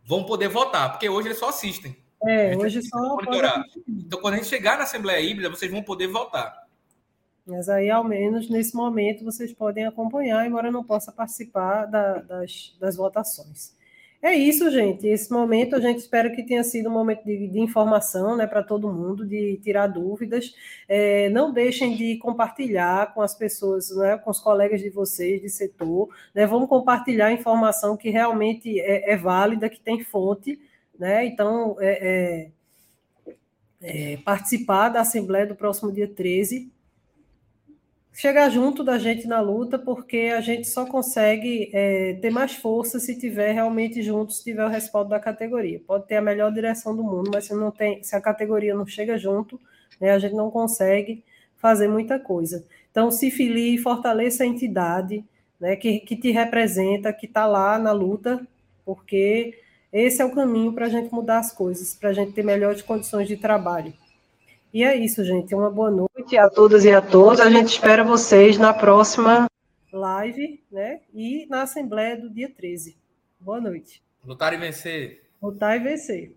vão 0.05 0.25
poder 0.25 0.49
votar, 0.49 0.91
porque 0.91 1.09
hoje 1.09 1.29
eles 1.29 1.39
só 1.39 1.49
assistem. 1.51 1.97
É, 2.27 2.57
hoje 2.57 2.83
só 2.83 2.99
monitorar. 2.99 3.63
Então, 3.87 4.21
quando 4.21 4.35
a 4.35 4.37
gente 4.39 4.49
chegar 4.49 4.77
na 4.77 4.85
assembleia 4.85 5.21
híbrida, 5.21 5.51
vocês 5.51 5.71
vão 5.71 5.83
poder 5.83 6.09
votar. 6.09 6.67
Mas 7.47 7.69
aí, 7.69 7.89
ao 7.91 8.05
menos, 8.05 8.51
nesse 8.51 8.75
momento, 8.75 9.25
vocês 9.25 9.53
podem 9.55 9.87
acompanhar, 9.87 10.47
embora 10.47 10.71
não 10.71 10.85
possa 10.85 11.13
participar 11.13 11.87
da, 11.87 12.19
das, 12.19 12.77
das 12.79 12.97
votações. 12.97 13.75
É 14.21 14.35
isso, 14.35 14.69
gente. 14.71 15.07
Esse 15.07 15.33
momento 15.33 15.77
a 15.77 15.81
gente 15.81 15.99
espera 15.99 16.29
que 16.31 16.43
tenha 16.43 16.65
sido 16.65 16.89
um 16.89 16.93
momento 16.93 17.25
de, 17.25 17.47
de 17.49 17.61
informação 17.61 18.37
né, 18.37 18.49
para 18.49 18.65
todo 18.65 18.93
mundo, 18.93 19.25
de 19.25 19.59
tirar 19.59 19.87
dúvidas. 19.87 20.53
É, 20.89 21.29
não 21.31 21.53
deixem 21.53 21.97
de 21.97 22.17
compartilhar 22.19 23.15
com 23.15 23.23
as 23.23 23.35
pessoas, 23.35 23.95
né, 23.97 24.19
com 24.19 24.31
os 24.31 24.41
colegas 24.41 24.81
de 24.81 24.91
vocês 24.91 25.41
de 25.41 25.49
setor. 25.49 26.09
Né, 26.35 26.47
vamos 26.47 26.69
compartilhar 26.69 27.33
informação 27.33 27.97
que 27.97 28.11
realmente 28.11 28.81
é, 28.81 29.13
é 29.13 29.17
válida, 29.17 29.69
que 29.69 29.81
tem 29.81 30.03
fonte. 30.03 30.61
Né? 30.99 31.25
Então, 31.25 31.77
é, 31.79 32.51
é, 33.81 34.13
é 34.15 34.17
participar 34.19 34.89
da 34.89 35.03
Assembleia 35.03 35.47
do 35.47 35.55
próximo 35.55 35.93
dia 35.93 36.09
13 36.09 36.73
chegar 38.19 38.51
junto 38.51 38.83
da 38.83 38.99
gente 38.99 39.29
na 39.29 39.41
luta, 39.41 39.79
porque 39.79 40.33
a 40.37 40.41
gente 40.41 40.67
só 40.67 40.85
consegue 40.85 41.71
é, 41.73 42.15
ter 42.15 42.31
mais 42.31 42.53
força 42.53 42.99
se 42.99 43.17
tiver 43.17 43.53
realmente 43.53 44.03
junto, 44.03 44.33
se 44.33 44.43
tiver 44.43 44.65
o 44.65 44.69
respaldo 44.69 45.11
da 45.11 45.21
categoria. 45.21 45.81
Pode 45.87 46.09
ter 46.09 46.17
a 46.17 46.21
melhor 46.21 46.53
direção 46.53 46.97
do 46.97 47.05
mundo, 47.05 47.31
mas 47.33 47.45
se 47.45 47.55
não 47.55 47.71
tem, 47.71 48.03
se 48.03 48.17
a 48.17 48.21
categoria 48.21 48.75
não 48.75 48.85
chega 48.85 49.17
junto, 49.17 49.61
né, 50.01 50.11
a 50.11 50.19
gente 50.19 50.35
não 50.35 50.51
consegue 50.51 51.23
fazer 51.59 51.87
muita 51.87 52.19
coisa. 52.19 52.67
Então, 52.91 53.09
se 53.09 53.31
filie, 53.31 53.79
fortaleça 53.79 54.43
a 54.43 54.47
entidade 54.49 55.25
né, 55.61 55.77
que, 55.77 56.01
que 56.01 56.17
te 56.17 56.33
representa, 56.33 57.13
que 57.13 57.27
está 57.27 57.47
lá 57.47 57.79
na 57.79 57.93
luta, 57.93 58.45
porque 58.85 59.61
esse 59.93 60.21
é 60.21 60.25
o 60.25 60.35
caminho 60.35 60.73
para 60.73 60.87
a 60.87 60.89
gente 60.91 61.15
mudar 61.15 61.39
as 61.39 61.53
coisas, 61.53 61.95
para 61.95 62.09
a 62.09 62.13
gente 62.13 62.33
ter 62.33 62.43
melhores 62.45 62.83
condições 62.83 63.29
de 63.29 63.37
trabalho. 63.37 63.95
E 64.79 64.85
é 64.85 64.95
isso, 64.95 65.25
gente. 65.25 65.53
Uma 65.57 65.69
boa 65.69 65.91
noite 65.91 66.39
a 66.39 66.49
todas 66.49 66.85
e 66.85 66.93
a 66.93 67.03
todos. 67.03 67.41
A 67.41 67.51
gente 67.51 67.67
espera 67.67 68.05
vocês 68.05 68.57
na 68.59 68.73
próxima 68.73 69.49
live, 69.93 70.63
né? 70.71 71.01
E 71.13 71.47
na 71.51 71.63
Assembleia 71.63 72.17
do 72.17 72.31
dia 72.31 72.49
13. 72.49 72.97
Boa 73.41 73.61
noite. 73.61 74.01
Lutar 74.25 74.55
e 74.55 74.57
vencer. 74.57 75.25
Lutar 75.43 75.75
e 75.75 75.81
vencer. 75.81 76.33